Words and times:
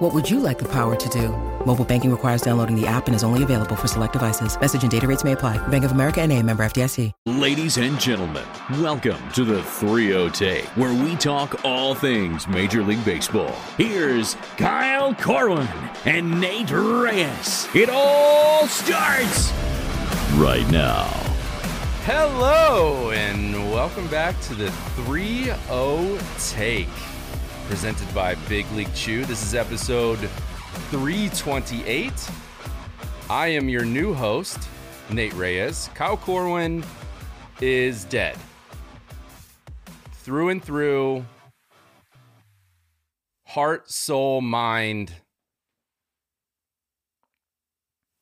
What 0.00 0.14
would 0.14 0.30
you 0.30 0.40
like 0.40 0.58
the 0.58 0.68
power 0.68 0.96
to 0.96 1.08
do? 1.10 1.28
Mobile 1.66 1.84
banking 1.84 2.10
requires 2.10 2.40
downloading 2.40 2.74
the 2.74 2.86
app 2.86 3.06
and 3.06 3.14
is 3.14 3.22
only 3.22 3.42
available 3.42 3.76
for 3.76 3.86
select 3.86 4.14
devices. 4.14 4.58
Message 4.58 4.80
and 4.80 4.90
data 4.90 5.06
rates 5.06 5.24
may 5.24 5.32
apply. 5.32 5.58
Bank 5.68 5.84
of 5.84 5.92
America 5.92 6.22
and 6.22 6.32
a 6.32 6.42
member 6.42 6.62
FDIC. 6.62 7.12
Ladies 7.26 7.76
and 7.76 8.00
gentlemen, 8.00 8.46
welcome 8.80 9.20
to 9.32 9.44
the 9.44 9.62
3 9.62 10.30
Take, 10.30 10.64
where 10.68 10.94
we 11.04 11.16
talk 11.16 11.66
all 11.66 11.94
things 11.94 12.48
Major 12.48 12.82
League 12.82 13.04
Baseball. 13.04 13.52
Here's 13.76 14.36
Kyle 14.56 15.14
Corwin 15.16 15.68
and 16.06 16.40
Nate 16.40 16.70
Reyes. 16.70 17.68
It 17.74 17.90
all 17.90 18.66
starts 18.68 19.52
right 20.36 20.66
now. 20.70 21.04
Hello, 22.04 23.10
and 23.10 23.70
welcome 23.70 24.08
back 24.08 24.40
to 24.40 24.54
the 24.54 24.70
3 25.04 25.44
0 25.44 26.18
Take, 26.38 26.88
presented 27.70 28.12
by 28.12 28.34
Big 28.48 28.68
League 28.72 28.92
Chew. 28.96 29.24
This 29.24 29.44
is 29.44 29.54
episode 29.54 30.18
328. 30.90 32.12
I 33.30 33.46
am 33.46 33.68
your 33.68 33.84
new 33.84 34.12
host, 34.12 34.58
Nate 35.08 35.32
Reyes. 35.34 35.88
Kyle 35.94 36.16
Corwin 36.16 36.82
is 37.60 38.06
dead. 38.06 38.36
Through 40.14 40.48
and 40.48 40.60
through, 40.60 41.24
heart, 43.46 43.88
soul, 43.88 44.40
mind. 44.40 45.12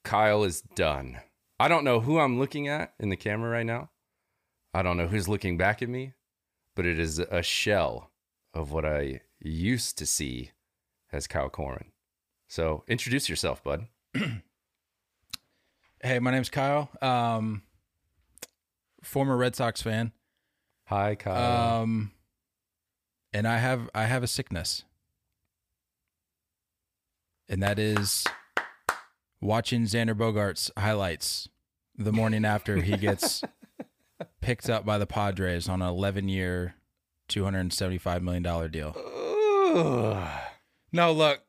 Kyle 0.05 0.45
is 0.45 0.61
done. 0.61 1.21
I 1.59 1.69
don't 1.69 1.85
know 1.85 2.01
who 2.01 2.19
I'm 2.19 2.39
looking 2.39 2.69
at 2.69 2.93
in 3.01 3.09
the 3.09 3.17
camera 3.17 3.49
right 3.49 3.65
now. 3.65 3.89
I 4.75 4.83
don't 4.83 4.99
know 4.99 5.09
who's 5.09 5.27
looking 5.27 5.57
back 5.57 5.81
at 5.81 5.89
me, 5.89 6.13
but 6.77 6.85
it 6.85 6.99
is 6.99 7.19
a 7.19 7.43
shell 7.43 8.11
of 8.53 8.73
what 8.73 8.85
I 8.85 9.23
used 9.41 9.99
to 9.99 10.07
see 10.07 10.53
as 11.13 11.27
Kyle 11.27 11.49
Corwin. 11.49 11.93
So 12.49 12.85
introduce 12.89 13.29
yourself, 13.29 13.63
bud. 13.63 13.87
Hey, 16.01 16.21
my 16.21 16.31
name's 16.31 16.49
Kyle. 16.49 16.91
Um, 17.03 17.63
former 19.03 19.37
Red 19.37 19.57
Sox 19.57 19.83
fan. 19.83 20.13
Hi, 20.87 21.17
Kyle. 21.17 21.83
Um, 21.83 22.13
and 23.33 23.49
I 23.49 23.59
have 23.59 23.91
I 23.95 24.05
have 24.05 24.23
a 24.23 24.29
sickness, 24.29 24.85
and 27.49 27.61
that 27.65 27.81
is 27.81 28.25
watching 29.41 29.83
Xander 29.87 30.15
Bogaerts 30.15 30.71
highlights 30.79 31.49
the 31.97 32.13
morning 32.13 32.45
after 32.45 32.77
he 32.81 32.97
gets 32.97 33.43
picked 34.41 34.71
up 34.71 34.87
by 34.87 34.99
the 34.99 35.07
Padres 35.07 35.69
on 35.69 35.83
an 35.83 35.89
11 35.89 36.29
year, 36.29 36.77
275 37.27 38.23
million 38.23 38.45
dollar 38.45 38.69
deal. 38.69 38.95
No, 40.91 41.13
look, 41.13 41.41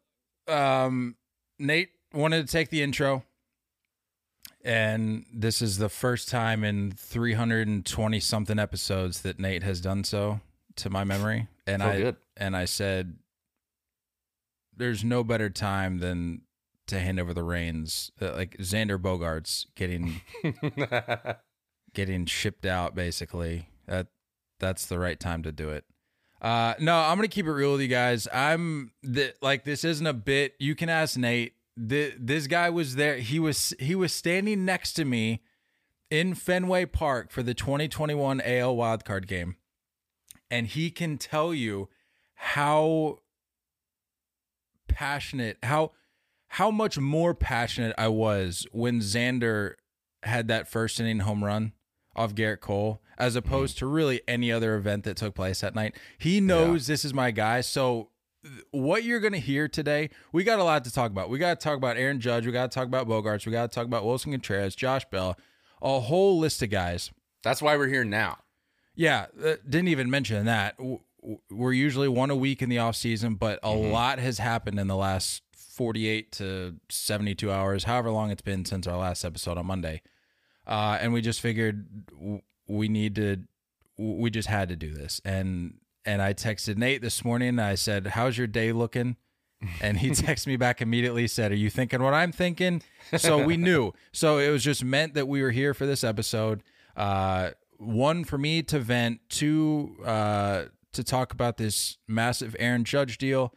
um, 0.50 1.16
Nate 1.58 1.92
wanted 2.14 2.45
to 2.45 2.52
take 2.52 2.70
the 2.70 2.84
intro, 2.84 3.23
and 4.66 5.26
this 5.34 5.61
is 5.61 5.78
the 5.78 5.88
first 5.88 6.28
time 6.28 6.66
in 6.66 6.92
320 6.92 8.20
something 8.20 8.59
episodes 8.59 9.22
that 9.22 9.39
Nate 9.39 9.64
has 9.64 9.80
done 9.80 10.03
so, 10.03 10.42
to 10.76 10.89
my 10.89 11.06
memory. 11.06 11.48
And 11.66 11.81
I 11.81 11.98
good. 11.98 12.16
and 12.36 12.58
I 12.58 12.66
said, 12.66 13.17
"There's 14.76 15.06
no 15.06 15.23
better 15.23 15.49
time 15.49 15.99
than 15.99 16.42
to 16.88 16.99
hand 16.99 17.20
over 17.20 17.33
the 17.33 17.44
reins, 17.44 18.11
uh, 18.21 18.33
like 18.33 18.58
Xander 18.58 18.98
Bogaerts 18.98 19.67
getting 19.76 20.21
getting 21.94 22.26
shipped 22.26 22.65
out. 22.65 22.94
Basically, 22.94 23.70
that 23.86 24.08
that's 24.60 24.86
the 24.86 24.99
right 24.99 25.20
time 25.20 25.44
to 25.44 25.54
do 25.54 25.70
it." 25.70 25.86
Uh, 26.42 26.73
no, 26.80 26.95
I'm 26.95 27.17
gonna 27.17 27.27
keep 27.27 27.45
it 27.45 27.52
real 27.52 27.73
with 27.73 27.82
you 27.82 27.88
guys. 27.88 28.27
I'm 28.33 28.92
the, 29.04 29.33
like 29.42 29.64
this 29.66 29.83
isn't 29.83 30.05
a 30.05 30.14
bit. 30.14 30.55
You 30.60 30.76
can 30.76 30.89
ask 30.89 31.17
Nate. 31.17 31.54
The, 31.76 32.14
this 32.17 32.48
guy 32.48 32.70
was 32.70 32.95
there. 32.95 33.17
He 33.17 33.39
was 33.39 33.73
he 33.80 33.95
was 33.95 34.14
standing 34.14 34.66
next 34.66 34.94
to 34.94 35.05
me 35.05 35.42
in 36.10 36.33
Fenway 36.36 36.86
Park 36.86 37.32
for 37.32 37.44
the 37.44 37.54
2021 37.54 38.42
AL 38.42 38.76
wildcard 38.76 39.27
game, 39.27 39.58
and 40.50 40.67
he 40.67 40.89
can 40.92 41.17
tell 41.17 41.54
you 41.54 41.89
how 42.36 43.20
passionate 44.88 45.58
how 45.64 45.92
how 46.48 46.71
much 46.71 46.98
more 46.98 47.33
passionate 47.33 47.94
I 47.98 48.08
was 48.08 48.66
when 48.71 49.02
Xander 49.02 49.73
had 50.23 50.48
that 50.48 50.67
first 50.67 51.00
inning 51.00 51.20
home 51.20 51.44
run 51.44 51.73
off 52.15 52.33
Gerrit 52.36 52.59
Cole 52.59 53.02
as 53.17 53.36
opposed 53.36 53.77
to 53.80 53.86
really 53.86 54.21
any 54.27 54.52
other 54.52 54.75
event 54.75 55.03
that 55.03 55.17
took 55.17 55.36
place 55.36 55.61
that 55.61 55.75
night. 55.75 55.95
He 56.17 56.39
knows 56.39 56.87
this 56.87 57.03
is 57.03 57.14
my 57.14 57.31
guy. 57.31 57.61
So 57.61 58.09
what 58.71 59.03
you're 59.03 59.20
going 59.20 59.33
to 59.33 59.39
hear 59.39 59.67
today, 59.67 60.09
we 60.31 60.43
got 60.43 60.59
a 60.59 60.64
lot 60.64 60.83
to 60.86 60.92
talk 60.92 61.11
about. 61.11 61.30
We 61.30 61.39
got 61.39 61.59
to 61.59 61.64
talk 61.64 61.77
about 61.77 61.97
Aaron 61.97 62.20
Judge, 62.20 62.45
we 62.45 62.52
got 62.52 62.71
to 62.71 62.75
talk 62.75 62.87
about 62.87 63.08
Bogaerts, 63.08 63.45
we 63.45 63.52
got 63.52 63.70
to 63.70 63.75
talk 63.75 63.86
about 63.86 64.03
Willson 64.03 64.31
Contreras, 64.31 64.75
Josh 64.75 65.05
Bell, 65.05 65.37
a 65.81 65.99
whole 65.99 66.39
list 66.39 66.61
of 66.61 66.70
guys. 66.70 67.11
That's 67.43 67.61
why 67.61 67.77
we're 67.77 67.87
here 67.87 68.03
now. 68.05 68.37
Yeah, 68.95 69.27
uh, 69.43 69.55
didn't 69.67 69.89
even 69.89 70.09
mention 70.09 70.45
that. 70.45 70.77
We're 71.49 71.73
usually 71.73 72.08
one 72.08 72.30
a 72.30 72.36
week 72.36 72.61
in 72.61 72.70
the 72.70 72.80
off 72.80 72.95
season, 72.95 73.36
but 73.36 73.59
a 73.64 73.71
lot 73.71 74.20
has 74.20 74.39
happened 74.39 74.80
in 74.80 74.87
the 74.87 74.95
last 74.95 75.41
48 75.53 76.31
to 76.33 76.76
72 76.89 77.52
hours, 77.52 77.86
however 77.86 78.11
long 78.11 78.31
it's 78.31 78.41
been 78.41 78.65
since 78.65 78.87
our 78.87 78.97
last 78.97 79.23
episode 79.23 79.58
on 79.58 79.65
Monday. 79.65 80.02
Uh, 80.67 80.97
and 81.02 81.14
we 81.14 81.21
just 81.21 81.42
figured 81.42 81.87
we 82.67 82.87
need 82.87 83.15
to, 83.15 83.37
we 83.97 84.30
just 84.30 84.47
had 84.47 84.70
to 84.70 84.75
do 84.75 84.93
this. 84.93 85.20
And 85.25 85.75
and 86.05 86.21
I 86.21 86.33
texted 86.33 86.77
Nate 86.77 87.02
this 87.02 87.23
morning. 87.23 87.49
And 87.49 87.61
I 87.61 87.75
said, 87.75 88.08
"How's 88.08 88.37
your 88.37 88.47
day 88.47 88.71
looking?" 88.71 89.15
And 89.81 89.97
he 89.99 90.09
texted 90.11 90.47
me 90.47 90.58
back 90.58 90.81
immediately. 90.81 91.27
Said, 91.27 91.52
"Are 91.52 91.55
you 91.55 91.70
thinking 91.70 92.02
what 92.02 92.14
I'm 92.14 92.31
thinking?" 92.31 92.81
So 93.17 93.43
we 93.43 93.58
knew. 93.58 93.93
So 94.11 94.37
it 94.37 94.49
was 94.49 94.64
just 94.64 94.83
meant 94.83 95.14
that 95.14 95.27
we 95.27 95.42
were 95.42 95.52
here 95.52 95.73
for 95.73 95.86
this 95.86 96.03
episode. 96.03 96.64
Uh, 96.95 97.52
one 97.77 98.23
for 98.23 98.37
me 98.37 98.61
to 98.64 98.80
vent, 98.80 99.21
two 99.30 99.95
uh, 100.05 100.65
to 100.93 101.03
talk 101.03 101.31
about 101.31 101.58
this 101.58 101.97
massive 102.08 102.55
Aaron 102.59 102.83
Judge 102.83 103.17
deal, 103.17 103.53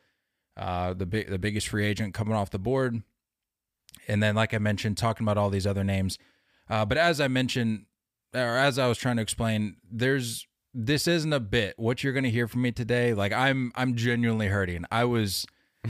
uh, 0.57 0.95
the 0.95 1.07
big 1.07 1.31
the 1.31 1.39
biggest 1.39 1.69
free 1.69 1.87
agent 1.87 2.15
coming 2.15 2.35
off 2.35 2.51
the 2.51 2.59
board, 2.59 3.03
and 4.09 4.23
then 4.23 4.35
like 4.35 4.53
I 4.53 4.59
mentioned, 4.59 4.99
talking 4.99 5.25
about 5.25 5.39
all 5.39 5.51
these 5.51 5.67
other 5.67 5.85
names. 5.85 6.19
Uh, 6.69 6.85
but 6.85 6.99
as 6.99 7.21
I 7.21 7.29
mentioned, 7.29 7.87
or 8.35 8.57
as 8.57 8.79
I 8.79 8.87
was 8.87 8.99
trying 8.99 9.17
to 9.17 9.23
explain, 9.23 9.77
there's 9.91 10.47
this 10.75 11.07
isn't 11.07 11.33
a 11.33 11.41
bit. 11.41 11.79
What 11.79 12.03
you're 12.03 12.15
going 12.15 12.25
to 12.25 12.31
hear 12.31 12.49
from 12.49 12.63
me 12.63 12.73
today, 12.73 13.13
like 13.15 13.33
I'm 13.33 13.73
I'm 13.75 13.95
genuinely 13.95 14.49
hurting. 14.49 14.85
I 14.91 15.05
was. 15.05 15.47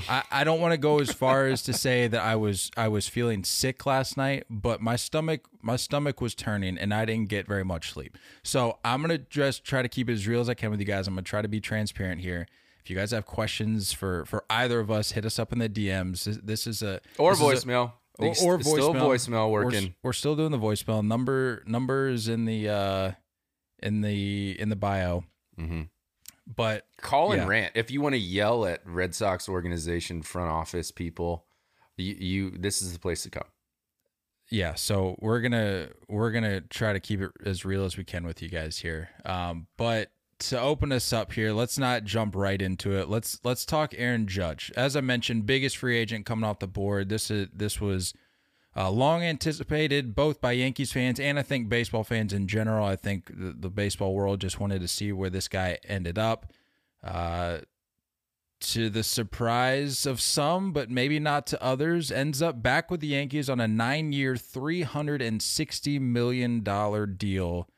I, 0.08 0.22
I 0.30 0.44
don't 0.44 0.58
want 0.58 0.72
to 0.72 0.78
go 0.78 1.00
as 1.00 1.12
far 1.12 1.46
as 1.48 1.62
to 1.64 1.74
say 1.74 2.08
that 2.08 2.22
I 2.22 2.34
was 2.34 2.70
I 2.78 2.88
was 2.88 3.08
feeling 3.08 3.44
sick 3.44 3.84
last 3.84 4.16
night, 4.16 4.44
but 4.48 4.80
my 4.80 4.96
stomach 4.96 5.42
my 5.60 5.76
stomach 5.76 6.22
was 6.22 6.34
turning 6.34 6.78
and 6.78 6.94
I 6.94 7.04
didn't 7.04 7.28
get 7.28 7.46
very 7.46 7.62
much 7.62 7.92
sleep. 7.92 8.16
So 8.42 8.78
I'm 8.86 9.02
gonna 9.02 9.18
just 9.18 9.64
try 9.64 9.82
to 9.82 9.88
keep 9.90 10.08
it 10.08 10.14
as 10.14 10.26
real 10.26 10.40
as 10.40 10.48
I 10.48 10.54
can 10.54 10.70
with 10.70 10.80
you 10.80 10.86
guys. 10.86 11.06
I'm 11.06 11.14
gonna 11.14 11.24
try 11.24 11.42
to 11.42 11.48
be 11.48 11.60
transparent 11.60 12.22
here. 12.22 12.46
If 12.82 12.88
you 12.88 12.96
guys 12.96 13.10
have 13.10 13.26
questions 13.26 13.92
for 13.92 14.24
for 14.24 14.44
either 14.48 14.80
of 14.80 14.90
us, 14.90 15.12
hit 15.12 15.26
us 15.26 15.38
up 15.38 15.52
in 15.52 15.58
the 15.58 15.68
DMs. 15.68 16.24
This, 16.24 16.38
this 16.42 16.66
is 16.66 16.82
a 16.82 17.02
Or 17.18 17.34
voicemail. 17.34 17.92
Or, 18.18 18.28
or 18.28 18.32
Still 18.34 18.60
voicemail. 18.60 18.94
voicemail 18.94 19.50
We're, 19.50 19.64
working. 19.64 19.94
we're 20.02 20.12
still 20.12 20.36
doing 20.36 20.52
the 20.52 20.58
voicemail. 20.58 21.04
Number 21.04 21.62
numbers 21.66 22.28
in 22.28 22.44
the 22.44 22.68
uh 22.68 23.12
in 23.82 24.00
the 24.00 24.58
in 24.60 24.68
the 24.68 24.76
bio. 24.76 25.24
hmm 25.56 25.82
But 26.46 26.86
Call 26.98 27.32
and 27.32 27.42
Yeah. 27.42 27.48
rant. 27.48 27.72
If 27.74 27.90
you 27.90 28.00
want 28.00 28.14
to 28.14 28.18
yell 28.20 28.64
at 28.66 28.80
Red 28.86 29.14
Sox 29.14 29.48
organization 29.48 30.22
front 30.22 30.50
office 30.50 30.90
people, 30.90 31.46
you, 31.96 32.14
you 32.14 32.50
this 32.50 32.82
is 32.82 32.92
the 32.92 32.98
place 32.98 33.22
to 33.24 33.30
come. 33.30 33.44
yeah, 34.50 34.74
so 34.74 35.16
we're 35.20 35.40
gonna 35.40 35.88
we're 36.08 36.30
gonna 36.32 36.60
try 36.60 36.92
to 36.92 37.00
keep 37.00 37.20
it 37.20 37.30
as 37.44 37.64
real 37.64 37.84
as 37.84 37.96
we 37.96 38.04
can 38.04 38.24
with 38.26 38.42
you 38.42 38.48
guys 38.48 38.78
here. 38.78 39.08
Um, 39.24 39.66
but 39.76 40.10
to 40.48 40.60
open 40.60 40.92
us 40.92 41.12
up 41.12 41.32
here, 41.32 41.52
let's 41.52 41.78
not 41.78 42.04
jump 42.04 42.34
right 42.34 42.60
into 42.60 42.96
it. 42.98 43.08
Let's 43.08 43.40
let's 43.44 43.64
talk 43.64 43.94
Aaron 43.96 44.26
Judge. 44.26 44.72
As 44.76 44.96
I 44.96 45.00
mentioned, 45.00 45.46
biggest 45.46 45.76
free 45.76 45.96
agent 45.96 46.26
coming 46.26 46.44
off 46.44 46.58
the 46.58 46.66
board. 46.66 47.08
This 47.08 47.30
is 47.30 47.48
this 47.52 47.80
was 47.80 48.14
uh, 48.76 48.90
long 48.90 49.22
anticipated 49.22 50.14
both 50.14 50.40
by 50.40 50.52
Yankees 50.52 50.92
fans 50.92 51.20
and 51.20 51.38
I 51.38 51.42
think 51.42 51.68
baseball 51.68 52.04
fans 52.04 52.32
in 52.32 52.48
general. 52.48 52.86
I 52.86 52.96
think 52.96 53.26
the, 53.26 53.54
the 53.58 53.70
baseball 53.70 54.14
world 54.14 54.40
just 54.40 54.60
wanted 54.60 54.80
to 54.80 54.88
see 54.88 55.12
where 55.12 55.30
this 55.30 55.48
guy 55.48 55.78
ended 55.88 56.18
up. 56.18 56.52
Uh, 57.02 57.58
to 58.60 58.88
the 58.88 59.02
surprise 59.02 60.06
of 60.06 60.20
some, 60.20 60.72
but 60.72 60.88
maybe 60.88 61.18
not 61.18 61.48
to 61.48 61.60
others, 61.60 62.12
ends 62.12 62.40
up 62.40 62.62
back 62.62 62.92
with 62.92 63.00
the 63.00 63.08
Yankees 63.08 63.50
on 63.50 63.60
a 63.60 64.84
hundred 64.84 65.20
and 65.20 65.42
sixty 65.42 65.98
million 65.98 66.62
dollar 66.62 67.06
deal 67.06 67.68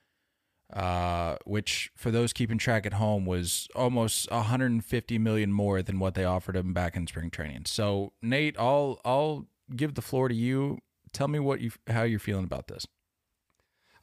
uh, 0.72 1.36
which 1.44 1.90
for 1.94 2.10
those 2.10 2.32
keeping 2.32 2.58
track 2.58 2.86
at 2.86 2.94
home 2.94 3.26
was 3.26 3.68
almost 3.74 4.30
150 4.30 5.18
million 5.18 5.52
more 5.52 5.82
than 5.82 5.98
what 5.98 6.14
they 6.14 6.24
offered 6.24 6.56
him 6.56 6.72
back 6.72 6.96
in 6.96 7.06
spring 7.06 7.30
training. 7.30 7.64
So 7.66 8.12
Nate, 8.22 8.56
I'll 8.58 9.00
I'll 9.04 9.46
give 9.74 9.94
the 9.94 10.02
floor 10.02 10.28
to 10.28 10.34
you. 10.34 10.78
Tell 11.12 11.28
me 11.28 11.38
what 11.38 11.60
you 11.60 11.70
how 11.88 12.02
you're 12.02 12.18
feeling 12.18 12.44
about 12.44 12.68
this. 12.68 12.86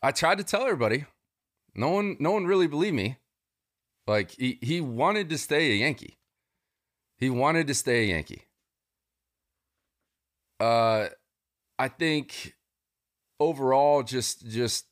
I 0.02 0.12
tried 0.12 0.38
to 0.38 0.44
tell 0.44 0.64
everybody. 0.64 1.06
No 1.76 1.90
one 1.90 2.18
no 2.20 2.32
one 2.32 2.46
really 2.46 2.68
believed 2.68 2.96
me. 2.96 3.18
Like 4.08 4.32
he, 4.32 4.58
he 4.62 4.82
wanted 4.82 5.30
to 5.30 5.38
stay 5.38 5.72
a 5.72 5.76
Yankee. 5.76 6.18
He 7.18 7.30
wanted 7.30 7.68
to 7.68 7.74
stay 7.74 8.04
a 8.04 8.08
Yankee. 8.08 8.44
Uh 10.60 11.08
I 11.78 11.88
think 11.88 12.56
overall 13.40 14.04
just 14.04 14.48
just 14.48 14.86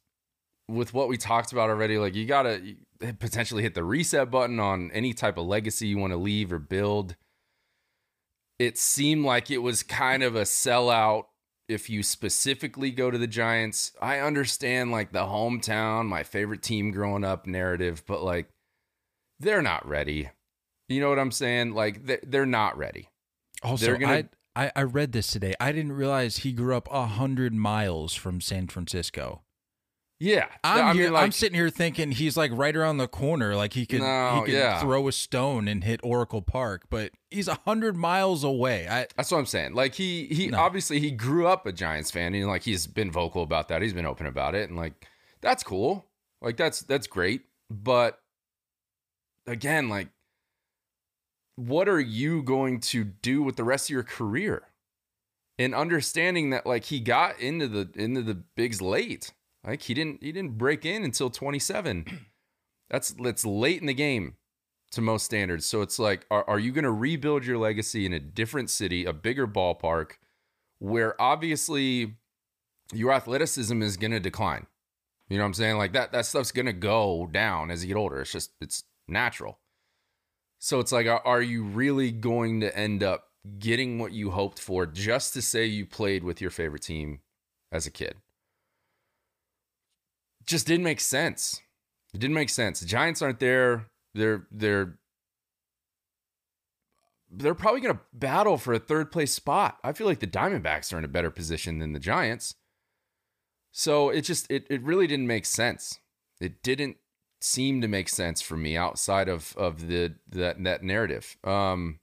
with 0.70 0.94
what 0.94 1.08
we 1.08 1.18
talked 1.18 1.52
about 1.52 1.70
already, 1.70 1.98
like 1.98 2.16
you 2.16 2.26
gotta 2.26 2.76
potentially 3.20 3.64
hit 3.64 3.74
the 3.74 3.84
reset 3.84 4.30
button 4.30 4.60
on 4.60 4.92
any 4.92 5.14
type 5.14 5.38
of 5.38 5.46
legacy 5.46 5.88
you 5.88 5.98
want 5.98 6.12
to 6.14 6.18
leave 6.18 6.54
or 6.54 6.60
build. 6.60 7.16
It 8.58 8.78
seemed 8.78 9.26
like 9.26 9.50
it 9.50 9.60
was 9.60 9.84
kind 9.84 10.22
of 10.22 10.36
a 10.36 10.42
sellout 10.42 11.26
if 11.70 11.90
you 11.90 12.04
specifically 12.04 12.92
go 12.92 13.10
to 13.10 13.18
the 13.18 13.28
Giants. 13.28 13.94
I 14.02 14.20
understand 14.20 14.92
like 14.92 15.12
the 15.12 15.26
hometown, 15.26 16.08
my 16.08 16.24
favorite 16.24 16.62
team 16.62 16.92
growing 16.92 17.24
up 17.24 17.48
narrative, 17.48 18.04
but 18.06 18.22
like 18.22 18.50
they're 19.40 19.62
not 19.62 19.88
ready. 19.88 20.30
You 20.90 21.00
know 21.00 21.10
what 21.10 21.20
I'm 21.20 21.32
saying? 21.32 21.74
Like 21.74 22.02
they're 22.24 22.46
not 22.46 22.78
ready. 22.78 23.10
Also, 23.64 23.86
they're 23.86 23.98
gonna, 23.98 24.30
I, 24.56 24.72
I 24.76 24.84
read 24.84 25.12
this 25.12 25.28
today. 25.28 25.54
I 25.60 25.72
didn't 25.72 25.94
realize 25.94 26.38
he 26.38 26.52
grew 26.52 26.76
up 26.76 26.88
a 26.92 27.06
hundred 27.06 27.54
miles 27.54 28.14
from 28.14 28.42
San 28.42 28.68
Francisco. 28.68 29.42
Yeah, 30.22 30.48
I'm 30.66 30.86
I 30.88 30.94
here. 30.94 31.04
mean, 31.06 31.14
like, 31.14 31.24
I'm 31.24 31.32
sitting 31.32 31.56
here 31.56 31.70
thinking 31.70 32.12
he's 32.12 32.36
like 32.36 32.52
right 32.54 32.76
around 32.76 32.98
the 32.98 33.08
corner, 33.08 33.56
like 33.56 33.72
he 33.72 33.86
could 33.86 34.02
No, 34.02 34.36
he 34.40 34.52
could 34.52 34.54
yeah. 34.54 34.82
throw 34.82 35.08
a 35.08 35.14
stone 35.14 35.70
and 35.70 35.82
hit 35.82 36.02
Oracle 36.04 36.42
Park, 36.42 36.84
but 36.90 37.14
he's 37.32 37.48
a 37.48 37.54
hundred 37.66 37.96
miles 37.96 38.44
away. 38.44 38.86
I 38.90 39.08
That's 39.16 39.32
what 39.32 39.38
I'm 39.38 39.46
saying. 39.46 39.76
Like 39.76 39.96
he 39.96 40.26
he 40.26 40.48
No. 40.48 40.60
obviously 40.60 41.00
he 41.00 41.12
grew 41.12 41.48
up 41.48 41.66
a 41.66 41.72
Giants 41.72 42.12
fan 42.12 42.36
and 42.36 42.48
like 42.48 42.64
he's 42.64 42.86
been 42.86 43.10
vocal 43.12 43.44
about 43.44 43.70
that. 43.70 43.82
He's 43.82 43.94
been 43.94 44.06
open 44.06 44.26
about 44.26 44.56
it 44.56 44.68
and 44.70 44.78
like 44.78 45.08
that's 45.40 45.64
cool. 45.64 46.06
Like 46.42 46.58
that's 46.58 46.82
that's 46.82 47.08
great. 47.08 47.44
But 47.70 48.20
again, 49.48 49.88
like 49.88 50.10
what 51.56 51.88
are 51.88 52.00
you 52.00 52.44
going 52.44 52.82
to 52.82 53.04
do 53.06 53.42
with 53.42 53.56
the 53.56 53.64
rest 53.64 53.86
of 53.90 53.94
your 53.94 54.04
career? 54.04 54.64
And 55.58 55.74
understanding 55.76 56.50
that 56.50 56.66
like 56.66 56.86
he 56.86 57.00
got 57.00 57.40
into 57.40 57.68
the 57.70 57.90
into 57.96 58.22
the 58.22 58.34
bigs 58.36 58.82
late. 58.82 59.34
Like 59.66 59.84
he 59.84 59.94
didn't 59.94 60.24
he 60.24 60.32
didn't 60.32 60.58
break 60.58 60.86
in 60.86 61.04
until 61.04 61.30
27. 61.30 62.06
That's 62.90 63.12
that's 63.12 63.46
late 63.46 63.82
in 63.82 63.86
the 63.86 63.94
game 63.94 64.36
to 64.94 65.02
most 65.02 65.24
standards. 65.24 65.64
So 65.68 65.84
it's 65.84 66.00
like, 66.00 66.26
are, 66.32 66.44
are 66.50 66.58
you 66.58 66.72
going 66.72 66.86
to 66.86 66.92
rebuild 66.92 67.46
your 67.46 67.60
legacy 67.60 68.04
in 68.04 68.14
a 68.14 68.20
different 68.20 68.72
city, 68.72 69.06
a 69.06 69.14
bigger 69.14 69.46
ballpark, 69.46 70.14
where 70.80 71.20
obviously 71.22 72.16
your 72.92 73.12
athleticism 73.12 73.84
is 73.84 73.96
going 73.96 74.10
to 74.10 74.20
decline? 74.20 74.66
You 75.30 75.38
know 75.38 75.44
what 75.44 75.50
I'm 75.50 75.54
saying? 75.54 75.78
Like 75.78 75.94
that 75.94 76.12
that 76.14 76.26
stuff's 76.26 76.52
going 76.52 76.66
to 76.66 76.74
go 76.74 77.30
down 77.32 77.70
as 77.70 77.84
you 77.84 77.90
get 77.90 78.00
older. 78.00 78.22
It's 78.22 78.32
just 78.32 78.52
it's 78.60 78.84
natural. 79.08 79.60
So 80.58 80.80
it's 80.80 80.92
like, 80.92 81.08
are, 81.08 81.26
are 81.26 81.42
you 81.42 81.64
really 81.64 82.12
going 82.12 82.60
to 82.62 82.76
end 82.76 83.04
up 83.04 83.28
getting 83.60 84.00
what 84.00 84.12
you 84.12 84.32
hoped 84.32 84.60
for 84.60 84.86
just 84.86 85.34
to 85.36 85.42
say 85.42 85.66
you 85.66 85.86
played 85.86 86.24
with 86.24 86.42
your 86.42 86.50
favorite 86.50 86.82
team 86.82 87.20
as 87.72 87.86
a 87.86 87.92
kid? 87.92 88.16
Just 90.50 90.66
didn't 90.66 90.84
make 90.84 91.00
sense. 91.00 91.62
It 92.12 92.20
didn't 92.20 92.34
make 92.34 92.50
sense. 92.50 92.80
The 92.80 92.88
Giants 92.88 93.22
aren't 93.22 93.40
there. 93.40 93.86
They're 94.16 94.48
they're 94.50 94.98
they're 97.30 97.54
probably 97.54 97.82
going 97.82 97.94
to 97.94 98.02
battle 98.14 98.58
for 98.58 98.74
a 98.74 98.80
third 98.80 99.12
place 99.12 99.32
spot. 99.32 99.78
I 99.84 99.94
feel 99.94 100.08
like 100.08 100.22
the 100.22 100.26
Diamondbacks 100.26 100.92
are 100.92 100.98
in 100.98 101.06
a 101.06 101.08
better 101.08 101.30
position 101.30 101.78
than 101.78 101.94
the 101.94 102.00
Giants. 102.00 102.56
So 103.72 104.10
it 104.10 104.22
just 104.22 104.50
it 104.50 104.66
it 104.72 104.82
really 104.82 105.06
didn't 105.06 105.28
make 105.28 105.46
sense. 105.46 106.00
It 106.42 106.64
didn't 106.64 106.98
seem 107.40 107.82
to 107.82 107.88
make 107.88 108.10
sense 108.10 108.42
for 108.42 108.58
me 108.58 108.76
outside 108.76 109.30
of 109.30 109.56
of 109.56 109.88
the 109.88 110.16
that 110.30 110.64
that 110.64 110.82
narrative. 110.82 111.38
Um 111.44 112.00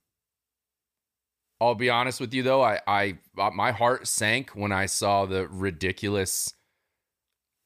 I'll 1.60 1.75
be 1.75 1.90
honest 1.90 2.20
with 2.20 2.32
you 2.32 2.44
though, 2.44 2.62
I 2.62 2.78
I 2.87 3.19
my 3.34 3.72
heart 3.72 4.06
sank 4.06 4.50
when 4.50 4.70
I 4.70 4.87
saw 4.87 5.26
the 5.26 5.49
ridiculous 5.49 6.54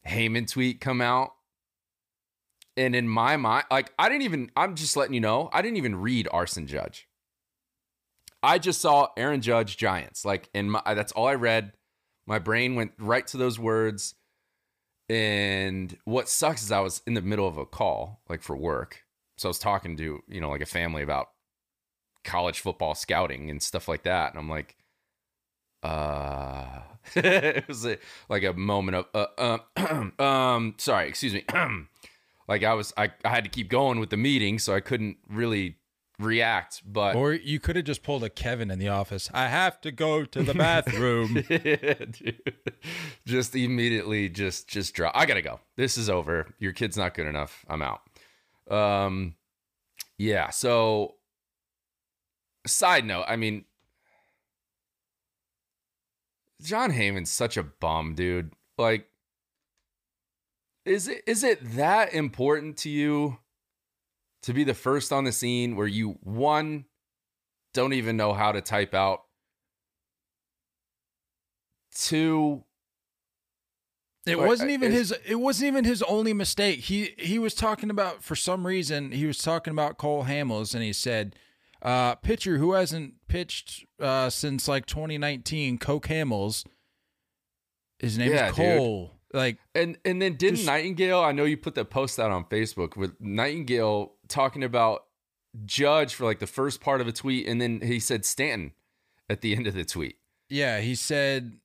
Heyman 0.06 0.50
tweet 0.50 0.80
come 0.80 1.00
out. 1.00 1.32
And 2.76 2.94
in 2.94 3.08
my 3.08 3.36
mind, 3.36 3.66
like 3.70 3.92
I 3.98 4.08
didn't 4.08 4.22
even 4.22 4.50
I'm 4.56 4.74
just 4.74 4.96
letting 4.96 5.14
you 5.14 5.20
know, 5.20 5.50
I 5.52 5.62
didn't 5.62 5.76
even 5.76 5.96
read 5.96 6.28
Arson 6.30 6.66
Judge. 6.66 7.08
I 8.42 8.58
just 8.58 8.80
saw 8.80 9.08
Aaron 9.16 9.42
Judge 9.42 9.76
Giants. 9.76 10.24
Like 10.24 10.48
in 10.54 10.70
my 10.70 10.82
that's 10.86 11.12
all 11.12 11.26
I 11.26 11.34
read. 11.34 11.72
My 12.26 12.38
brain 12.38 12.74
went 12.76 12.92
right 12.98 13.26
to 13.28 13.36
those 13.36 13.58
words. 13.58 14.14
And 15.08 15.96
what 16.04 16.28
sucks 16.28 16.62
is 16.62 16.70
I 16.70 16.80
was 16.80 17.02
in 17.06 17.14
the 17.14 17.22
middle 17.22 17.48
of 17.48 17.58
a 17.58 17.66
call, 17.66 18.20
like 18.28 18.42
for 18.42 18.56
work. 18.56 19.02
So 19.36 19.48
I 19.48 19.50
was 19.50 19.58
talking 19.58 19.96
to, 19.96 20.20
you 20.28 20.40
know, 20.40 20.50
like 20.50 20.60
a 20.60 20.66
family 20.66 21.02
about 21.02 21.30
college 22.22 22.60
football 22.60 22.94
scouting 22.94 23.50
and 23.50 23.60
stuff 23.60 23.88
like 23.88 24.04
that. 24.04 24.30
And 24.30 24.38
I'm 24.38 24.48
like, 24.48 24.76
uh, 25.82 26.80
it 27.14 27.66
was 27.68 27.86
a, 27.86 27.98
like 28.28 28.44
a 28.44 28.52
moment 28.52 29.06
of, 29.14 29.28
uh, 29.38 29.58
um, 29.76 30.12
um, 30.24 30.74
sorry, 30.78 31.08
excuse 31.08 31.34
me. 31.34 31.44
like 32.48 32.64
I 32.64 32.74
was, 32.74 32.92
I, 32.96 33.10
I 33.24 33.28
had 33.28 33.44
to 33.44 33.50
keep 33.50 33.68
going 33.68 34.00
with 34.00 34.10
the 34.10 34.16
meeting, 34.16 34.58
so 34.58 34.74
I 34.74 34.80
couldn't 34.80 35.18
really 35.28 35.76
react. 36.18 36.82
But 36.84 37.16
or 37.16 37.32
you 37.32 37.58
could 37.58 37.76
have 37.76 37.84
just 37.84 38.02
pulled 38.02 38.22
a 38.22 38.30
Kevin 38.30 38.70
in 38.70 38.78
the 38.78 38.88
office. 38.88 39.30
I 39.32 39.48
have 39.48 39.80
to 39.80 39.90
go 39.90 40.24
to 40.24 40.42
the 40.42 40.54
bathroom. 40.54 41.34
Dude. 41.48 42.54
just 43.26 43.54
immediately 43.54 44.28
just 44.28 44.68
just 44.68 44.94
drop 44.94 45.12
i 45.14 45.26
gotta 45.26 45.42
go 45.42 45.60
this 45.76 45.96
is 45.96 46.08
over 46.08 46.54
your 46.58 46.72
kid's 46.72 46.96
not 46.96 47.14
good 47.14 47.26
enough 47.26 47.64
i'm 47.68 47.82
out 47.82 48.00
um 48.70 49.34
yeah 50.18 50.50
so 50.50 51.14
side 52.66 53.04
note 53.04 53.24
i 53.28 53.36
mean 53.36 53.64
john 56.62 56.92
heyman's 56.92 57.30
such 57.30 57.56
a 57.56 57.62
bum 57.62 58.14
dude 58.14 58.52
like 58.78 59.08
is 60.84 61.08
it 61.08 61.22
is 61.26 61.44
it 61.44 61.58
that 61.76 62.12
important 62.14 62.76
to 62.76 62.88
you 62.88 63.38
to 64.42 64.52
be 64.52 64.64
the 64.64 64.74
first 64.74 65.12
on 65.12 65.24
the 65.24 65.32
scene 65.32 65.76
where 65.76 65.86
you 65.86 66.18
one 66.22 66.84
don't 67.74 67.92
even 67.92 68.16
know 68.16 68.32
how 68.32 68.52
to 68.52 68.60
type 68.60 68.94
out 68.94 69.22
two 71.94 72.64
It 74.26 74.38
wasn't 74.38 74.70
even 74.70 74.92
his. 74.92 75.12
It 75.26 75.36
wasn't 75.36 75.68
even 75.68 75.84
his 75.84 76.02
only 76.02 76.32
mistake. 76.32 76.80
He 76.80 77.14
he 77.18 77.38
was 77.38 77.54
talking 77.54 77.90
about 77.90 78.22
for 78.22 78.36
some 78.36 78.66
reason 78.66 79.12
he 79.12 79.26
was 79.26 79.38
talking 79.38 79.72
about 79.72 79.98
Cole 79.98 80.24
Hamels 80.24 80.74
and 80.74 80.82
he 80.84 80.92
said, 80.92 81.34
uh, 81.82 82.14
"Pitcher 82.16 82.58
who 82.58 82.72
hasn't 82.72 83.14
pitched 83.28 83.84
uh, 84.00 84.30
since 84.30 84.68
like 84.68 84.86
2019, 84.86 85.78
Coke 85.78 86.06
Hamels. 86.08 86.64
His 87.98 88.16
name 88.18 88.32
Yeah, 88.32 88.50
is 88.50 88.56
dude. 88.56 88.78
Cole. 88.78 89.12
Like 89.32 89.58
And 89.74 89.96
and 90.04 90.20
then 90.20 90.34
didn't 90.34 90.56
Just- 90.56 90.68
Nightengale? 90.68 91.22
I 91.24 91.32
know 91.32 91.44
you 91.44 91.56
put 91.56 91.74
that 91.76 91.90
post 91.90 92.18
out 92.18 92.30
on 92.30 92.44
Facebook 92.46 92.96
with 92.96 93.20
Nightengale 93.20 94.10
talking 94.28 94.64
about 94.64 95.04
Judge 95.64 96.14
for 96.14 96.24
like 96.24 96.38
the 96.38 96.46
first 96.46 96.80
part 96.80 97.00
of 97.00 97.06
a 97.08 97.12
tweet, 97.12 97.46
and 97.46 97.60
then 97.60 97.80
he 97.80 98.00
said 98.00 98.24
Stanton 98.24 98.72
at 99.28 99.40
the 99.40 99.54
end 99.54 99.66
of 99.66 99.74
the 99.74 99.84
tweet. 99.84 100.16
Yeah, 100.48 100.80
he 100.80 100.94
said 100.94 101.58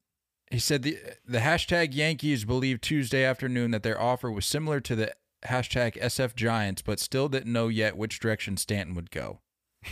he 0.52 0.60
said 0.60 0.84
the 0.84 0.98
the 1.26 1.40
hashtag 1.40 1.96
Yankees 1.96 2.46
believed 2.46 2.84
Tuesday 2.84 3.24
afternoon 3.24 3.72
that 3.72 3.82
their 3.84 4.00
offer 4.00 4.30
was 4.32 4.46
similar 4.46 4.80
to 4.82 4.96
the 4.96 5.14
hashtag 5.48 6.00
SF 6.00 6.36
Giants, 6.36 6.82
but 6.84 7.00
still 7.00 7.30
didn't 7.30 7.52
know 7.54 7.68
yet 7.68 7.98
which 7.98 8.20
direction 8.20 8.58
Stanton 8.58 8.94
would 8.96 9.10
go. 9.12 9.40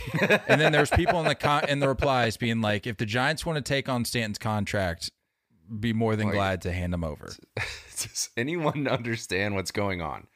and 0.48 0.60
then 0.60 0.72
there's 0.72 0.90
people 0.90 1.20
in 1.20 1.26
the 1.26 1.34
con- 1.34 1.68
in 1.68 1.80
the 1.80 1.88
replies 1.88 2.36
being 2.36 2.60
like, 2.60 2.86
if 2.86 2.96
the 2.96 3.06
Giants 3.06 3.44
want 3.46 3.56
to 3.56 3.62
take 3.62 3.88
on 3.88 4.04
Stanton's 4.04 4.38
contract, 4.38 5.10
be 5.80 5.92
more 5.92 6.16
than 6.16 6.26
Like- 6.26 6.34
glad 6.34 6.62
to 6.62 6.72
hand 6.72 6.92
him 6.94 7.04
over. 7.04 7.32
Does 7.56 8.30
anyone 8.36 8.86
understand 8.88 9.54
what's 9.54 9.70
going 9.70 10.02
on? 10.02 10.26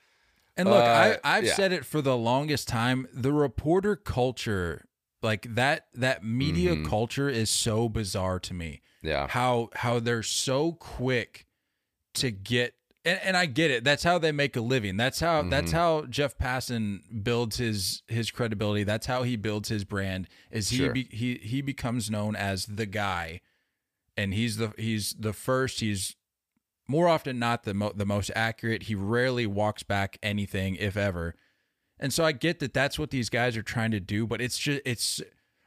And 0.57 0.69
look, 0.69 0.83
Uh, 0.83 1.19
I, 1.25 1.37
I've 1.37 1.45
yeah. 1.45 1.55
said 1.55 1.73
it 1.73 1.85
for 1.85 2.01
the 2.03 2.17
longest 2.17 2.67
time. 2.69 3.07
The 3.13 3.33
reporter 3.33 3.95
culture, 3.95 4.87
like 5.23 5.47
that, 5.55 5.87
that 5.95 6.25
media 6.25 6.75
Mhm. 6.77 6.87
culture 6.89 7.29
is 7.29 7.51
so 7.51 7.89
bizarre 7.89 8.41
to 8.41 8.55
me. 8.55 8.83
Yeah, 9.03 9.29
how 9.29 9.71
how 9.75 10.01
they're 10.01 10.25
so 10.25 10.73
quick 10.73 11.47
to 12.15 12.33
get 12.33 12.75
and, 13.09 13.21
and 13.23 13.37
I 13.37 13.47
get 13.47 13.71
it. 13.71 13.85
That's 13.85 14.03
how 14.05 14.19
they 14.19 14.33
make 14.33 14.57
a 14.57 14.61
living. 14.61 14.97
That's 14.97 15.21
how 15.21 15.43
that's 15.43 15.71
Mhm. 15.73 15.75
how 15.75 16.07
Jeff 16.07 16.37
Passan 16.39 17.23
builds 17.25 17.57
his 17.57 18.03
his 18.09 18.31
credibility. 18.31 18.85
That's 18.85 19.07
how 19.07 19.23
he 19.23 19.37
builds 19.37 19.69
his 19.69 19.85
brand. 19.85 20.29
Is 20.51 20.71
he 20.71 20.77
Sure. 20.79 20.93
be, 20.93 21.09
he 21.11 21.35
he 21.43 21.63
becomes 21.63 22.11
known 22.11 22.37
as 22.37 22.67
the 22.67 22.87
guy, 22.87 23.41
and 24.17 24.33
he's 24.35 24.57
the 24.57 24.73
he's 24.79 25.15
the 25.19 25.33
first. 25.33 25.81
He's 25.81 26.17
more 26.87 27.09
often 27.09 27.39
not 27.39 27.65
the 27.65 27.75
mo- 27.75 27.93
the 27.95 28.07
most 28.07 28.31
accurate. 28.35 28.85
He 28.85 28.95
rarely 28.95 29.47
walks 29.47 29.83
back 29.83 30.19
anything, 30.23 30.77
if 30.77 30.97
ever. 30.97 31.35
And 32.01 32.13
so 32.13 32.25
I 32.25 32.33
get 32.33 32.61
that 32.61 32.73
that's 32.73 32.99
what 32.99 33.11
these 33.11 33.29
guys 33.29 33.57
are 33.57 33.63
trying 33.63 33.91
to 33.91 34.01
do, 34.01 34.27
but 34.27 34.41
it's 34.41 34.59
just 34.59 34.81
it's 34.85 35.21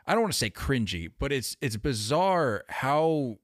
I 0.08 0.14
don't 0.14 0.22
want 0.24 0.34
to 0.34 0.40
say 0.40 0.50
cringy, 0.50 1.12
but 1.20 1.32
it's 1.32 1.58
it's 1.62 1.78
bizarre 1.78 2.64
how 2.70 3.38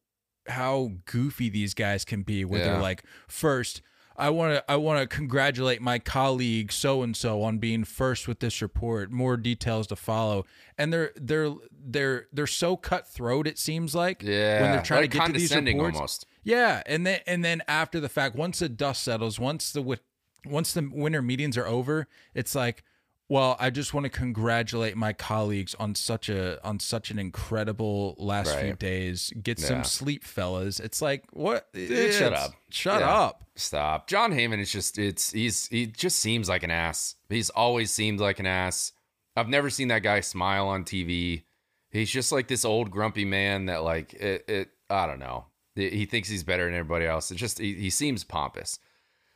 how 0.47 0.91
goofy 1.05 1.49
these 1.49 1.73
guys 1.73 2.03
can 2.05 2.23
be 2.23 2.43
where 2.45 2.59
Yeah. 2.61 2.73
they're 2.73 2.81
like 2.81 3.03
first 3.27 3.81
I 4.19 4.31
want 4.31 4.55
to 4.55 4.71
I 4.71 4.77
want 4.77 4.99
to 5.07 5.15
congratulate 5.15 5.79
my 5.79 5.99
colleague 5.99 6.71
so 6.71 7.03
and 7.03 7.15
so 7.15 7.43
on 7.43 7.59
being 7.59 7.83
first 7.83 8.27
with 8.27 8.39
this 8.39 8.63
report. 8.63 9.11
More 9.11 9.37
details 9.37 9.85
to 9.87 9.95
follow. 9.95 10.43
And 10.75 10.91
they're 10.91 11.11
they're 11.15 11.53
they're 11.71 12.25
they're 12.33 12.47
so 12.47 12.77
cutthroat 12.77 13.45
it 13.45 13.59
seems 13.59 13.93
like 13.93 14.23
Yeah, 14.23 14.61
when 14.63 14.71
they're 14.71 14.81
trying 14.81 15.01
like 15.01 15.11
to 15.11 15.17
get 15.19 15.25
to 15.27 15.33
these 15.33 15.41
condescending 15.49 15.77
reports. 15.77 15.97
almost. 15.97 16.25
Yeah, 16.43 16.81
and 16.87 17.05
then 17.05 17.19
and 17.27 17.45
then 17.45 17.61
after 17.67 17.99
the 17.99 18.09
fact, 18.09 18.35
once 18.35 18.57
the 18.57 18.69
dust 18.69 19.03
settles, 19.03 19.39
once 19.39 19.71
the 19.71 19.99
once 20.47 20.73
the 20.73 20.89
winter 20.91 21.21
meetings 21.21 21.55
are 21.55 21.67
over, 21.67 22.07
it's 22.33 22.55
like, 22.55 22.83
well, 23.29 23.57
I 23.59 23.69
just 23.69 23.93
want 23.93 24.05
to 24.05 24.09
congratulate 24.09 24.95
my 24.95 25.11
colleagues 25.13 25.75
on 25.75 25.95
such 25.95 26.29
a 26.29 26.65
on 26.65 26.79
such 26.79 27.11
an 27.11 27.19
incredible 27.19 28.15
last 28.17 28.57
few 28.57 28.73
days. 28.73 29.33
Get 29.41 29.59
Yeah. 29.59 29.67
some 29.67 29.83
sleep, 29.83 30.23
fellas. 30.23 30.79
It's 30.79 31.01
like 31.01 31.25
what? 31.31 31.71
Dude, 31.73 32.13
shut 32.13 32.33
up. 32.33 32.53
Shut 32.69 33.01
Yeah. 33.01 33.09
up. 33.13 33.43
Stop. 33.55 34.07
John 34.07 34.31
Heyman 34.31 34.59
is 34.59 34.71
just 34.71 34.97
it's 34.97 35.31
he's 35.31 35.67
he 35.67 35.87
just 35.87 36.19
seems 36.19 36.47
like 36.47 36.63
an 36.63 36.71
ass. 36.71 37.15
He's 37.29 37.49
always 37.49 37.91
seemed 37.91 38.19
like 38.19 38.39
an 38.39 38.45
ass. 38.45 38.93
I've 39.35 39.49
never 39.49 39.69
seen 39.69 39.89
that 39.89 40.03
guy 40.03 40.21
smile 40.21 40.67
on 40.67 40.83
TV. 40.85 41.43
He's 41.91 42.09
just 42.09 42.31
like 42.31 42.47
this 42.47 42.65
old 42.65 42.91
grumpy 42.91 43.25
man 43.25 43.65
that 43.65 43.83
like 43.83 44.13
it, 44.13 44.45
it 44.47 44.69
I 44.89 45.05
don't 45.05 45.19
know. 45.19 45.45
He 45.75 46.05
thinks 46.05 46.27
he's 46.29 46.43
better 46.43 46.65
than 46.65 46.73
everybody 46.73 47.05
else. 47.05 47.29
It 47.29 47.35
just 47.35 47.59
he, 47.59 47.73
he 47.75 47.89
seems 47.89 48.23
pompous. 48.23 48.79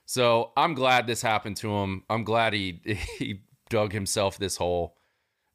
So 0.06 0.52
I'm 0.58 0.74
glad 0.74 1.08
this 1.08 1.22
happened 1.22 1.58
to 1.58 1.70
him. 1.72 2.04
I'm 2.10 2.24
glad 2.24 2.54
he 2.54 2.80
he 3.20 3.42
dug 3.72 3.94
himself 3.94 4.38
this 4.38 4.58
hole. 4.58 4.98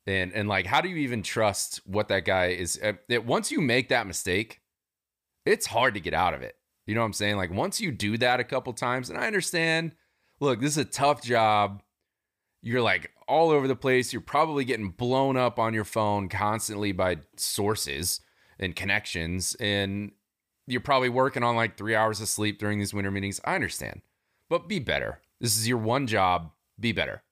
And 0.06 0.32
and 0.32 0.48
like 0.48 0.66
how 0.66 0.80
do 0.80 0.88
you 0.88 0.96
even 0.96 1.22
trust 1.22 1.80
what 1.84 2.08
that 2.08 2.24
guy 2.24 2.46
is 2.46 2.80
uh, 2.82 2.94
it, 3.08 3.24
once 3.24 3.52
you 3.52 3.60
make 3.60 3.88
that 3.90 4.06
mistake, 4.06 4.60
it's 5.44 5.66
hard 5.66 5.94
to 5.94 6.00
get 6.00 6.14
out 6.14 6.34
of 6.34 6.42
it. 6.42 6.56
You 6.86 6.94
know 6.94 7.00
what 7.02 7.06
I'm 7.06 7.12
saying? 7.12 7.36
Like 7.36 7.52
once 7.52 7.80
you 7.80 7.92
do 7.92 8.16
that 8.18 8.40
a 8.40 8.44
couple 8.44 8.72
times, 8.72 9.10
and 9.10 9.18
I 9.18 9.26
understand, 9.26 9.92
look, 10.40 10.60
this 10.60 10.72
is 10.72 10.78
a 10.78 10.84
tough 10.84 11.22
job. 11.22 11.82
You're 12.62 12.82
like 12.82 13.10
all 13.28 13.50
over 13.50 13.68
the 13.68 13.76
place. 13.76 14.12
You're 14.12 14.22
probably 14.22 14.64
getting 14.64 14.90
blown 14.90 15.36
up 15.36 15.58
on 15.58 15.74
your 15.74 15.84
phone 15.84 16.28
constantly 16.28 16.92
by 16.92 17.18
sources 17.36 18.20
and 18.58 18.74
connections. 18.74 19.56
And 19.60 20.12
you're 20.66 20.80
probably 20.80 21.08
working 21.08 21.42
on 21.42 21.56
like 21.56 21.76
three 21.76 21.94
hours 21.94 22.20
of 22.20 22.28
sleep 22.28 22.58
during 22.58 22.78
these 22.78 22.94
winter 22.94 23.10
meetings. 23.10 23.40
I 23.44 23.54
understand. 23.54 24.02
But 24.48 24.68
be 24.68 24.78
better. 24.78 25.20
This 25.40 25.56
is 25.56 25.68
your 25.68 25.78
one 25.78 26.06
job. 26.06 26.52
Be 26.78 26.92
better. 26.92 27.22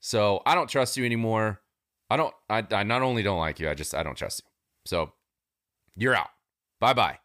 So 0.00 0.42
I 0.46 0.54
don't 0.54 0.68
trust 0.68 0.96
you 0.96 1.04
anymore. 1.04 1.60
I 2.10 2.16
don't 2.16 2.34
I, 2.48 2.64
I 2.70 2.82
not 2.82 3.02
only 3.02 3.22
don't 3.22 3.38
like 3.38 3.60
you, 3.60 3.68
I 3.68 3.74
just 3.74 3.94
I 3.94 4.02
don't 4.02 4.16
trust 4.16 4.42
you. 4.44 4.50
So 4.86 5.12
you're 5.96 6.14
out. 6.14 6.30
Bye 6.80 6.94
bye. 6.94 7.18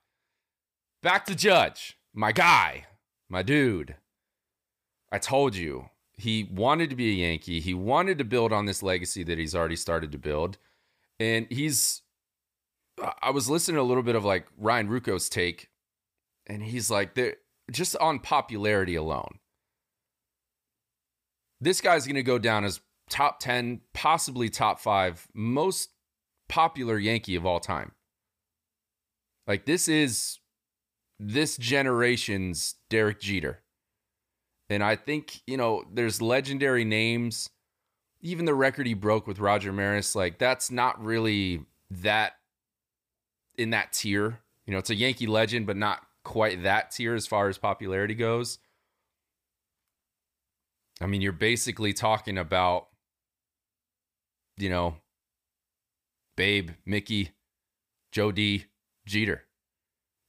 Back 1.01 1.25
to 1.25 1.35
Judge, 1.35 1.97
my 2.13 2.31
guy, 2.31 2.85
my 3.29 3.43
dude. 3.43 3.95
I 5.11 5.19
told 5.19 5.55
you 5.55 5.89
he 6.17 6.49
wanted 6.51 6.89
to 6.89 6.95
be 6.95 7.09
a 7.09 7.27
Yankee. 7.27 7.59
He 7.59 7.73
wanted 7.73 8.17
to 8.17 8.23
build 8.23 8.51
on 8.53 8.65
this 8.65 8.81
legacy 8.81 9.23
that 9.23 9.37
he's 9.37 9.53
already 9.55 9.75
started 9.75 10.11
to 10.11 10.17
build. 10.17 10.57
And 11.19 11.47
he's, 11.49 12.01
I 13.21 13.29
was 13.31 13.49
listening 13.49 13.75
to 13.75 13.81
a 13.81 13.83
little 13.83 14.03
bit 14.03 14.15
of 14.15 14.25
like 14.25 14.47
Ryan 14.57 14.87
Ruocco's 14.89 15.29
take, 15.29 15.69
and 16.47 16.63
he's 16.63 16.89
like, 16.89 17.13
"There- 17.13 17.37
just 17.71 17.95
on 17.97 18.19
popularity 18.19 18.95
alone, 18.95 19.39
this 21.63 21.81
guy's 21.81 22.05
going 22.05 22.15
to 22.15 22.23
go 22.23 22.37
down 22.37 22.65
as 22.65 22.81
top 23.09 23.39
10, 23.39 23.81
possibly 23.93 24.49
top 24.49 24.79
five 24.79 25.27
most 25.33 25.89
popular 26.49 26.97
Yankee 26.97 27.35
of 27.35 27.45
all 27.45 27.59
time. 27.59 27.91
Like, 29.47 29.65
this 29.65 29.87
is 29.87 30.39
this 31.19 31.57
generation's 31.57 32.75
Derek 32.89 33.19
Jeter. 33.19 33.61
And 34.69 34.83
I 34.83 34.95
think, 34.95 35.41
you 35.45 35.57
know, 35.57 35.83
there's 35.91 36.21
legendary 36.21 36.85
names. 36.85 37.49
Even 38.21 38.45
the 38.45 38.53
record 38.53 38.87
he 38.87 38.93
broke 38.93 39.27
with 39.27 39.39
Roger 39.39 39.73
Maris, 39.73 40.15
like, 40.15 40.39
that's 40.39 40.71
not 40.71 41.03
really 41.03 41.65
that 41.91 42.33
in 43.57 43.71
that 43.71 43.93
tier. 43.93 44.39
You 44.65 44.71
know, 44.73 44.79
it's 44.79 44.89
a 44.89 44.95
Yankee 44.95 45.27
legend, 45.27 45.67
but 45.67 45.77
not 45.77 46.01
quite 46.23 46.63
that 46.63 46.91
tier 46.91 47.15
as 47.15 47.27
far 47.27 47.49
as 47.49 47.57
popularity 47.57 48.15
goes. 48.15 48.59
I 51.03 51.07
mean, 51.07 51.21
you're 51.21 51.33
basically 51.33 51.93
talking 51.93 52.37
about, 52.37 52.87
you 54.57 54.69
know, 54.69 54.95
Babe, 56.37 56.71
Mickey, 56.85 57.31
Joe 58.11 58.31
D, 58.31 58.65
Jeter. 59.05 59.43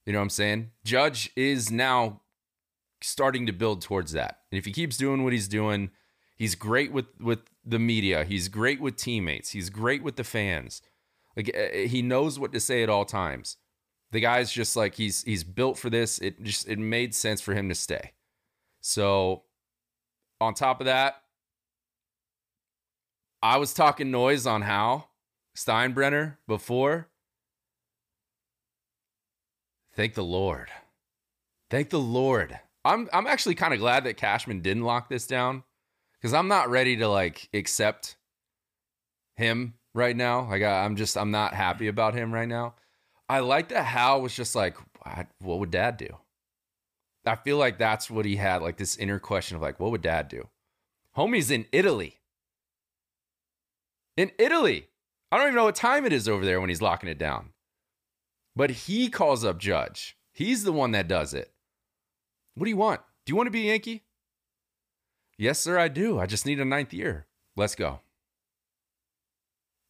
You 0.05 0.13
know 0.13 0.19
what 0.19 0.23
I'm 0.23 0.29
saying? 0.29 0.71
Judge 0.83 1.31
is 1.35 1.71
now 1.71 2.21
starting 3.01 3.45
to 3.45 3.53
build 3.53 3.81
towards 3.81 4.11
that. 4.11 4.39
And 4.51 4.59
if 4.59 4.65
he 4.65 4.71
keeps 4.71 4.97
doing 4.97 5.23
what 5.23 5.33
he's 5.33 5.47
doing, 5.47 5.91
he's 6.35 6.55
great 6.55 6.91
with 6.91 7.05
with 7.19 7.39
the 7.65 7.79
media. 7.79 8.25
He's 8.25 8.49
great 8.49 8.81
with 8.81 8.97
teammates. 8.97 9.51
He's 9.51 9.69
great 9.69 10.03
with 10.03 10.17
the 10.17 10.23
fans. 10.23 10.81
Like 11.35 11.49
eh, 11.53 11.87
he 11.87 12.01
knows 12.01 12.37
what 12.37 12.51
to 12.51 12.59
say 12.59 12.83
at 12.83 12.89
all 12.89 13.05
times. 13.05 13.57
The 14.11 14.19
guy's 14.19 14.51
just 14.51 14.75
like 14.75 14.95
he's 14.95 15.23
he's 15.23 15.43
built 15.43 15.77
for 15.77 15.89
this. 15.89 16.19
It 16.19 16.43
just 16.43 16.67
it 16.67 16.79
made 16.79 17.15
sense 17.15 17.41
for 17.41 17.53
him 17.53 17.69
to 17.69 17.75
stay. 17.75 18.11
So 18.81 19.44
on 20.45 20.53
top 20.53 20.79
of 20.79 20.85
that, 20.85 21.21
I 23.41 23.57
was 23.57 23.73
talking 23.73 24.11
noise 24.11 24.47
on 24.47 24.61
Hal 24.61 25.09
Steinbrenner 25.55 26.37
before. 26.47 27.09
Thank 29.93 30.13
the 30.13 30.23
Lord. 30.23 30.69
Thank 31.69 31.89
the 31.89 31.99
Lord. 31.99 32.59
I'm 32.83 33.09
I'm 33.13 33.27
actually 33.27 33.55
kind 33.55 33.73
of 33.73 33.79
glad 33.79 34.03
that 34.03 34.17
Cashman 34.17 34.61
didn't 34.61 34.83
lock 34.83 35.09
this 35.09 35.27
down 35.27 35.63
because 36.13 36.33
I'm 36.33 36.47
not 36.47 36.69
ready 36.69 36.97
to 36.97 37.07
like 37.07 37.49
accept 37.53 38.15
him 39.35 39.73
right 39.93 40.15
now. 40.15 40.47
Like 40.49 40.61
I, 40.61 40.83
I'm 40.85 40.95
just 40.95 41.17
I'm 41.17 41.31
not 41.31 41.53
happy 41.53 41.87
about 41.87 42.13
him 42.13 42.33
right 42.33 42.47
now. 42.47 42.75
I 43.27 43.39
like 43.39 43.69
that 43.69 43.85
Hal 43.85 44.21
was 44.21 44.35
just 44.35 44.55
like, 44.55 44.77
what 45.39 45.59
would 45.59 45.71
Dad 45.71 45.97
do? 45.97 46.17
I 47.25 47.35
feel 47.35 47.57
like 47.57 47.77
that's 47.77 48.09
what 48.09 48.25
he 48.25 48.35
had, 48.35 48.61
like 48.61 48.77
this 48.77 48.97
inner 48.97 49.19
question 49.19 49.55
of 49.55 49.61
like, 49.61 49.79
what 49.79 49.91
would 49.91 50.01
Dad 50.01 50.27
do? 50.27 50.49
Homie's 51.17 51.49
in 51.49 51.65
Italy. 51.71 52.19
In 54.17 54.31
Italy. 54.37 54.89
I 55.31 55.37
don't 55.37 55.47
even 55.47 55.55
know 55.55 55.65
what 55.65 55.75
time 55.75 56.05
it 56.05 56.13
is 56.13 56.29
over 56.29 56.45
there 56.45 56.61
when 56.61 56.69
he's 56.69 56.81
locking 56.81 57.09
it 57.09 57.17
down. 57.17 57.49
But 58.55 58.69
he 58.71 59.09
calls 59.09 59.43
up 59.43 59.57
Judge. 59.57 60.17
He's 60.31 60.63
the 60.63 60.71
one 60.71 60.91
that 60.91 61.07
does 61.07 61.33
it. 61.33 61.51
What 62.55 62.65
do 62.65 62.69
you 62.69 62.77
want? 62.77 63.01
Do 63.25 63.31
you 63.31 63.37
want 63.37 63.47
to 63.47 63.51
be 63.51 63.67
a 63.67 63.71
Yankee? 63.71 64.03
Yes, 65.37 65.59
sir, 65.59 65.77
I 65.77 65.87
do. 65.87 66.19
I 66.19 66.25
just 66.25 66.45
need 66.45 66.59
a 66.59 66.65
ninth 66.65 66.93
year. 66.93 67.27
Let's 67.57 67.75
go. 67.75 67.99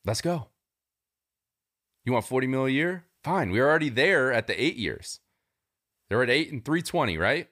Let's 0.05 0.21
go. 0.21 0.47
You 2.05 2.13
want 2.13 2.25
40 2.25 2.47
mil 2.47 2.65
a 2.65 2.69
year? 2.69 3.05
Fine. 3.23 3.51
We 3.51 3.59
are 3.59 3.67
already 3.67 3.89
there 3.89 4.31
at 4.31 4.47
the 4.47 4.63
eight 4.63 4.75
years. 4.75 5.19
They're 6.09 6.23
at 6.23 6.29
eight 6.29 6.51
and 6.51 6.63
320, 6.63 7.17
right? 7.17 7.49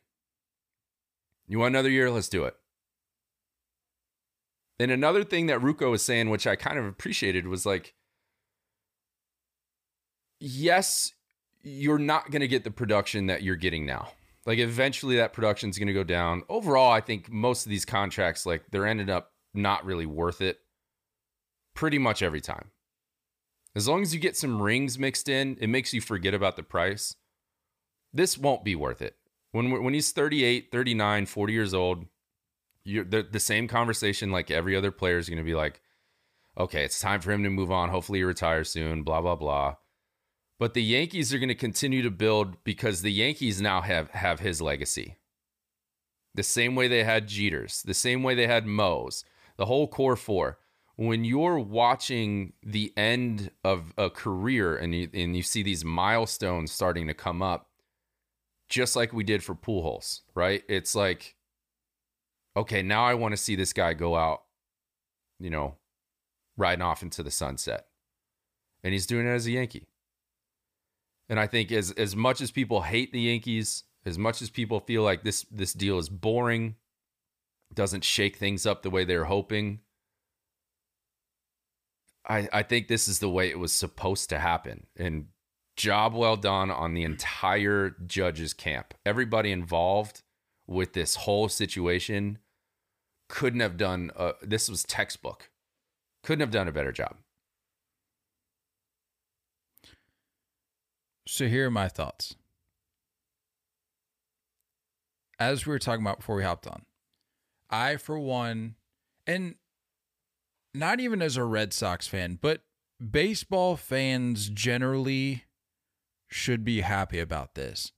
You 1.47 1.59
want 1.59 1.73
another 1.73 1.89
year? 1.89 2.09
Let's 2.09 2.29
do 2.29 2.45
it. 2.45 2.55
And 4.79 4.91
another 4.91 5.23
thing 5.23 5.47
that 5.47 5.59
Ruocco 5.59 5.91
was 5.91 6.03
saying, 6.03 6.29
which 6.29 6.47
I 6.47 6.55
kind 6.55 6.77
of 6.77 6.85
appreciated, 6.85 7.47
was 7.47 7.65
like, 7.65 7.93
yes, 10.39 11.13
you're 11.61 11.99
not 11.99 12.31
going 12.31 12.41
to 12.41 12.47
get 12.47 12.63
the 12.63 12.71
production 12.71 13.27
that 13.27 13.43
you're 13.43 13.55
getting 13.55 13.85
now. 13.85 14.09
Like 14.45 14.59
eventually 14.59 15.15
that 15.17 15.33
production 15.33 15.69
is 15.69 15.77
going 15.77 15.87
to 15.87 15.93
go 15.93 16.03
down. 16.03 16.43
Overall, 16.49 16.91
I 16.91 17.01
think 17.01 17.31
most 17.31 17.65
of 17.65 17.69
these 17.69 17.85
contracts 17.85 18.45
like 18.45 18.63
they're 18.71 18.85
ended 18.85 19.09
up 19.09 19.31
not 19.53 19.85
really 19.85 20.05
worth 20.05 20.41
it 20.41 20.59
pretty 21.73 21.97
much 21.97 22.21
every 22.21 22.41
time. 22.41 22.71
As 23.75 23.87
long 23.87 24.01
as 24.01 24.13
you 24.13 24.19
get 24.19 24.37
some 24.37 24.61
rings 24.61 24.99
mixed 24.99 25.29
in, 25.29 25.57
it 25.59 25.67
makes 25.67 25.93
you 25.93 26.01
forget 26.01 26.33
about 26.33 26.57
the 26.57 26.63
price. 26.63 27.15
This 28.13 28.37
won't 28.37 28.63
be 28.63 28.75
worth 28.75 29.01
it. 29.01 29.15
When 29.51 29.71
when 29.83 29.93
he's 29.93 30.11
38, 30.11 30.71
39, 30.71 31.25
40 31.25 31.53
years 31.53 31.73
old, 31.73 32.05
you're 32.83 33.03
the, 33.03 33.23
the 33.23 33.39
same 33.39 33.67
conversation 33.67 34.31
like 34.31 34.51
every 34.51 34.75
other 34.75 34.91
player 34.91 35.17
is 35.17 35.29
going 35.29 35.37
to 35.37 35.43
be 35.43 35.55
like, 35.55 35.81
okay, 36.57 36.83
it's 36.83 36.99
time 36.99 37.21
for 37.21 37.31
him 37.31 37.43
to 37.43 37.49
move 37.49 37.71
on. 37.71 37.89
Hopefully 37.89 38.19
he 38.19 38.23
retires 38.23 38.69
soon, 38.69 39.03
blah, 39.03 39.21
blah, 39.21 39.35
blah. 39.35 39.75
But 40.59 40.73
the 40.73 40.83
Yankees 40.83 41.33
are 41.33 41.39
going 41.39 41.49
to 41.49 41.55
continue 41.55 42.01
to 42.03 42.11
build 42.11 42.63
because 42.63 43.01
the 43.01 43.11
Yankees 43.11 43.61
now 43.61 43.81
have 43.81 44.09
have 44.11 44.39
his 44.39 44.61
legacy. 44.61 45.17
The 46.35 46.43
same 46.43 46.75
way 46.75 46.87
they 46.87 47.03
had 47.03 47.27
Jeters, 47.27 47.83
the 47.83 47.93
same 47.93 48.23
way 48.23 48.33
they 48.33 48.47
had 48.47 48.65
Mo's, 48.65 49.23
the 49.57 49.65
whole 49.65 49.87
core 49.87 50.15
four. 50.15 50.59
When 50.95 51.25
you're 51.25 51.59
watching 51.59 52.53
the 52.61 52.93
end 52.95 53.49
of 53.63 53.93
a 53.97 54.09
career 54.09 54.75
and 54.75 54.93
you 54.93 55.09
and 55.13 55.35
you 55.35 55.43
see 55.43 55.63
these 55.63 55.83
milestones 55.83 56.71
starting 56.71 57.07
to 57.07 57.13
come 57.13 57.41
up, 57.41 57.69
just 58.73 58.95
like 58.95 59.13
we 59.13 59.23
did 59.23 59.43
for 59.43 59.53
Pujols, 59.53 60.21
right? 60.33 60.63
It's 60.67 60.95
like, 60.95 61.35
okay, 62.57 62.81
now 62.81 63.05
I 63.05 63.13
want 63.13 63.33
to 63.33 63.37
see 63.37 63.55
this 63.55 63.71
guy 63.71 63.93
go 63.93 64.15
out, 64.15 64.41
you 65.39 65.51
know, 65.51 65.75
riding 66.57 66.81
off 66.81 67.03
into 67.03 67.21
the 67.21 67.29
sunset. 67.29 67.85
And 68.83 68.91
he's 68.91 69.05
doing 69.05 69.27
it 69.27 69.29
as 69.29 69.45
a 69.45 69.51
Yankee. 69.51 69.85
And 71.29 71.39
I 71.39 71.45
think 71.45 71.71
as 71.71 71.91
as 71.91 72.15
much 72.15 72.41
as 72.41 72.49
people 72.49 72.81
hate 72.81 73.13
the 73.13 73.21
Yankees, 73.21 73.83
as 74.07 74.17
much 74.17 74.41
as 74.41 74.49
people 74.49 74.79
feel 74.79 75.03
like 75.03 75.23
this 75.23 75.45
this 75.51 75.73
deal 75.73 75.99
is 75.99 76.09
boring, 76.09 76.75
doesn't 77.71 78.03
shake 78.03 78.37
things 78.37 78.65
up 78.65 78.81
the 78.81 78.89
way 78.89 79.05
they're 79.05 79.25
hoping, 79.25 79.81
I 82.27 82.49
I 82.51 82.63
think 82.63 82.87
this 82.87 83.07
is 83.07 83.19
the 83.19 83.29
way 83.29 83.49
it 83.51 83.59
was 83.59 83.71
supposed 83.71 84.29
to 84.29 84.39
happen. 84.39 84.87
And 84.97 85.27
job 85.75 86.13
well 86.13 86.35
done 86.35 86.69
on 86.71 86.93
the 86.93 87.03
entire 87.03 87.95
judges 88.05 88.53
camp. 88.53 88.93
Everybody 89.05 89.51
involved 89.51 90.21
with 90.67 90.93
this 90.93 91.15
whole 91.15 91.49
situation 91.49 92.39
couldn't 93.29 93.61
have 93.61 93.77
done 93.77 94.11
uh, 94.15 94.33
this 94.41 94.69
was 94.69 94.83
textbook. 94.83 95.49
Couldn't 96.23 96.41
have 96.41 96.51
done 96.51 96.67
a 96.67 96.71
better 96.71 96.91
job. 96.91 97.15
So 101.27 101.47
here 101.47 101.67
are 101.67 101.71
my 101.71 101.87
thoughts. 101.87 102.35
As 105.39 105.65
we 105.65 105.71
were 105.71 105.79
talking 105.79 106.05
about 106.05 106.19
before 106.19 106.35
we 106.35 106.43
hopped 106.43 106.67
on, 106.67 106.83
I, 107.69 107.97
for 107.97 108.19
one, 108.19 108.75
and 109.25 109.55
not 110.73 110.99
even 110.99 111.21
as 111.21 111.35
a 111.35 111.43
Red 111.43 111.73
Sox 111.73 112.07
fan, 112.07 112.37
but 112.41 112.61
baseball 113.11 113.75
fans 113.75 114.49
generally 114.49 115.45
should 116.33 116.63
be 116.65 116.81
happy 116.81 117.19
about 117.19 117.55
this. 117.55 117.91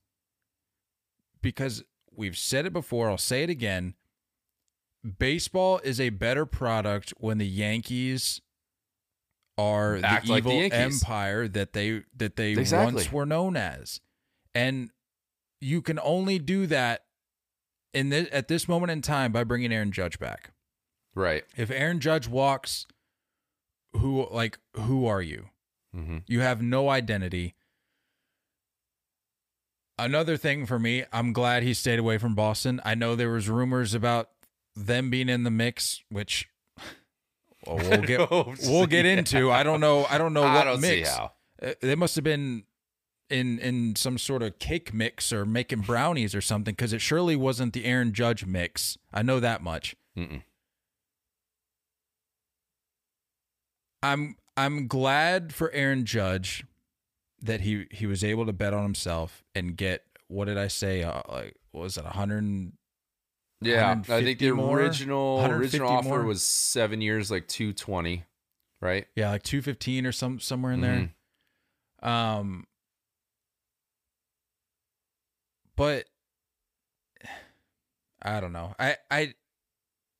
Because 1.41 1.83
we've 2.11 2.37
said 2.37 2.65
it 2.65 2.73
before, 2.73 3.09
I'll 3.09 3.17
say 3.17 3.43
it 3.43 3.49
again. 3.49 3.93
Baseball 5.19 5.79
is 5.83 5.99
a 5.99 6.09
better 6.09 6.45
product 6.45 7.13
when 7.17 7.37
the 7.37 7.47
Yankees 7.47 8.41
are 9.57 9.99
Act 10.03 10.25
the 10.25 10.31
like 10.31 10.39
evil 10.39 10.53
Yankees. 10.59 11.03
empire 11.03 11.47
that 11.47 11.73
they 11.73 12.01
that 12.17 12.35
they 12.35 12.53
Exactly. 12.53 12.93
once 12.95 13.11
were 13.11 13.25
known 13.25 13.55
as. 13.55 14.01
And 14.55 14.89
you 15.61 15.81
can 15.81 15.99
only 16.03 16.39
do 16.39 16.65
that 16.67 17.05
in 17.93 18.09
this, 18.09 18.27
at 18.31 18.47
this 18.47 18.67
moment 18.67 18.91
in 18.91 19.01
time 19.01 19.31
by 19.31 19.43
bringing 19.43 19.71
Aaron 19.71 19.91
Judge 19.91 20.17
back. 20.19 20.51
Right. 21.13 21.43
If 21.55 21.69
Aaron 21.71 21.99
Judge 21.99 22.27
walks, 22.27 22.87
who 23.93 24.27
like 24.31 24.57
who 24.75 25.05
are 25.05 25.21
you? 25.21 25.49
Mm-hmm. 25.95 26.17
You 26.27 26.41
have 26.41 26.61
no 26.61 26.89
identity. 26.89 27.53
Another 29.97 30.35
thing 30.35 30.65
for 30.65 30.77
me, 30.77 31.05
I'm 31.13 31.31
glad 31.31 31.63
he 31.63 31.73
stayed 31.73 31.99
away 31.99 32.17
from 32.17 32.35
Boston. 32.35 32.81
I 32.83 32.95
know 32.95 33.15
there 33.15 33.29
was 33.31 33.47
rumors 33.49 33.93
about 33.93 34.29
them 34.75 35.09
being 35.09 35.29
in 35.29 35.43
the 35.43 35.51
mix, 35.51 36.03
which 36.09 36.49
well, 37.65 37.77
we'll 37.77 38.01
get 38.01 38.29
we'll 38.63 38.87
get 38.87 39.05
into. 39.05 39.51
I 39.51 39.63
don't 39.63 39.79
know. 39.79 40.05
I 40.09 40.17
don't 40.17 40.33
know 40.33 40.41
what 40.41 40.65
don't 40.65 40.81
see 40.81 40.97
mix. 40.97 41.09
how. 41.15 41.31
Uh, 41.61 41.73
They 41.81 41.95
must 41.95 42.15
have 42.15 42.23
been 42.25 42.63
in 43.29 43.57
in 43.59 43.95
some 43.95 44.17
sort 44.17 44.43
of 44.43 44.59
cake 44.59 44.93
mix 44.93 45.31
or 45.31 45.45
making 45.45 45.79
brownies 45.81 46.35
or 46.35 46.41
something 46.41 46.73
because 46.73 46.91
it 46.93 46.99
surely 47.01 47.35
wasn't 47.37 47.71
the 47.73 47.85
Aaron 47.85 48.11
Judge 48.13 48.45
mix. 48.45 48.97
I 49.13 49.21
know 49.21 49.39
that 49.39 49.63
much. 49.63 49.95
Mm-mm. 50.17 50.43
I'm 54.03 54.35
I'm 54.57 54.87
glad 54.87 55.53
for 55.53 55.71
Aaron 55.71 56.05
Judge 56.05 56.65
that 57.45 57.61
he 57.61 57.85
he 57.91 58.05
was 58.05 58.23
able 58.23 58.45
to 58.45 58.53
bet 58.53 58.73
on 58.73 58.83
himself 58.83 59.43
and 59.53 59.75
get 59.77 60.03
what 60.27 60.45
did 60.45 60.57
I 60.57 60.67
say? 60.67 61.03
Uh, 61.03 61.21
like 61.29 61.55
what 61.71 61.81
was 61.81 61.97
it 61.97 62.03
100? 62.03 62.71
Yeah, 63.61 64.01
I 64.09 64.23
think 64.23 64.39
the 64.39 64.51
more? 64.51 64.79
original 64.79 65.35
150 65.37 65.77
original 65.77 65.89
offer 65.97 66.07
more? 66.09 66.23
was 66.25 66.43
seven 66.43 67.01
years, 67.01 67.31
like 67.31 67.47
two 67.47 67.73
twenty, 67.73 68.25
right? 68.81 69.07
Yeah, 69.15 69.31
like 69.31 69.43
215 69.43 70.05
or 70.05 70.11
some 70.11 70.39
somewhere 70.39 70.73
in 70.73 70.81
Mhm. 70.81 71.09
there. 72.01 72.09
Um 72.11 72.67
but 75.75 76.05
I 78.21 78.39
don't 78.39 78.53
know. 78.53 78.75
I 78.79 78.97
I 79.11 79.33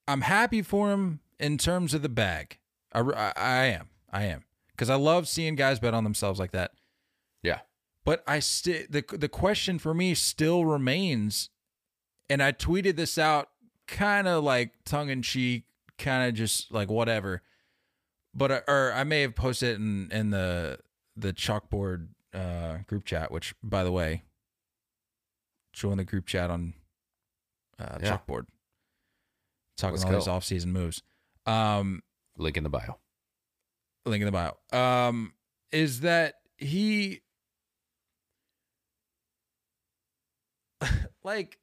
I'm 0.07 0.21
happy 0.21 0.61
for 0.61 0.91
him 0.91 1.19
in 1.39 1.57
terms 1.57 1.93
of 1.93 2.01
the 2.01 2.09
bag. 2.09 2.59
I 2.93 2.99
I, 2.99 3.33
I 3.35 3.65
am. 3.65 3.89
I 4.11 4.23
am. 4.25 4.43
Cuz 4.77 4.89
I 4.89 4.95
love 4.95 5.27
seeing 5.27 5.55
guys 5.55 5.79
bet 5.79 5.93
on 5.93 6.03
themselves 6.03 6.39
like 6.39 6.51
that. 6.51 6.71
But 8.05 8.23
I 8.27 8.39
still 8.39 8.83
the 8.89 9.03
the 9.17 9.27
question 9.29 9.79
for 9.79 9.93
me 9.93 10.13
still 10.13 10.63
remains, 10.65 11.49
and 12.29 12.41
I 12.41 12.51
tweeted 12.51 12.95
this 12.95 13.17
out 13.17 13.49
kind 13.87 14.27
of 14.27 14.43
like 14.43 14.71
tongue 14.85 15.09
in 15.09 15.21
cheek, 15.23 15.63
kind 15.97 16.29
of 16.29 16.35
just 16.35 16.71
like 16.71 16.89
whatever. 16.89 17.41
But 18.33 18.63
or 18.67 18.93
I 18.93 19.03
may 19.05 19.21
have 19.21 19.33
posted 19.35 19.69
it 19.71 19.75
in 19.79 20.09
in 20.11 20.29
the 20.29 20.79
the 21.15 21.33
chalkboard 21.33 22.09
uh, 22.33 22.77
group 22.87 23.05
chat. 23.05 23.31
Which, 23.31 23.55
by 23.63 23.83
the 23.83 23.91
way, 23.91 24.23
join 25.73 25.97
the 25.97 26.03
group 26.03 26.27
chat 26.27 26.51
on 26.51 26.73
uh, 27.79 27.97
Yeah. 28.01 28.17
chalkboard. 28.17 28.45
Talking 29.77 29.93
Let's 29.95 30.05
all 30.05 30.11
these 30.11 30.25
go. 30.25 30.31
off 30.31 30.43
season 30.45 30.71
moves. 30.71 31.01
Um, 31.45 32.01
Link 32.37 32.55
in 32.57 32.63
the 32.63 32.69
bio. 32.69 32.99
link 34.05 34.21
in 34.21 34.25
the 34.25 34.31
bio. 34.31 34.57
Um, 34.77 35.33
is 35.71 36.01
that 36.01 36.35
he 36.57 37.21
like 41.23 41.57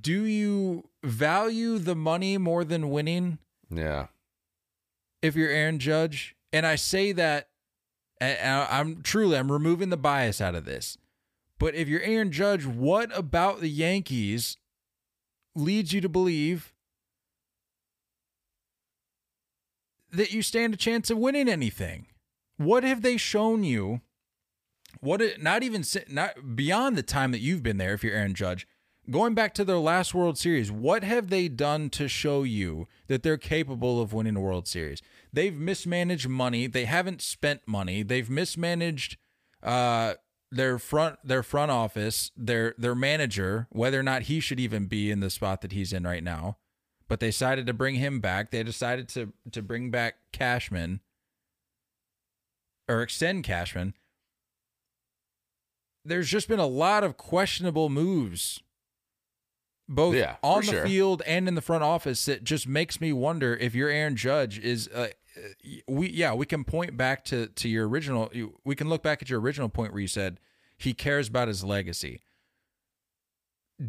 do 0.00 0.24
you 0.24 0.88
value 1.02 1.78
the 1.78 1.94
money 1.96 2.36
more 2.38 2.64
than 2.64 2.90
winning 2.90 3.38
Yeah. 3.70 4.08
if 5.22 5.34
you're 5.36 5.50
Aaron 5.50 5.78
Judge? 5.78 6.36
And 6.52 6.66
I 6.66 6.76
say 6.76 7.12
that 7.12 7.48
I'm 8.20 9.02
truly 9.02 9.38
I'm 9.38 9.50
removing 9.50 9.88
the 9.88 9.96
bias 9.96 10.40
out 10.40 10.54
of 10.54 10.64
this. 10.66 10.98
But 11.58 11.74
if 11.74 11.88
you're 11.88 12.02
Aaron 12.02 12.32
Judge, 12.32 12.66
what 12.66 13.16
about 13.16 13.60
the 13.60 13.68
Yankees 13.70 14.56
leads 15.54 15.92
you 15.92 16.00
to 16.02 16.08
believe 16.08 16.72
that 20.10 20.32
you 20.32 20.42
stand 20.42 20.74
a 20.74 20.76
chance 20.76 21.10
of 21.10 21.18
winning 21.18 21.48
anything? 21.48 22.06
What 22.56 22.82
have 22.84 23.02
they 23.02 23.16
shown 23.16 23.64
you? 23.64 24.00
What 25.00 25.22
it, 25.22 25.42
not 25.42 25.62
even 25.62 25.84
not 26.08 26.56
beyond 26.56 26.96
the 26.96 27.02
time 27.02 27.30
that 27.32 27.40
you've 27.40 27.62
been 27.62 27.76
there 27.78 27.94
if 27.94 28.02
you're 28.02 28.14
Aaron 28.14 28.34
Judge, 28.34 28.66
going 29.08 29.34
back 29.34 29.54
to 29.54 29.64
their 29.64 29.78
last 29.78 30.14
World 30.14 30.36
Series, 30.38 30.70
what 30.70 31.04
have 31.04 31.30
they 31.30 31.48
done 31.48 31.90
to 31.90 32.08
show 32.08 32.42
you 32.42 32.86
that 33.06 33.22
they're 33.22 33.38
capable 33.38 34.00
of 34.00 34.12
winning 34.12 34.36
a 34.36 34.40
World 34.40 34.68
Series? 34.68 35.00
They've 35.32 35.54
mismanaged 35.54 36.28
money, 36.28 36.66
they 36.66 36.84
haven't 36.84 37.22
spent 37.22 37.62
money, 37.66 38.02
they've 38.02 38.28
mismanaged 38.28 39.16
uh 39.62 40.14
their 40.50 40.78
front 40.78 41.18
their 41.22 41.42
front 41.42 41.70
office, 41.70 42.32
their 42.36 42.74
their 42.76 42.94
manager, 42.94 43.68
whether 43.70 44.00
or 44.00 44.02
not 44.02 44.22
he 44.22 44.40
should 44.40 44.58
even 44.58 44.86
be 44.86 45.10
in 45.10 45.20
the 45.20 45.30
spot 45.30 45.60
that 45.60 45.72
he's 45.72 45.92
in 45.92 46.04
right 46.04 46.24
now. 46.24 46.58
But 47.08 47.20
they 47.20 47.28
decided 47.28 47.66
to 47.66 47.72
bring 47.72 47.96
him 47.96 48.20
back. 48.20 48.50
They 48.50 48.62
decided 48.62 49.08
to 49.10 49.32
to 49.52 49.62
bring 49.62 49.90
back 49.90 50.16
Cashman 50.32 51.00
or 52.88 53.02
extend 53.02 53.44
Cashman. 53.44 53.94
There's 56.04 56.28
just 56.28 56.48
been 56.48 56.58
a 56.60 56.66
lot 56.66 57.04
of 57.04 57.16
questionable 57.16 57.88
moves 57.88 58.60
both 59.88 60.14
Yeah, 60.14 60.36
on 60.42 60.60
the 60.60 60.72
sure. 60.72 60.86
field 60.86 61.22
and 61.26 61.48
in 61.48 61.56
the 61.56 61.60
front 61.60 61.82
office 61.82 62.24
that 62.26 62.44
just 62.44 62.66
makes 62.66 63.00
me 63.00 63.12
wonder 63.12 63.56
if 63.56 63.74
your 63.74 63.88
Aaron 63.90 64.14
Judge 64.16 64.58
is 64.58 64.88
uh, 64.94 65.08
uh, 65.36 65.40
we 65.88 66.08
yeah 66.10 66.32
we 66.32 66.46
can 66.46 66.64
point 66.64 66.96
back 66.96 67.24
to 67.26 67.48
to 67.48 67.68
your 67.68 67.88
original 67.88 68.30
we 68.64 68.74
can 68.76 68.88
look 68.88 69.02
back 69.02 69.20
at 69.20 69.28
your 69.28 69.40
original 69.40 69.68
point 69.68 69.92
where 69.92 70.00
you 70.00 70.08
said 70.08 70.38
he 70.78 70.94
cares 70.94 71.28
about 71.28 71.48
his 71.48 71.64
legacy. 71.64 72.22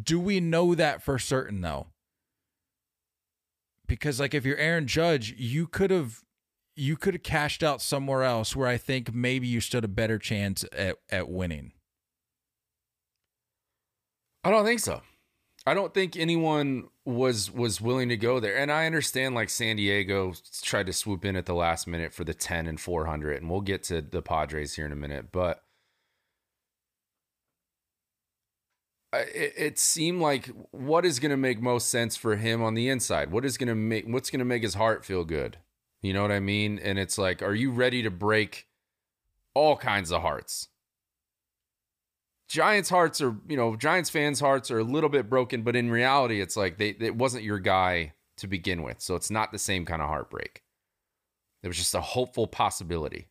Do 0.02 0.18
we 0.18 0.40
know 0.40 0.74
that 0.74 1.02
for 1.02 1.18
certain 1.18 1.60
though? 1.60 1.88
Because 3.86 4.18
like 4.20 4.34
if 4.34 4.44
you're 4.44 4.56
Aaron 4.56 4.86
Judge, 4.86 5.34
you 5.38 5.66
could 5.66 5.90
have 5.90 6.22
you 6.74 6.96
could 6.96 7.14
have 7.14 7.22
cashed 7.22 7.62
out 7.62 7.80
somewhere 7.82 8.22
else 8.22 8.56
where 8.56 8.66
I 8.66 8.76
think 8.76 9.14
maybe 9.14 9.46
you 9.46 9.60
stood 9.60 9.84
a 9.84 9.88
better 9.88 10.18
chance 10.18 10.64
at 10.72 10.96
at 11.10 11.28
winning. 11.28 11.72
I 14.44 14.50
don't 14.50 14.64
think 14.64 14.80
so. 14.80 15.02
I 15.64 15.74
don't 15.74 15.94
think 15.94 16.16
anyone 16.16 16.88
was 17.04 17.50
was 17.50 17.80
willing 17.80 18.08
to 18.08 18.16
go 18.16 18.40
there. 18.40 18.56
And 18.56 18.72
I 18.72 18.86
understand 18.86 19.34
like 19.34 19.48
San 19.48 19.76
Diego 19.76 20.34
tried 20.62 20.86
to 20.86 20.92
swoop 20.92 21.24
in 21.24 21.36
at 21.36 21.46
the 21.46 21.54
last 21.54 21.86
minute 21.86 22.12
for 22.12 22.24
the 22.24 22.34
10 22.34 22.66
and 22.66 22.80
400 22.80 23.40
and 23.40 23.50
we'll 23.50 23.60
get 23.60 23.84
to 23.84 24.02
the 24.02 24.22
Padres 24.22 24.74
here 24.74 24.86
in 24.86 24.92
a 24.92 24.96
minute, 24.96 25.30
but 25.30 25.62
it, 29.12 29.52
it 29.56 29.78
seemed 29.78 30.20
like 30.20 30.50
what 30.70 31.04
is 31.04 31.20
going 31.20 31.30
to 31.30 31.36
make 31.36 31.60
most 31.60 31.88
sense 31.90 32.16
for 32.16 32.36
him 32.36 32.62
on 32.62 32.74
the 32.74 32.88
inside? 32.88 33.30
What 33.30 33.44
is 33.44 33.56
going 33.56 33.68
to 33.68 33.74
make 33.74 34.06
what's 34.06 34.30
going 34.30 34.40
to 34.40 34.44
make 34.44 34.62
his 34.62 34.74
heart 34.74 35.04
feel 35.04 35.24
good? 35.24 35.58
You 36.00 36.12
know 36.12 36.22
what 36.22 36.32
I 36.32 36.40
mean? 36.40 36.80
And 36.82 36.98
it's 36.98 37.18
like 37.18 37.40
are 37.40 37.54
you 37.54 37.70
ready 37.70 38.02
to 38.02 38.10
break 38.10 38.66
all 39.54 39.76
kinds 39.76 40.10
of 40.10 40.22
hearts? 40.22 40.68
Giants 42.52 42.90
hearts 42.90 43.22
are, 43.22 43.34
you 43.48 43.56
know, 43.56 43.76
Giants 43.76 44.10
fans' 44.10 44.38
hearts 44.38 44.70
are 44.70 44.78
a 44.78 44.84
little 44.84 45.08
bit 45.08 45.30
broken, 45.30 45.62
but 45.62 45.74
in 45.74 45.90
reality, 45.90 46.42
it's 46.42 46.54
like 46.54 46.76
they 46.76 46.94
it 47.00 47.16
wasn't 47.16 47.44
your 47.44 47.58
guy 47.58 48.12
to 48.36 48.46
begin 48.46 48.82
with. 48.82 49.00
So 49.00 49.14
it's 49.14 49.30
not 49.30 49.52
the 49.52 49.58
same 49.58 49.86
kind 49.86 50.02
of 50.02 50.08
heartbreak. 50.08 50.62
It 51.62 51.68
was 51.68 51.78
just 51.78 51.94
a 51.94 52.02
hopeful 52.02 52.46
possibility. 52.46 53.28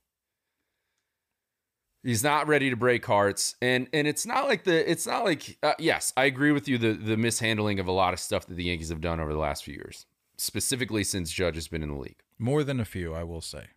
He's 2.01 2.23
not 2.23 2.47
ready 2.47 2.71
to 2.71 2.75
break 2.75 3.05
hearts, 3.05 3.55
and 3.61 3.87
and 3.93 4.07
it's 4.07 4.25
not 4.25 4.47
like 4.47 4.63
the 4.63 4.89
it's 4.89 5.05
not 5.05 5.23
like 5.23 5.55
uh, 5.61 5.75
yes, 5.77 6.11
I 6.17 6.25
agree 6.25 6.51
with 6.51 6.67
you 6.67 6.79
the 6.79 6.93
the 6.93 7.15
mishandling 7.15 7.79
of 7.79 7.85
a 7.85 7.91
lot 7.91 8.15
of 8.15 8.19
stuff 8.19 8.47
that 8.47 8.55
the 8.55 8.63
Yankees 8.63 8.89
have 8.89 9.01
done 9.01 9.19
over 9.19 9.33
the 9.33 9.37
last 9.37 9.63
few 9.63 9.75
years, 9.75 10.07
specifically 10.35 11.03
since 11.03 11.31
Judge 11.31 11.53
has 11.53 11.67
been 11.67 11.83
in 11.83 11.89
the 11.89 11.99
league. 11.99 12.23
More 12.39 12.63
than 12.63 12.79
a 12.79 12.85
few, 12.85 13.13
I 13.13 13.23
will 13.23 13.41
say. 13.41 13.67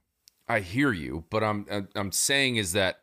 I 0.48 0.60
hear 0.60 0.90
you, 0.90 1.24
but 1.28 1.44
I'm 1.44 1.66
I'm 1.94 2.12
saying 2.12 2.56
is 2.56 2.72
that 2.72 3.00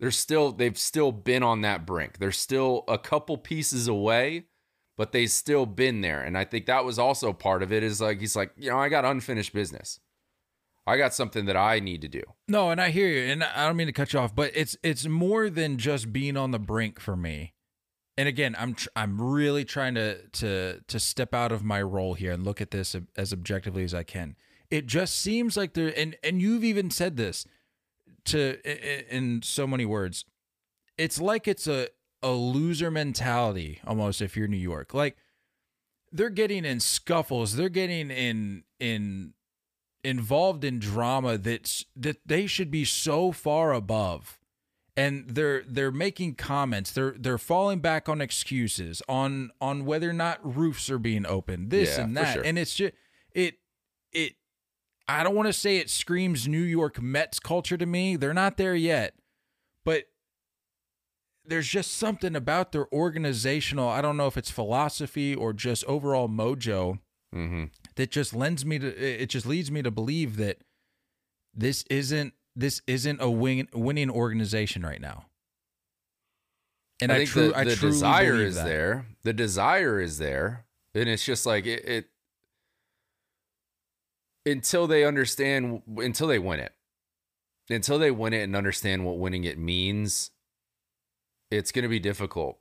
they're 0.00 0.10
still 0.10 0.50
they've 0.50 0.78
still 0.78 1.12
been 1.12 1.42
on 1.42 1.60
that 1.60 1.86
brink. 1.86 2.18
They're 2.18 2.32
still 2.32 2.84
a 2.88 2.98
couple 2.98 3.36
pieces 3.36 3.86
away, 3.86 4.46
but 4.96 5.12
they've 5.12 5.30
still 5.30 5.66
been 5.66 6.00
there. 6.00 6.22
And 6.22 6.36
I 6.36 6.44
think 6.44 6.66
that 6.66 6.84
was 6.84 6.98
also 6.98 7.32
part 7.32 7.62
of 7.62 7.70
it 7.70 7.82
is 7.82 8.00
like 8.00 8.18
he's 8.18 8.34
like, 8.34 8.52
you 8.56 8.70
know, 8.70 8.78
I 8.78 8.88
got 8.88 9.04
unfinished 9.04 9.52
business. 9.52 10.00
I 10.86 10.96
got 10.96 11.14
something 11.14 11.44
that 11.44 11.56
I 11.56 11.78
need 11.78 12.00
to 12.00 12.08
do. 12.08 12.22
No, 12.48 12.70
and 12.70 12.80
I 12.80 12.90
hear 12.90 13.06
you, 13.06 13.30
and 13.30 13.44
I 13.44 13.66
don't 13.66 13.76
mean 13.76 13.86
to 13.86 13.92
cut 13.92 14.12
you 14.12 14.18
off, 14.18 14.34
but 14.34 14.50
it's 14.54 14.76
it's 14.82 15.06
more 15.06 15.50
than 15.50 15.76
just 15.76 16.12
being 16.12 16.36
on 16.36 16.50
the 16.50 16.58
brink 16.58 16.98
for 16.98 17.14
me. 17.14 17.52
And 18.16 18.26
again, 18.26 18.56
I'm 18.58 18.74
tr- 18.74 18.88
I'm 18.96 19.20
really 19.20 19.66
trying 19.66 19.94
to 19.94 20.26
to 20.28 20.80
to 20.80 20.98
step 20.98 21.34
out 21.34 21.52
of 21.52 21.62
my 21.62 21.82
role 21.82 22.14
here 22.14 22.32
and 22.32 22.42
look 22.42 22.62
at 22.62 22.70
this 22.70 22.96
as 23.16 23.32
objectively 23.32 23.84
as 23.84 23.94
I 23.94 24.02
can. 24.02 24.34
It 24.70 24.86
just 24.86 25.18
seems 25.18 25.56
like 25.58 25.74
there, 25.74 25.92
and 25.94 26.16
and 26.24 26.40
you've 26.40 26.64
even 26.64 26.90
said 26.90 27.18
this 27.18 27.46
to 28.26 29.14
in 29.14 29.42
so 29.42 29.66
many 29.66 29.84
words. 29.84 30.24
It's 30.98 31.20
like 31.20 31.48
it's 31.48 31.66
a 31.66 31.88
a 32.22 32.30
loser 32.32 32.90
mentality 32.90 33.80
almost 33.86 34.20
if 34.20 34.36
you're 34.36 34.48
New 34.48 34.56
York. 34.56 34.92
Like 34.94 35.16
they're 36.12 36.28
getting 36.30 36.64
in 36.64 36.80
scuffles, 36.80 37.56
they're 37.56 37.68
getting 37.68 38.10
in 38.10 38.64
in 38.78 39.34
involved 40.02 40.64
in 40.64 40.78
drama 40.78 41.36
that's 41.38 41.84
that 41.94 42.16
they 42.26 42.46
should 42.46 42.70
be 42.70 42.84
so 42.86 43.32
far 43.32 43.72
above 43.74 44.38
and 44.96 45.28
they're 45.28 45.62
they're 45.68 45.90
making 45.92 46.34
comments 46.34 46.90
they're 46.92 47.14
they're 47.18 47.36
falling 47.36 47.80
back 47.80 48.08
on 48.08 48.18
excuses 48.20 49.02
on 49.10 49.50
on 49.60 49.84
whether 49.84 50.08
or 50.08 50.14
not 50.14 50.38
roofs 50.56 50.88
are 50.88 50.98
being 50.98 51.26
opened 51.26 51.68
this 51.70 51.98
Yeah, 51.98 52.04
and 52.04 52.16
that 52.16 52.32
sure. 52.32 52.42
and 52.42 52.58
it's 52.58 52.74
just 52.74 52.94
it 53.32 53.54
it 53.54 53.59
I 55.18 55.22
don't 55.22 55.34
want 55.34 55.46
to 55.48 55.52
say 55.52 55.78
it 55.78 55.90
screams 55.90 56.46
New 56.46 56.62
York 56.62 57.00
Mets 57.00 57.38
culture 57.40 57.76
to 57.76 57.86
me 57.86 58.16
they're 58.16 58.34
not 58.34 58.56
there 58.56 58.74
yet 58.74 59.14
but 59.84 60.04
there's 61.44 61.68
just 61.68 61.92
something 61.96 62.36
about 62.36 62.72
their 62.72 62.86
organizational 62.92 63.88
I 63.88 64.00
don't 64.02 64.16
know 64.16 64.26
if 64.26 64.36
it's 64.36 64.50
philosophy 64.50 65.34
or 65.34 65.52
just 65.52 65.84
overall 65.84 66.28
mojo 66.28 66.98
Mm-hmm. 67.32 67.66
that 67.94 68.10
just 68.10 68.34
lends 68.34 68.66
me 68.66 68.80
to 68.80 68.88
it 69.22 69.28
just 69.28 69.46
leads 69.46 69.70
me 69.70 69.82
to 69.82 69.90
believe 69.92 70.36
that 70.38 70.58
this 71.54 71.84
isn't 71.88 72.34
this 72.56 72.82
isn't 72.88 73.20
a 73.22 73.30
win, 73.30 73.68
winning 73.72 74.10
organization 74.10 74.82
right 74.82 75.00
now. 75.00 75.26
And 77.00 77.10
I 77.12 77.14
I, 77.14 77.18
think 77.18 77.30
true, 77.30 77.52
the, 77.52 77.64
the 77.64 77.76
desire 77.76 78.34
is 78.34 78.56
that. 78.56 78.64
there. 78.66 79.06
The 79.22 79.32
desire 79.32 80.00
is 80.00 80.18
there, 80.18 80.66
and 80.94 81.08
it's 81.08 81.24
just 81.24 81.46
like 81.46 81.66
it, 81.66 81.84
it 81.84 82.06
until 84.46 84.86
they 84.86 85.04
understand, 85.04 85.82
until 85.96 86.26
they 86.26 86.38
win 86.38 86.60
it, 86.60 86.72
until 87.68 87.98
they 87.98 88.10
win 88.10 88.32
it 88.32 88.42
and 88.42 88.56
understand 88.56 89.04
what 89.04 89.18
winning 89.18 89.44
it 89.44 89.58
means. 89.58 90.30
It's 91.50 91.72
going 91.72 91.82
to 91.82 91.88
be 91.88 91.98
difficult, 91.98 92.58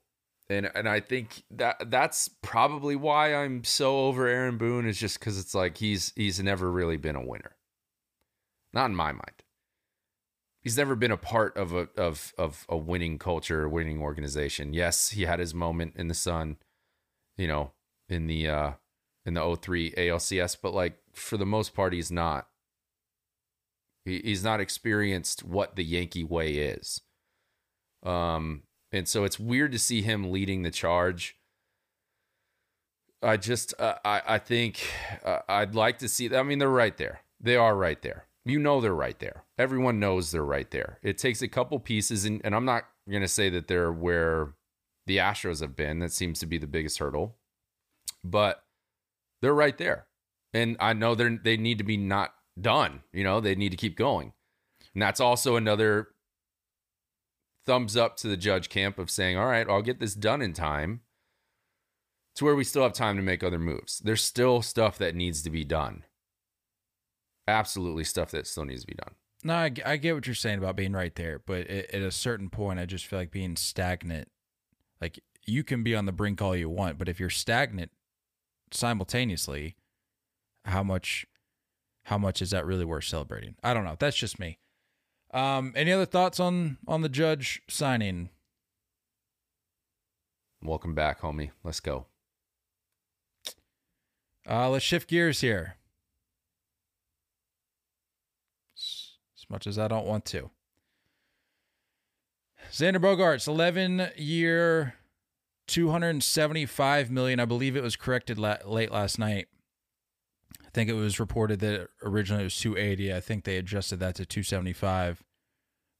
and 0.49 0.69
and 0.73 0.89
I 0.89 0.99
think 0.99 1.43
that 1.51 1.91
that's 1.91 2.29
probably 2.41 2.95
why 2.95 3.35
I'm 3.35 3.63
so 3.63 3.99
over 4.07 4.27
Aaron 4.27 4.57
Boone 4.57 4.87
is 4.87 4.97
just 4.97 5.19
because 5.19 5.37
it's 5.37 5.53
like 5.53 5.77
he's 5.77 6.11
he's 6.15 6.39
never 6.39 6.71
really 6.71 6.97
been 6.97 7.15
a 7.15 7.25
winner, 7.25 7.55
not 8.73 8.89
in 8.89 8.95
my 8.95 9.11
mind 9.11 9.43
he's 10.61 10.77
never 10.77 10.95
been 10.95 11.11
a 11.11 11.17
part 11.17 11.55
of 11.57 11.73
a 11.73 11.89
of 11.97 12.33
of 12.37 12.65
a 12.69 12.77
winning 12.77 13.17
culture, 13.17 13.67
winning 13.67 14.01
organization. 14.01 14.73
Yes, 14.73 15.09
he 15.09 15.23
had 15.23 15.39
his 15.39 15.53
moment 15.53 15.93
in 15.95 16.07
the 16.07 16.13
sun, 16.13 16.57
you 17.37 17.47
know, 17.47 17.71
in 18.07 18.27
the 18.27 18.47
uh 18.47 18.71
in 19.25 19.33
the 19.33 19.57
03 19.61 19.91
ALCS, 19.91 20.57
but 20.61 20.73
like 20.73 20.98
for 21.19 21.37
the 21.37 21.45
most 21.45 21.73
part 21.73 21.93
he's 21.93 22.11
not. 22.11 22.47
He, 24.05 24.21
he's 24.23 24.43
not 24.43 24.59
experienced 24.59 25.43
what 25.43 25.75
the 25.75 25.83
Yankee 25.83 26.23
way 26.23 26.53
is. 26.53 27.01
Um 28.03 28.63
and 28.91 29.07
so 29.07 29.23
it's 29.23 29.39
weird 29.39 29.71
to 29.73 29.79
see 29.79 30.01
him 30.01 30.31
leading 30.31 30.63
the 30.63 30.71
charge. 30.71 31.35
I 33.21 33.37
just 33.37 33.73
uh, 33.79 33.95
I 34.05 34.21
I 34.25 34.37
think 34.39 34.81
uh, 35.23 35.39
I'd 35.47 35.75
like 35.75 35.99
to 35.99 36.09
see 36.09 36.33
I 36.35 36.43
mean 36.43 36.59
they're 36.59 36.69
right 36.69 36.97
there. 36.97 37.21
They 37.39 37.55
are 37.55 37.75
right 37.75 38.01
there 38.01 38.29
you 38.49 38.59
know 38.59 38.81
they're 38.81 38.93
right 38.93 39.19
there. 39.19 39.45
Everyone 39.57 39.99
knows 39.99 40.31
they're 40.31 40.43
right 40.43 40.69
there. 40.71 40.99
It 41.03 41.17
takes 41.17 41.41
a 41.41 41.47
couple 41.47 41.79
pieces, 41.79 42.25
and, 42.25 42.41
and 42.43 42.55
I'm 42.55 42.65
not 42.65 42.85
going 43.09 43.21
to 43.21 43.27
say 43.27 43.49
that 43.49 43.67
they're 43.67 43.91
where 43.91 44.53
the 45.05 45.17
Astros 45.17 45.61
have 45.61 45.75
been. 45.75 45.99
That 45.99 46.11
seems 46.11 46.39
to 46.39 46.45
be 46.45 46.57
the 46.57 46.67
biggest 46.67 46.99
hurdle, 46.99 47.37
but 48.23 48.63
they're 49.41 49.53
right 49.53 49.77
there. 49.77 50.07
And 50.53 50.77
I 50.79 50.93
know 50.93 51.15
they 51.15 51.37
they 51.37 51.57
need 51.57 51.77
to 51.77 51.83
be 51.83 51.97
not 51.97 52.33
done. 52.59 53.03
You 53.13 53.23
know, 53.23 53.39
they 53.39 53.55
need 53.55 53.69
to 53.69 53.77
keep 53.77 53.95
going, 53.95 54.33
and 54.93 55.01
that's 55.01 55.19
also 55.19 55.55
another 55.55 56.09
thumbs 57.65 57.95
up 57.95 58.17
to 58.17 58.27
the 58.27 58.37
judge 58.37 58.69
camp 58.69 58.97
of 58.97 59.11
saying, 59.11 59.37
"All 59.37 59.45
right, 59.45 59.69
I'll 59.69 59.81
get 59.81 59.99
this 59.99 60.15
done 60.15 60.41
in 60.41 60.53
time." 60.53 61.01
To 62.35 62.45
where 62.45 62.55
we 62.55 62.63
still 62.63 62.83
have 62.83 62.93
time 62.93 63.17
to 63.17 63.21
make 63.21 63.43
other 63.43 63.59
moves. 63.59 63.99
There's 63.99 64.23
still 64.23 64.61
stuff 64.61 64.97
that 64.99 65.13
needs 65.13 65.41
to 65.41 65.49
be 65.49 65.65
done 65.65 66.05
absolutely 67.49 68.03
stuff 68.03 68.31
that 68.31 68.47
still 68.47 68.65
needs 68.65 68.81
to 68.81 68.87
be 68.87 68.93
done. 68.93 69.15
No, 69.43 69.53
I, 69.53 69.71
I 69.85 69.97
get 69.97 70.15
what 70.15 70.27
you're 70.27 70.35
saying 70.35 70.59
about 70.59 70.75
being 70.75 70.93
right 70.93 71.15
there, 71.15 71.41
but 71.45 71.67
at, 71.67 71.93
at 71.93 72.01
a 72.01 72.11
certain 72.11 72.49
point, 72.49 72.79
I 72.79 72.85
just 72.85 73.05
feel 73.05 73.19
like 73.19 73.31
being 73.31 73.55
stagnant. 73.55 74.29
Like 75.01 75.19
you 75.45 75.63
can 75.63 75.83
be 75.83 75.95
on 75.95 76.05
the 76.05 76.11
brink 76.11 76.41
all 76.41 76.55
you 76.55 76.69
want, 76.69 76.97
but 76.97 77.09
if 77.09 77.19
you're 77.19 77.29
stagnant 77.29 77.91
simultaneously, 78.71 79.75
how 80.65 80.83
much, 80.83 81.25
how 82.03 82.17
much 82.17 82.41
is 82.41 82.51
that 82.51 82.65
really 82.65 82.85
worth 82.85 83.05
celebrating? 83.05 83.55
I 83.63 83.73
don't 83.73 83.83
know. 83.83 83.95
That's 83.97 84.17
just 84.17 84.39
me. 84.39 84.59
Um, 85.31 85.73
any 85.75 85.91
other 85.91 86.05
thoughts 86.05 86.39
on 86.39 86.77
on 86.87 87.01
the 87.01 87.09
judge 87.09 87.61
signing? 87.69 88.29
Welcome 90.61 90.95
back, 90.95 91.21
homie. 91.21 91.51
Let's 91.63 91.79
go. 91.79 92.07
Uh, 94.49 94.69
let's 94.69 94.83
shift 94.83 95.07
gears 95.07 95.41
here. 95.41 95.75
As 98.75 99.45
much 99.49 99.67
as 99.67 99.77
I 99.77 99.87
don't 99.87 100.07
want 100.07 100.25
to. 100.25 100.49
Xander 102.71 102.97
Bogaerts, 102.97 103.47
11 103.47 104.09
year, 104.17 104.95
275 105.67 107.11
million. 107.11 107.39
I 107.39 107.45
believe 107.45 107.75
it 107.75 107.83
was 107.83 107.95
corrected 107.95 108.37
la- 108.37 108.57
late 108.65 108.91
last 108.91 109.17
night. 109.19 109.47
I 110.69 110.71
think 110.71 110.87
it 110.87 110.93
was 110.93 111.19
reported 111.19 111.61
that 111.61 111.87
originally 112.03 112.43
it 112.43 112.45
was 112.45 112.57
280. 112.57 113.11
I 113.11 113.19
think 113.21 113.43
they 113.43 113.57
adjusted 113.57 113.99
that 114.01 114.13
to 114.15 114.25
275. 114.25 115.23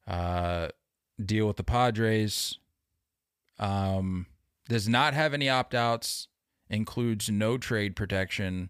Uh, 0.06 0.68
deal 1.24 1.48
with 1.48 1.58
the 1.58 1.64
Padres. 1.64 2.60
Um, 3.58 4.28
does 4.68 4.88
not 4.88 5.16
have 5.16 5.34
any 5.34 5.50
opt 5.50 5.74
outs, 5.74 6.28
includes 6.70 7.32
no 7.32 7.58
trade 7.58 7.96
protection. 7.96 8.70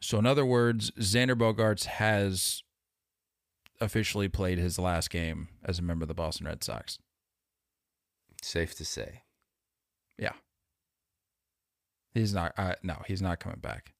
So, 0.00 0.16
in 0.20 0.26
other 0.26 0.46
words, 0.46 0.92
Xander 0.92 1.34
Bogaerts 1.34 1.86
has 1.86 2.62
officially 3.80 4.28
played 4.28 4.58
his 4.58 4.78
last 4.78 5.10
game 5.10 5.48
as 5.64 5.80
a 5.80 5.82
member 5.82 6.04
of 6.04 6.08
the 6.08 6.14
Boston 6.14 6.46
Red 6.46 6.62
Sox. 6.62 6.98
Safe 8.42 8.76
to 8.76 8.84
say. 8.84 9.22
Yeah. 10.16 10.34
He's 12.14 12.32
not, 12.32 12.52
uh, 12.56 12.76
no, 12.84 13.02
he's 13.08 13.20
not 13.20 13.40
coming 13.40 13.58
back. 13.58 13.93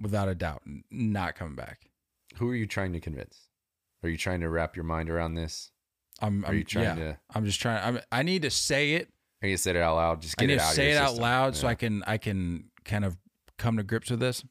Without 0.00 0.28
a 0.28 0.34
doubt, 0.34 0.62
not 0.90 1.34
coming 1.34 1.54
back. 1.54 1.80
Who 2.36 2.48
are 2.50 2.54
you 2.54 2.66
trying 2.66 2.92
to 2.94 3.00
convince? 3.00 3.48
Are 4.02 4.08
you 4.08 4.16
trying 4.16 4.40
to 4.40 4.48
wrap 4.48 4.74
your 4.74 4.84
mind 4.84 5.10
around 5.10 5.34
this? 5.34 5.70
I'm, 6.20 6.44
Are 6.44 6.48
I'm 6.48 6.54
you 6.58 6.64
trying 6.64 6.84
yeah, 6.84 6.94
to- 6.94 7.18
I'm 7.34 7.44
just 7.44 7.60
trying. 7.60 7.82
I'm, 7.84 8.00
I 8.10 8.22
need 8.22 8.42
to 8.42 8.50
say 8.50 8.94
it. 8.94 9.12
Are 9.42 9.48
you 9.48 9.56
said 9.56 9.76
it 9.76 9.82
out 9.82 9.96
loud? 9.96 10.22
Just 10.22 10.34
I 10.38 10.42
get 10.42 10.46
need 10.48 10.54
it 10.54 10.60
out. 10.60 10.72
say 10.74 10.90
it 10.92 10.96
out 10.96 11.08
system. 11.10 11.22
loud 11.22 11.56
so 11.56 11.66
I 11.68 11.74
can 11.74 12.02
I 12.06 12.16
can 12.16 12.64
kind 12.84 13.04
of 13.04 13.16
come 13.58 13.76
to 13.76 13.82
grips 13.82 14.10
with 14.10 14.20
this. 14.20 14.44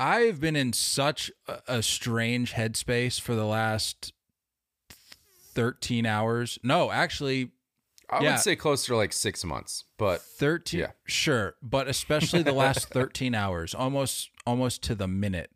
I've 0.00 0.40
been 0.40 0.56
in 0.56 0.72
such 0.72 1.30
a, 1.46 1.58
a 1.68 1.82
strange 1.82 2.54
headspace 2.54 3.20
for 3.20 3.34
the 3.34 3.44
last 3.44 4.12
13 5.54 6.06
hours. 6.06 6.58
No, 6.62 6.90
actually 6.90 7.50
I 8.12 8.22
yeah. 8.22 8.32
would 8.32 8.40
say 8.40 8.56
closer 8.56 8.92
to 8.92 8.96
like 8.96 9.12
six 9.12 9.44
months, 9.44 9.84
but 9.98 10.20
13 10.20 10.80
yeah. 10.80 10.86
sure, 11.06 11.54
but 11.62 11.88
especially 11.88 12.42
the 12.42 12.52
last 12.52 12.88
13 12.90 13.34
hours, 13.34 13.74
almost 13.74 14.30
almost 14.46 14.82
to 14.82 14.94
the 14.94 15.08
minute. 15.08 15.50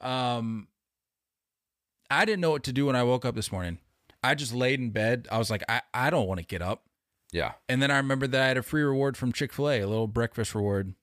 Um 0.00 0.68
I 2.10 2.24
didn't 2.24 2.40
know 2.40 2.50
what 2.50 2.64
to 2.64 2.72
do 2.72 2.86
when 2.86 2.96
I 2.96 3.02
woke 3.02 3.24
up 3.24 3.34
this 3.34 3.50
morning. 3.52 3.78
I 4.22 4.34
just 4.34 4.54
laid 4.54 4.80
in 4.80 4.90
bed. 4.90 5.28
I 5.30 5.38
was 5.38 5.50
like, 5.50 5.62
I, 5.68 5.82
I 5.92 6.10
don't 6.10 6.26
want 6.26 6.40
to 6.40 6.46
get 6.46 6.62
up. 6.62 6.84
Yeah. 7.32 7.52
And 7.68 7.82
then 7.82 7.90
I 7.90 7.96
remembered 7.96 8.32
that 8.32 8.42
I 8.42 8.48
had 8.48 8.56
a 8.56 8.62
free 8.62 8.82
reward 8.82 9.16
from 9.16 9.32
Chick 9.32 9.52
fil 9.52 9.68
A, 9.68 9.80
a 9.80 9.86
little 9.86 10.06
breakfast 10.06 10.54
reward. 10.54 10.94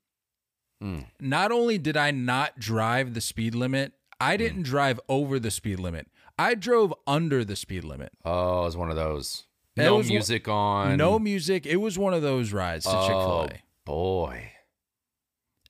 Mm. 0.83 1.07
Not 1.19 1.51
only 1.51 1.77
did 1.77 1.97
I 1.97 2.11
not 2.11 2.59
drive 2.59 3.13
the 3.13 3.21
speed 3.21 3.53
limit, 3.53 3.93
I 4.19 4.37
didn't 4.37 4.63
drive 4.63 4.99
over 5.09 5.39
the 5.39 5.51
speed 5.51 5.79
limit. 5.79 6.07
I 6.37 6.55
drove 6.55 6.93
under 7.05 7.43
the 7.43 7.55
speed 7.55 7.83
limit. 7.83 8.11
Oh, 8.25 8.61
it 8.61 8.65
was 8.65 8.77
one 8.77 8.89
of 8.89 8.95
those. 8.95 9.45
No 9.77 9.97
was 9.97 10.09
music 10.09 10.47
on. 10.47 10.97
No 10.97 11.17
music. 11.17 11.65
It 11.65 11.77
was 11.77 11.97
one 11.97 12.13
of 12.13 12.21
those 12.21 12.51
rides 12.51 12.85
to 12.85 12.91
oh, 12.93 13.01
Chick 13.07 13.15
fil 13.15 13.57
A. 13.59 13.63
boy. 13.85 14.51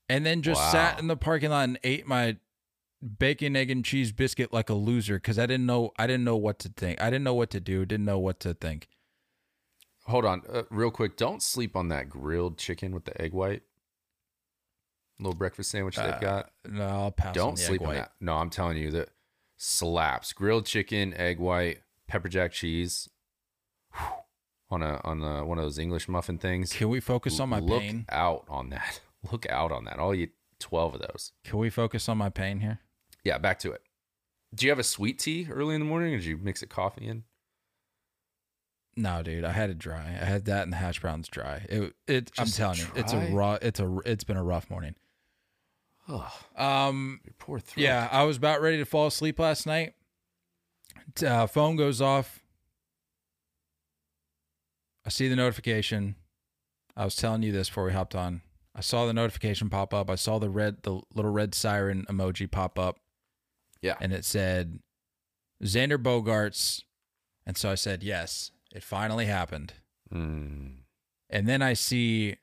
And 0.10 0.26
then 0.26 0.42
just 0.42 0.60
Wow. 0.60 0.72
sat 0.72 1.00
in 1.00 1.08
the 1.08 1.16
parking 1.16 1.50
lot 1.52 1.64
and 1.66 1.80
ate 1.84 2.06
my 2.08 2.38
bacon, 3.20 3.56
egg, 3.56 3.70
and 3.72 3.86
cheese 3.86 4.12
biscuit 4.12 4.52
like 4.52 4.70
a 4.70 4.74
loser 4.74 5.16
because 5.16 5.38
I 5.40 5.46
didn't 5.46 5.66
know 5.66 5.92
I 5.98 6.08
didn't 6.08 6.24
know 6.24 6.36
what 6.36 6.60
to 6.60 6.70
think. 6.70 7.00
I 7.02 7.06
didn't 7.10 7.24
know 7.24 7.34
what 7.36 7.50
to 7.52 7.60
do. 7.60 7.86
Didn't 7.86 8.06
know 8.06 8.20
what 8.20 8.40
to 8.42 8.54
think. 8.54 8.88
Hold 10.06 10.26
on, 10.26 10.42
uh, 10.52 10.64
real 10.72 10.90
quick. 10.92 11.16
Don't 11.16 11.44
sleep 11.44 11.76
on 11.76 11.90
that 11.90 12.10
grilled 12.10 12.58
chicken 12.58 12.92
with 12.94 13.06
the 13.06 13.22
egg 13.22 13.34
white. 13.34 13.62
Little 15.20 15.36
breakfast 15.36 15.70
sandwich 15.70 15.96
they've 15.96 16.06
Uh, 16.08 16.20
got. 16.20 16.52
No, 16.68 16.88
I'll 16.88 17.12
pass. 17.12 17.36
Don't 17.36 17.56
the 17.56 17.62
sleep 17.62 17.82
on 17.84 17.94
that. 17.94 18.12
No, 18.20 18.38
I'm 18.38 18.50
telling 18.50 18.78
you 18.78 18.90
that 18.92 19.10
slaps. 19.58 20.34
Grilled 20.34 20.66
chicken, 20.66 21.14
egg 21.14 21.38
white, 21.40 21.82
pepper 22.08 22.28
jack 22.28 22.52
cheese. 22.52 23.08
On 24.70 24.82
a 24.82 25.02
on 25.04 25.22
a, 25.22 25.44
one 25.46 25.58
of 25.58 25.66
those 25.66 25.78
English 25.78 26.08
muffin 26.08 26.38
things. 26.38 26.72
Can 26.72 26.88
we 26.90 27.00
focus 27.02 27.40
on 27.42 27.50
my 27.50 27.60
Look 27.60 27.82
pain? 27.82 28.06
out 28.10 28.46
on 28.48 28.70
that. 28.70 29.02
Look 29.32 29.46
out 29.50 29.72
on 29.72 29.84
that. 29.86 30.00
I'll 30.00 30.14
eat 30.14 30.32
twelve 30.60 30.96
of 30.96 31.02
those. 31.02 31.34
Can 31.44 31.60
we 31.60 31.70
focus 31.70 32.08
on 32.08 32.18
my 32.18 32.30
pain 32.30 32.62
here? 32.62 32.80
Yeah, 33.24 33.38
back 33.38 33.60
to 33.60 33.72
it. 33.74 33.82
Do 34.56 34.66
you 34.66 34.72
have 34.72 34.80
a 34.80 34.84
sweet 34.84 35.20
tea 35.20 35.48
early 35.52 35.76
in 35.76 35.82
the 35.82 35.86
morning, 35.86 36.14
or 36.14 36.18
did 36.18 36.26
you 36.26 36.38
mix 36.38 36.62
a 36.62 36.68
coffee 36.68 37.06
in? 37.08 37.24
No, 38.96 39.24
dude, 39.24 39.46
I 39.46 39.52
had 39.52 39.70
it 39.70 39.78
dry. 39.78 40.18
I 40.22 40.26
had 40.26 40.46
that 40.46 40.64
and 40.64 40.74
the 40.74 40.78
hash 40.78 41.00
browns 41.00 41.28
dry. 41.30 41.66
It, 41.70 41.94
it. 42.08 42.32
I'm 42.38 42.46
Just 42.46 42.58
telling 42.58 42.80
you, 42.80 42.88
it's 42.96 43.14
a 43.14 43.20
raw. 43.32 43.58
It's 43.62 43.80
a. 43.80 43.98
It's 44.06 44.24
been 44.24 44.38
a 44.38 44.44
rough 44.44 44.70
morning. 44.70 44.96
Oh, 46.10 46.30
Um. 46.58 47.20
your 47.24 47.34
poor 47.38 47.60
throat. 47.60 47.82
Yeah, 47.84 48.08
I 48.12 48.24
was 48.24 48.38
about 48.38 48.62
ready 48.62 48.78
to 48.78 48.86
fall 48.86 49.08
asleep 49.08 49.38
last 49.40 49.66
night. 49.66 49.94
Uh, 51.26 51.46
phone 51.48 51.76
goes 51.78 52.02
off. 52.02 52.41
I 55.06 55.10
see 55.10 55.28
the 55.28 55.36
notification. 55.36 56.16
I 56.96 57.06
was 57.06 57.16
telling 57.16 57.44
you 57.44 57.52
this 57.52 57.70
before 57.70 57.86
we 57.86 57.94
hopped 57.94 58.16
on. 58.16 58.42
I 58.76 58.82
saw 58.82 59.06
the 59.06 59.14
notification 59.14 59.70
pop 59.70 59.94
up. 59.94 60.10
I 60.10 60.16
saw 60.16 60.40
the 60.40 60.50
red, 60.50 60.84
the 60.84 61.02
little 61.14 61.32
red 61.32 61.54
siren 61.56 62.06
emoji 62.10 62.50
pop 62.50 62.78
up, 62.80 63.00
Yeah. 63.82 63.96
and 64.00 64.14
it 64.14 64.24
said 64.26 64.80
Xander 65.64 65.98
Bogaerts. 66.02 66.84
And 67.46 67.58
so 67.58 67.72
I 67.72 67.76
said, 67.76 68.04
yes, 68.04 68.52
it 68.74 68.84
finally 68.84 69.26
happened. 69.26 69.74
Mm. 70.14 70.76
And 71.30 71.48
then 71.50 71.62
I 71.62 71.74
see 71.74 72.36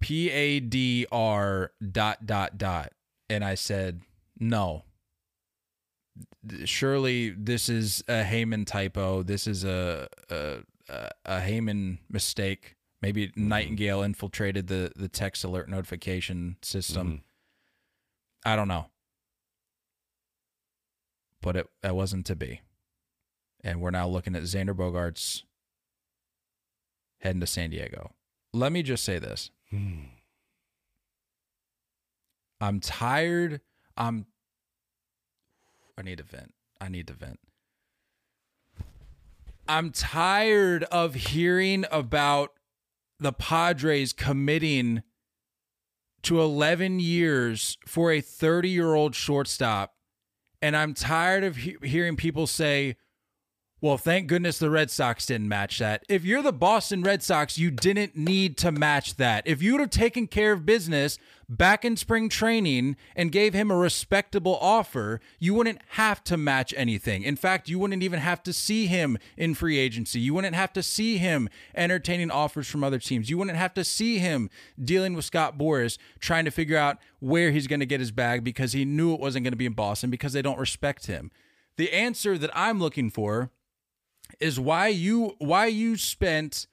P 0.00 0.30
A 0.30 0.60
D 0.60 1.06
R 1.10 1.72
dot 1.90 2.24
dot 2.26 2.56
dot. 2.56 2.92
And 3.28 3.44
I 3.44 3.54
said, 3.56 4.02
no. 4.38 4.84
Surely 6.64 7.30
this 7.30 7.68
is 7.68 8.04
a 8.06 8.22
Heyman 8.22 8.66
typo. 8.66 9.22
This 9.22 9.46
is 9.46 9.64
a 9.64 10.06
a, 10.30 10.58
a, 10.88 11.10
a 11.24 11.40
Heyman 11.40 11.98
mistake. 12.10 12.76
Maybe 13.02 13.28
Nightengale 13.28 14.04
infiltrated 14.04 14.66
the, 14.68 14.90
the 14.96 15.08
text 15.08 15.44
alert 15.44 15.68
notification 15.68 16.56
system. 16.62 17.22
I 18.46 18.56
don't 18.56 18.68
know. 18.68 18.86
But 21.42 21.56
it 21.56 21.66
that 21.82 21.94
wasn't 21.94 22.24
to 22.26 22.36
be. 22.36 22.62
And 23.62 23.80
we're 23.80 23.90
now 23.90 24.08
looking 24.08 24.34
at 24.34 24.42
Xander 24.42 24.74
Bogaerts 24.74 25.42
heading 27.20 27.40
to 27.40 27.46
San 27.46 27.70
Diego. 27.70 28.12
Let 28.52 28.72
me 28.72 28.82
just 28.82 29.04
say 29.04 29.18
this. 29.18 29.50
Mm. 29.72 30.08
I'm 32.60 32.80
tired. 32.80 33.60
I'm 33.96 34.26
I 35.98 36.02
need 36.02 36.18
to 36.18 36.24
vent. 36.24 36.54
I 36.80 36.88
need 36.88 37.06
to 37.08 37.12
vent. 37.12 37.40
I'm 39.66 39.90
tired 39.90 40.84
of 40.84 41.14
hearing 41.14 41.84
about 41.90 42.50
the 43.18 43.32
Padres 43.32 44.12
committing 44.12 45.02
to 46.22 46.40
11 46.40 47.00
years 47.00 47.78
for 47.86 48.10
a 48.10 48.20
30 48.20 48.68
year 48.68 48.94
old 48.94 49.14
shortstop. 49.14 49.94
And 50.60 50.76
I'm 50.76 50.94
tired 50.94 51.44
of 51.44 51.56
he- 51.56 51.76
hearing 51.82 52.16
people 52.16 52.46
say, 52.46 52.96
well, 53.84 53.98
thank 53.98 54.28
goodness 54.28 54.58
the 54.58 54.70
Red 54.70 54.90
Sox 54.90 55.26
didn't 55.26 55.46
match 55.46 55.78
that. 55.78 56.06
If 56.08 56.24
you're 56.24 56.40
the 56.40 56.54
Boston 56.54 57.02
Red 57.02 57.22
Sox, 57.22 57.58
you 57.58 57.70
didn't 57.70 58.16
need 58.16 58.56
to 58.56 58.72
match 58.72 59.16
that. 59.16 59.46
If 59.46 59.60
you 59.60 59.72
would 59.72 59.82
have 59.82 59.90
taken 59.90 60.26
care 60.26 60.52
of 60.52 60.64
business 60.64 61.18
back 61.50 61.84
in 61.84 61.98
spring 61.98 62.30
training 62.30 62.96
and 63.14 63.30
gave 63.30 63.52
him 63.52 63.70
a 63.70 63.76
respectable 63.76 64.56
offer, 64.58 65.20
you 65.38 65.52
wouldn't 65.52 65.80
have 65.88 66.24
to 66.24 66.38
match 66.38 66.72
anything. 66.78 67.24
In 67.24 67.36
fact, 67.36 67.68
you 67.68 67.78
wouldn't 67.78 68.02
even 68.02 68.20
have 68.20 68.42
to 68.44 68.54
see 68.54 68.86
him 68.86 69.18
in 69.36 69.52
free 69.52 69.76
agency. 69.76 70.18
You 70.18 70.32
wouldn't 70.32 70.56
have 70.56 70.72
to 70.72 70.82
see 70.82 71.18
him 71.18 71.50
entertaining 71.74 72.30
offers 72.30 72.66
from 72.66 72.82
other 72.82 72.98
teams. 72.98 73.28
You 73.28 73.36
wouldn't 73.36 73.58
have 73.58 73.74
to 73.74 73.84
see 73.84 74.16
him 74.16 74.48
dealing 74.82 75.12
with 75.12 75.26
Scott 75.26 75.58
Boras 75.58 75.98
trying 76.20 76.46
to 76.46 76.50
figure 76.50 76.78
out 76.78 76.96
where 77.20 77.50
he's 77.50 77.66
going 77.66 77.80
to 77.80 77.86
get 77.86 78.00
his 78.00 78.12
bag 78.12 78.44
because 78.44 78.72
he 78.72 78.86
knew 78.86 79.12
it 79.12 79.20
wasn't 79.20 79.44
going 79.44 79.52
to 79.52 79.58
be 79.58 79.66
in 79.66 79.74
Boston 79.74 80.08
because 80.08 80.32
they 80.32 80.40
don't 80.40 80.58
respect 80.58 81.04
him. 81.06 81.30
The 81.76 81.92
answer 81.92 82.38
that 82.38 82.50
I'm 82.54 82.80
looking 82.80 83.10
for 83.10 83.50
is 84.40 84.58
why 84.58 84.88
you 84.88 85.34
why 85.38 85.66
you 85.66 85.96
spent 85.96 86.66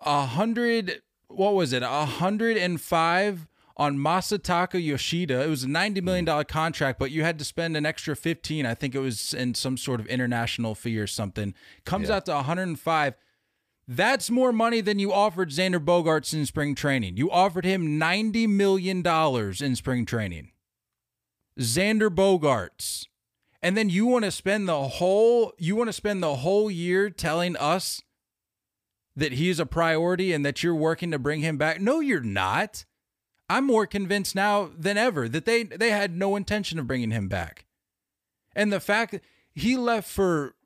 a 0.00 0.26
hundred 0.26 1.02
what 1.28 1.54
was 1.54 1.72
it 1.72 1.82
a 1.82 2.04
hundred 2.04 2.56
and 2.56 2.80
five 2.80 3.46
on 3.76 3.98
Masataka 3.98 4.82
Yoshida. 4.82 5.42
It 5.42 5.48
was 5.48 5.64
a 5.64 5.68
ninety 5.68 6.00
million 6.00 6.24
hmm. 6.24 6.30
dollar 6.30 6.44
contract, 6.44 6.98
but 6.98 7.10
you 7.10 7.24
had 7.24 7.38
to 7.38 7.44
spend 7.44 7.76
an 7.76 7.86
extra 7.86 8.14
fifteen. 8.14 8.66
I 8.66 8.74
think 8.74 8.94
it 8.94 9.00
was 9.00 9.34
in 9.34 9.54
some 9.54 9.76
sort 9.76 10.00
of 10.00 10.06
international 10.06 10.74
fee 10.74 10.98
or 10.98 11.06
something. 11.06 11.54
Comes 11.84 12.08
Yeah. 12.08 12.16
out 12.16 12.26
to 12.26 12.34
one 12.34 12.44
hundred 12.44 12.68
and 12.68 12.80
five. 12.80 13.14
That's 13.86 14.30
more 14.30 14.52
money 14.52 14.80
than 14.80 14.98
you 14.98 15.12
offered 15.12 15.50
Xander 15.50 15.84
Bogaerts 15.84 16.32
in 16.32 16.46
spring 16.46 16.74
training. 16.74 17.16
You 17.16 17.30
offered 17.30 17.64
him 17.64 17.98
ninety 17.98 18.46
million 18.46 19.02
dollars 19.02 19.60
in 19.60 19.76
spring 19.76 20.06
training. 20.06 20.52
Xander 21.58 22.08
Bogaerts 22.08 23.06
and 23.64 23.78
then 23.78 23.88
you 23.88 24.04
want 24.04 24.26
to 24.26 24.30
spend 24.30 24.68
the 24.68 24.82
whole 24.82 25.54
you 25.58 25.74
want 25.74 25.88
to 25.88 25.92
spend 25.94 26.22
the 26.22 26.36
whole 26.36 26.70
year 26.70 27.08
telling 27.08 27.56
us 27.56 28.02
that 29.16 29.32
he's 29.32 29.58
a 29.58 29.64
priority 29.64 30.34
and 30.34 30.44
that 30.44 30.62
you're 30.62 30.74
working 30.74 31.10
to 31.10 31.18
bring 31.18 31.40
him 31.40 31.56
back? 31.56 31.80
No 31.80 32.00
you're 32.00 32.20
not. 32.20 32.84
I'm 33.48 33.64
more 33.64 33.86
convinced 33.86 34.34
now 34.34 34.70
than 34.76 34.98
ever 34.98 35.30
that 35.30 35.46
they 35.46 35.62
they 35.62 35.90
had 35.90 36.14
no 36.14 36.36
intention 36.36 36.78
of 36.78 36.86
bringing 36.86 37.10
him 37.10 37.26
back. 37.28 37.64
And 38.54 38.70
the 38.70 38.80
fact 38.80 39.18
he 39.54 39.78
left 39.78 40.10
for 40.10 40.56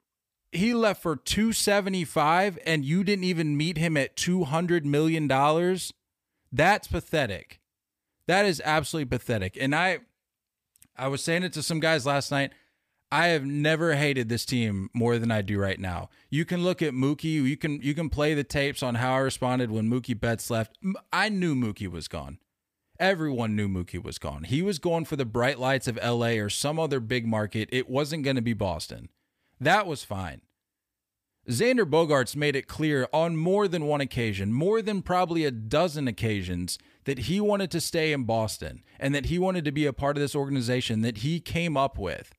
he 0.50 0.74
left 0.74 1.00
for 1.00 1.14
275 1.14 2.58
and 2.66 2.84
you 2.84 3.04
didn't 3.04 3.24
even 3.24 3.56
meet 3.56 3.78
him 3.78 3.96
at 3.96 4.16
200 4.16 4.84
million 4.84 5.28
dollars? 5.28 5.94
That's 6.50 6.88
pathetic. 6.88 7.60
That 8.26 8.44
is 8.44 8.60
absolutely 8.64 9.16
pathetic. 9.16 9.56
And 9.60 9.72
i 9.72 10.00
i 10.96 11.06
was 11.06 11.22
saying 11.22 11.44
it 11.44 11.52
to 11.52 11.62
some 11.62 11.78
guys 11.78 12.04
last 12.04 12.32
night 12.32 12.50
I 13.10 13.28
have 13.28 13.44
never 13.44 13.94
hated 13.94 14.28
this 14.28 14.44
team 14.44 14.90
more 14.92 15.18
than 15.18 15.30
I 15.30 15.40
do 15.40 15.58
right 15.58 15.80
now. 15.80 16.10
You 16.28 16.44
can 16.44 16.62
look 16.62 16.82
at 16.82 16.92
Mookie. 16.92 17.42
You 17.42 17.56
can 17.56 17.80
you 17.80 17.94
can 17.94 18.10
play 18.10 18.34
the 18.34 18.44
tapes 18.44 18.82
on 18.82 18.96
how 18.96 19.14
I 19.14 19.18
responded 19.18 19.70
when 19.70 19.88
Mookie 19.88 20.18
Betts 20.18 20.50
left. 20.50 20.76
I 21.12 21.28
knew 21.30 21.54
Mookie 21.54 21.90
was 21.90 22.06
gone. 22.06 22.38
Everyone 23.00 23.54
knew 23.54 23.68
Mookie 23.68 24.02
was 24.02 24.18
gone. 24.18 24.44
He 24.44 24.60
was 24.60 24.78
going 24.78 25.04
for 25.04 25.16
the 25.16 25.24
bright 25.24 25.58
lights 25.58 25.86
of 25.86 25.98
LA 26.04 26.32
or 26.32 26.50
some 26.50 26.78
other 26.78 27.00
big 27.00 27.26
market. 27.26 27.68
It 27.72 27.88
wasn't 27.88 28.24
going 28.24 28.36
to 28.36 28.42
be 28.42 28.54
Boston. 28.54 29.08
That 29.60 29.86
was 29.86 30.04
fine. 30.04 30.42
Xander 31.48 31.88
Bogaerts 31.88 32.36
made 32.36 32.56
it 32.56 32.66
clear 32.66 33.08
on 33.10 33.36
more 33.36 33.68
than 33.68 33.86
one 33.86 34.02
occasion, 34.02 34.52
more 34.52 34.82
than 34.82 35.00
probably 35.00 35.46
a 35.46 35.50
dozen 35.50 36.06
occasions, 36.06 36.78
that 37.04 37.20
he 37.20 37.40
wanted 37.40 37.70
to 37.70 37.80
stay 37.80 38.12
in 38.12 38.24
Boston 38.24 38.82
and 39.00 39.14
that 39.14 39.26
he 39.26 39.38
wanted 39.38 39.64
to 39.64 39.72
be 39.72 39.86
a 39.86 39.94
part 39.94 40.18
of 40.18 40.20
this 40.20 40.34
organization 40.34 41.00
that 41.00 41.18
he 41.18 41.40
came 41.40 41.74
up 41.74 41.98
with. 41.98 42.34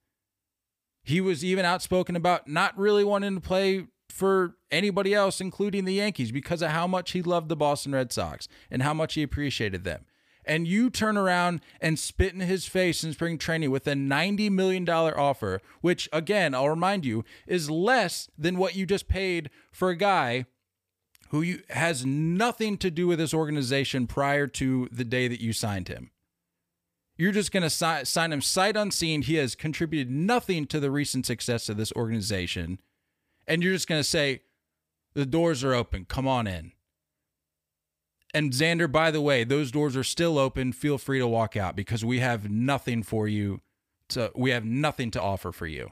He 1.10 1.22
was 1.22 1.44
even 1.44 1.66
outspoken 1.66 2.16
about 2.16 2.48
not 2.48 2.78
really 2.78 3.04
wanting 3.04 3.34
to 3.34 3.42
play 3.42 3.88
for 4.10 4.56
anybody 4.70 5.14
else, 5.14 5.42
including 5.42 5.86
the 5.86 5.96
Yankees, 5.96 6.32
because 6.32 6.62
of 6.62 6.70
how 6.70 6.86
much 6.86 7.12
he 7.12 7.24
loved 7.24 7.50
the 7.50 7.56
Boston 7.56 7.94
Red 7.94 8.14
Sox 8.14 8.48
and 8.70 8.84
how 8.84 8.94
much 8.94 9.16
he 9.16 9.24
appreciated 9.24 9.84
them. 9.84 10.06
And 10.46 10.68
you 10.68 10.92
turn 10.92 11.18
around 11.18 11.62
and 11.82 11.98
spit 11.98 12.34
in 12.34 12.42
his 12.42 12.66
face 12.66 13.04
in 13.04 13.14
spring 13.14 13.40
training 13.40 13.72
with 13.72 13.88
a 13.88 13.94
$90 13.94 14.52
million 14.52 14.88
offer, 14.88 15.62
which, 15.82 16.08
again, 16.14 16.54
I'll 16.54 16.70
remind 16.70 17.06
you, 17.06 17.26
is 17.48 17.72
less 17.72 18.30
than 18.38 18.58
what 18.58 18.76
you 18.76 18.86
just 18.86 19.08
paid 19.08 19.50
for 19.72 19.90
a 19.90 19.96
guy 19.96 20.46
who 21.30 21.42
you, 21.42 21.64
has 21.70 22.06
nothing 22.06 22.78
to 22.78 22.92
do 22.92 23.08
with 23.08 23.18
this 23.18 23.34
organization 23.34 24.06
prior 24.06 24.46
to 24.46 24.88
the 24.92 25.04
day 25.04 25.28
that 25.28 25.42
you 25.42 25.54
signed 25.54 25.88
him. 25.88 26.12
You're 27.20 27.34
just 27.34 27.52
going 27.52 27.64
to 27.64 27.70
si- 27.70 28.06
sign 28.06 28.34
him 28.34 28.42
sight 28.42 28.76
unseen. 28.76 29.22
He 29.22 29.36
has 29.36 29.54
contributed 29.54 30.10
nothing 30.10 30.66
to 30.68 30.80
the 30.80 30.90
recent 30.90 31.26
success 31.28 31.70
of 31.70 31.78
this 31.78 31.92
organization. 31.92 32.80
and 33.46 33.62
you're 33.62 33.74
just 33.74 33.88
going 33.88 34.00
to 34.00 34.08
say, 34.08 34.42
the 35.16 35.26
doors 35.26 35.64
are 35.64 35.74
open. 35.74 36.06
Come 36.06 36.28
on 36.28 36.48
in. 36.48 36.72
And 38.34 38.54
Xander, 38.54 38.90
by 38.90 39.10
the 39.10 39.22
way, 39.22 39.44
those 39.44 39.72
doors 39.72 39.98
are 39.98 40.04
still 40.04 40.38
open. 40.38 40.72
Feel 40.72 41.00
free 41.00 41.18
to 41.18 41.28
walk 41.28 41.58
out 41.58 41.76
because 41.76 42.06
we 42.06 42.20
have 42.20 42.50
nothing 42.50 43.02
for 43.04 43.28
you. 43.28 43.62
To 44.10 44.32
we 44.36 44.52
have 44.52 44.64
nothing 44.64 45.12
to 45.12 45.22
offer 45.22 45.52
for 45.52 45.68
you. 45.68 45.92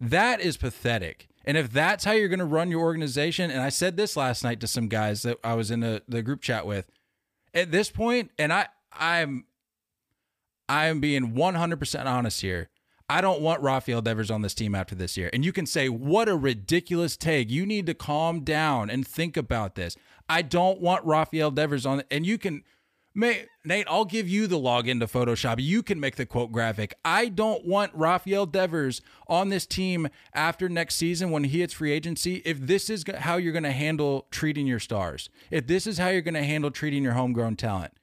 That 0.00 0.40
is 0.40 0.56
pathetic. 0.56 1.28
And 1.44 1.56
if 1.56 1.70
that's 1.70 2.04
how 2.04 2.12
you're 2.12 2.28
going 2.28 2.38
to 2.38 2.44
run 2.44 2.70
your 2.70 2.82
organization, 2.82 3.50
and 3.50 3.60
I 3.60 3.70
said 3.70 3.96
this 3.96 4.16
last 4.16 4.44
night 4.44 4.60
to 4.60 4.68
some 4.68 4.86
guys 4.86 5.22
that 5.22 5.38
I 5.42 5.54
was 5.54 5.70
in 5.72 5.80
the, 5.80 6.02
the 6.08 6.22
group 6.22 6.42
chat 6.42 6.64
with, 6.64 6.86
at 7.52 7.72
this 7.72 7.90
point, 7.90 8.30
and 8.38 8.52
I 8.52 8.68
I'm 8.92 9.44
I'm 10.68 11.00
being 11.00 11.32
100% 11.32 12.06
honest 12.06 12.40
here. 12.40 12.68
I 13.10 13.22
don't 13.22 13.40
want 13.40 13.62
Rafael 13.62 14.02
Devers 14.02 14.30
on 14.30 14.42
this 14.42 14.54
team 14.54 14.74
after 14.74 14.94
this 14.94 15.16
year. 15.16 15.30
And 15.32 15.42
you 15.42 15.50
can 15.50 15.64
say, 15.64 15.88
what 15.88 16.28
a 16.28 16.36
ridiculous 16.36 17.16
take. 17.16 17.50
You 17.50 17.64
need 17.64 17.86
to 17.86 17.94
calm 17.94 18.44
down 18.44 18.90
and 18.90 19.06
think 19.06 19.36
about 19.36 19.76
this. 19.76 19.96
I 20.28 20.42
don't 20.42 20.80
want 20.80 21.06
Rafael 21.06 21.50
Devers 21.50 21.86
on. 21.86 22.02
And 22.10 22.26
you 22.26 22.36
can, 22.36 22.64
Nate, 23.14 23.46
I'll 23.88 24.04
give 24.04 24.28
you 24.28 24.46
the 24.46 24.58
login 24.58 25.00
to 25.00 25.06
Photoshop. 25.06 25.56
You 25.58 25.82
can 25.82 25.98
make 25.98 26.16
the 26.16 26.26
quote 26.26 26.52
graphic. 26.52 26.94
I 27.02 27.30
don't 27.30 27.64
want 27.64 27.92
Rafael 27.94 28.44
Devers 28.44 29.00
on 29.26 29.48
this 29.48 29.64
team 29.64 30.08
after 30.34 30.68
next 30.68 30.96
season 30.96 31.30
when 31.30 31.44
he 31.44 31.60
hits 31.60 31.72
free 31.72 31.92
agency. 31.92 32.42
If 32.44 32.60
this 32.60 32.90
is 32.90 33.04
how 33.20 33.38
you're 33.38 33.54
going 33.54 33.62
to 33.62 33.72
handle 33.72 34.26
treating 34.30 34.66
your 34.66 34.80
stars, 34.80 35.30
if 35.50 35.66
this 35.66 35.86
is 35.86 35.96
how 35.96 36.08
you're 36.08 36.20
going 36.20 36.34
to 36.34 36.44
handle 36.44 36.70
treating 36.70 37.02
your 37.02 37.14
homegrown 37.14 37.56
talent, 37.56 37.94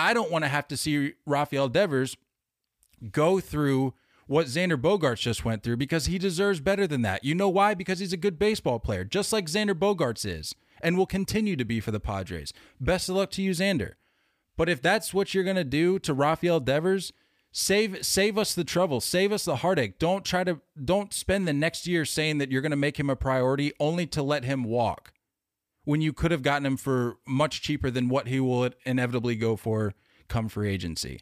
I 0.00 0.14
don't 0.14 0.30
want 0.30 0.44
to 0.44 0.48
have 0.48 0.66
to 0.68 0.76
see 0.76 1.12
Rafael 1.26 1.68
Devers 1.68 2.16
go 3.12 3.38
through 3.38 3.94
what 4.26 4.46
Xander 4.46 4.80
Bogaerts 4.80 5.20
just 5.20 5.44
went 5.44 5.62
through 5.62 5.76
because 5.76 6.06
he 6.06 6.18
deserves 6.18 6.60
better 6.60 6.86
than 6.86 7.02
that. 7.02 7.22
You 7.22 7.34
know 7.34 7.48
why? 7.50 7.74
Because 7.74 7.98
he's 7.98 8.12
a 8.12 8.16
good 8.16 8.38
baseball 8.38 8.78
player, 8.78 9.04
just 9.04 9.32
like 9.32 9.46
Xander 9.46 9.74
Bogaerts 9.74 10.24
is, 10.24 10.54
and 10.80 10.96
will 10.96 11.06
continue 11.06 11.54
to 11.54 11.64
be 11.64 11.80
for 11.80 11.90
the 11.90 12.00
Padres. 12.00 12.54
Best 12.80 13.10
of 13.10 13.16
luck 13.16 13.30
to 13.32 13.42
you, 13.42 13.50
Xander. 13.50 13.94
But 14.56 14.70
if 14.70 14.80
that's 14.80 15.12
what 15.12 15.34
you're 15.34 15.44
gonna 15.44 15.64
do 15.64 15.98
to 15.98 16.14
Rafael 16.14 16.60
Devers, 16.60 17.12
save 17.52 18.04
save 18.06 18.38
us 18.38 18.54
the 18.54 18.64
trouble, 18.64 19.00
save 19.00 19.32
us 19.32 19.44
the 19.44 19.56
heartache. 19.56 19.98
Don't 19.98 20.24
try 20.24 20.44
to 20.44 20.60
don't 20.82 21.12
spend 21.12 21.46
the 21.46 21.52
next 21.52 21.86
year 21.86 22.06
saying 22.06 22.38
that 22.38 22.50
you're 22.50 22.62
gonna 22.62 22.76
make 22.76 22.98
him 22.98 23.10
a 23.10 23.16
priority 23.16 23.72
only 23.78 24.06
to 24.06 24.22
let 24.22 24.44
him 24.44 24.64
walk 24.64 25.12
when 25.90 26.00
you 26.00 26.12
could 26.12 26.30
have 26.30 26.42
gotten 26.42 26.64
him 26.64 26.76
for 26.76 27.16
much 27.26 27.62
cheaper 27.62 27.90
than 27.90 28.08
what 28.08 28.28
he 28.28 28.38
will 28.38 28.70
inevitably 28.86 29.34
go 29.34 29.56
for 29.56 29.92
come 30.28 30.48
free 30.48 30.70
agency. 30.70 31.20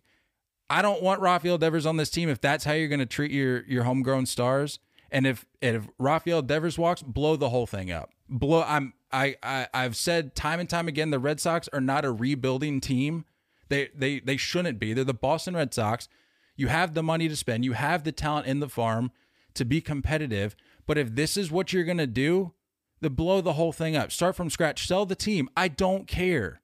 I 0.69 0.83
don't 0.83 1.03
want 1.03 1.23
Rafael 1.23 1.57
Devers 1.57 1.87
on 1.87 1.97
this 1.97 2.11
team 2.11 2.29
if 2.29 2.39
that's 2.39 2.65
how 2.65 2.73
you're 2.73 2.89
going 2.89 2.99
to 2.99 3.07
treat 3.07 3.31
your 3.31 3.65
your 3.65 3.85
homegrown 3.85 4.27
stars. 4.27 4.79
And 5.11 5.27
if 5.27 5.47
if 5.63 5.89
Rafael 5.99 6.43
Devers 6.43 6.77
walks, 6.77 7.03
blow 7.03 7.35
the 7.35 7.49
whole 7.49 7.67
thing 7.67 7.91
up. 7.91 8.11
Blow. 8.29 8.63
I'm 8.63 8.93
I, 9.11 9.37
I 9.43 9.69
I've 9.73 9.97
said 9.97 10.35
time 10.35 10.61
and 10.61 10.69
time 10.69 10.87
again 10.87 11.09
the 11.09 11.19
Red 11.19 11.41
Sox 11.41 11.71
are 11.73 11.81
not 11.81 12.05
a 12.05 12.13
rebuilding 12.13 12.83
team. 12.83 13.25
They 13.71 13.89
they 13.97 14.21
they 14.21 14.37
shouldn't 14.37 14.79
be. 14.79 14.93
They're 14.93 15.03
the 15.03 15.15
Boston 15.15 15.57
Red 15.57 15.73
Sox. 15.73 16.11
You 16.57 16.67
have 16.67 16.93
the 16.93 17.03
money 17.03 17.27
to 17.27 17.37
spend. 17.37 17.65
You 17.65 17.73
have 17.73 18.05
the 18.05 18.13
talent 18.13 18.47
in 18.47 18.61
the 18.61 18.69
farm 18.69 19.13
to 19.55 19.65
be 19.65 19.81
competitive. 19.81 20.55
But 20.87 20.99
if 20.99 21.15
this 21.15 21.39
is 21.39 21.51
what 21.51 21.73
you're 21.73 21.85
going 21.85 21.97
to 21.97 22.07
do, 22.07 22.53
then 23.01 23.15
blow 23.15 23.41
the 23.41 23.55
whole 23.55 23.73
thing 23.73 23.97
up. 23.97 24.13
Start 24.13 24.37
from 24.37 24.51
scratch. 24.51 24.87
Sell 24.87 25.07
the 25.07 25.15
team. 25.15 25.49
I 25.57 25.69
don't 25.69 26.07
care. 26.07 26.61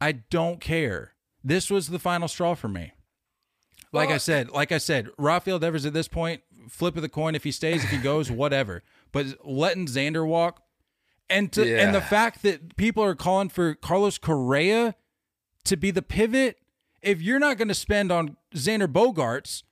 I 0.00 0.12
don't 0.12 0.60
care. 0.60 1.14
This 1.42 1.70
was 1.70 1.88
the 1.88 1.98
final 1.98 2.28
straw 2.28 2.54
for 2.54 2.68
me. 2.68 2.92
Like 3.92 4.08
well, 4.08 4.16
I 4.16 4.18
said, 4.18 4.50
like 4.50 4.70
I 4.70 4.78
said, 4.78 5.08
Rafael 5.16 5.58
Devers 5.58 5.86
at 5.86 5.94
this 5.94 6.08
point, 6.08 6.42
flip 6.68 6.96
of 6.96 7.02
the 7.02 7.08
coin. 7.08 7.34
If 7.34 7.44
he 7.44 7.52
stays, 7.52 7.84
if 7.84 7.90
he 7.90 7.98
goes, 7.98 8.30
whatever. 8.30 8.82
But 9.12 9.26
letting 9.44 9.86
Xander 9.86 10.26
walk, 10.26 10.62
and 11.30 11.50
to, 11.52 11.66
yeah. 11.66 11.84
and 11.84 11.94
the 11.94 12.00
fact 12.00 12.42
that 12.42 12.76
people 12.76 13.02
are 13.02 13.14
calling 13.14 13.48
for 13.48 13.74
Carlos 13.74 14.18
Correa 14.18 14.94
to 15.64 15.76
be 15.76 15.90
the 15.90 16.02
pivot, 16.02 16.58
if 17.02 17.22
you're 17.22 17.38
not 17.38 17.56
going 17.56 17.68
to 17.68 17.74
spend 17.74 18.12
on 18.12 18.36
Xander 18.54 18.86
Bogaerts, 18.86 19.62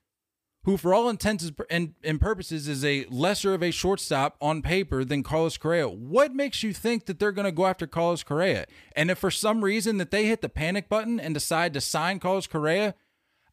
who 0.67 0.75
for 0.75 0.93
all 0.93 1.07
intents 1.07 1.49
and, 1.69 1.93
and 2.03 2.19
purposes 2.19 2.67
is 2.67 2.83
a 2.83 3.05
lesser 3.09 3.53
of 3.53 3.63
a 3.63 3.71
shortstop 3.71 4.35
on 4.41 4.61
paper 4.61 5.05
than 5.05 5.23
Carlos 5.23 5.55
Correa, 5.55 5.87
what 5.87 6.35
makes 6.35 6.61
you 6.61 6.73
think 6.73 7.05
that 7.05 7.19
they're 7.19 7.31
going 7.31 7.45
to 7.45 7.53
go 7.53 7.65
after 7.65 7.87
Carlos 7.87 8.21
Correa? 8.21 8.65
And 8.93 9.09
if 9.09 9.17
for 9.17 9.31
some 9.31 9.63
reason 9.63 9.97
that 9.97 10.11
they 10.11 10.25
hit 10.25 10.41
the 10.41 10.49
panic 10.49 10.89
button 10.89 11.21
and 11.21 11.33
decide 11.33 11.73
to 11.73 11.79
sign 11.79 12.19
Carlos 12.19 12.47
Correa, 12.47 12.95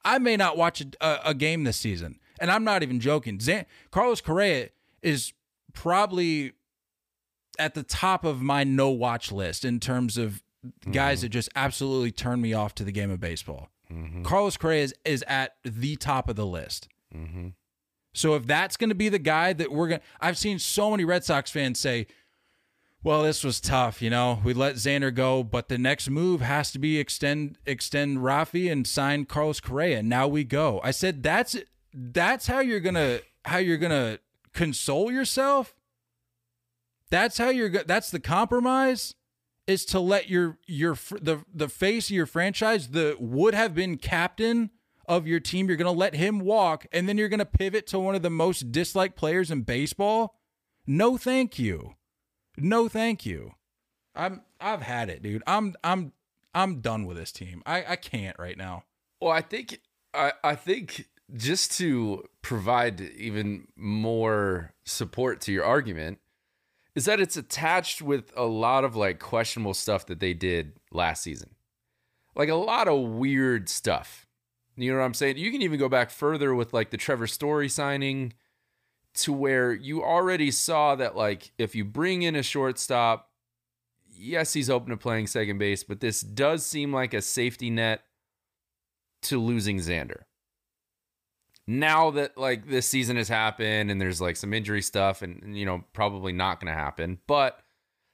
I 0.05 0.19
may 0.19 0.37
not 0.37 0.57
watch 0.57 0.83
a, 1.01 1.31
a 1.31 1.35
game 1.35 1.63
this 1.63 1.77
season, 1.77 2.19
and 2.41 2.51
I'm 2.51 2.65
not 2.65 2.83
even 2.83 2.99
joking. 2.99 3.39
Zan- 3.39 3.67
Carlos 3.93 4.21
Correa 4.21 4.71
is 5.01 5.33
probably 5.73 6.55
at 7.61 7.75
the 7.75 7.85
top 7.85 8.25
of 8.25 8.43
my 8.43 8.65
no 8.65 8.91
watch 8.91 9.31
list 9.31 9.65
in 9.65 9.79
terms 9.79 10.19
of 10.19 10.43
guys 10.91 11.19
mm-hmm. 11.19 11.27
that 11.27 11.29
just 11.29 11.49
absolutely 11.55 12.11
turn 12.11 12.41
me 12.41 12.55
off 12.55 12.75
to 12.75 12.83
the 12.83 12.91
game 12.91 13.13
of 13.13 13.21
baseball. 13.21 13.69
Mm-hmm. 13.89 14.25
Carlos 14.25 14.57
Correa 14.57 14.83
is, 14.83 14.95
is 15.05 15.25
at 15.29 15.55
the 15.63 15.95
top 15.95 16.29
of 16.29 16.35
the 16.35 16.47
list. 16.47 16.89
Mm-hmm. 17.15 17.49
So 18.13 18.35
if 18.35 18.47
that's 18.47 18.77
going 18.77 18.91
to 18.91 18.95
be 18.95 19.09
the 19.09 19.19
guy 19.19 19.53
that 19.53 19.73
we're 19.73 19.89
going 19.89 20.01
to, 20.01 20.07
I've 20.21 20.39
seen 20.39 20.59
so 20.59 20.91
many 20.91 21.05
Red 21.05 21.25
Sox 21.25 21.51
fans 21.51 21.81
say, 21.81 22.07
well, 23.03 23.23
this 23.23 23.45
was 23.45 23.61
tough. 23.61 24.01
You 24.01 24.09
know, 24.09 24.41
we 24.43 24.55
let 24.55 24.77
Xander 24.77 25.15
go, 25.15 25.43
but 25.43 25.69
the 25.69 25.77
next 25.77 26.09
move 26.09 26.41
has 26.41 26.73
to 26.73 26.79
be 26.79 26.99
extend 26.99 27.59
extend 27.67 28.19
Rafi 28.19 28.73
and 28.73 28.87
sign 28.87 29.27
Carlos 29.27 29.61
Correa. 29.61 30.03
Now 30.03 30.27
we 30.27 30.43
go. 30.43 30.81
I 30.83 30.91
said 30.91 31.23
that's 31.23 31.55
that's 31.93 32.47
how 32.47 32.61
you're 32.61 32.81
gonna 32.81 33.21
how 33.45 33.59
you're 33.59 33.77
gonna 33.77 34.21
console 34.55 35.13
yourself. 35.13 35.75
That's 37.11 37.37
how 37.37 37.51
you're. 37.51 37.69
That's 37.69 38.11
the 38.11 38.21
compromise 38.21 39.15
is 39.67 39.85
to 39.87 40.01
let 40.01 40.31
your 40.31 40.57
your 40.67 40.97
the 41.21 41.45
the 41.53 41.69
face 41.69 42.09
of 42.09 42.17
your 42.17 42.27
franchise, 42.27 42.89
the 42.89 43.17
would 43.21 43.53
have 43.53 43.75
been 43.75 43.99
captain 43.99 44.71
of 45.07 45.27
your 45.27 45.41
team, 45.41 45.69
you're 45.69 45.77
going 45.77 45.93
to 45.93 45.99
let 45.99 46.15
him 46.15 46.41
walk, 46.41 46.87
and 46.93 47.09
then 47.09 47.19
you're 47.19 47.29
going 47.29 47.39
to 47.39 47.47
pivot 47.47 47.87
to 47.89 47.99
one 47.99 48.15
of 48.15 48.23
the 48.23 48.31
most 48.31 48.73
disliked 48.73 49.17
players 49.17 49.51
in 49.51 49.63
baseball. 49.63 50.39
No, 50.87 51.17
thank 51.17 51.59
you. 51.59 51.95
No, 52.57 52.89
thank 52.89 53.27
you. 53.27 53.53
I'm 54.15 54.43
I've 54.61 54.83
had 54.83 55.11
it, 55.11 55.23
dude. 55.23 55.43
I'm 55.47 55.75
I'm 55.83 56.13
I'm 56.55 56.81
done 56.81 57.07
with 57.07 57.17
this 57.17 57.33
team. 57.33 57.63
I 57.67 57.85
I 57.85 57.97
can't 57.97 58.39
right 58.39 58.57
now. 58.57 58.85
Well, 59.21 59.33
I 59.33 59.41
think 59.41 59.81
I 60.13 60.33
I 60.43 60.55
think 60.55 61.09
just 61.35 61.73
to 61.79 62.25
provide 62.43 63.01
even 63.01 63.67
more 63.77 64.75
support 64.85 65.41
to 65.43 65.53
your 65.53 65.65
argument 65.65 66.19
is 66.95 67.07
that 67.07 67.21
it's 67.21 67.37
attached 67.37 68.03
with 68.03 68.33
a 68.37 68.45
lot 68.45 68.85
of 68.85 68.95
like 68.95 69.19
questionable 69.19 69.75
stuff 69.75 70.07
that 70.07 70.21
they 70.21 70.35
did 70.35 70.75
last 70.93 71.23
season. 71.23 71.51
Like 72.37 72.49
a 72.49 72.55
lot 72.55 72.89
of 72.89 73.01
weird 73.01 73.69
stuff. 73.69 74.24
You 74.77 74.93
know 74.93 74.99
what 74.99 75.05
I'm 75.05 75.15
saying? 75.15 75.39
You 75.39 75.51
can 75.51 75.63
even 75.63 75.79
go 75.79 75.89
back 75.89 76.11
further 76.11 76.55
with 76.55 76.73
like 76.73 76.91
the 76.91 76.97
Trevor 76.97 77.27
Story 77.27 77.69
signing 77.69 78.33
to 79.15 79.33
where 79.33 79.73
you 79.73 80.03
already 80.03 80.51
saw 80.51 80.97
that 80.97 81.17
like 81.17 81.53
if 81.59 81.75
you 81.75 81.85
bring 81.85 82.23
in 82.23 82.35
a 82.35 82.43
shortstop, 82.43 83.31
yes, 84.11 84.53
he's 84.53 84.71
open 84.71 84.91
to 84.91 84.97
playing 84.97 85.27
second 85.27 85.59
base, 85.59 85.85
but 85.85 86.01
this 86.01 86.21
does 86.21 86.67
seem 86.67 86.93
like 86.93 87.15
a 87.15 87.23
safety 87.23 87.71
net 87.71 88.03
to 89.23 89.39
losing 89.39 89.79
Xander. 89.79 90.23
Now 91.67 92.11
that 92.11 92.37
like 92.37 92.69
this 92.69 92.87
season 92.87 93.17
has 93.17 93.29
happened 93.29 93.91
and 93.91 94.01
there's 94.01 94.21
like 94.21 94.37
some 94.37 94.53
injury 94.53 94.83
stuff 94.83 95.23
and 95.23 95.57
you 95.57 95.65
know 95.65 95.85
probably 95.93 96.33
not 96.33 96.61
going 96.61 96.73
to 96.73 96.79
happen, 96.79 97.19
but 97.27 97.61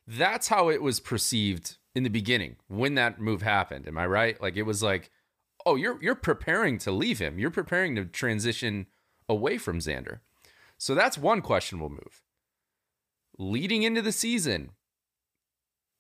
that's 0.07 0.49
how 0.49 0.69
it 0.69 0.83
was 0.83 1.01
perceived 1.01 1.79
in 1.95 2.03
the 2.03 2.11
beginning 2.11 2.57
when 2.69 2.95
that 2.95 3.21
move 3.21 3.43
happened. 3.43 3.89
Am 3.89 3.99
I 3.99 4.07
right? 4.07 4.41
Like 4.41 4.57
it 4.57 4.63
was 4.63 4.83
like, 4.83 5.11
oh, 5.67 5.77
you're 5.77 6.03
you're 6.03 6.15
preparing 6.15 6.79
to 6.79 6.91
leave 6.91 7.19
him. 7.19 7.39
You're 7.39 7.51
preparing 7.51 7.95
to 7.97 8.05
transition 8.05 8.87
away 9.29 9.59
from 9.59 9.79
Xander. 9.79 10.21
So 10.79 10.95
that's 10.95 11.19
one 11.19 11.43
questionable 11.43 11.91
move. 11.91 12.23
Leading 13.39 13.83
into 13.83 14.03
the 14.03 14.13
season, 14.13 14.71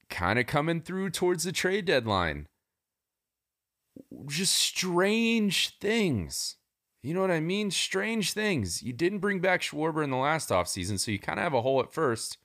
kind 0.09 0.39
of 0.39 0.47
coming 0.47 0.81
through 0.81 1.11
towards 1.11 1.45
the 1.45 1.53
trade 1.53 1.85
deadline. 1.85 2.47
Just 4.27 4.55
strange 4.55 5.79
things. 5.79 6.57
You 7.03 7.15
know 7.15 7.21
what 7.23 7.31
I 7.31 7.41
mean? 7.41 7.71
Strange 7.71 8.33
things. 8.33 8.83
You 8.83 8.93
didn't 8.93 9.21
bring 9.21 9.41
back 9.41 9.63
Schwarber 9.63 10.05
in 10.05 10.11
the 10.11 10.17
last 10.17 10.51
offseason, 10.51 10.99
so 10.99 11.11
you 11.11 11.19
kind 11.19 11.39
of 11.39 11.45
have 11.45 11.55
a 11.55 11.63
hole 11.63 11.81
at 11.81 11.95
first. 11.95 12.39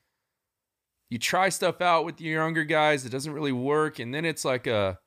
You 1.10 1.20
try 1.20 1.50
stuff 1.50 1.82
out 1.82 2.06
with 2.06 2.22
your 2.22 2.42
younger 2.42 2.64
guys, 2.64 3.06
it 3.06 3.12
doesn't 3.12 3.34
really 3.34 3.52
work, 3.52 4.00
and 4.00 4.14
then 4.14 4.26
it's 4.26 4.46
like 4.46 4.66
a 4.66 5.00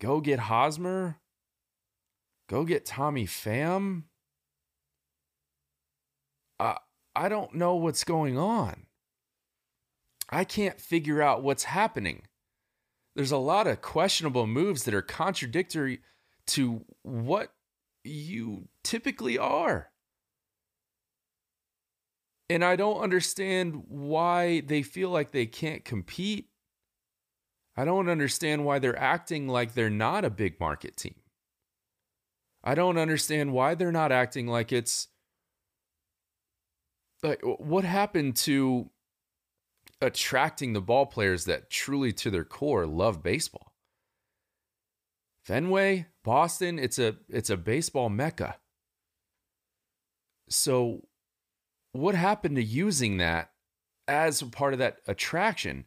go 0.00 0.20
get 0.20 0.40
Hosmer, 0.40 1.20
go 2.48 2.64
get 2.64 2.86
Tommy 2.86 3.26
Pham. 3.26 4.04
I, 6.58 6.78
I 7.14 7.28
don't 7.28 7.54
know 7.54 7.76
what's 7.76 8.04
going 8.04 8.36
on. 8.36 8.86
I 10.28 10.44
can't 10.44 10.80
figure 10.80 11.22
out 11.22 11.42
what's 11.42 11.64
happening. 11.64 12.22
There's 13.16 13.32
a 13.32 13.36
lot 13.36 13.66
of 13.66 13.82
questionable 13.82 14.46
moves 14.46 14.84
that 14.84 14.94
are 14.94 15.02
contradictory 15.02 16.00
to 16.48 16.84
what 17.02 17.52
you 18.04 18.68
typically 18.84 19.36
are. 19.36 19.90
And 22.48 22.64
I 22.64 22.76
don't 22.76 23.00
understand 23.00 23.84
why 23.88 24.60
they 24.60 24.82
feel 24.82 25.10
like 25.10 25.30
they 25.30 25.46
can't 25.46 25.84
compete. 25.84 26.48
I 27.76 27.84
don't 27.84 28.08
understand 28.08 28.64
why 28.64 28.78
they're 28.78 28.98
acting 28.98 29.48
like 29.48 29.74
they're 29.74 29.90
not 29.90 30.24
a 30.24 30.30
big 30.30 30.58
market 30.60 30.96
team. 30.96 31.14
I 32.62 32.74
don't 32.74 32.98
understand 32.98 33.52
why 33.52 33.74
they're 33.74 33.92
not 33.92 34.12
acting 34.12 34.46
like 34.46 34.72
it's 34.72 35.08
like 37.22 37.40
what 37.42 37.84
happened 37.84 38.36
to 38.36 38.90
attracting 40.00 40.72
the 40.72 40.80
ball 40.80 41.06
players 41.06 41.44
that 41.44 41.70
truly 41.70 42.12
to 42.14 42.30
their 42.30 42.44
core 42.44 42.86
love 42.86 43.22
baseball. 43.22 43.72
Fenway, 45.44 46.06
Boston, 46.22 46.78
it's 46.78 46.98
a 46.98 47.16
it's 47.28 47.50
a 47.50 47.56
baseball 47.56 48.08
mecca. 48.08 48.56
So 50.48 51.06
what 51.92 52.14
happened 52.14 52.56
to 52.56 52.62
using 52.62 53.18
that 53.18 53.50
as 54.06 54.42
part 54.42 54.72
of 54.72 54.78
that 54.80 54.98
attraction? 55.06 55.86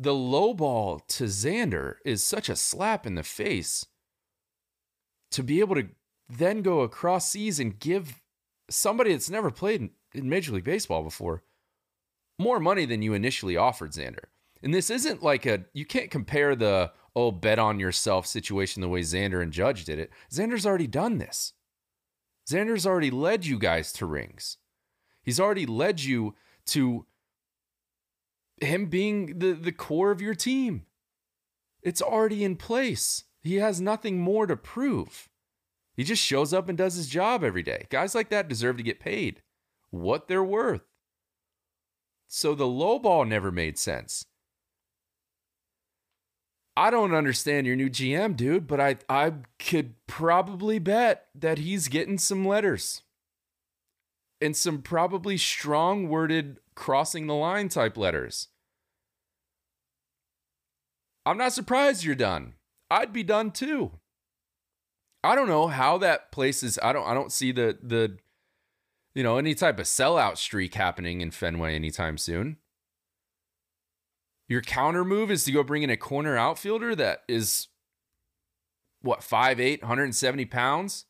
The 0.00 0.14
low 0.14 0.54
ball 0.54 1.00
to 1.00 1.24
Xander 1.24 1.96
is 2.04 2.22
such 2.22 2.48
a 2.48 2.54
slap 2.54 3.04
in 3.04 3.16
the 3.16 3.24
face 3.24 3.84
to 5.32 5.42
be 5.42 5.58
able 5.58 5.74
to 5.74 5.88
then 6.28 6.62
go 6.62 6.80
across 6.82 7.30
seas 7.30 7.58
and 7.58 7.78
give 7.78 8.22
somebody 8.70 9.10
that's 9.12 9.28
never 9.28 9.50
played 9.50 9.80
in, 9.80 9.90
in 10.14 10.28
Major 10.28 10.52
League 10.52 10.64
Baseball 10.64 11.02
before 11.02 11.42
more 12.38 12.60
money 12.60 12.84
than 12.84 13.02
you 13.02 13.12
initially 13.12 13.56
offered 13.56 13.92
Xander. 13.92 14.26
And 14.62 14.72
this 14.72 14.90
isn't 14.90 15.22
like 15.22 15.46
a, 15.46 15.64
you 15.72 15.84
can't 15.84 16.10
compare 16.10 16.54
the, 16.54 16.92
oh, 17.16 17.32
bet 17.32 17.58
on 17.58 17.80
yourself 17.80 18.26
situation 18.26 18.80
the 18.80 18.88
way 18.88 19.00
Xander 19.00 19.42
and 19.42 19.52
Judge 19.52 19.84
did 19.84 19.98
it. 19.98 20.10
Xander's 20.32 20.66
already 20.66 20.86
done 20.86 21.18
this. 21.18 21.54
Xander's 22.48 22.86
already 22.86 23.10
led 23.10 23.44
you 23.44 23.58
guys 23.58 23.92
to 23.94 24.06
rings. 24.06 24.58
He's 25.22 25.40
already 25.40 25.66
led 25.66 26.00
you 26.00 26.34
to 26.66 27.06
him 28.60 28.86
being 28.86 29.38
the, 29.38 29.52
the 29.52 29.72
core 29.72 30.10
of 30.10 30.20
your 30.20 30.34
team. 30.34 30.86
It's 31.82 32.02
already 32.02 32.44
in 32.44 32.56
place. 32.56 33.24
He 33.42 33.56
has 33.56 33.80
nothing 33.80 34.18
more 34.18 34.46
to 34.46 34.56
prove. 34.56 35.28
He 35.94 36.04
just 36.04 36.22
shows 36.22 36.52
up 36.52 36.68
and 36.68 36.78
does 36.78 36.94
his 36.94 37.08
job 37.08 37.42
every 37.42 37.62
day. 37.62 37.86
Guys 37.90 38.14
like 38.14 38.28
that 38.30 38.48
deserve 38.48 38.76
to 38.76 38.82
get 38.82 39.00
paid 39.00 39.42
what 39.90 40.28
they're 40.28 40.44
worth. 40.44 40.82
So 42.26 42.54
the 42.54 42.66
low 42.66 42.98
ball 42.98 43.24
never 43.24 43.50
made 43.50 43.78
sense. 43.78 44.26
I 46.76 46.90
don't 46.90 47.14
understand 47.14 47.66
your 47.66 47.74
new 47.74 47.90
GM, 47.90 48.36
dude, 48.36 48.68
but 48.68 48.80
I 48.80 48.96
I 49.08 49.32
could 49.58 49.94
probably 50.06 50.78
bet 50.78 51.26
that 51.34 51.58
he's 51.58 51.88
getting 51.88 52.18
some 52.18 52.46
letters 52.46 53.02
and 54.40 54.56
some 54.56 54.82
probably 54.82 55.36
strong 55.36 56.08
worded 56.08 56.58
crossing 56.78 57.26
the 57.26 57.34
line 57.34 57.68
type 57.68 57.96
letters. 57.96 58.48
I'm 61.26 61.36
not 61.36 61.52
surprised 61.52 62.04
you're 62.04 62.14
done. 62.14 62.54
I'd 62.88 63.12
be 63.12 63.24
done 63.24 63.50
too. 63.50 63.98
I 65.24 65.34
don't 65.34 65.48
know 65.48 65.66
how 65.66 65.98
that 65.98 66.30
place 66.30 66.62
is. 66.62 66.78
I 66.80 66.92
don't 66.92 67.06
I 67.06 67.14
don't 67.14 67.32
see 67.32 67.50
the 67.50 67.76
the 67.82 68.18
you 69.12 69.24
know, 69.24 69.36
any 69.36 69.56
type 69.56 69.80
of 69.80 69.86
sellout 69.86 70.36
streak 70.36 70.74
happening 70.74 71.20
in 71.20 71.32
Fenway 71.32 71.74
anytime 71.74 72.16
soon. 72.16 72.58
Your 74.48 74.62
counter 74.62 75.04
move 75.04 75.32
is 75.32 75.42
to 75.44 75.52
go 75.52 75.64
bring 75.64 75.82
in 75.82 75.90
a 75.90 75.96
corner 75.96 76.36
outfielder 76.36 76.94
that 76.94 77.24
is 77.26 77.66
what, 79.02 79.20
5'8, 79.20 79.82
170 79.82 80.44
pounds? 80.44 81.06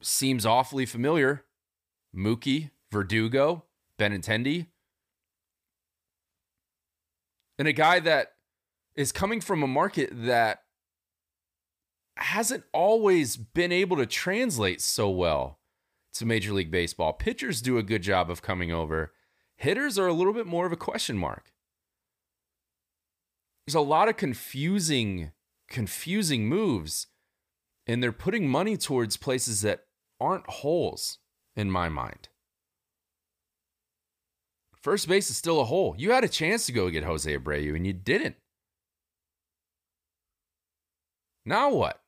Seems 0.00 0.46
awfully 0.46 0.86
familiar. 0.86 1.44
Mookie, 2.16 2.70
Verdugo, 2.94 3.64
Benintendi. 3.98 4.68
And 7.58 7.66
a 7.66 7.72
guy 7.72 7.98
that 7.98 8.34
is 8.94 9.10
coming 9.10 9.40
from 9.40 9.64
a 9.64 9.66
market 9.66 10.10
that 10.12 10.62
hasn't 12.16 12.62
always 12.72 13.36
been 13.36 13.72
able 13.72 13.96
to 13.96 14.06
translate 14.06 14.80
so 14.80 15.10
well 15.10 15.58
to 16.12 16.24
Major 16.24 16.52
League 16.52 16.70
Baseball. 16.70 17.12
Pitchers 17.12 17.60
do 17.60 17.78
a 17.78 17.82
good 17.82 18.02
job 18.02 18.30
of 18.30 18.42
coming 18.42 18.70
over, 18.70 19.12
hitters 19.56 19.98
are 19.98 20.06
a 20.06 20.12
little 20.12 20.32
bit 20.32 20.46
more 20.46 20.64
of 20.64 20.72
a 20.72 20.76
question 20.76 21.18
mark. 21.18 21.52
There's 23.66 23.74
a 23.74 23.80
lot 23.80 24.08
of 24.08 24.16
confusing, 24.16 25.32
confusing 25.68 26.48
moves, 26.48 27.08
and 27.88 28.00
they're 28.00 28.12
putting 28.12 28.48
money 28.48 28.76
towards 28.76 29.16
places 29.16 29.62
that 29.62 29.86
aren't 30.20 30.48
holes 30.48 31.18
in 31.56 31.72
my 31.72 31.88
mind. 31.88 32.28
First 34.84 35.08
base 35.08 35.30
is 35.30 35.38
still 35.38 35.62
a 35.62 35.64
hole. 35.64 35.94
You 35.96 36.10
had 36.10 36.24
a 36.24 36.28
chance 36.28 36.66
to 36.66 36.72
go 36.72 36.90
get 36.90 37.04
Jose 37.04 37.38
Abreu, 37.38 37.74
and 37.74 37.86
you 37.86 37.94
didn't. 37.94 38.36
Now 41.46 41.70
what? 41.70 42.02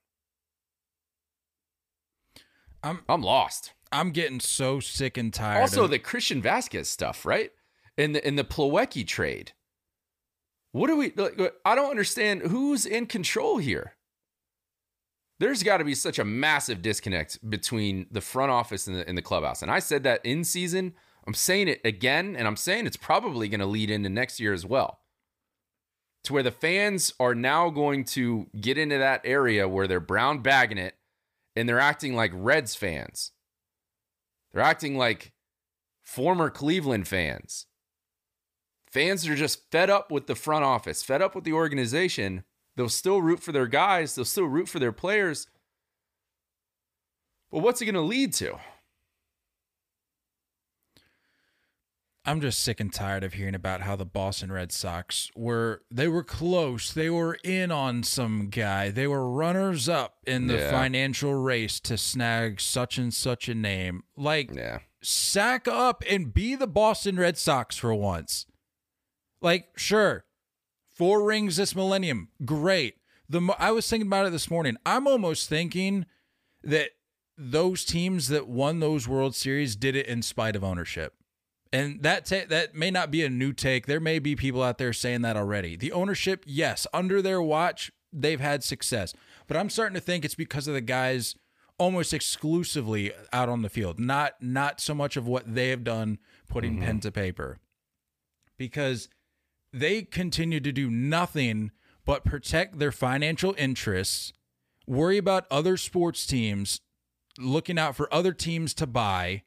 I'm 2.82 3.00
I'm 3.08 3.22
lost. 3.22 3.72
I'm 3.90 4.10
getting 4.10 4.40
so 4.40 4.80
sick 4.80 5.16
and 5.16 5.32
tired. 5.32 5.62
Also, 5.62 5.84
of, 5.84 5.90
the 5.90 5.98
Christian 5.98 6.42
Vázquez 6.42 6.84
stuff, 6.84 7.24
right? 7.24 7.50
In 7.96 8.12
the 8.12 8.28
in 8.28 8.36
the 8.36 8.44
Plawecki 8.44 9.06
trade. 9.06 9.52
What 10.72 10.88
do 10.88 10.98
we? 10.98 11.14
Like, 11.16 11.54
I 11.64 11.74
don't 11.74 11.88
understand 11.88 12.42
who's 12.42 12.84
in 12.84 13.06
control 13.06 13.56
here. 13.56 13.94
There's 15.40 15.62
got 15.62 15.78
to 15.78 15.84
be 15.84 15.94
such 15.94 16.18
a 16.18 16.26
massive 16.26 16.82
disconnect 16.82 17.38
between 17.48 18.06
the 18.10 18.20
front 18.20 18.50
office 18.50 18.86
and 18.86 18.96
the, 18.96 19.08
and 19.08 19.16
the 19.16 19.22
clubhouse. 19.22 19.62
And 19.62 19.70
I 19.70 19.78
said 19.78 20.02
that 20.02 20.20
in 20.26 20.44
season. 20.44 20.92
I'm 21.26 21.34
saying 21.34 21.68
it 21.68 21.80
again, 21.84 22.36
and 22.36 22.46
I'm 22.46 22.56
saying 22.56 22.86
it's 22.86 22.96
probably 22.96 23.48
going 23.48 23.60
to 23.60 23.66
lead 23.66 23.90
into 23.90 24.08
next 24.08 24.38
year 24.38 24.52
as 24.52 24.64
well. 24.64 25.00
To 26.24 26.32
where 26.32 26.42
the 26.42 26.50
fans 26.50 27.12
are 27.18 27.34
now 27.34 27.70
going 27.70 28.04
to 28.04 28.46
get 28.60 28.78
into 28.78 28.98
that 28.98 29.22
area 29.24 29.68
where 29.68 29.86
they're 29.86 30.00
brown 30.00 30.40
bagging 30.40 30.78
it 30.78 30.94
and 31.54 31.68
they're 31.68 31.80
acting 31.80 32.14
like 32.14 32.32
Reds 32.34 32.74
fans. 32.74 33.32
They're 34.52 34.62
acting 34.62 34.96
like 34.96 35.32
former 36.04 36.50
Cleveland 36.50 37.08
fans. 37.08 37.66
Fans 38.90 39.26
are 39.28 39.34
just 39.34 39.70
fed 39.70 39.90
up 39.90 40.10
with 40.10 40.26
the 40.26 40.34
front 40.34 40.64
office, 40.64 41.02
fed 41.02 41.22
up 41.22 41.34
with 41.34 41.44
the 41.44 41.52
organization. 41.52 42.44
They'll 42.76 42.88
still 42.88 43.20
root 43.22 43.40
for 43.40 43.52
their 43.52 43.66
guys, 43.66 44.14
they'll 44.14 44.24
still 44.24 44.46
root 44.46 44.68
for 44.68 44.78
their 44.78 44.92
players. 44.92 45.48
But 47.50 47.60
what's 47.60 47.80
it 47.80 47.86
going 47.86 47.94
to 47.94 48.00
lead 48.00 48.32
to? 48.34 48.58
I'm 52.28 52.40
just 52.40 52.60
sick 52.60 52.80
and 52.80 52.92
tired 52.92 53.22
of 53.22 53.34
hearing 53.34 53.54
about 53.54 53.82
how 53.82 53.94
the 53.94 54.04
Boston 54.04 54.50
Red 54.50 54.72
Sox 54.72 55.30
were 55.36 55.82
they 55.90 56.08
were 56.08 56.24
close. 56.24 56.92
They 56.92 57.08
were 57.08 57.38
in 57.44 57.70
on 57.70 58.02
some 58.02 58.48
guy. 58.50 58.90
They 58.90 59.06
were 59.06 59.30
runners 59.30 59.88
up 59.88 60.16
in 60.26 60.48
the 60.48 60.56
Yeah. 60.56 60.70
financial 60.72 61.34
race 61.34 61.78
to 61.80 61.96
snag 61.96 62.60
such 62.60 62.98
and 62.98 63.14
such 63.14 63.48
a 63.48 63.54
name. 63.54 64.02
Like 64.16 64.50
Yeah. 64.52 64.80
sack 65.00 65.68
up 65.68 66.02
and 66.10 66.34
be 66.34 66.56
the 66.56 66.66
Boston 66.66 67.16
Red 67.16 67.38
Sox 67.38 67.76
for 67.76 67.94
once. 67.94 68.46
Like, 69.40 69.68
sure, 69.78 70.24
four 70.88 71.22
rings 71.24 71.56
this 71.56 71.76
millennium, 71.76 72.30
great. 72.44 72.96
The 73.28 73.54
I 73.58 73.70
was 73.70 73.88
thinking 73.88 74.08
about 74.08 74.26
it 74.26 74.30
this 74.30 74.50
morning. 74.50 74.76
I'm 74.84 75.06
almost 75.06 75.48
thinking 75.48 76.06
that 76.62 76.90
those 77.38 77.84
teams 77.84 78.28
that 78.28 78.48
won 78.48 78.80
those 78.80 79.06
World 79.06 79.34
Series 79.36 79.76
did 79.76 79.94
it 79.94 80.06
in 80.06 80.22
spite 80.22 80.56
of 80.56 80.64
ownership. 80.64 81.14
And 81.76 82.02
that 82.02 82.24
ta- 82.24 82.46
that 82.48 82.74
may 82.74 82.90
not 82.90 83.10
be 83.10 83.22
a 83.22 83.28
new 83.28 83.52
take. 83.52 83.84
There 83.84 84.00
may 84.00 84.18
be 84.18 84.34
people 84.34 84.62
out 84.62 84.78
there 84.78 84.94
saying 84.94 85.20
that 85.22 85.36
already. 85.36 85.76
The 85.76 85.92
ownership, 85.92 86.42
yes, 86.46 86.86
under 86.94 87.20
their 87.20 87.42
watch, 87.42 87.92
they've 88.10 88.40
had 88.40 88.64
success. 88.64 89.12
But 89.46 89.58
I'm 89.58 89.68
starting 89.68 89.92
to 89.92 90.00
think 90.00 90.24
it's 90.24 90.34
because 90.34 90.66
of 90.66 90.72
the 90.72 90.80
guys 90.80 91.34
almost 91.78 92.14
exclusively 92.14 93.12
out 93.30 93.50
on 93.50 93.60
the 93.60 93.68
field, 93.68 94.00
not 94.00 94.40
not 94.40 94.80
so 94.80 94.94
much 94.94 95.18
of 95.18 95.28
what 95.28 95.54
they 95.54 95.68
have 95.68 95.84
done 95.84 96.18
putting 96.48 96.76
mm-hmm. 96.76 96.84
pen 96.84 97.00
to 97.00 97.12
paper. 97.12 97.58
Because 98.56 99.10
they 99.70 100.00
continue 100.00 100.60
to 100.60 100.72
do 100.72 100.90
nothing 100.90 101.72
but 102.06 102.24
protect 102.24 102.78
their 102.78 102.92
financial 102.92 103.54
interests, 103.58 104.32
worry 104.86 105.18
about 105.18 105.44
other 105.50 105.76
sports 105.76 106.26
teams, 106.26 106.80
looking 107.38 107.78
out 107.78 107.94
for 107.94 108.12
other 108.14 108.32
teams 108.32 108.72
to 108.72 108.86
buy, 108.86 109.42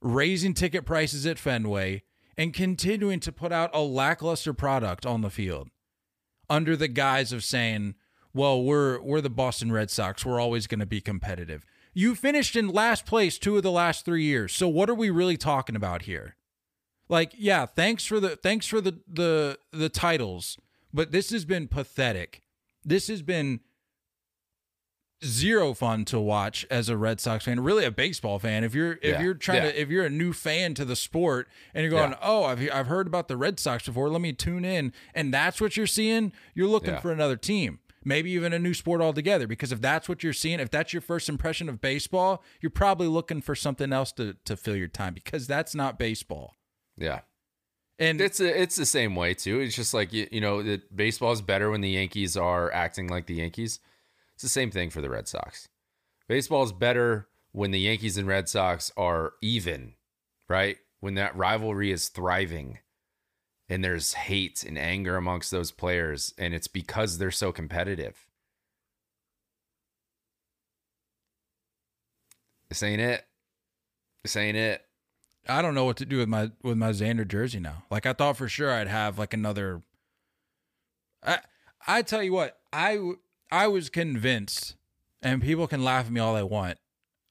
raising 0.00 0.54
ticket 0.54 0.84
prices 0.84 1.26
at 1.26 1.38
Fenway, 1.38 2.02
and 2.36 2.54
continuing 2.54 3.20
to 3.20 3.32
put 3.32 3.52
out 3.52 3.70
a 3.74 3.80
lackluster 3.80 4.54
product 4.54 5.04
on 5.04 5.22
the 5.22 5.30
field 5.30 5.68
under 6.48 6.76
the 6.76 6.88
guise 6.88 7.32
of 7.32 7.42
saying, 7.44 7.94
well, 8.32 8.62
we're 8.62 9.00
we're 9.00 9.20
the 9.20 9.30
Boston 9.30 9.72
Red 9.72 9.90
Sox. 9.90 10.24
We're 10.24 10.40
always 10.40 10.66
going 10.66 10.80
to 10.80 10.86
be 10.86 11.00
competitive. 11.00 11.64
You 11.92 12.14
finished 12.14 12.54
in 12.54 12.68
last 12.68 13.06
place 13.06 13.38
two 13.38 13.56
of 13.56 13.64
the 13.64 13.72
last 13.72 14.04
3 14.04 14.22
years. 14.22 14.52
So 14.52 14.68
what 14.68 14.88
are 14.88 14.94
we 14.94 15.10
really 15.10 15.36
talking 15.36 15.74
about 15.74 16.02
here? 16.02 16.36
Like, 17.08 17.32
yeah, 17.36 17.66
thanks 17.66 18.04
for 18.04 18.20
the 18.20 18.36
thanks 18.36 18.66
for 18.66 18.80
the 18.80 19.00
the 19.08 19.58
the 19.72 19.88
titles, 19.88 20.58
but 20.92 21.10
this 21.10 21.30
has 21.30 21.44
been 21.44 21.66
pathetic. 21.66 22.42
This 22.84 23.08
has 23.08 23.22
been 23.22 23.60
zero 25.24 25.74
fun 25.74 26.04
to 26.06 26.18
watch 26.20 26.66
as 26.70 26.88
a 26.88 26.96
Red 26.96 27.20
Sox 27.20 27.44
fan, 27.44 27.60
really 27.60 27.84
a 27.84 27.90
baseball 27.90 28.38
fan. 28.38 28.64
If 28.64 28.74
you're 28.74 28.92
if 29.02 29.14
Yeah. 29.14 29.22
you're 29.22 29.34
trying 29.34 29.64
Yeah. 29.64 29.72
to 29.72 29.80
if 29.80 29.88
you're 29.88 30.04
a 30.04 30.10
new 30.10 30.32
fan 30.32 30.74
to 30.74 30.84
the 30.84 30.96
sport 30.96 31.48
and 31.74 31.82
you're 31.82 31.90
going, 31.90 32.10
Yeah. 32.12 32.18
"Oh, 32.22 32.44
I've 32.44 32.60
I've 32.72 32.86
heard 32.86 33.06
about 33.06 33.28
the 33.28 33.36
Red 33.36 33.58
Sox 33.58 33.84
before, 33.86 34.08
let 34.10 34.20
me 34.20 34.32
tune 34.32 34.64
in." 34.64 34.92
And 35.14 35.32
that's 35.34 35.60
what 35.60 35.76
you're 35.76 35.86
seeing, 35.86 36.32
you're 36.54 36.68
looking 36.68 36.96
for 36.98 37.10
another 37.12 37.36
team. 37.36 37.80
Maybe 38.04 38.30
even 38.30 38.52
a 38.52 38.58
new 38.60 38.74
sport 38.74 39.00
altogether 39.00 39.46
because 39.48 39.72
if 39.72 39.80
that's 39.80 40.08
what 40.08 40.22
you're 40.22 40.32
seeing, 40.32 40.60
if 40.60 40.70
that's 40.70 40.92
your 40.92 41.02
first 41.02 41.28
impression 41.28 41.68
of 41.68 41.80
baseball, 41.80 42.42
you're 42.60 42.70
probably 42.70 43.08
looking 43.08 43.42
for 43.42 43.54
something 43.56 43.92
else 43.92 44.12
to 44.12 44.36
to 44.44 44.56
fill 44.56 44.76
your 44.76 44.88
time 44.88 45.14
because 45.14 45.46
that's 45.46 45.74
not 45.74 45.98
baseball. 45.98 46.54
Yeah. 46.96 47.20
And 47.98 48.20
It's 48.20 48.38
a, 48.38 48.62
it's 48.62 48.76
the 48.76 48.86
same 48.86 49.16
way 49.16 49.34
too. 49.34 49.58
It's 49.58 49.74
just 49.74 49.92
like 49.92 50.12
you, 50.12 50.28
you 50.30 50.40
know, 50.40 50.62
that 50.62 50.94
baseball 50.96 51.32
is 51.32 51.42
better 51.42 51.68
when 51.68 51.80
the 51.80 51.90
Yankees 51.90 52.36
are 52.36 52.72
acting 52.72 53.08
like 53.08 53.26
the 53.26 53.34
Yankees. 53.34 53.80
It's 54.38 54.44
the 54.44 54.48
same 54.48 54.70
thing 54.70 54.90
for 54.90 55.00
the 55.00 55.10
Red 55.10 55.26
Sox. 55.26 55.66
Baseball 56.28 56.62
is 56.62 56.70
better 56.70 57.26
when 57.50 57.72
the 57.72 57.80
Yankees 57.80 58.16
and 58.16 58.28
Red 58.28 58.48
Sox 58.48 58.92
are 58.96 59.32
even, 59.42 59.94
right? 60.48 60.76
When 61.00 61.14
that 61.14 61.36
rivalry 61.36 61.90
is 61.90 62.06
thriving 62.06 62.78
and 63.68 63.82
there's 63.82 64.12
hate 64.12 64.62
and 64.62 64.78
anger 64.78 65.16
amongst 65.16 65.50
those 65.50 65.72
players 65.72 66.34
and 66.38 66.54
it's 66.54 66.68
because 66.68 67.18
they're 67.18 67.32
so 67.32 67.50
competitive. 67.50 68.28
This 72.68 72.84
ain't 72.84 73.00
it. 73.00 73.26
This 74.22 74.36
ain't 74.36 74.56
it. 74.56 74.84
I 75.48 75.62
don't 75.62 75.74
know 75.74 75.84
what 75.84 75.96
to 75.96 76.06
do 76.06 76.18
with 76.18 76.28
my 76.28 76.52
with 76.62 76.78
my 76.78 76.90
Xander 76.90 77.26
jersey 77.26 77.58
now. 77.58 77.82
Like 77.90 78.06
I 78.06 78.12
thought 78.12 78.36
for 78.36 78.48
sure 78.48 78.70
I'd 78.72 78.86
have 78.86 79.18
like 79.18 79.34
another. 79.34 79.82
I 81.24 81.40
I 81.88 82.02
tell 82.02 82.22
you 82.22 82.32
what 82.32 82.60
I 82.72 83.14
I 83.50 83.66
was 83.68 83.88
convinced, 83.90 84.76
and 85.22 85.42
people 85.42 85.66
can 85.66 85.82
laugh 85.82 86.06
at 86.06 86.12
me 86.12 86.20
all 86.20 86.34
they 86.34 86.42
want. 86.42 86.78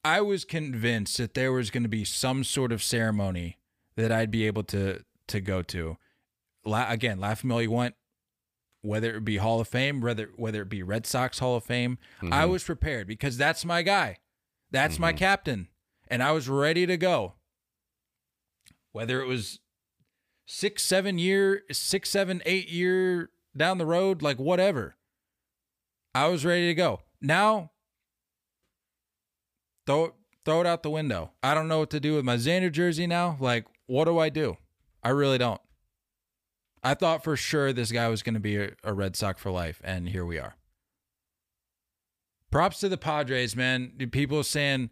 I 0.03 0.21
was 0.21 0.45
convinced 0.45 1.17
that 1.17 1.33
there 1.33 1.51
was 1.51 1.69
going 1.69 1.83
to 1.83 1.89
be 1.89 2.05
some 2.05 2.43
sort 2.43 2.71
of 2.71 2.81
ceremony 2.81 3.57
that 3.95 4.11
I'd 4.11 4.31
be 4.31 4.45
able 4.47 4.63
to 4.63 5.03
to 5.27 5.41
go 5.41 5.61
to. 5.63 5.97
La- 6.63 6.89
again, 6.89 7.19
laugh 7.19 7.39
at 7.39 7.45
me 7.45 7.53
all 7.53 7.61
you 7.61 7.71
want. 7.71 7.95
Whether 8.81 9.17
it 9.17 9.25
be 9.25 9.37
Hall 9.37 9.59
of 9.59 9.67
Fame, 9.67 10.01
whether 10.01 10.29
whether 10.35 10.61
it 10.61 10.69
be 10.69 10.83
Red 10.83 11.05
Sox 11.05 11.39
Hall 11.39 11.57
of 11.57 11.63
Fame, 11.63 11.97
I 12.21 12.25
mm-hmm. 12.25 12.51
was 12.51 12.63
prepared 12.63 13.07
because 13.07 13.37
that's 13.37 13.65
my 13.65 13.81
guy, 13.81 14.17
that's 14.71 14.99
my 14.99 15.11
mm-hmm. 15.11 15.17
captain, 15.17 15.67
and 16.07 16.23
I 16.23 16.31
was 16.31 16.47
ready 16.47 16.85
to 16.85 16.95
go 16.95 17.33
whether 18.97 19.21
it 19.21 19.27
was 19.27 19.59
six, 20.47 20.81
seven 20.81 21.19
year, 21.19 21.61
six, 21.71 22.09
seven, 22.09 22.41
eight 22.47 22.67
year 22.67 23.29
down 23.55 23.77
the 23.77 23.85
road, 23.85 24.23
like 24.23 24.39
whatever. 24.39 24.95
I 26.17 26.27
was 26.27 26.43
ready 26.45 26.67
to 26.67 26.73
go. 26.73 27.01
Now, 27.21 27.71
throw 29.85 30.13
throw 30.45 30.61
it 30.61 30.67
out 30.67 30.83
the 30.83 30.89
window. 30.89 31.31
I 31.43 31.53
don't 31.53 31.67
know 31.67 31.79
what 31.79 31.89
to 31.91 31.99
do 31.99 32.15
with 32.15 32.25
my 32.25 32.37
Xander 32.37 32.71
jersey 32.71 33.05
now. 33.07 33.37
Like, 33.39 33.65
what 33.85 34.05
do 34.05 34.17
I 34.17 34.29
do? 34.29 34.57
I 35.03 35.09
really 35.09 35.37
don't. 35.37 35.61
I 36.83 36.93
thought 36.93 37.23
for 37.23 37.35
sure 37.35 37.73
this 37.73 37.91
guy 37.91 38.07
was 38.07 38.23
going 38.23 38.35
to 38.35 38.39
be 38.39 38.55
a, 38.57 38.71
a 38.83 38.93
Red 38.93 39.15
Sox 39.15 39.41
for 39.41 39.51
life, 39.51 39.81
and 39.83 40.09
here 40.09 40.25
we 40.25 40.39
are. 40.39 40.55
Props 42.51 42.79
to 42.79 42.89
the 42.89 42.97
Padres, 42.97 43.55
man. 43.55 43.91
People 44.11 44.43
saying 44.43 44.89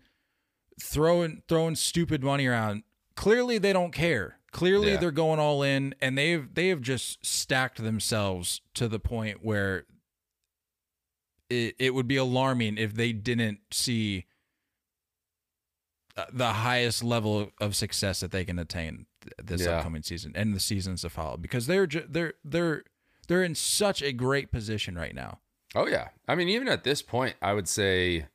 throwing 0.82 1.41
throwing 1.47 1.76
stupid 1.76 2.23
money 2.23 2.45
around. 2.47 2.84
Clearly 3.15 3.57
they 3.57 3.71
don't 3.73 3.93
care. 3.93 4.39
Clearly 4.51 4.91
Yeah. 4.91 4.97
they're 4.97 5.11
going 5.11 5.39
all 5.39 5.63
in 5.63 5.95
and 6.01 6.17
they've 6.17 6.53
they 6.53 6.67
have 6.67 6.82
just 6.82 7.26
stacked 7.26 7.82
themselves 7.82 8.61
to 8.73 8.88
the 8.89 8.99
point 8.99 9.39
where 9.41 9.86
it 11.50 11.76
it 11.80 11.93
would 11.93 12.08
be 12.08 12.16
alarming 12.18 12.78
if 12.78 12.93
they 12.93 13.12
didn't 13.14 13.60
see 13.72 14.26
uh, 16.18 16.26
the 16.32 16.54
highest 16.54 17.04
level 17.04 17.39
of- 17.39 17.52
of 17.60 17.76
success 17.76 18.22
that 18.22 18.32
they 18.32 18.46
can 18.46 18.58
attain 18.58 19.06
this 19.38 19.62
Yeah. 19.62 19.78
upcoming 19.78 20.02
season 20.04 20.32
and 20.36 20.56
the 20.56 20.60
seasons 20.60 21.02
to 21.02 21.10
follow 21.10 21.36
because 21.38 21.68
they're 21.68 21.88
ju- 21.88 22.06
they're 22.08 22.34
they're 22.43 22.84
they're 23.28 23.43
in 23.43 23.56
such 23.56 24.02
a 24.02 24.12
great 24.14 24.52
position 24.52 24.96
right 24.96 25.14
now. 25.16 25.39
Oh 25.74 25.88
yeah. 25.88 26.10
I 26.28 26.36
mean, 26.36 26.48
even 26.50 26.68
at 26.70 26.84
this 26.84 27.02
point, 27.02 27.36
I 27.41 27.54
would 27.54 27.68
say 27.68 28.28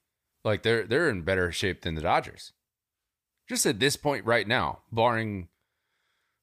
like 0.44 0.62
they're 0.62 0.86
they're 0.86 1.08
in 1.08 1.22
better 1.22 1.50
shape 1.52 1.82
than 1.82 1.94
the 1.94 2.00
Dodgers. 2.02 2.52
Just 3.48 3.66
at 3.66 3.80
this 3.80 3.96
point 3.96 4.24
right 4.26 4.46
now, 4.46 4.82
barring 4.92 5.48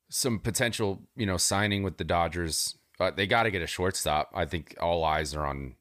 some 0.09 0.39
potential, 0.39 1.07
you 1.15 1.25
know, 1.25 1.37
signing 1.37 1.83
with 1.83 1.97
the 1.97 2.03
Dodgers, 2.03 2.77
uh, 2.99 3.11
they 3.11 3.25
got 3.27 3.43
to 3.43 3.51
get 3.51 3.61
a 3.61 3.67
shortstop. 3.67 4.31
I 4.33 4.45
think 4.45 4.75
all 4.81 5.03
eyes 5.05 5.33
are 5.35 5.45
on 5.45 5.75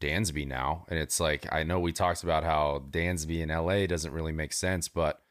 Dansby 0.00 0.46
now, 0.46 0.84
and 0.88 0.98
it's 0.98 1.18
like 1.18 1.46
I 1.52 1.62
know 1.64 1.80
we 1.80 1.92
talked 1.92 2.22
about 2.22 2.44
how 2.44 2.84
Dansby 2.90 3.40
in 3.40 3.48
LA 3.48 3.86
doesn't 3.86 4.12
really 4.12 4.32
make 4.32 4.52
sense, 4.52 4.88
but 4.88 5.22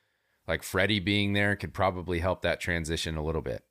like 0.47 0.63
Freddie 0.63 0.99
being 0.99 1.33
there 1.33 1.55
could 1.55 1.73
probably 1.73 2.19
help 2.19 2.41
that 2.41 2.59
transition 2.59 3.17
a 3.17 3.23
little 3.23 3.41
bit. 3.41 3.63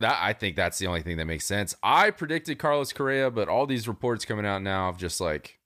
That 0.00 0.18
I 0.20 0.32
think 0.32 0.56
that's 0.56 0.78
the 0.78 0.86
only 0.86 1.02
thing 1.02 1.16
that 1.16 1.26
makes 1.26 1.46
sense. 1.46 1.74
I 1.82 2.10
predicted 2.10 2.58
Carlos 2.58 2.92
Correa, 2.92 3.30
but 3.30 3.48
all 3.48 3.66
these 3.66 3.86
reports 3.86 4.24
coming 4.24 4.46
out 4.46 4.62
now 4.62 4.88
of 4.88 4.98
just 4.98 5.20
like 5.20 5.58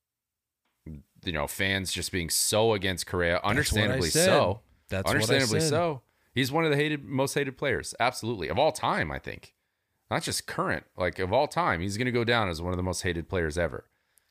you 0.86 1.32
know 1.32 1.46
fans 1.46 1.92
just 1.92 2.12
being 2.12 2.30
so 2.30 2.74
against 2.74 3.06
Correa, 3.06 3.40
understandably 3.42 4.10
so. 4.10 4.60
That's 4.88 5.04
what 5.04 5.10
I 5.10 5.14
understandably 5.14 5.60
so. 5.60 6.02
He's 6.32 6.52
one 6.52 6.64
of 6.64 6.70
the 6.70 6.76
hated, 6.76 7.04
most 7.04 7.34
hated 7.34 7.56
players, 7.56 7.94
absolutely 7.98 8.48
of 8.48 8.58
all 8.58 8.70
time. 8.70 9.10
I 9.10 9.18
think, 9.18 9.54
not 10.10 10.22
just 10.22 10.46
current, 10.46 10.84
like 10.96 11.18
of 11.18 11.32
all 11.32 11.48
time. 11.48 11.80
He's 11.80 11.96
going 11.96 12.06
to 12.06 12.12
go 12.12 12.24
down 12.24 12.48
as 12.48 12.62
one 12.62 12.72
of 12.72 12.76
the 12.76 12.82
most 12.84 13.02
hated 13.02 13.28
players 13.28 13.58
ever. 13.58 13.86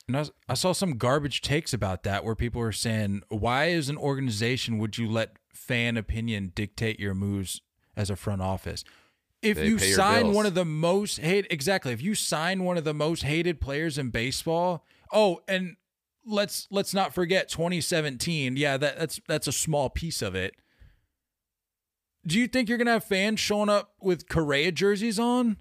And 0.08 0.16
I, 0.18 0.20
was- 0.20 0.32
I 0.50 0.54
saw 0.54 0.72
some 0.72 0.98
garbage 0.98 1.42
takes 1.42 1.74
about 1.74 2.04
that 2.04 2.24
where 2.24 2.36
people 2.36 2.62
were 2.62 2.72
saying, 2.72 3.24
why 3.30 3.72
as 3.72 3.90
an 3.90 3.98
organization 3.98 4.78
would 4.78 4.98
you 4.98 5.10
let 5.10 5.38
fan 5.54 5.98
opinion 5.98 6.52
dictate 6.54 7.00
your 7.00 7.14
moves 7.16 7.62
as 7.96 8.10
a 8.10 8.16
front 8.16 8.42
office? 8.42 8.84
If 9.42 9.58
They 9.58 9.68
you 9.68 9.78
sign 9.80 10.34
one 10.34 10.46
of 10.46 10.56
the 10.56 10.66
most 10.66 11.20
hated, 11.20 11.52
exactly, 11.52 11.92
if 11.94 12.02
you 12.02 12.16
sign 12.16 12.64
one 12.64 12.78
of 12.78 12.84
the 12.84 12.94
most 12.94 13.24
hated 13.24 13.60
players 13.62 13.98
in 13.98 14.10
baseball, 14.10 14.84
oh, 15.12 15.42
and 15.48 15.76
let's 16.26 16.68
let's 16.72 16.96
not 16.96 17.14
forget 17.14 17.48
2017. 17.50 18.58
Yeah, 18.58 18.78
that, 18.78 18.98
that's 18.98 19.20
that's 19.28 19.48
a 19.48 19.52
small 19.52 19.90
piece 19.92 20.24
of 20.24 20.34
it. 20.34 20.56
Do 22.26 22.40
you 22.40 22.48
think 22.48 22.70
you're 22.70 22.80
gonna 22.80 22.92
have 22.94 23.04
fans 23.04 23.40
showing 23.40 23.70
up 23.70 23.94
with 24.02 24.28
Correa 24.28 24.72
jerseys 24.72 25.20
on? 25.20 25.58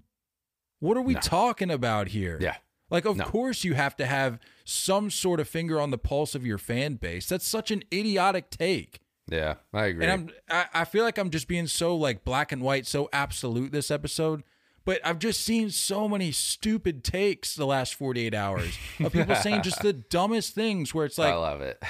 What 0.81 0.97
are 0.97 1.03
we 1.03 1.15
No. 1.15 1.21
talking 1.21 1.71
about 1.71 2.09
here? 2.09 2.39
Yeah, 2.41 2.57
Like, 2.91 3.05
of 3.07 3.17
No. 3.17 3.25
course, 3.25 3.65
you 3.65 3.75
have 3.75 3.97
to 3.97 4.07
have 4.07 4.39
some 4.65 5.11
sort 5.11 5.41
of 5.41 5.49
finger 5.49 5.81
on 5.81 5.91
the 5.91 5.99
pulse 5.99 6.35
of 6.35 6.45
your 6.47 6.59
fan 6.59 6.95
base. 6.95 7.29
That's 7.29 7.47
such 7.47 7.71
an 7.71 7.83
idiotic 7.93 8.51
take. 8.51 9.01
yeah, 9.29 9.55
I 9.73 9.87
agree. 9.87 10.05
And 10.07 10.13
I'm, 10.13 10.31
I, 10.75 10.83
I 10.83 10.85
feel 10.85 11.03
like 11.05 11.17
I'm 11.19 11.31
just 11.31 11.49
being 11.49 11.67
so 11.67 11.97
like 11.97 12.25
black 12.25 12.53
and 12.53 12.63
white, 12.63 12.87
so 12.87 13.09
absolute 13.13 13.73
this 13.73 13.91
episode. 13.91 14.43
But 14.87 15.01
I've 15.03 15.19
just 15.19 15.41
seen 15.41 15.71
so 15.71 16.07
many 16.11 16.31
stupid 16.31 17.05
takes 17.05 17.55
the 17.57 17.65
last 17.65 17.95
48 17.95 18.35
hours 18.35 18.77
of 19.01 19.15
people 19.15 19.35
saying 19.35 19.63
just 19.63 19.81
the 19.81 19.93
dumbest 20.11 20.55
things. 20.55 20.93
Where 20.93 21.07
it's 21.07 21.17
like, 21.17 21.33
I 21.33 21.37
love 21.37 21.63
it. 21.63 21.83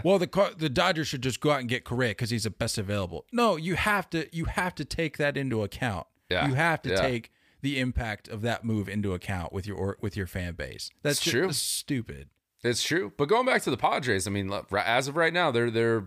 well, 0.04 0.18
the 0.18 0.26
Car- 0.26 0.50
the 0.56 0.68
Dodgers 0.68 1.06
should 1.06 1.22
just 1.22 1.40
go 1.40 1.52
out 1.52 1.60
and 1.60 1.68
get 1.68 1.84
Correa 1.84 2.10
because 2.10 2.30
he's 2.30 2.42
the 2.42 2.50
best 2.50 2.76
available. 2.76 3.24
No, 3.32 3.54
you 3.54 3.76
have 3.76 4.10
to 4.10 4.26
you 4.36 4.46
have 4.46 4.74
to 4.74 4.84
take 4.84 5.16
that 5.18 5.36
into 5.36 5.62
account. 5.62 6.08
Yeah, 6.28 6.48
You 6.48 6.54
have 6.54 6.82
to 6.82 6.90
yeah. 6.90 6.96
take 7.00 7.30
the 7.66 7.80
impact 7.80 8.28
of 8.28 8.42
that 8.42 8.64
move 8.64 8.88
into 8.88 9.12
account 9.12 9.52
with 9.52 9.66
your 9.66 9.76
or, 9.76 9.96
with 10.00 10.16
your 10.16 10.28
fan 10.28 10.54
base. 10.54 10.88
That's 11.02 11.18
It's 11.18 11.30
true. 11.32 11.52
stupid. 11.52 12.28
It's 12.62 12.84
true. 12.84 13.12
But 13.16 13.26
going 13.28 13.44
back 13.44 13.62
to 13.62 13.70
the 13.70 13.76
Padres, 13.76 14.28
I 14.28 14.30
mean, 14.30 14.52
as 14.78 15.08
of 15.08 15.16
right 15.16 15.32
now, 15.32 15.50
they're 15.50 15.70
they're 15.72 16.04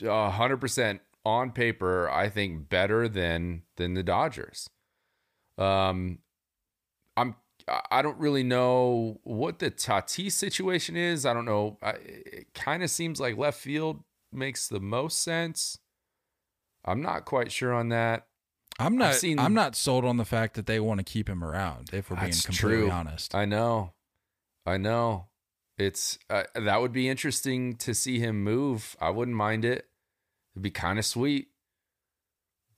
hundred 0.00 0.58
percent 0.58 1.00
on 1.24 1.50
paper. 1.50 2.08
I 2.08 2.28
think 2.28 2.68
better 2.68 3.08
than 3.08 3.62
than 3.74 3.94
the 3.94 4.04
Dodgers. 4.04 4.70
Um, 5.58 6.20
I'm 7.16 7.34
I- 7.66 7.82
I 7.90 8.02
don't 8.02 8.18
really 8.18 8.42
know 8.44 9.18
what 9.24 9.58
the 9.58 9.70
Tatis 9.70 10.32
situation 10.32 10.96
is. 10.96 11.26
I 11.26 11.32
don't 11.34 11.44
know. 11.44 11.76
I, 11.82 11.90
it 11.90 12.54
kind 12.54 12.82
of 12.84 12.90
seems 12.90 13.20
like 13.20 13.36
left 13.36 13.58
field 13.60 14.04
makes 14.32 14.68
the 14.68 14.80
most 14.80 15.20
sense. 15.20 15.78
I'm 16.84 17.02
not 17.02 17.24
quite 17.24 17.50
sure 17.52 17.72
on 17.74 17.88
that. 17.90 18.26
I'm 18.80 18.96
not. 18.96 19.14
seen- 19.14 19.38
I'm 19.38 19.54
not 19.54 19.76
sold 19.76 20.04
on 20.04 20.16
the 20.16 20.24
fact 20.24 20.54
that 20.54 20.66
they 20.66 20.80
want 20.80 20.98
to 20.98 21.04
keep 21.04 21.28
him 21.28 21.44
around. 21.44 21.90
If 21.92 22.10
we're 22.10 22.16
being 22.16 22.32
completely 22.32 22.78
true. 22.78 22.90
honest, 22.90 23.34
I 23.34 23.44
know. 23.44 23.92
I 24.66 24.76
know. 24.76 25.26
It's 25.78 26.18
uh, 26.28 26.44
that 26.54 26.80
would 26.80 26.92
be 26.92 27.08
interesting 27.08 27.76
to 27.76 27.94
see 27.94 28.18
him 28.18 28.44
move. 28.44 28.96
I 29.00 29.10
wouldn't 29.10 29.36
mind 29.36 29.64
it. 29.64 29.86
It'd 30.54 30.62
be 30.62 30.70
kind 30.70 30.98
of 30.98 31.06
sweet. 31.06 31.48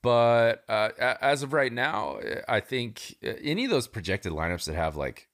But 0.02 0.64
uh, 0.68 0.90
as 0.98 1.42
of 1.42 1.52
right 1.52 1.72
now, 1.72 2.18
I 2.48 2.60
think 2.60 3.16
uh, 3.24 3.32
any 3.42 3.64
of 3.64 3.70
those 3.70 3.86
projected 3.86 4.32
lineups 4.32 4.66
that 4.66 4.74
have 4.74 4.96
like, 4.96 5.28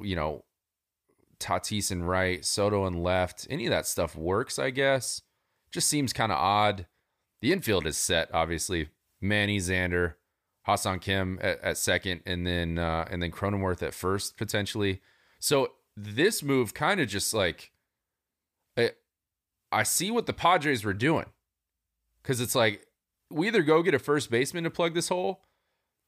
you 0.00 0.16
know, 0.16 0.44
Tatis 1.38 1.90
and 1.90 2.08
right, 2.08 2.44
Soto 2.44 2.84
and 2.84 3.02
left, 3.02 3.46
any 3.48 3.66
of 3.66 3.70
that 3.70 3.86
stuff 3.86 4.16
works. 4.16 4.58
I 4.58 4.70
guess. 4.70 5.22
Just 5.70 5.88
seems 5.88 6.12
kind 6.12 6.32
of 6.32 6.38
odd. 6.38 6.86
The 7.40 7.52
infield 7.52 7.86
is 7.86 7.96
set, 7.96 8.28
obviously. 8.32 8.88
Manny 9.20 9.58
Xander, 9.58 10.14
Ha-Seong 10.62 11.00
Kim 11.00 11.38
at, 11.42 11.60
at 11.62 11.76
second, 11.76 12.20
and 12.26 12.46
then 12.46 12.78
uh, 12.78 13.06
and 13.10 13.22
then 13.22 13.30
Cronenworth 13.30 13.82
at 13.82 13.94
first 13.94 14.36
potentially. 14.36 15.00
So 15.40 15.72
this 15.96 16.42
move 16.42 16.74
kind 16.74 17.00
of 17.00 17.08
just 17.08 17.34
like 17.34 17.72
I, 18.76 18.92
I 19.72 19.82
see 19.82 20.10
what 20.10 20.26
the 20.26 20.32
Padres 20.32 20.84
were 20.84 20.94
doing. 20.94 21.26
Cuz 22.22 22.40
it's 22.40 22.54
like 22.54 22.86
we 23.30 23.46
either 23.46 23.62
go 23.62 23.82
get 23.82 23.94
a 23.94 23.98
first 23.98 24.30
baseman 24.30 24.64
to 24.64 24.70
plug 24.70 24.94
this 24.94 25.08
hole, 25.08 25.42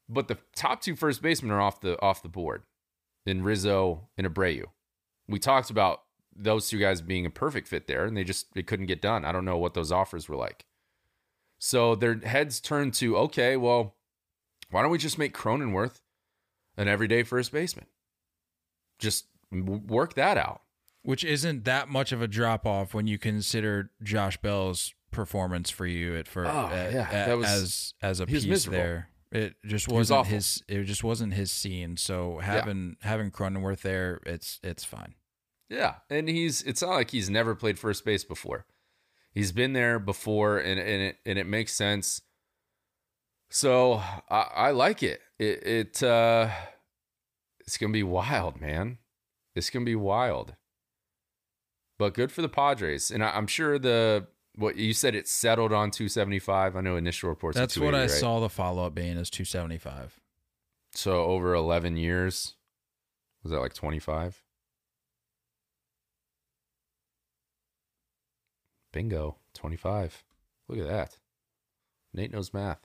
but 0.07 0.27
the 0.27 0.37
top 0.55 0.81
two 0.81 0.95
first 0.95 1.21
basemen 1.21 1.51
are 1.51 1.61
off 1.61 1.81
the 1.81 1.99
off 2.01 2.21
the 2.21 2.29
board 2.29 2.63
in 3.25 3.43
Rizzo 3.43 4.09
and 4.17 4.27
Abreu. 4.27 4.65
We 5.27 5.39
talked 5.39 5.69
about 5.69 6.03
those 6.35 6.69
two 6.69 6.79
guys 6.79 7.01
being 7.01 7.25
a 7.25 7.29
perfect 7.29 7.67
fit 7.67 7.87
there, 7.87 8.05
and 8.05 8.15
they 8.15 8.23
just 8.23 8.53
they 8.53 8.63
couldn't 8.63 8.85
get 8.87 9.01
done. 9.01 9.25
I 9.25 9.31
don't 9.31 9.45
know 9.45 9.57
what 9.57 9.73
those 9.73 9.91
offers 9.91 10.29
were 10.29 10.35
like. 10.35 10.65
So 11.63 11.93
their 11.93 12.15
heads 12.17 12.59
turned 12.59 12.95
to 12.95 13.15
okay, 13.17 13.55
well, 13.55 13.95
why 14.71 14.81
don't 14.81 14.89
we 14.89 14.97
just 14.97 15.19
make 15.19 15.31
Cronenworth 15.37 16.01
an 16.75 16.87
everyday 16.87 17.21
first 17.21 17.51
baseman? 17.51 17.85
Just 18.97 19.27
work 19.51 20.15
that 20.15 20.37
out. 20.37 20.63
Which 21.03 21.23
isn't 21.23 21.65
that 21.65 21.87
much 21.87 22.11
of 22.11 22.21
a 22.21 22.27
drop 22.27 22.65
off 22.65 22.93
when 22.95 23.05
you 23.05 23.17
consider 23.19 23.91
Josh 24.01 24.37
Bell's 24.37 24.93
performance 25.11 25.69
for 25.69 25.85
you 25.85 26.15
at 26.17 26.27
first. 26.27 26.51
Oh, 26.51 26.65
at- 26.67 26.93
yeah, 26.93 27.01
at- 27.11 27.25
that 27.27 27.37
was- 27.37 27.47
as 27.47 27.93
as 28.01 28.19
a 28.19 28.23
was 28.25 28.31
piece 28.33 28.45
miserable. 28.47 28.79
there. 28.79 29.09
It 29.31 29.55
just 29.65 29.87
was 29.87 29.95
wasn't 30.09 30.19
awful. 30.19 30.33
his. 30.33 30.63
It 30.67 30.83
just 30.85 31.03
wasn't 31.03 31.33
his 31.35 31.51
scene. 31.51 31.95
So 31.95 32.39
having 32.39 32.97
having 33.01 33.29
Cronenworth 33.31 33.81
there, 33.81 34.19
it's 34.25 34.59
it's 34.63 34.83
fine. 34.83 35.13
Yeah, 35.69 35.95
and 36.09 36.27
he's 36.27 36.63
it's 36.63 36.81
not 36.81 36.91
like 36.91 37.11
he's 37.11 37.29
never 37.29 37.53
played 37.55 37.77
first 37.79 38.03
base 38.03 38.23
before. 38.25 38.65
He's 39.33 39.51
been 39.51 39.73
there 39.73 39.99
before, 39.99 40.57
and 40.57 40.79
and 40.79 41.01
it 41.01 41.17
and 41.25 41.39
it 41.39 41.47
makes 41.47 41.73
sense. 41.73 42.21
So 43.49 44.01
I, 44.29 44.47
I 44.55 44.71
like 44.71 45.03
it. 45.03 45.21
It 45.39 45.65
it 45.65 46.03
uh, 46.03 46.49
it's 47.61 47.77
gonna 47.77 47.93
be 47.93 48.03
wild, 48.03 48.59
man. 48.59 48.97
It's 49.55 49.69
gonna 49.69 49.85
be 49.85 49.95
wild. 49.95 50.55
But 51.97 52.13
good 52.13 52.31
for 52.31 52.41
the 52.41 52.49
Padres, 52.49 53.11
and 53.11 53.23
I, 53.23 53.29
I'm 53.35 53.47
sure 53.47 53.77
the 53.77 54.27
what 54.55 54.75
you 54.75 54.93
said 54.93 55.15
it 55.15 55.27
settled 55.27 55.71
on 55.71 55.91
275. 55.91 56.75
I 56.75 56.81
know 56.81 56.97
initial 56.97 57.29
reports. 57.29 57.57
That's 57.57 57.77
what 57.77 57.95
I 57.95 58.01
right? 58.01 58.09
saw. 58.09 58.39
The 58.39 58.49
follow 58.49 58.85
up 58.85 58.95
being 58.95 59.17
is 59.17 59.29
two 59.29 59.45
seventy 59.45 59.77
five. 59.77 60.19
So 60.93 61.23
over 61.23 61.53
11 61.53 61.97
years, 61.97 62.55
was 63.43 63.51
that 63.51 63.59
like 63.59 63.73
25? 63.73 64.43
Bingo, 68.91 69.37
25. 69.55 70.23
Look 70.67 70.79
at 70.79 70.87
that. 70.87 71.17
Nate 72.13 72.31
knows 72.31 72.53
math. 72.53 72.79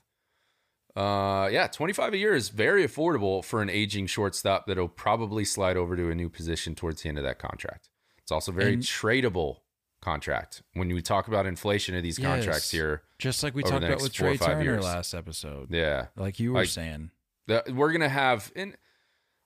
Uh, 0.95 1.47
yeah, 1.51 1.67
25 1.67 2.13
a 2.13 2.17
year 2.17 2.33
is 2.33 2.49
very 2.49 2.83
affordable 2.87 3.43
for 3.45 3.61
an 3.61 3.69
aging 3.69 4.07
shortstop 4.07 4.65
that'll 4.65 4.87
probably 4.87 5.45
slide 5.45 5.77
over 5.77 5.95
to 5.95 6.09
a 6.09 6.15
new 6.15 6.29
position 6.29 6.73
towards 6.73 7.03
the 7.03 7.09
end 7.09 7.17
of 7.19 7.23
that 7.23 7.37
contract. 7.37 7.89
It's 8.19 8.31
also 8.31 8.51
very 8.51 8.73
And- 8.73 8.81
tradable 8.81 9.57
contract. 10.01 10.63
When 10.73 10.87
we 10.89 11.01
talk 11.01 11.27
about 11.27 11.45
inflation 11.45 11.95
of 11.95 12.01
these 12.03 12.17
contracts 12.17 12.65
Yes. 12.65 12.71
here, 12.71 13.03
Just 13.19 13.43
like 13.43 13.53
we 13.53 13.61
talked 13.63 13.83
about 13.83 14.01
with 14.01 14.13
Trea 14.13 14.37
Turner 14.37 14.63
years. 14.63 14.83
last 14.83 15.13
episode. 15.13 15.71
yeah, 15.73 16.07
Like 16.15 16.39
you 16.39 16.53
were 16.53 16.59
Like- 16.61 16.69
saying. 16.69 17.11
that 17.47 17.69
we're 17.69 17.91
gonna 17.93 18.09
have 18.09 18.51
and 18.57 18.75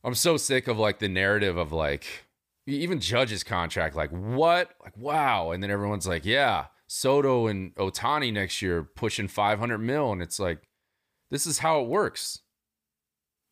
i'm 0.03 0.16
so 0.16 0.36
sick 0.36 0.68
of 0.68 0.80
like 0.80 0.97
the 0.97 1.07
narrative 1.07 1.55
of 1.55 1.72
like 1.72 2.26
even 2.68 2.99
judge's 2.99 3.43
contract 3.43 3.95
like 3.95 4.12
what? 4.12 4.72
Like 4.84 4.97
wow. 4.97 5.51
And 5.51 5.62
then 5.62 5.72
everyone's 5.72 6.07
like 6.07 6.26
yeah 6.26 6.66
soto 6.88 7.47
and 7.47 7.74
ohtani 7.76 8.34
next 8.34 8.62
year 8.62 8.84
pushing 8.84 9.28
500 9.28 9.78
mil. 9.78 10.12
And 10.12 10.22
it's 10.22 10.39
like 10.39 10.68
this 11.30 11.45
is 11.45 11.59
how 11.59 11.82
it 11.82 11.88
works. 11.88 12.39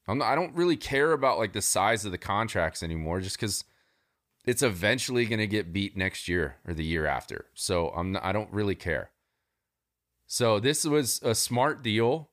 I'm 0.07 0.18
not, 0.18 0.32
i 0.32 0.36
don't 0.36 0.55
really 0.55 0.76
care 0.76 1.12
about 1.12 1.38
like 1.38 1.53
the 1.53 1.62
size 1.62 2.03
of 2.03 2.12
the 2.12 2.18
contracts 2.18 2.82
anymore 2.82 3.22
just 3.22 3.38
because 3.38 3.64
it's 4.45 4.64
eventually 4.64 5.26
going 5.26 5.39
to 5.39 5.47
get 5.47 5.72
beat 5.72 5.95
next 5.95 6.28
year 6.28 6.55
or 6.68 6.74
the 6.74 6.84
year 6.84 7.05
after. 7.05 7.45
So 7.53 7.89
i'm 7.89 8.14
not, 8.14 8.26
i 8.26 8.32
don't 8.32 8.51
really 8.51 8.76
care. 8.76 9.12
So 10.26 10.60
this 10.60 10.86
was 10.86 11.20
a 11.24 11.34
smart 11.34 11.84
deal. 11.84 12.30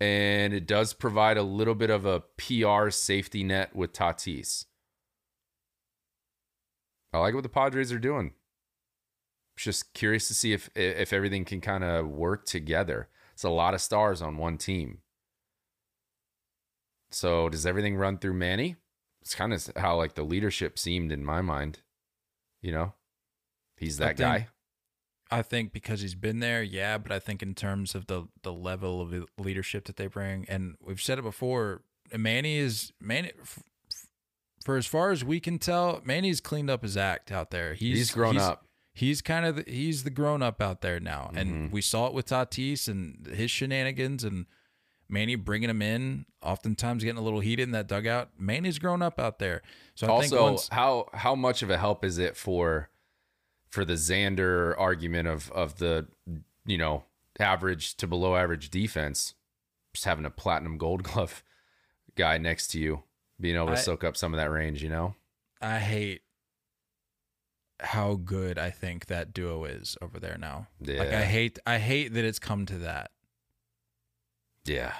And 0.00 0.52
it 0.52 0.66
does 0.66 0.94
provide 0.94 1.36
a 1.36 1.44
little 1.44 1.76
bit 1.76 1.90
of 1.90 2.04
a 2.04 2.24
PR 2.36 2.90
safety 2.90 3.44
net 3.44 3.76
with 3.76 3.92
Tatis. 3.92 4.64
I 7.12 7.18
like 7.18 7.34
what 7.34 7.42
the 7.42 7.48
Padres 7.48 7.92
are 7.92 7.98
doing. 7.98 8.32
Just 9.56 9.92
curious 9.92 10.28
to 10.28 10.34
see 10.34 10.52
if 10.52 10.70
if 10.74 11.12
everything 11.12 11.44
can 11.44 11.60
kind 11.60 11.84
of 11.84 12.06
work 12.08 12.46
together. 12.46 13.08
It's 13.34 13.44
a 13.44 13.50
lot 13.50 13.74
of 13.74 13.80
stars 13.80 14.22
on 14.22 14.36
one 14.38 14.56
team. 14.58 14.98
So 17.10 17.48
does 17.48 17.66
everything 17.66 17.96
run 17.96 18.18
through 18.18 18.34
Manny? 18.34 18.76
It's 19.20 19.34
kind 19.34 19.52
of 19.52 19.70
how 19.76 19.96
like 19.96 20.14
the 20.14 20.22
leadership 20.22 20.78
seemed 20.78 21.12
in 21.12 21.24
my 21.24 21.42
mind. 21.42 21.80
You 22.62 22.72
know, 22.72 22.94
he's 23.76 24.00
I 24.00 24.04
that 24.06 24.16
think- 24.16 24.18
guy. 24.18 24.48
I 25.30 25.40
think 25.40 25.72
because 25.72 26.02
he's 26.02 26.14
been 26.14 26.40
there, 26.40 26.62
yeah, 26.62 26.98
but 26.98 27.10
I 27.10 27.18
think 27.18 27.42
in 27.42 27.54
terms 27.54 27.94
of 27.94 28.06
the 28.06 28.28
the 28.42 28.52
level 28.52 29.00
of 29.00 29.14
leadership 29.38 29.86
that 29.86 29.96
they 29.96 30.06
bring, 30.06 30.44
and 30.46 30.76
we've 30.78 31.00
said 31.00 31.18
it 31.18 31.22
before, 31.22 31.80
Manny 32.14 32.56
is 32.58 32.92
Manny. 33.00 33.32
For 34.64 34.76
as 34.76 34.86
far 34.86 35.10
as 35.10 35.24
we 35.24 35.40
can 35.40 35.58
tell, 35.58 36.00
Manny's 36.04 36.40
cleaned 36.40 36.70
up 36.70 36.82
his 36.82 36.96
act 36.96 37.32
out 37.32 37.50
there. 37.50 37.74
He's, 37.74 37.98
He's 37.98 38.10
grown 38.12 38.38
up. 38.38 38.66
He's 38.94 39.22
kind 39.22 39.46
of 39.46 39.56
the, 39.56 39.64
he's 39.66 40.04
the 40.04 40.10
grown 40.10 40.42
up 40.42 40.60
out 40.60 40.82
there 40.82 41.00
now, 41.00 41.30
Mm-hmm. 41.32 41.38
and 41.38 41.72
we 41.72 41.80
saw 41.80 42.06
it 42.08 42.12
with 42.14 42.26
Tatis 42.26 42.88
and 42.88 43.26
his 43.26 43.50
shenanigans 43.50 44.22
and 44.22 44.46
Manny 45.08 45.34
bringing 45.34 45.70
him 45.70 45.80
in, 45.82 46.26
oftentimes 46.42 47.02
getting 47.02 47.18
a 47.18 47.22
little 47.22 47.40
heated 47.40 47.64
in 47.64 47.70
that 47.72 47.86
dugout. 47.86 48.30
Manny's 48.38 48.78
grown 48.78 49.00
up 49.02 49.18
out 49.18 49.38
there, 49.38 49.62
so 49.94 50.06
I 50.06 50.20
think 50.20 50.32
also 50.34 50.42
once 50.44 50.68
how 50.70 51.08
how 51.14 51.34
much 51.34 51.62
of 51.62 51.70
a 51.70 51.78
help 51.78 52.04
is 52.04 52.18
it 52.18 52.36
for 52.36 52.90
for 53.68 53.84
the 53.84 53.94
Xander 53.94 54.74
argument 54.78 55.26
of 55.28 55.50
of 55.52 55.78
the 55.78 56.06
you 56.66 56.76
know 56.78 57.04
average 57.38 57.96
to 57.96 58.06
below 58.06 58.36
average 58.36 58.68
defense 58.70 59.34
just 59.94 60.04
having 60.04 60.24
a 60.26 60.30
platinum 60.30 60.76
gold 60.78 61.02
glove 61.02 61.42
guy 62.14 62.36
next 62.38 62.68
to 62.68 62.78
you 62.78 63.02
being 63.42 63.56
able 63.56 63.66
to 63.66 63.72
I- 63.72 63.76
soak 63.76 64.04
up 64.04 64.16
some 64.16 64.32
of 64.32 64.38
that 64.38 64.50
range 64.50 64.82
you 64.82 64.88
know 64.88 65.14
I 65.60 65.78
hate 65.78 66.22
how 67.80 68.14
good 68.14 68.58
I 68.58 68.70
think 68.70 69.06
that 69.06 69.32
duo 69.34 69.64
is 69.64 69.96
over 70.00 70.20
there 70.20 70.36
now. 70.38 70.68
Like 70.80 71.12
I 71.12 71.24
hate 71.24 71.58
I 71.66 71.78
hate 71.78 72.14
that 72.14 72.24
it's 72.24 72.38
come 72.38 72.64
to 72.66 72.78
that. 72.78 73.10
yeah 74.64 74.94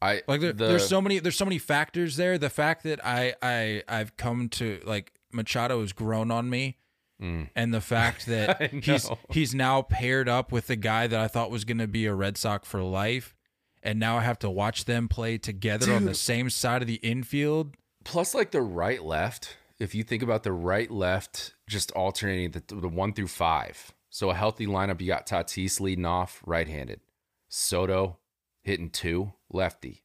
I 0.00 0.22
Like 0.26 0.40
there, 0.40 0.52
the- 0.52 0.68
there's 0.68 0.88
so 0.88 1.00
many 1.00 1.18
there's 1.18 1.36
so 1.36 1.44
many 1.44 1.58
factors 1.58 2.16
there. 2.16 2.38
The 2.38 2.50
fact 2.50 2.84
that 2.84 3.04
I 3.04 3.34
I 3.42 3.82
I've 3.88 4.16
come 4.16 4.48
to 4.50 4.80
like 4.84 5.12
Machado 5.32 5.80
has 5.80 5.92
grown 5.92 6.30
on 6.30 6.48
me. 6.48 6.78
Mm. 7.20 7.50
And 7.56 7.74
the 7.74 7.80
fact 7.80 8.26
that 8.34 8.72
he's 8.84 9.10
he's 9.30 9.54
now 9.54 9.82
paired 9.82 10.28
up 10.28 10.52
with 10.52 10.68
the 10.68 10.76
guy 10.76 11.06
that 11.06 11.18
I 11.20 11.26
thought 11.28 11.50
was 11.50 11.64
going 11.64 11.78
to 11.78 11.88
be 11.88 12.06
a 12.06 12.14
Red 12.14 12.38
Sox 12.38 12.66
for 12.68 12.80
life, 12.82 13.34
and 13.82 13.98
now 13.98 14.18
I 14.18 14.22
have 14.22 14.38
to 14.40 14.50
watch 14.50 14.84
them 14.84 15.08
play 15.08 15.38
together 15.38 15.92
on 15.92 16.04
the 16.04 16.14
same 16.14 16.50
side 16.50 16.82
of 16.82 16.88
the 16.88 16.96
infield. 16.96 17.76
plus 18.04 18.34
like 18.34 18.50
the 18.50 18.62
right 18.62 19.02
left 19.04 19.56
if 19.78 19.94
you 19.94 20.02
think 20.02 20.22
about 20.22 20.42
the 20.42 20.52
right 20.52 20.90
left 20.90 21.54
just 21.68 21.92
alternating 21.92 22.50
the, 22.50 22.74
the 22.74 22.88
one 22.88 23.12
through 23.12 23.28
five. 23.28 23.92
So 24.10 24.30
a 24.30 24.34
healthy 24.34 24.66
lineup 24.66 25.00
you 25.00 25.06
got 25.06 25.26
tatis 25.26 25.80
leading 25.80 26.06
off 26.06 26.42
right-handed 26.44 27.00
soto 27.48 28.18
hitting 28.62 28.90
two 28.90 29.32
lefty 29.50 30.02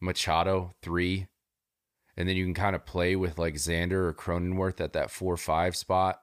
machado 0.00 0.74
three 0.82 1.28
and 2.16 2.28
then 2.28 2.36
you 2.36 2.44
can 2.44 2.54
kind 2.54 2.74
of 2.74 2.84
play 2.84 3.16
with 3.16 3.38
like 3.38 3.54
xander 3.54 3.92
or 3.92 4.12
cronenworth 4.12 4.80
at 4.80 4.92
that 4.94 5.10
four 5.10 5.36
five 5.36 5.76
spot. 5.76 6.20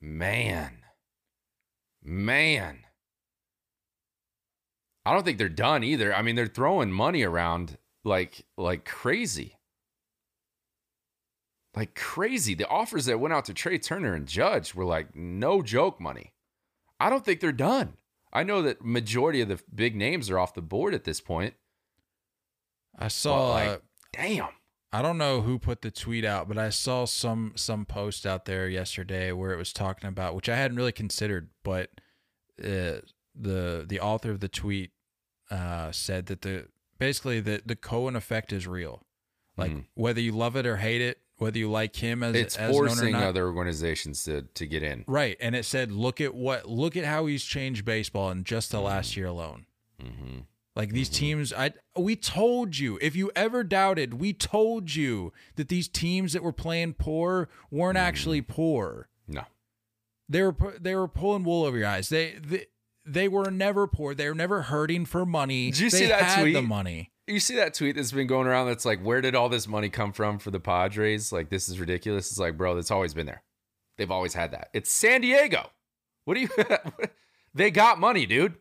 Man 0.00 0.78
man 2.02 2.80
i 5.04 5.12
don't 5.12 5.24
think 5.24 5.38
they're 5.38 5.48
done 5.48 5.84
either 5.84 6.14
i 6.14 6.22
mean 6.22 6.36
they're 6.36 6.46
throwing 6.46 6.90
money 6.92 7.22
around 7.22 7.78
like 8.04 8.44
like 8.56 8.84
crazy 8.84 9.56
like 11.76 11.94
crazy. 11.94 12.54
The 12.54 12.68
offers 12.68 13.06
that 13.06 13.20
went 13.20 13.34
out 13.34 13.44
to 13.46 13.54
Trea 13.54 13.78
Turner 13.78 14.14
and 14.14 14.26
Judge 14.26 14.74
were 14.74 14.84
like 14.84 15.14
no 15.14 15.62
joke 15.62 16.00
money. 16.00 16.32
I 17.00 17.10
don't 17.10 17.24
think 17.24 17.40
they're 17.40 17.52
done. 17.52 17.94
I 18.32 18.42
know 18.42 18.62
that 18.62 18.84
majority 18.84 19.40
of 19.40 19.48
the 19.48 19.60
big 19.72 19.94
names 19.96 20.30
are 20.30 20.38
off 20.38 20.54
the 20.54 20.62
board 20.62 20.94
at 20.94 21.04
this 21.04 21.20
point. 21.20 21.54
I 22.98 23.08
saw 23.08 23.50
like, 23.50 23.68
uh, 23.68 23.78
Damn. 24.12 24.48
I 24.92 25.02
don't 25.02 25.18
know 25.18 25.40
who 25.40 25.58
put 25.58 25.82
the 25.82 25.90
tweet 25.90 26.24
out, 26.24 26.46
but 26.46 26.56
I 26.56 26.70
saw 26.70 27.04
some 27.04 27.52
some 27.56 27.84
post 27.84 28.24
out 28.24 28.44
there 28.44 28.68
yesterday 28.68 29.32
where 29.32 29.52
it 29.52 29.56
was 29.56 29.72
talking 29.72 30.08
about 30.08 30.36
which 30.36 30.48
I 30.48 30.54
hadn't 30.54 30.76
really 30.76 30.92
considered, 30.92 31.50
but 31.64 31.90
uh, 32.62 33.02
the 33.34 33.84
the 33.88 33.98
author 34.00 34.30
of 34.30 34.38
the 34.38 34.48
tweet 34.48 34.92
uh, 35.54 35.92
said 35.92 36.26
that 36.26 36.42
the 36.42 36.66
basically 36.98 37.40
the 37.40 37.62
the 37.64 37.76
Cohen 37.76 38.16
effect 38.16 38.52
is 38.52 38.66
real. 38.66 39.02
Like 39.56 39.72
Mhm. 39.72 39.84
whether 39.94 40.20
you 40.20 40.32
love 40.32 40.56
it 40.56 40.66
or 40.66 40.78
hate 40.78 41.00
it, 41.00 41.18
whether 41.36 41.58
you 41.58 41.70
like 41.70 41.94
him 41.96 42.22
as 42.22 42.34
It's 42.34 42.56
as 42.56 42.70
an 42.70 42.74
owner 42.74 42.84
or 42.84 42.88
forcing 42.88 43.12
not, 43.12 43.22
other 43.24 43.46
organizations 43.46 44.24
to 44.24 44.42
to 44.42 44.66
get 44.66 44.82
in. 44.82 45.04
right? 45.06 45.36
And 45.40 45.54
it 45.54 45.64
said, 45.64 45.92
look 45.92 46.20
at 46.20 46.34
what 46.34 46.68
look 46.68 46.96
at 46.96 47.04
how 47.04 47.26
he's 47.26 47.44
changed 47.44 47.84
baseball 47.84 48.30
in 48.30 48.42
just 48.44 48.70
the 48.72 48.78
Mm-hmm. 48.78 48.86
last 48.86 49.16
year 49.16 49.26
alone. 49.26 49.66
hmm 50.00 50.40
Like 50.76 50.90
these 50.92 51.08
Mm-hmm. 51.08 51.18
teams, 51.20 51.52
I 51.52 51.72
we 51.96 52.16
told 52.16 52.78
you. 52.78 52.98
If 53.00 53.14
you 53.14 53.30
ever 53.36 53.62
doubted, 53.62 54.14
we 54.14 54.32
told 54.32 54.92
you 54.94 55.32
that 55.54 55.68
these 55.68 55.86
teams 55.88 56.32
that 56.32 56.42
were 56.42 56.52
playing 56.52 56.94
poor 56.94 57.48
weren't 57.70 57.98
actually 57.98 58.42
Mm-hmm. 58.42 58.52
poor. 58.52 59.08
No. 59.28 59.44
They 60.28 60.42
were 60.42 60.56
they 60.80 60.96
were 60.96 61.06
pulling 61.06 61.44
wool 61.44 61.64
over 61.64 61.76
your 61.78 61.86
eyes. 61.86 62.08
They 62.08 62.34
they, 62.42 62.66
they 63.06 63.28
were 63.28 63.50
never 63.50 63.86
poor. 63.86 64.14
They 64.14 64.28
were 64.28 64.34
never 64.34 64.62
hurting 64.62 65.04
for 65.06 65.24
money. 65.26 65.70
Did 65.70 65.80
you 65.80 65.90
they 65.90 65.98
see 65.98 66.06
that 66.06 66.22
had 66.22 66.46
the 66.54 66.62
money. 66.62 67.10
You 67.26 67.40
see 67.40 67.56
that 67.56 67.72
tweet 67.74 67.96
that's 67.96 68.12
been 68.12 68.26
going 68.26 68.46
around 68.46 68.66
that's 68.66 68.84
like, 68.84 69.00
where 69.00 69.20
did 69.22 69.34
all 69.34 69.48
this 69.48 69.66
money 69.66 69.88
come 69.88 70.12
from 70.12 70.38
for 70.38 70.50
the 70.50 70.60
Padres? 70.60 71.32
Like, 71.32 71.48
this 71.48 71.68
is 71.70 71.80
ridiculous. 71.80 72.30
It's 72.30 72.38
like, 72.38 72.56
bro, 72.58 72.74
that's 72.74 72.90
always 72.90 73.14
been 73.14 73.24
there. 73.26 73.42
They've 73.96 74.10
always 74.10 74.34
had 74.34 74.50
that. 74.52 74.68
It's 74.74 74.90
San 74.90 75.22
Diego. 75.22 75.70
What 76.26 76.34
do 76.34 76.40
you 76.40 76.48
They 77.54 77.70
got 77.70 77.98
money, 78.00 78.26
dude. 78.26 78.56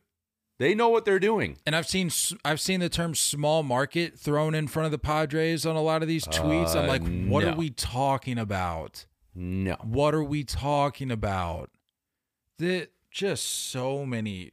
They 0.59 0.75
know 0.75 0.87
what 0.89 1.03
they're 1.03 1.19
doing. 1.19 1.57
And 1.65 1.75
I've 1.75 1.87
seen 1.87 2.11
I've 2.45 2.61
seen 2.61 2.79
the 2.79 2.87
term 2.87 3.15
small 3.15 3.63
market 3.63 4.17
thrown 4.17 4.53
in 4.53 4.67
front 4.67 4.85
of 4.85 4.91
the 4.91 4.99
Padres 4.99 5.65
on 5.65 5.75
a 5.75 5.81
lot 5.81 6.01
of 6.03 6.07
these 6.07 6.25
tweets. 6.25 6.75
I'm 6.75 6.85
Uh, 6.85 6.87
like, 6.87 7.01
what 7.27 7.43
no. 7.43 7.51
are 7.51 7.55
we 7.55 7.69
talking 7.71 8.37
about? 8.37 9.05
No. 9.35 9.75
What 9.81 10.13
are 10.13 10.23
we 10.23 10.43
talking 10.43 11.09
about? 11.11 11.71
That 12.59 12.89
just 13.13 13.69
so 13.69 14.05
many 14.05 14.51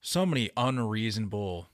so 0.00 0.26
many 0.26 0.50
unreasonable 0.56 1.68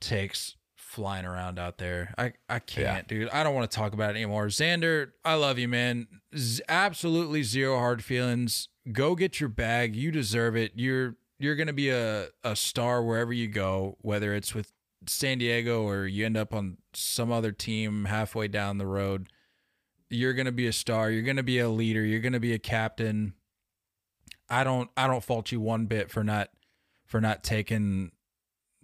takes 0.00 0.56
flying 0.76 1.24
around 1.24 1.58
out 1.58 1.78
there. 1.78 2.14
I 2.16 2.32
I 2.48 2.58
can't, 2.60 3.06
dude. 3.06 3.28
I 3.30 3.42
don't 3.42 3.54
want 3.54 3.70
to 3.70 3.76
talk 3.76 3.92
about 3.92 4.10
it 4.10 4.16
anymore. 4.18 4.46
Xander, 4.46 5.10
I 5.24 5.34
love 5.34 5.58
you, 5.58 5.68
man. 5.68 6.06
Z- 6.36 6.62
absolutely 6.68 7.42
zero 7.42 7.76
hard 7.76 8.02
feelings. 8.02 8.68
Go 8.92 9.14
get 9.14 9.40
your 9.40 9.48
bag. 9.48 9.94
You 9.94 10.10
deserve 10.10 10.56
it. 10.56 10.72
You're 10.74 11.16
you're 11.38 11.56
gonna 11.56 11.72
be 11.72 11.90
a, 11.90 12.28
a 12.44 12.54
star 12.54 13.02
wherever 13.02 13.32
you 13.32 13.48
go, 13.48 13.96
whether 14.00 14.34
it's 14.34 14.54
with 14.54 14.72
San 15.06 15.38
Diego 15.38 15.82
or 15.82 16.06
you 16.06 16.26
end 16.26 16.36
up 16.36 16.54
on 16.54 16.76
some 16.92 17.32
other 17.32 17.52
team 17.52 18.04
halfway 18.04 18.48
down 18.48 18.78
the 18.78 18.86
road. 18.86 19.28
You're 20.08 20.34
gonna 20.34 20.52
be 20.52 20.66
a 20.66 20.72
star. 20.72 21.10
You're 21.10 21.22
gonna 21.22 21.42
be 21.42 21.58
a 21.58 21.68
leader. 21.68 22.04
You're 22.04 22.20
gonna 22.20 22.40
be 22.40 22.52
a 22.52 22.58
captain. 22.58 23.34
I 24.50 24.64
don't 24.64 24.90
I 24.96 25.06
don't 25.06 25.22
fault 25.24 25.52
you 25.52 25.60
one 25.60 25.86
bit 25.86 26.10
for 26.10 26.24
not 26.24 26.50
for 27.06 27.20
not 27.20 27.42
taking 27.44 28.12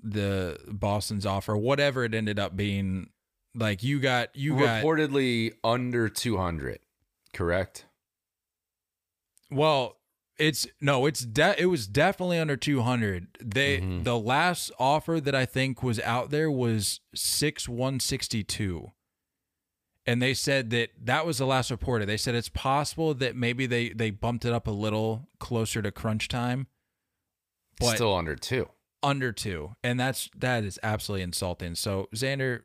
the 0.02 0.58
Boston's 0.68 1.26
offer, 1.26 1.56
whatever 1.56 2.04
it 2.04 2.14
ended 2.14 2.38
up 2.38 2.56
being. 2.56 3.10
Like 3.54 3.82
you 3.82 4.00
got 4.00 4.34
you 4.36 4.58
got 4.58 4.82
Reportedly 4.84 5.52
under 5.64 6.08
200, 6.08 6.78
correct? 7.32 7.86
well, 9.50 9.96
it's 10.38 10.66
no, 10.80 11.06
it's 11.06 11.20
de- 11.20 11.60
it 11.60 11.66
was 11.66 11.86
definitely 11.86 12.38
under 12.38 12.56
200. 12.56 13.28
They 13.42 13.78
Mhm. 13.80 14.04
the 14.04 14.18
last 14.18 14.70
offer 14.78 15.20
that 15.20 15.34
I 15.34 15.46
think 15.46 15.82
was 15.82 15.98
out 16.00 16.30
there 16.30 16.50
was 16.50 17.00
6 17.14 17.68
162. 17.68 18.92
And 20.06 20.22
they 20.22 20.34
said 20.34 20.70
that 20.70 20.90
that 21.04 21.26
was 21.26 21.38
the 21.38 21.46
last 21.46 21.70
reported. 21.70 22.08
They 22.08 22.16
said 22.16 22.34
it's 22.36 22.48
possible 22.48 23.12
that 23.14 23.34
maybe 23.34 23.66
they 23.66 23.88
they 23.90 24.10
bumped 24.10 24.44
it 24.44 24.52
up 24.52 24.66
a 24.66 24.70
little 24.70 25.28
closer 25.40 25.82
to 25.82 25.90
crunch 25.90 26.28
time. 26.28 26.68
But 27.80 27.96
Still 27.96 28.14
under 28.14 28.36
two. 28.36 28.68
under 29.02 29.32
two, 29.32 29.74
and 29.82 29.98
that's 29.98 30.30
that 30.36 30.64
is 30.64 30.78
absolutely 30.82 31.22
insulting. 31.24 31.74
So 31.74 32.08
Xander, 32.14 32.62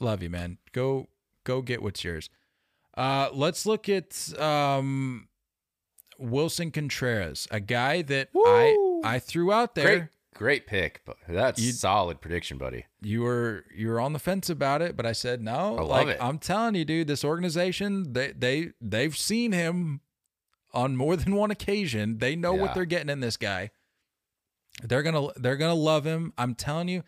love 0.00 0.22
you, 0.22 0.30
man. 0.30 0.58
Go 0.72 1.08
go 1.44 1.60
get 1.62 1.82
what's 1.82 2.02
yours. 2.02 2.30
Uh, 2.96 3.28
let's 3.32 3.64
look 3.66 3.88
at 3.88 4.32
um, 4.40 5.28
Willson 6.18 6.72
Contreras, 6.72 7.46
a 7.50 7.60
guy 7.60 8.02
that 8.02 8.30
Woo! 8.32 8.42
I 8.46 9.00
I 9.04 9.18
threw 9.18 9.52
out 9.52 9.74
there. 9.76 9.84
Great, 9.98 10.08
great 10.38 10.66
pick, 10.66 11.02
but 11.04 11.16
that's 11.28 11.60
You- 11.60 11.72
solid 11.72 12.20
prediction, 12.20 12.56
buddy. 12.58 12.86
You 13.02 13.22
were 13.22 13.64
you 13.74 13.88
were 13.88 14.00
on 14.00 14.12
the 14.12 14.18
fence 14.18 14.48
about 14.48 14.80
it, 14.82 14.96
but 14.96 15.04
I 15.04 15.12
said 15.12 15.42
no. 15.42 15.76
I 15.76 15.80
love 15.82 15.88
like 15.88 16.08
it. 16.08 16.18
I'm 16.20 16.38
telling 16.38 16.74
you, 16.74 16.84
dude, 16.84 17.06
this 17.08 17.24
organization 17.24 18.12
they 18.12 18.32
they 18.32 18.70
they've 18.80 19.16
seen 19.16 19.52
him 19.52 20.00
on 20.72 20.96
more 20.96 21.16
than 21.16 21.34
one 21.34 21.50
occasion. 21.50 22.18
They 22.18 22.36
know 22.36 22.54
Yeah. 22.54 22.62
what 22.62 22.74
they're 22.74 22.84
getting 22.84 23.10
in 23.10 23.20
this 23.20 23.36
guy. 23.36 23.70
They're 24.82 25.02
gonna 25.02 25.28
they're 25.36 25.56
gonna 25.56 25.74
love 25.74 26.04
him. 26.04 26.32
I'm 26.38 26.54
telling 26.54 26.88
you, 26.88 27.02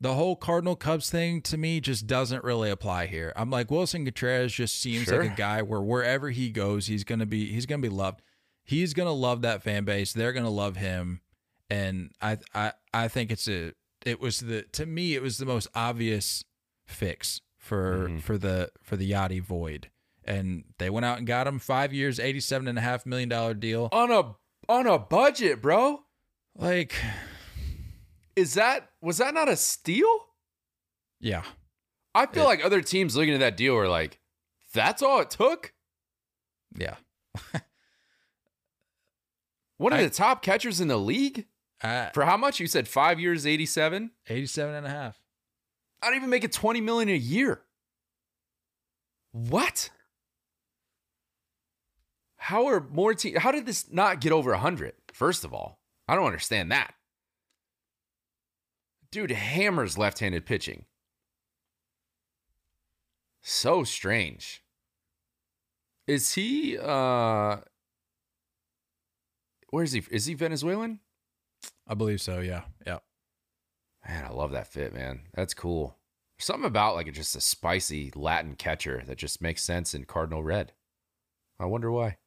the 0.00 0.14
whole 0.14 0.36
Cardinal 0.36 0.76
Cubs 0.76 1.08
thing 1.10 1.40
to 1.42 1.56
me 1.56 1.80
just 1.80 2.06
doesn't 2.06 2.44
really 2.44 2.70
apply 2.70 3.06
here. 3.06 3.32
I'm 3.36 3.50
like 3.50 3.68
Willson 3.70 4.04
Contreras 4.04 4.52
just 4.52 4.78
seems 4.80 5.10
like 5.10 5.32
a 5.32 5.34
guy 5.34 5.62
where 5.62 5.80
wherever 5.80 6.30
he 6.30 6.50
goes, 6.50 6.88
he's 6.88 7.04
gonna 7.04 7.24
be 7.26 7.50
he's 7.50 7.64
gonna 7.66 7.80
be 7.82 7.88
loved. 7.88 8.20
He's 8.62 8.92
gonna 8.94 9.12
love 9.12 9.42
that 9.42 9.62
fan 9.62 9.84
base. 9.84 10.12
They're 10.12 10.32
gonna 10.34 10.50
love 10.50 10.76
him, 10.76 11.20
and 11.70 12.10
I 12.20 12.38
I 12.54 12.72
I 12.94 13.08
think 13.08 13.30
it's 13.30 13.48
a 13.48 13.72
it 14.04 14.20
was 14.20 14.40
the 14.40 14.62
to 14.72 14.86
me 14.86 15.14
it 15.14 15.22
was 15.22 15.38
the 15.38 15.46
most 15.46 15.68
obvious 15.74 16.44
fix 16.86 17.40
for 17.58 18.08
Mhm. 18.08 18.20
for 18.22 18.38
the 18.38 18.70
for 18.82 18.96
the 18.96 19.10
Yadi 19.10 19.40
void. 19.42 19.90
And 20.24 20.64
they 20.78 20.90
went 20.90 21.06
out 21.06 21.18
and 21.18 21.26
got 21.26 21.46
him 21.46 21.58
five 21.60 21.92
years, 21.92 22.18
eighty-seven 22.18 22.66
and 22.66 22.78
a 22.78 22.80
half 22.80 23.06
million 23.06 23.28
dollar 23.28 23.54
deal. 23.54 23.88
On 23.92 24.10
a 24.10 24.34
on 24.68 24.86
a 24.88 24.98
budget, 24.98 25.62
bro. 25.62 26.00
Like, 26.56 26.94
Is 28.34 28.54
that 28.54 28.90
was 29.00 29.18
that 29.18 29.34
not 29.34 29.48
a 29.48 29.56
steal? 29.56 30.26
yeah, 31.20 31.44
I 32.14 32.26
feel 32.26 32.42
It- 32.44 32.46
like 32.46 32.64
other 32.64 32.80
teams 32.82 33.14
looking 33.16 33.34
at 33.34 33.40
that 33.40 33.56
deal 33.56 33.76
are 33.76 33.88
like, 33.88 34.18
that's 34.72 35.00
all 35.02 35.20
it 35.20 35.30
took? 35.30 35.72
yeah. 36.76 36.96
One 39.78 39.92
of 39.92 39.98
I- 40.00 40.04
the 40.04 40.10
top 40.10 40.42
catchers 40.42 40.80
in 40.80 40.88
the 40.88 40.98
league? 40.98 41.46
Uh, 41.82 42.08
For 42.14 42.24
how 42.24 42.36
much? 42.36 42.58
You 42.60 42.66
said 42.66 42.88
five 42.88 43.20
years, 43.20 43.46
87? 43.46 44.10
87 44.28 44.74
and 44.74 44.86
a 44.86 44.90
half. 44.90 45.20
Not 46.02 46.14
even 46.14 46.30
make 46.30 46.44
it 46.44 46.52
20 46.52 46.80
million 46.80 47.08
a 47.08 47.16
year. 47.16 47.62
What? 49.32 49.90
How 52.36 52.66
are 52.68 52.80
more 52.80 53.12
teams? 53.14 53.38
How 53.38 53.50
did 53.50 53.66
this 53.66 53.90
not 53.92 54.20
get 54.20 54.32
over 54.32 54.50
100? 54.52 54.94
First 55.12 55.44
of 55.44 55.52
all, 55.52 55.78
I 56.08 56.14
don't 56.14 56.26
understand 56.26 56.70
that. 56.72 56.94
Dude 59.10 59.30
hammers 59.30 59.98
left 59.98 60.20
handed 60.20 60.46
pitching. 60.46 60.84
So 63.42 63.84
strange. 63.84 64.62
Is 66.06 66.34
he, 66.34 66.78
uh, 66.78 67.58
where 69.70 69.84
is 69.84 69.92
he? 69.92 70.02
Is 70.10 70.26
he 70.26 70.34
Venezuelan? 70.34 71.00
I 71.86 71.94
believe 71.94 72.20
so. 72.20 72.40
Yeah, 72.40 72.62
yeah. 72.86 72.98
Man, 74.06 74.24
I 74.24 74.30
love 74.30 74.52
that 74.52 74.66
fit, 74.68 74.94
man. 74.94 75.20
That's 75.34 75.54
cool. 75.54 75.96
Something 76.38 76.66
about 76.66 76.94
like 76.94 77.12
just 77.12 77.34
a 77.36 77.40
spicy 77.40 78.12
Latin 78.14 78.54
catcher 78.56 79.02
that 79.06 79.18
just 79.18 79.40
makes 79.40 79.62
sense 79.62 79.94
in 79.94 80.04
Cardinal 80.04 80.42
Red. 80.44 80.72
I 81.58 81.64
wonder 81.66 81.90
why. 81.90 82.18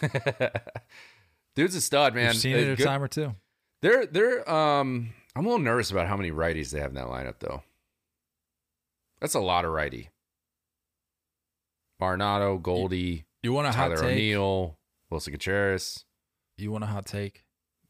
Dude's 1.54 1.74
a 1.74 1.80
stud, 1.80 2.14
man. 2.14 2.28
We've 2.32 2.36
seen 2.36 2.54
Uh, 2.54 2.58
it 2.58 2.72
a 2.72 2.76
good- 2.76 2.84
time 2.84 3.02
or 3.02 3.08
two. 3.08 3.34
They're 3.82 4.06
they're 4.06 4.48
um 4.50 5.10
I'm 5.34 5.44
a 5.44 5.48
little 5.48 5.64
nervous 5.64 5.90
about 5.90 6.08
how 6.08 6.16
many 6.16 6.30
righties 6.30 6.70
they 6.70 6.80
have 6.80 6.90
in 6.90 6.96
that 6.96 7.06
lineup 7.06 7.38
though. 7.40 7.62
That's 9.20 9.34
a 9.34 9.40
lot 9.40 9.64
of 9.64 9.70
righty. 9.72 10.10
Arenado, 12.00 12.60
Goldie, 12.60 13.24
You 13.42 13.52
want 13.54 13.66
a 13.68 13.72
hot 13.72 13.84
Tyler 13.88 13.96
take? 13.96 14.12
O'Neill, 14.12 14.76
Willson 15.10 15.32
Contreras. 15.32 16.04
You 16.58 16.70
want 16.70 16.84
a 16.84 16.88
hot 16.88 17.06
take? 17.06 17.45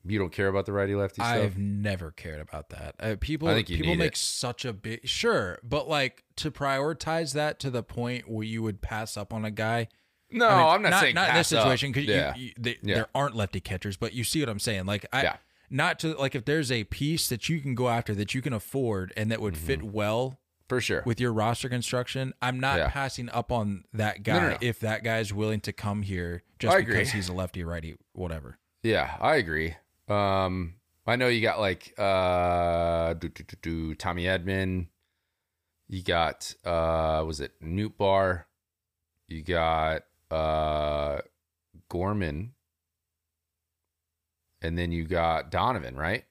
You 0.06 0.18
don't 0.18 0.32
care 0.32 0.48
about 0.48 0.66
the 0.66 0.72
righty 0.72 0.94
lefty 0.94 1.16
stuff? 1.22 1.26
I've 1.36 1.58
never 1.58 2.10
cared 2.10 2.40
about 2.40 2.68
that. 2.70 2.94
Uh, 3.00 3.16
people, 3.20 3.48
I 3.48 3.54
think 3.54 3.68
you 3.70 3.76
people 3.78 3.94
make 3.96 4.12
it. 4.12 4.16
such 4.18 4.64
a 4.64 4.72
big 4.72 5.06
sure, 5.08 5.58
but 5.62 5.88
like 5.88 6.24
to 6.36 6.50
prioritize 6.50 7.32
that 7.34 7.58
to 7.60 7.70
the 7.70 7.82
point 7.82 8.28
where 8.30 8.44
you 8.44 8.62
would 8.62 8.80
pass 8.80 9.16
up 9.16 9.32
on 9.32 9.44
a 9.44 9.50
guy. 9.50 9.88
no, 10.30 10.46
I 10.48 10.56
mean, 10.58 10.66
I'm 10.66 10.82
not, 10.90 11.00
saying 11.00 11.14
not 11.14 11.28
in 11.30 11.34
this 11.36 11.48
situation 11.48 11.92
because 11.92 12.08
yeah. 12.08 12.34
you, 12.36 12.46
you, 12.46 12.52
they, 12.58 12.78
Yeah. 12.82 12.94
there 12.94 13.06
aren't 13.14 13.34
lefty 13.36 13.60
catchers, 13.60 13.96
but 13.96 14.12
you 14.12 14.24
see 14.24 14.40
what 14.40 14.48
I'm 14.48 14.58
saying. 14.58 14.84
Like 14.86 15.06
I, 15.12 15.22
Yeah. 15.22 15.36
not 15.70 15.98
to 16.00 16.14
like 16.14 16.34
if 16.34 16.44
there's 16.44 16.70
a 16.72 16.84
piece 16.84 17.28
that 17.28 17.48
you 17.48 17.60
can 17.60 17.74
go 17.74 17.88
after 17.88 18.14
that 18.14 18.34
you 18.34 18.42
can 18.42 18.52
afford 18.52 19.12
and 19.16 19.30
that 19.30 19.40
would 19.40 19.56
fit 19.56 19.82
well 19.82 20.38
for 20.68 20.80
sure. 20.80 21.02
with 21.06 21.20
your 21.20 21.32
roster 21.32 21.68
construction, 21.68 22.34
I'm 22.42 22.58
not 22.58 22.78
Yeah. 22.78 22.88
passing 22.90 23.28
up 23.30 23.52
on 23.52 23.84
that 23.92 24.24
guy 24.24 24.34
No, 24.34 24.40
no, 24.40 24.48
no. 24.50 24.58
if 24.60 24.80
that 24.80 25.04
guy's 25.04 25.32
willing 25.32 25.60
to 25.60 25.72
come 25.72 26.02
here 26.02 26.42
just 26.58 26.76
because 26.76 27.12
he's 27.12 27.28
a 27.28 27.32
lefty, 27.32 27.62
righty, 27.64 27.96
whatever. 28.12 28.58
Yeah, 28.82 29.16
I 29.20 29.36
agree. 29.36 29.76
Um, 30.08 30.74
I 31.06 31.16
know 31.16 31.28
you 31.28 31.40
got 31.40 31.60
like 31.60 31.94
uh, 31.98 33.14
do, 33.14 33.28
do, 33.28 33.44
do, 33.62 33.94
Tommy 33.94 34.24
Edman. 34.24 34.86
You 35.88 36.02
got 36.02 36.54
uh, 36.64 37.22
was 37.26 37.40
it 37.40 37.52
Nootbaar? 37.62 38.44
You 39.28 39.42
got 39.42 40.02
uh, 40.30 41.20
Gorman, 41.88 42.52
and 44.62 44.76
then 44.78 44.92
you 44.92 45.04
got 45.04 45.50
Donovan, 45.50 45.96
right? 45.96 46.24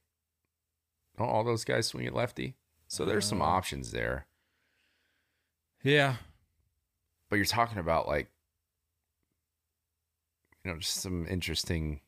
Don't 1.18 1.30
all 1.30 1.44
those 1.44 1.64
guys 1.64 1.88
swing 1.88 2.06
at 2.08 2.14
lefty? 2.14 2.56
So 2.88 3.06
there's 3.06 3.26
some 3.26 3.42
Uh, 3.42 3.46
options 3.46 3.92
there. 3.92 4.28
Yeah, 5.84 6.16
But 7.30 7.36
you're 7.36 7.46
talking 7.46 7.78
about 7.78 8.08
like, 8.08 8.30
you 10.64 10.72
know, 10.72 10.80
just 10.80 10.96
some 11.02 11.28
interesting 11.28 12.02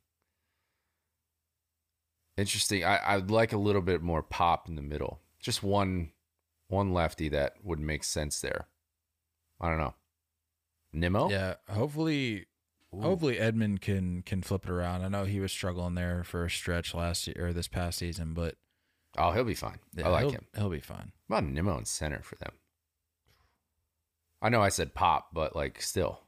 Interesting. 2.38 2.84
I, 2.86 3.00
I'd 3.16 3.32
like 3.32 3.52
a 3.52 3.58
little 3.58 3.82
bit 3.82 4.02
more 4.02 4.22
pop 4.22 4.70
in 4.70 4.76
the 4.76 4.82
middle. 4.82 5.20
Just 5.40 5.64
one 5.64 6.12
one 6.68 6.94
lefty 6.94 7.30
that 7.30 7.54
would 7.64 7.80
make 7.80 8.04
sense 8.04 8.42
there. 8.42 8.68
I 9.60 9.70
don't 9.70 9.80
know. 9.80 9.96
Nimmo? 10.94 11.30
Yeah, 11.30 11.56
hopefully, 11.70 12.46
hopefully 12.94 13.38
Edman 13.38 13.80
can 13.82 14.22
can 14.22 14.42
flip 14.44 14.66
it 14.66 14.70
around. 14.72 15.04
I 15.04 15.08
know 15.08 15.26
he 15.26 15.40
was 15.40 15.52
struggling 15.52 15.96
there 15.96 16.24
for 16.24 16.46
a 16.46 16.50
stretch 16.50 16.94
last 16.94 17.26
year 17.28 17.48
or 17.48 17.54
this 17.54 17.68
past 17.68 17.98
season, 18.00 18.34
but 18.34 18.56
Oh, 19.18 19.32
he'll 19.32 19.44
be 19.44 19.56
fine. 19.56 19.80
yeah, 19.96 20.06
I 20.08 20.10
like 20.10 20.22
he'll, 20.24 20.32
him. 20.32 20.46
He'll 20.56 20.70
be 20.70 20.80
fine. 20.80 21.12
About 21.28 21.44
Nimmo 21.44 21.78
in 21.78 21.86
center 21.86 22.22
for 22.22 22.36
them? 22.36 22.52
I 24.42 24.50
know 24.50 24.62
I 24.62 24.70
said 24.70 24.94
pop, 24.94 25.30
but 25.34 25.56
like 25.56 25.82
still. 25.82 26.20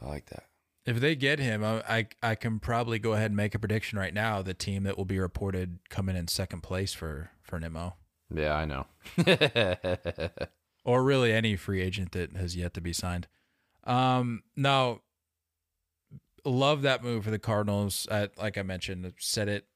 I 0.00 0.06
like 0.08 0.26
that. 0.30 0.44
If 0.84 0.98
they 0.98 1.14
get 1.14 1.38
him, 1.38 1.62
I, 1.62 1.82
I 1.88 2.06
I 2.22 2.34
can 2.34 2.58
probably 2.58 2.98
go 2.98 3.12
ahead 3.12 3.26
and 3.26 3.36
make 3.36 3.54
a 3.54 3.58
prediction 3.58 3.98
right 3.98 4.12
now. 4.12 4.42
The 4.42 4.54
team 4.54 4.82
that 4.82 4.98
will 4.98 5.04
be 5.04 5.18
reported 5.18 5.78
coming 5.90 6.16
in 6.16 6.28
second 6.28 6.62
place 6.62 6.92
for 6.92 7.30
for 7.42 7.60
Nimmo, 7.60 7.96
Yeah, 8.34 8.54
I 8.54 8.64
know. 8.64 8.86
or 10.84 11.04
really 11.04 11.32
any 11.32 11.56
free 11.56 11.80
agent 11.80 12.12
that 12.12 12.34
has 12.36 12.56
yet 12.56 12.74
to 12.74 12.80
be 12.80 12.92
signed. 12.92 13.28
Um, 13.84 14.42
now, 14.56 15.00
love 16.44 16.82
that 16.82 17.02
move 17.04 17.24
for 17.24 17.30
the 17.30 17.38
Cardinals. 17.38 18.06
I, 18.10 18.28
like 18.36 18.58
I 18.58 18.62
mentioned, 18.62 19.12
said 19.18 19.48
it 19.48 19.66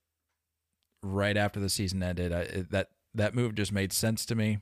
right 1.02 1.36
after 1.36 1.60
the 1.60 1.68
season 1.68 2.02
ended. 2.02 2.32
I, 2.32 2.40
it, 2.40 2.70
that 2.70 2.88
that 3.14 3.34
move 3.34 3.54
just 3.54 3.72
made 3.72 3.92
sense 3.92 4.26
to 4.26 4.34
me, 4.34 4.58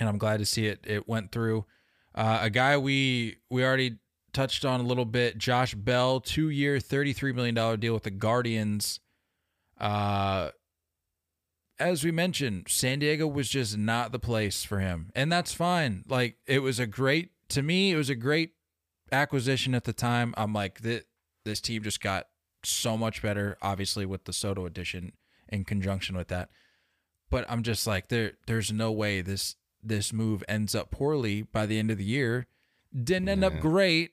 and 0.00 0.08
I'm 0.08 0.18
glad 0.18 0.38
to 0.38 0.46
see 0.46 0.66
it. 0.66 0.80
It 0.86 1.08
went 1.08 1.32
through. 1.32 1.66
Uh, 2.14 2.38
a 2.42 2.50
guy 2.50 2.78
we 2.78 3.36
we 3.50 3.62
already 3.64 3.98
touched 4.36 4.66
on 4.66 4.80
a 4.80 4.82
little 4.82 5.06
bit, 5.06 5.38
Josh 5.38 5.74
Bell, 5.74 6.20
two 6.20 6.50
year, 6.50 6.78
thirty 6.78 7.14
three 7.14 7.32
million 7.32 7.54
dollar 7.54 7.78
deal 7.78 7.94
with 7.94 8.02
the 8.02 8.10
Guardians. 8.10 9.00
Uh, 9.80 10.50
as 11.78 12.04
we 12.04 12.10
mentioned, 12.10 12.66
San 12.68 12.98
Diego 12.98 13.26
was 13.26 13.48
just 13.48 13.78
not 13.78 14.12
the 14.12 14.18
place 14.18 14.62
for 14.62 14.78
him, 14.78 15.10
and 15.14 15.32
that's 15.32 15.54
fine. 15.54 16.04
Like 16.06 16.36
it 16.46 16.60
was 16.60 16.78
a 16.78 16.86
great 16.86 17.30
to 17.48 17.62
me, 17.62 17.92
it 17.92 17.96
was 17.96 18.10
a 18.10 18.14
great 18.14 18.50
acquisition 19.10 19.74
at 19.74 19.84
the 19.84 19.94
time. 19.94 20.34
I'm 20.36 20.52
like 20.52 20.80
that 20.82 21.04
this 21.44 21.60
team 21.62 21.82
just 21.82 22.02
got 22.02 22.26
so 22.62 22.96
much 22.96 23.22
better, 23.22 23.56
obviously 23.62 24.04
with 24.04 24.24
the 24.24 24.32
Soto 24.34 24.66
addition 24.66 25.12
in 25.48 25.64
conjunction 25.64 26.14
with 26.16 26.28
that. 26.28 26.50
But 27.30 27.46
I'm 27.48 27.62
just 27.62 27.86
like 27.86 28.08
there 28.08 28.32
there's 28.46 28.70
no 28.70 28.92
way 28.92 29.22
this 29.22 29.56
this 29.82 30.12
move 30.12 30.44
ends 30.46 30.74
up 30.74 30.90
poorly 30.90 31.42
by 31.42 31.64
the 31.64 31.78
end 31.78 31.90
of 31.90 31.96
the 31.96 32.04
year. 32.04 32.46
Didn't 32.94 33.28
end 33.28 33.44
up 33.44 33.60
great, 33.60 34.12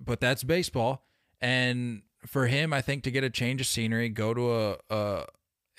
but 0.00 0.20
that's 0.20 0.42
baseball. 0.42 1.04
And 1.40 2.02
for 2.26 2.46
him, 2.46 2.72
I 2.72 2.80
think 2.80 3.02
to 3.04 3.10
get 3.10 3.24
a 3.24 3.30
change 3.30 3.60
of 3.60 3.66
scenery, 3.66 4.08
go 4.08 4.34
to 4.34 4.52
a 4.52 4.76
a 4.90 5.26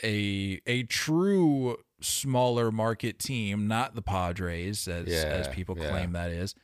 a, 0.03 0.61
a 0.65 0.83
true 0.83 1.77
smaller 2.01 2.71
market 2.71 3.19
team, 3.19 3.67
not 3.67 3.95
the 3.95 4.01
Padres 4.01 4.87
as 4.87 5.07
as 5.07 5.47
people 5.49 5.77
yeah. 5.77 5.89
claim 5.89 6.13
that 6.13 6.31
is. 6.31 6.55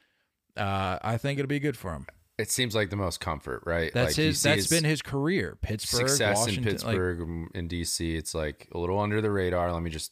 Uh, 0.55 0.97
I 1.01 1.17
think 1.17 1.39
it'll 1.39 1.47
be 1.47 1.59
good 1.59 1.77
for 1.77 1.93
him. 1.93 2.07
It 2.37 2.51
seems 2.51 2.75
like 2.75 2.89
the 2.89 2.95
most 2.95 3.19
comfort, 3.19 3.63
right? 3.65 3.91
That's 3.93 4.17
like 4.17 4.25
his. 4.25 4.41
That's 4.41 4.67
been 4.67 4.83
his 4.83 5.01
career. 5.01 5.57
Pittsburgh, 5.61 6.07
success 6.07 6.37
Washington, 6.37 6.63
in 6.63 6.69
Pittsburgh 6.71 7.21
um, 7.21 7.49
in 7.53 7.67
DC. 7.67 8.15
It's 8.15 8.33
like 8.33 8.67
a 8.73 8.77
little 8.77 8.99
under 8.99 9.21
the 9.21 9.31
radar. 9.31 9.71
Let 9.71 9.81
me 9.81 9.89
just 9.89 10.11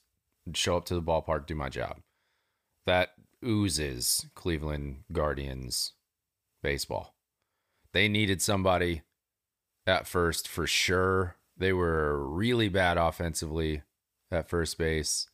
show 0.54 0.78
up 0.78 0.86
to 0.86 0.96
the 0.96 1.02
ballpark, 1.02 1.48
do 1.48 1.56
my 1.56 1.70
job. 1.70 1.98
That 2.86 3.14
oozes 3.44 4.28
Cleveland 4.36 5.04
Guardians 5.12 5.94
baseball. 6.62 7.15
They 7.96 8.10
needed 8.10 8.42
somebody 8.42 9.04
at 9.88 10.06
first 10.06 10.50
for 10.50 10.68
sure. 10.68 11.38
They 11.56 11.72
were 11.72 12.28
really 12.28 12.68
bad 12.68 12.98
offensively 12.98 13.84
at 14.30 14.50
first 14.50 14.78
base. 14.78 15.30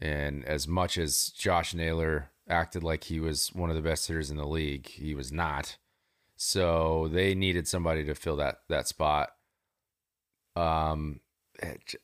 And 0.00 0.44
as 0.44 0.66
much 0.66 0.98
as 0.98 1.28
Josh 1.28 1.74
Naylor 1.74 2.32
acted 2.48 2.82
like 2.82 3.04
he 3.04 3.20
was 3.20 3.54
one 3.54 3.70
of 3.70 3.76
the 3.76 3.88
best 3.88 4.08
hitters 4.08 4.32
in 4.32 4.36
the 4.36 4.48
league, 4.48 4.88
he 4.88 5.14
was 5.14 5.30
not. 5.30 5.76
So 6.36 7.08
they 7.12 7.36
needed 7.36 7.68
somebody 7.68 8.02
to 8.02 8.16
fill 8.16 8.34
that 8.38 8.62
that 8.68 8.88
spot. 8.88 9.30
Um, 10.56 11.20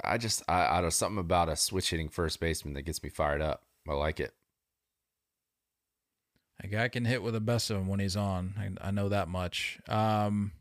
I 0.04 0.16
just 0.16 0.44
I, 0.46 0.66
I 0.66 0.74
don't 0.74 0.84
know 0.84 0.90
something 0.90 1.18
about 1.18 1.48
a 1.48 1.56
switch 1.56 1.90
hitting 1.90 2.08
first 2.08 2.38
baseman 2.38 2.74
that 2.74 2.82
gets 2.82 3.02
me 3.02 3.08
fired 3.08 3.42
up. 3.42 3.64
I 3.88 3.94
like 3.94 4.20
it. 4.20 4.32
A 6.62 6.66
guy 6.66 6.88
can 6.88 7.04
hit 7.04 7.22
with 7.22 7.34
the 7.34 7.40
best 7.40 7.70
of 7.70 7.78
him 7.78 7.88
when 7.88 8.00
he's 8.00 8.16
on. 8.16 8.54
I, 8.58 8.88
I 8.88 8.90
know 8.90 9.08
that 9.08 9.28
much. 9.28 9.78
Um, 9.88 10.52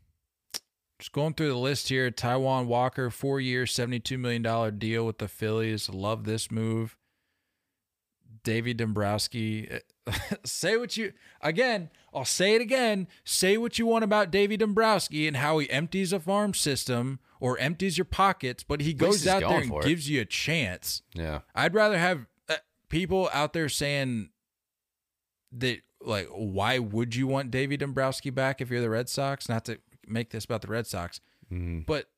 just 0.98 1.12
going 1.12 1.34
through 1.34 1.48
the 1.48 1.58
list 1.58 1.88
here. 1.88 2.10
Taijuan 2.10 2.66
Walker, 2.66 3.10
four 3.10 3.40
years, 3.40 3.72
seventy-two 3.72 4.18
million 4.18 4.42
dollar 4.42 4.70
deal 4.70 5.06
with 5.06 5.18
the 5.18 5.28
Phillies. 5.28 5.88
Love 5.88 6.24
this 6.24 6.50
move. 6.50 6.96
Davey 8.42 8.74
Dombrowski. 8.74 9.68
say 10.44 10.76
what 10.76 10.96
you 10.96 11.12
again. 11.40 11.90
I'll 12.12 12.24
say 12.24 12.54
it 12.54 12.60
again. 12.60 13.08
Say 13.24 13.56
what 13.56 13.78
you 13.78 13.86
want 13.86 14.04
about 14.04 14.30
Davey 14.30 14.56
Dombrowski 14.56 15.26
and 15.26 15.36
how 15.36 15.58
he 15.58 15.70
empties 15.70 16.12
a 16.12 16.20
farm 16.20 16.54
system 16.54 17.18
or 17.40 17.58
empties 17.58 17.98
your 17.98 18.04
pockets, 18.04 18.62
but 18.62 18.80
he 18.80 18.94
goes 18.94 19.26
out 19.26 19.40
there 19.40 19.60
and 19.60 19.72
it. 19.72 19.82
gives 19.82 20.08
you 20.08 20.20
a 20.20 20.24
chance. 20.24 21.02
Yeah, 21.14 21.40
I'd 21.54 21.74
rather 21.74 21.98
have 21.98 22.26
uh, 22.48 22.56
people 22.88 23.28
out 23.32 23.52
there 23.52 23.68
saying 23.68 24.30
that, 25.58 25.80
like, 26.00 26.28
why 26.30 26.78
would 26.78 27.14
you 27.14 27.26
want 27.26 27.50
Davey 27.50 27.76
Dombrowski 27.76 28.30
back 28.30 28.60
if 28.60 28.70
you're 28.70 28.80
the 28.80 28.90
Red 28.90 29.08
Sox? 29.08 29.48
Not 29.48 29.64
to 29.66 29.78
make 30.06 30.30
this 30.30 30.44
about 30.44 30.62
the 30.62 30.68
Red 30.68 30.86
Sox, 30.86 31.20
Mhm. 31.52 31.86
but 31.86 32.10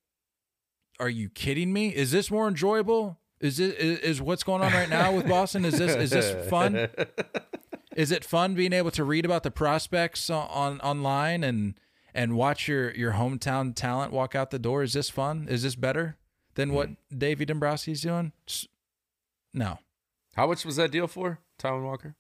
are 0.99 1.09
you 1.09 1.29
kidding 1.29 1.73
me? 1.73 1.89
Is 1.95 2.11
this 2.11 2.31
more 2.31 2.49
enjoyable? 2.49 3.19
Is 3.41 3.61
it 3.61 3.77
is, 3.79 3.99
is 3.99 4.23
what's 4.23 4.43
going 4.43 4.63
on 4.63 4.73
right 4.73 4.89
now 4.89 5.15
with 5.15 5.29
Boston? 5.29 5.65
Is 5.67 5.79
this 5.79 5.95
is 5.95 6.11
this 6.11 6.49
fun? 6.49 6.89
Is 7.97 8.11
it 8.13 8.25
fun 8.27 8.55
being 8.55 8.75
able 8.75 8.91
to 8.91 9.05
read 9.05 9.25
about 9.25 9.43
the 9.43 9.51
prospects 9.51 10.29
on, 10.29 10.47
on 10.51 10.81
online 10.83 11.43
and 11.43 11.81
and 12.15 12.37
watch 12.37 12.69
your 12.69 12.95
your 12.95 13.13
hometown 13.13 13.75
talent 13.75 14.13
walk 14.13 14.35
out 14.35 14.51
the 14.51 14.59
door? 14.59 14.83
Is 14.83 14.93
this 14.93 15.09
fun? 15.09 15.47
Is 15.49 15.63
this 15.63 15.75
better 15.77 16.17
than 16.57 16.73
what 16.75 16.91
Davey 17.17 17.47
Dombrowski's 17.47 18.03
doing? 18.03 18.33
No. 19.55 19.79
How 20.35 20.47
much 20.47 20.65
was 20.67 20.77
that 20.77 20.91
deal 20.91 21.07
for, 21.07 21.39
Taijuan 21.59 21.85
Walker? 21.85 22.15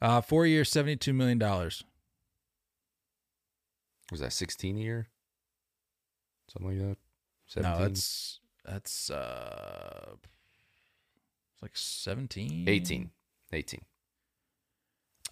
Uh, 0.00 0.20
four 0.20 0.46
years, 0.46 0.68
seventy-two 0.70 1.12
million 1.12 1.38
dollars. 1.38 1.82
Was 4.10 4.20
that 4.20 4.32
sixteen 4.32 4.76
a 4.76 4.80
year? 4.80 5.08
Something 6.52 6.78
like 6.78 6.78
that. 6.88 7.62
No, 7.62 7.62
17? 7.62 7.82
that's 7.82 8.40
that's 8.64 9.10
uh, 9.10 10.10
it's 11.52 11.62
like 11.62 11.76
seventeen. 11.76 12.68
18. 12.68 13.10
18. 13.52 13.80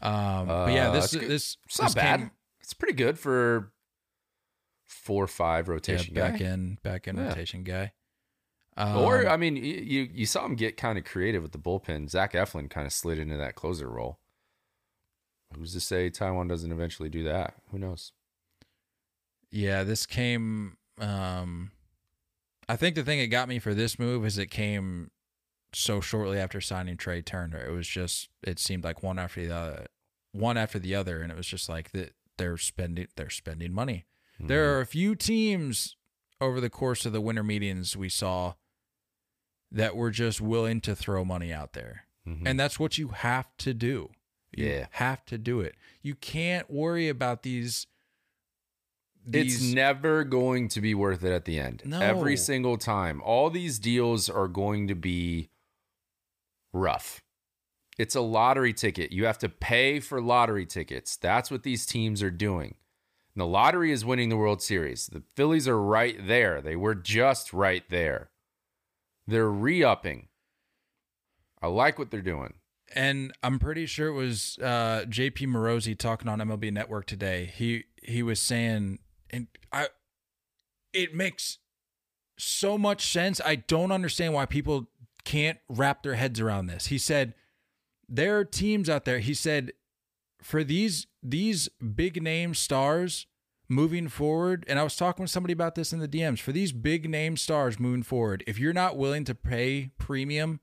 Um, 0.03 0.47
but 0.47 0.73
yeah, 0.73 0.89
Uh, 0.89 0.93
this 0.93 1.11
this 1.13 1.57
It's 1.67 1.79
not 1.79 1.87
this 1.87 1.95
bad. 1.95 2.21
came- 2.21 2.31
It's 2.61 2.75
pretty 2.75 2.95
good 2.95 3.19
for 3.19 3.73
four 4.85 5.25
or 5.25 5.29
five 5.29 5.69
yeah, 5.69 5.73
rotation 5.73 6.15
back 6.15 6.39
guy. 6.39 6.47
in 6.47 6.79
back 6.83 7.07
in 7.09 7.17
Yeah. 7.17 7.29
rotation 7.29 7.63
guy. 7.65 7.93
or 8.77 9.27
Um, 9.27 9.33
I 9.33 9.37
mean, 9.39 9.57
you 9.57 10.09
you 10.13 10.27
saw 10.27 10.45
him 10.45 10.55
get 10.55 10.77
kind 10.77 10.99
of 10.99 11.05
creative 11.05 11.43
with 11.43 11.53
the 11.53 11.59
bullpen. 11.59 12.11
Zach 12.11 12.33
Eflin 12.35 12.69
kind 12.69 12.87
of 12.87 12.93
slid 12.93 13.19
into 13.19 13.37
that 13.39 13.55
closer 13.55 13.89
role. 13.89 14.19
Who's 15.55 15.73
to 15.75 15.81
say 15.81 16.11
Taijuan 16.11 16.49
doesn't 16.49 16.73
eventually 16.73 17.09
do 17.09 17.25
that? 17.25 17.55
Who 17.71 17.79
knows? 17.79 18.13
Yeah, 19.51 19.85
this 19.85 20.07
came. 20.07 20.77
Um, 20.99 21.71
I 22.69 22.77
think 22.77 22.95
the 22.97 23.05
thing 23.05 23.21
that 23.21 23.29
got 23.29 23.49
me 23.49 23.59
for 23.59 23.75
this 23.75 23.99
move 23.99 24.25
is 24.27 24.39
it 24.39 24.51
came 24.51 25.11
so 25.73 26.01
shortly 26.01 26.39
after 26.39 26.61
signing 26.61 26.97
Trea 26.97 27.23
Turner. 27.23 27.65
It 27.65 27.71
was 27.71 27.87
just 27.87 28.29
it 28.43 28.59
seemed 28.59 28.85
like 28.85 29.03
one 29.03 29.19
after 29.19 29.47
the 29.47 29.55
other, 29.55 29.87
one 30.33 30.57
after 30.57 30.79
the 30.79 30.95
other, 30.95 31.21
and 31.23 31.31
it 31.31 31.37
was 31.37 31.47
just 31.47 31.69
like 31.69 31.93
that 31.93 32.13
they're 32.39 32.57
spending 32.59 33.07
they're 33.17 33.31
spending 33.31 33.73
money. 33.73 34.05
There 34.39 34.75
are 34.77 34.81
a 34.83 34.87
few 34.87 35.15
teams 35.15 35.97
over 36.43 36.61
the 36.61 36.69
course 36.69 37.07
of 37.07 37.13
the 37.15 37.23
winter 37.23 37.43
meetings 37.43 37.97
we 37.97 38.11
saw 38.11 38.53
that 39.73 39.97
were 39.97 40.11
just 40.11 40.43
willing 40.43 40.83
to 40.83 40.95
throw 40.95 41.25
money 41.25 41.55
out 41.55 41.73
there. 41.73 42.05
Mhm. 42.29 42.43
And 42.45 42.61
that's 42.61 42.79
what 42.79 42.99
you 42.99 43.09
have 43.09 43.49
to 43.59 43.73
do. 43.73 44.11
You 44.57 44.67
Yeah. 44.69 44.87
have 44.93 45.25
to 45.27 45.39
do 45.39 45.61
it. 45.61 45.75
You 46.03 46.15
can't 46.15 46.71
worry 46.71 47.09
about 47.09 47.43
these. 47.43 47.87
It's 49.33 49.61
never 49.61 50.23
going 50.23 50.69
to 50.69 50.81
be 50.81 50.95
worth 50.95 51.25
it 51.25 51.33
at 51.33 51.45
the 51.47 51.59
end. 51.59 51.83
No. 51.85 52.01
Every 52.01 52.37
single 52.37 52.77
time. 52.79 53.21
All 53.23 53.51
these 53.51 53.79
deals 53.81 54.31
are 54.31 54.47
going 54.49 54.87
to 54.89 54.95
be 54.95 55.51
rough. 56.73 57.21
It's 57.99 58.15
a 58.15 58.21
lottery 58.21 58.73
ticket. 58.73 59.11
You 59.11 59.25
have 59.25 59.39
to 59.39 59.49
pay 59.49 60.01
for 60.01 60.21
lottery 60.21 60.67
tickets. 60.67 61.17
That's 61.17 61.51
what 61.51 61.63
these 61.65 61.87
teams 61.87 62.23
are 62.23 62.31
doing. 62.31 62.77
And 63.35 63.41
the 63.41 63.47
lottery 63.47 63.91
is 63.91 64.05
winning 64.05 64.29
the 64.29 64.37
World 64.37 64.63
Series. 64.63 65.07
The 65.09 65.23
Phillies 65.35 65.67
are 65.67 65.81
right 65.81 66.17
there. 66.27 66.61
They 66.61 66.77
were 66.77 66.95
just 66.95 67.53
right 67.53 67.83
there. 67.91 68.31
They're 69.27 69.51
re 69.51 69.83
upping. 69.83 70.29
I 71.61 71.67
like 71.67 71.99
what 71.99 72.11
they're 72.11 72.21
doing. 72.23 72.55
And 72.95 73.33
I'm 73.43 73.59
pretty 73.59 73.87
sure 73.87 74.09
it 74.09 74.15
was 74.15 74.59
uh, 74.63 75.05
JP 75.09 75.49
Morosi 75.49 75.97
talking 75.99 76.29
on 76.29 76.39
MLB 76.39 76.73
Network 76.73 77.07
today. 77.07 77.53
He 77.55 77.85
he 78.03 78.23
was 78.23 78.41
saying 78.41 79.01
and 79.31 79.49
I 79.73 79.89
it 80.93 81.15
makes 81.15 81.59
so 82.39 82.79
much 82.79 83.11
sense. 83.11 83.41
I 83.45 83.57
don't 83.57 83.93
understand 83.93 84.35
why 84.35 84.47
people 84.47 84.89
can't 85.25 85.59
wrap 85.69 86.03
their 86.03 86.15
heads 86.15 86.41
around 86.41 86.67
this. 86.67 86.87
He 86.87 86.99
said 86.99 87.35
there 88.09 88.39
are 88.39 88.45
teams 88.45 88.89
out 88.89 89.05
there. 89.05 89.19
He 89.19 89.35
said 89.35 89.73
for 90.41 90.63
these 90.63 91.07
these 91.23 91.69
big 91.69 92.23
name 92.23 92.55
stars 92.55 93.27
moving 93.69 94.09
forward, 94.09 94.65
and 94.69 94.79
I 94.79 94.85
was 94.85 94.97
talking 94.97 95.25
with 95.25 95.31
somebody 95.31 95.53
about 95.53 95.75
this 95.75 95.93
in 95.93 95.99
the 95.99 96.09
DMs. 96.09 96.39
For 96.39 96.53
these 96.53 96.73
big 96.73 97.11
name 97.11 97.37
stars 97.37 97.81
moving 97.81 98.05
forward, 98.05 98.45
if 98.47 98.59
you're 98.59 98.73
not 98.73 98.97
willing 98.97 99.25
to 99.25 99.35
pay 99.35 99.91
premium, 99.99 100.61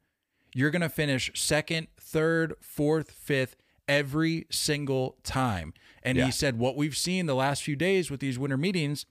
you're 0.53 0.71
going 0.71 0.81
to 0.81 0.89
finish 0.89 1.31
second, 1.33 1.87
third, 1.99 2.53
fourth, 2.61 3.11
fifth 3.11 3.55
every 3.87 4.45
single 4.51 5.17
time. 5.23 5.73
And 6.03 6.17
Yeah. 6.17 6.25
he 6.25 6.31
said 6.31 6.57
what 6.59 6.75
we've 6.75 6.95
seen 6.97 7.25
the 7.25 7.35
last 7.35 7.63
few 7.63 7.75
days 7.75 8.09
with 8.11 8.19
these 8.19 8.37
winter 8.39 8.57
meetings 8.57 9.05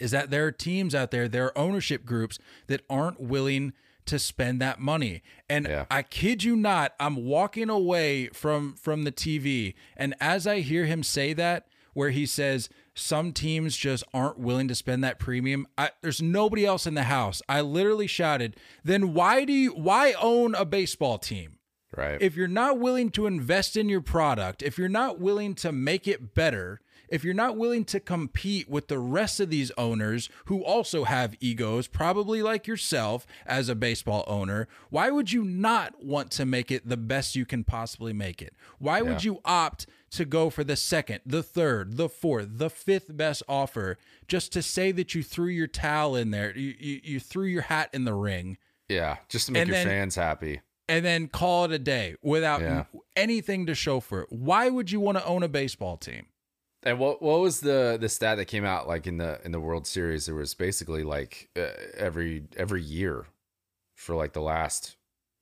is 0.00 0.10
that 0.10 0.30
there 0.30 0.46
are 0.46 0.52
teams 0.52 0.94
out 0.94 1.10
there, 1.10 1.28
there 1.28 1.46
are 1.46 1.58
ownership 1.58 2.04
groups 2.04 2.38
that 2.66 2.82
aren't 2.88 3.20
willing 3.20 3.72
to 4.06 4.18
spend 4.18 4.60
that 4.60 4.78
money. 4.80 5.22
And 5.48 5.66
Yeah. 5.66 5.86
I 5.90 6.02
kid 6.02 6.44
you 6.44 6.56
not, 6.56 6.94
I'm 7.00 7.16
walking 7.24 7.70
away 7.70 8.28
from 8.28 8.74
from 8.76 9.04
the 9.04 9.12
TV 9.12 9.74
and 9.96 10.14
as 10.20 10.46
I 10.46 10.60
hear 10.60 10.84
him 10.86 11.02
say 11.02 11.32
that 11.34 11.66
where 11.94 12.10
he 12.10 12.26
says 12.26 12.68
some 12.94 13.32
teams 13.32 13.76
just 13.76 14.04
aren't 14.14 14.38
willing 14.38 14.68
to 14.68 14.74
spend 14.74 15.02
that 15.04 15.18
premium, 15.18 15.66
I, 15.76 15.90
there's 16.00 16.22
nobody 16.22 16.64
else 16.64 16.86
in 16.86 16.94
the 16.94 17.04
house. 17.04 17.42
I 17.48 17.60
literally 17.60 18.06
shouted, 18.06 18.56
"Then 18.82 19.14
why 19.14 19.44
do 19.44 19.52
you 19.52 19.72
why 19.72 20.14
own 20.20 20.54
a 20.54 20.64
baseball 20.64 21.18
team?" 21.18 21.58
Right. 21.96 22.20
if 22.20 22.34
you're 22.34 22.48
not 22.48 22.80
willing 22.80 23.10
to 23.10 23.26
invest 23.26 23.76
in 23.76 23.88
your 23.88 24.00
product, 24.00 24.62
if 24.62 24.78
you're 24.78 24.88
not 24.88 25.20
willing 25.20 25.54
to 25.56 25.70
make 25.70 26.08
it 26.08 26.34
better, 26.34 26.80
if 27.08 27.22
you're 27.22 27.34
not 27.34 27.56
willing 27.56 27.84
to 27.86 28.00
compete 28.00 28.68
with 28.68 28.88
the 28.88 28.98
rest 28.98 29.38
of 29.38 29.50
these 29.50 29.70
owners 29.78 30.28
who 30.46 30.64
also 30.64 31.04
have 31.04 31.36
egos, 31.40 31.86
probably 31.86 32.42
like 32.42 32.66
yourself 32.66 33.26
as 33.46 33.68
a 33.68 33.74
baseball 33.74 34.24
owner, 34.26 34.66
why 34.90 35.10
would 35.10 35.30
you 35.30 35.44
not 35.44 36.02
want 36.02 36.30
to 36.32 36.44
make 36.44 36.70
it 36.70 36.88
the 36.88 36.96
best 36.96 37.36
you 37.36 37.46
can 37.46 37.62
possibly 37.62 38.12
make 38.12 38.42
it? 38.42 38.54
Why 38.78 39.02
would 39.02 39.22
you 39.22 39.40
opt 39.44 39.86
to 40.14 40.24
go 40.24 40.50
for 40.50 40.64
the 40.64 40.76
second, 40.76 41.20
the 41.26 41.42
third, 41.42 41.96
the 41.96 42.08
fourth, 42.08 42.48
the 42.58 42.70
fifth 42.70 43.16
best 43.16 43.42
offer 43.48 43.98
just 44.28 44.52
to 44.52 44.62
say 44.62 44.92
that 44.92 45.14
you 45.14 45.22
threw 45.22 45.48
your 45.48 45.66
towel 45.66 46.16
in 46.16 46.30
there, 46.30 46.56
you, 46.56 46.74
you, 46.78 47.00
you 47.04 47.20
threw 47.20 47.44
your 47.46 47.62
hat 47.62 47.90
in 47.92 48.04
the 48.04 48.14
ring? 48.14 48.58
yeah. 48.88 49.16
Just 49.28 49.46
to 49.46 49.52
make 49.52 49.66
your 49.66 49.74
then- 49.76 49.86
fans 49.86 50.14
happy. 50.14 50.60
and 50.88 51.04
then 51.04 51.28
call 51.28 51.64
it 51.64 51.72
a 51.72 51.78
day 51.78 52.16
without 52.22 52.60
Yeah. 52.60 52.84
anything 53.16 53.66
to 53.66 53.74
show 53.74 54.00
for 54.00 54.22
it. 54.22 54.32
Why 54.32 54.68
would 54.68 54.90
you 54.90 55.00
want 55.00 55.16
to 55.18 55.24
own 55.24 55.42
a 55.42 55.48
baseball 55.48 55.96
team? 55.96 56.26
And 56.82 56.98
what 56.98 57.22
what 57.22 57.40
was 57.40 57.60
the 57.60 57.96
the 57.98 58.10
stat 58.10 58.36
that 58.36 58.44
came 58.44 58.66
out 58.66 58.86
like 58.86 59.06
in 59.06 59.16
the 59.16 59.40
in 59.42 59.52
the 59.52 59.60
World 59.60 59.86
Series? 59.86 60.26
There 60.26 60.34
was 60.34 60.52
basically 60.52 61.02
like 61.02 61.48
uh, 61.56 61.68
every 61.96 62.44
every 62.58 62.82
year 62.82 63.24
for 63.94 64.14
like 64.14 64.34
the 64.34 64.42
last 64.42 64.96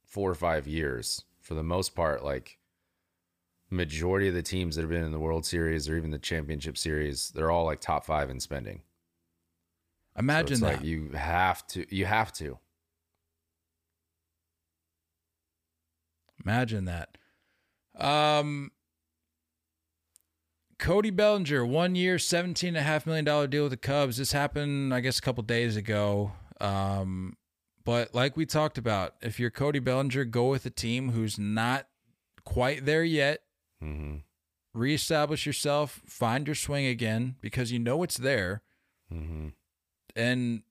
four 0.04 0.30
or 0.30 0.36
five 0.36 0.68
years, 0.68 1.24
for 1.40 1.54
the 1.54 1.64
most 1.64 1.96
part, 1.96 2.22
like 2.22 2.58
majority 3.72 4.28
of 4.28 4.34
the 4.34 4.42
teams 4.42 4.76
that 4.76 4.82
have 4.82 4.90
been 4.90 5.04
in 5.04 5.12
the 5.12 5.18
World 5.18 5.44
Series 5.46 5.88
or 5.88 5.96
even 5.96 6.10
the 6.10 6.18
Championship 6.18 6.76
Series, 6.76 7.30
they're 7.34 7.50
all 7.50 7.64
like 7.64 7.80
top 7.80 8.04
five 8.04 8.30
in 8.30 8.38
spending. 8.38 8.82
Imagine 10.18 10.52
it's 10.52 10.60
that. 10.60 10.76
like 10.76 10.84
you 10.84 11.10
have 11.14 11.66
to 11.68 11.86
you 11.94 12.04
have 12.04 12.32
to. 12.34 12.58
Imagine 16.44 16.84
that. 16.86 17.16
Um, 17.98 18.72
Cody 20.78 21.10
Bellinger, 21.10 21.64
one 21.64 21.94
year, 21.94 22.16
$17.5 22.16 23.06
million 23.06 23.24
deal 23.48 23.62
with 23.62 23.70
the 23.70 23.76
Cubs. 23.76 24.16
This 24.16 24.32
happened, 24.32 24.92
I 24.92 24.98
guess, 25.00 25.18
a 25.18 25.22
couple 25.22 25.44
days 25.44 25.76
ago. 25.76 26.32
Um, 26.60 27.36
but 27.84 28.14
like 28.14 28.36
we 28.36 28.46
talked 28.46 28.78
about, 28.78 29.14
if 29.22 29.38
you're 29.38 29.50
Cody 29.50 29.78
Bellinger, 29.78 30.24
go 30.24 30.48
with 30.48 30.66
a 30.66 30.70
team 30.70 31.10
who's 31.10 31.38
not 31.38 31.86
quite 32.44 32.84
there 32.84 33.04
yet. 33.04 33.42
Hmm 33.82 34.16
Reestablish 34.74 35.44
yourself, 35.44 36.00
find 36.06 36.46
your 36.46 36.54
swing 36.54 36.86
again 36.86 37.36
because 37.42 37.70
you 37.72 37.78
know 37.78 38.02
it's 38.02 38.16
there. 38.16 38.62
hmm 39.10 39.48
and 40.14 40.62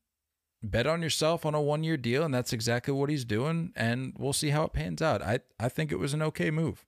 bet 0.63 0.85
on 0.85 1.01
yourself 1.01 1.45
on 1.45 1.55
a 1.55 1.61
one 1.61 1.83
year 1.83 1.97
deal, 1.97 2.23
and 2.23 2.33
that's 2.33 2.53
exactly 2.53 2.93
what 2.93 3.09
he's 3.09 3.25
doing. 3.25 3.73
And 3.75 4.13
we'll 4.17 4.33
see 4.33 4.49
how 4.49 4.63
it 4.63 4.73
pans 4.73 5.01
out. 5.01 5.21
I 5.21 5.39
I 5.59 5.67
think 5.69 5.91
it 5.91 5.99
was 5.99 6.13
an 6.13 6.21
okay 6.23 6.51
move. 6.51 6.85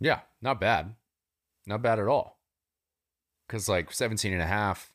Yeah, 0.00 0.20
not 0.42 0.60
bad. 0.60 0.94
Not 1.66 1.82
bad 1.82 1.98
at 1.98 2.06
all. 2.06 2.38
Cuz 3.48 3.68
like 3.68 3.92
17 3.92 4.32
and 4.32 4.42
a 4.42 4.46
half 4.46 4.92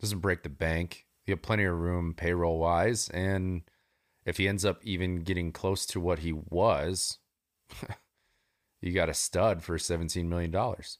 doesn't 0.00 0.20
break 0.20 0.42
the 0.42 0.48
bank. 0.48 1.06
You 1.26 1.32
have 1.32 1.42
plenty 1.42 1.64
of 1.64 1.78
room 1.78 2.14
payroll 2.14 2.58
wise 2.58 3.08
and 3.10 3.62
if 4.24 4.36
he 4.38 4.48
ends 4.48 4.64
up 4.64 4.80
even 4.82 5.22
getting 5.22 5.52
close 5.52 5.86
to 5.86 6.00
what 6.00 6.20
he 6.20 6.32
was, 6.32 7.18
you 8.80 8.92
got 8.92 9.08
a 9.08 9.14
stud 9.14 9.62
for 9.62 9.78
17 9.78 10.28
million 10.28 10.50
dollars. 10.50 10.98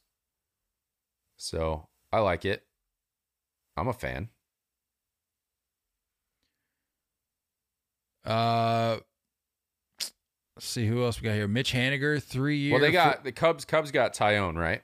So, 1.37 1.87
I 2.11 2.19
like 2.19 2.45
it. 2.45 2.63
I'm 3.75 3.87
a 3.89 3.93
fan. 3.93 4.29
Uh, 8.23 8.97
let's 9.99 10.11
see 10.59 10.87
who 10.87 11.03
else 11.03 11.21
we 11.21 11.25
got 11.27 11.35
here. 11.35 11.47
Mitch 11.47 11.73
Haniger, 11.73 12.21
three 12.21 12.57
years. 12.57 12.71
Well, 12.71 12.81
they 12.81 12.91
got 12.91 13.23
the 13.23 13.31
Cubs 13.31 13.65
Cubs 13.65 13.91
got 13.91 14.13
Taillon, 14.13 14.55
right? 14.55 14.81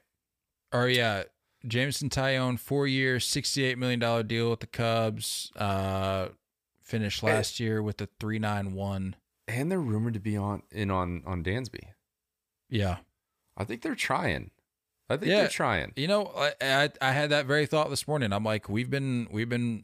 or 0.74 0.88
yeah, 0.88 1.24
Jameson 1.66 2.10
Taillon, 2.10 2.60
four 2.60 2.88
years, 2.88 3.26
sixty-eight 3.26 3.78
million 3.78 4.00
dollar 4.00 4.24
deal 4.24 4.50
with 4.50 4.60
the 4.60 4.68
Cubs. 4.68 5.52
Uh, 5.56 6.28
finished 6.92 7.24
eh, 7.24 7.28
last 7.28 7.60
year 7.60 7.82
with 7.82 7.98
the 7.98 8.10
three 8.20 8.38
nine 8.40 8.74
one. 8.74 9.16
And 9.48 9.72
they're 9.72 9.80
rumored 9.82 10.14
to 10.14 10.20
be 10.20 10.38
on 10.38 10.62
in 10.72 10.92
on 10.92 11.24
on 11.26 11.44
Dansby. 11.44 11.80
Yeah, 12.70 12.98
I 13.58 13.64
think 13.64 13.82
they're 13.82 13.96
trying. 13.96 14.52
I 15.10 15.18
think 15.18 15.30
Yeah. 15.30 15.42
they're 15.42 15.50
trying. 15.50 15.92
You 15.96 16.08
know, 16.08 16.32
I, 16.38 16.54
I 16.62 16.90
I 17.02 17.12
had 17.12 17.32
that 17.32 17.46
very 17.46 17.66
thought 17.66 17.90
this 17.90 18.08
morning. 18.08 18.32
I'm 18.32 18.44
like, 18.44 18.70
we've 18.70 18.90
been 18.90 19.28
we've 19.32 19.50
been 19.50 19.84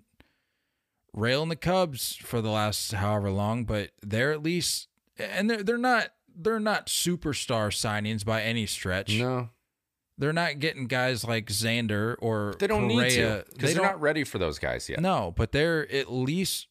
railing 1.14 1.50
the 1.50 1.56
Cubs 1.56 2.16
for 2.16 2.42
the 2.42 2.50
last 2.50 2.92
however 2.94 3.32
long, 3.32 3.66
but 3.66 3.92
they're 4.02 4.32
at 4.32 4.44
least 4.44 4.88
and 5.18 5.50
they're 5.50 5.64
they're 5.64 5.78
not 5.78 6.10
they're 6.36 6.60
not 6.60 6.88
superstar 6.88 7.70
signings 7.72 8.24
by 8.24 8.42
any 8.44 8.66
stretch. 8.68 9.18
No, 9.18 9.50
They're 10.18 10.32
not 10.34 10.60
getting 10.60 10.86
guys 10.88 11.26
like 11.26 11.48
Xander 11.48 12.16
or 12.20 12.54
they 12.60 12.68
don't 12.68 12.88
need 12.88 13.10
to 13.12 13.44
because 13.52 13.72
They 13.72 13.74
they're 13.74 13.84
not 13.84 14.00
ready 14.00 14.24
for 14.24 14.38
those 14.38 14.60
guys 14.60 14.88
yet. 14.88 15.00
No, 15.02 15.34
but 15.36 15.52
they're 15.52 15.92
at 15.92 16.12
least 16.12 16.68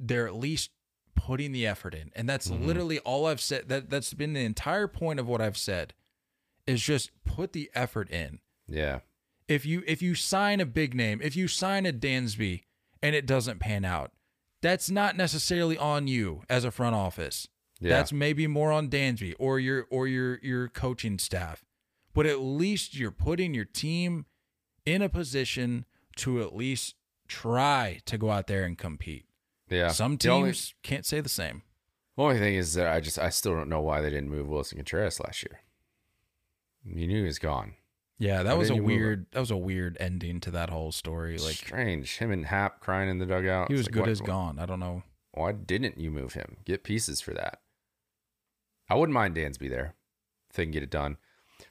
they're 0.00 0.26
at 0.26 0.34
least 0.34 0.70
putting 1.14 1.52
the 1.52 1.66
effort 1.66 1.94
in. 1.94 2.10
And 2.16 2.28
that's 2.28 2.48
Mhm. 2.48 2.64
literally 2.64 2.98
all 3.00 3.26
I've 3.26 3.40
said. 3.40 3.68
That 3.68 3.90
that's 3.90 4.14
been 4.14 4.32
the 4.32 4.40
entire 4.40 4.88
point 4.88 5.20
of 5.20 5.28
what 5.28 5.40
I've 5.40 5.56
said 5.58 5.92
is 6.66 6.82
just 6.82 7.10
put 7.24 7.52
the 7.52 7.70
effort 7.74 8.10
in. 8.10 8.40
Yeah, 8.66 9.00
If 9.48 9.66
you 9.66 9.82
if 9.86 10.00
you 10.00 10.14
sign 10.14 10.60
a 10.60 10.66
big 10.66 10.94
name, 10.94 11.20
if 11.22 11.36
you 11.36 11.46
sign 11.48 11.84
a 11.86 11.92
Dansby 11.92 12.62
and 13.02 13.14
it 13.14 13.26
doesn't 13.26 13.58
pan 13.58 13.84
out, 13.84 14.12
that's 14.62 14.90
not 14.90 15.16
necessarily 15.16 15.76
on 15.76 16.06
you 16.06 16.42
as 16.48 16.64
a 16.64 16.70
front 16.70 16.94
office. 16.94 17.48
yeah, 17.80 17.90
That's 17.90 18.12
maybe 18.12 18.46
more 18.46 18.70
on 18.72 18.88
Dansby 18.88 19.34
or 19.38 19.58
your 19.58 19.86
or 19.90 20.06
your 20.06 20.38
your 20.42 20.68
coaching 20.68 21.18
staff. 21.18 21.64
But 22.14 22.26
at 22.26 22.40
least 22.40 22.94
you're 22.96 23.10
putting 23.10 23.54
your 23.54 23.64
team 23.64 24.26
in 24.86 25.02
a 25.02 25.08
position 25.08 25.84
to 26.16 26.42
at 26.42 26.54
least 26.54 26.94
try 27.28 28.00
to 28.06 28.18
go 28.18 28.30
out 28.30 28.46
there 28.48 28.64
and 28.64 28.76
compete. 28.78 29.24
Yeah. 29.70 29.88
Some 29.88 30.16
The 30.16 30.28
only- 30.30 30.48
teams 30.50 30.74
can't 30.82 31.06
say 31.06 31.20
the 31.20 31.28
same. 31.28 31.62
only 32.18 32.38
thing 32.38 32.54
is 32.54 32.74
that 32.74 32.88
I 32.92 33.00
just 33.00 33.18
I 33.18 33.30
still 33.30 33.54
don't 33.54 33.68
know 33.70 33.80
why 33.80 34.00
they 34.02 34.10
didn't 34.10 34.28
move 34.28 34.46
Willson 34.48 34.76
Contreras 34.76 35.20
last 35.20 35.42
year. 35.42 35.60
You 36.84 37.06
knew 37.06 37.18
he 37.20 37.26
was 37.26 37.38
gone. 37.38 37.74
Yeah, 38.18 38.42
that 38.42 38.52
Why 38.52 38.58
was 38.58 38.68
a 38.68 38.74
didn't 38.74 38.82
you 38.84 38.88
move 38.88 38.90
him? 38.90 39.02
weird 39.02 39.26
that 39.32 39.40
was 39.40 39.50
a 39.50 39.56
weird 39.56 39.96
ending 40.00 40.40
to 40.40 40.50
that 40.50 40.68
whole 40.70 40.92
story. 40.92 41.38
Like 41.38 41.54
Strange. 41.56 42.18
Him 42.18 42.30
and 42.30 42.44
Happ 42.46 42.80
crying 42.80 43.08
in 43.08 43.18
the 43.18 43.24
dugout. 43.26 43.68
he 43.68 43.74
was 43.74 43.86
like, 43.86 43.92
good 43.92 44.02
why- 44.04 44.10
as 44.10 44.20
gone. 44.20 44.58
I 44.58 44.66
don't 44.66 44.80
know. 44.80 45.02
Why 45.32 45.52
didn't 45.52 45.98
you 45.98 46.10
move 46.10 46.34
him? 46.34 46.58
Get 46.64 46.82
pieces 46.84 47.20
for 47.20 47.32
that. 47.34 47.60
I 48.88 48.96
wouldn't 48.96 49.14
mind 49.14 49.36
Dansby 49.36 49.70
there 49.70 49.94
if 50.50 50.56
they 50.56 50.64
can 50.64 50.72
get 50.72 50.82
it 50.82 50.90
done. 50.90 51.16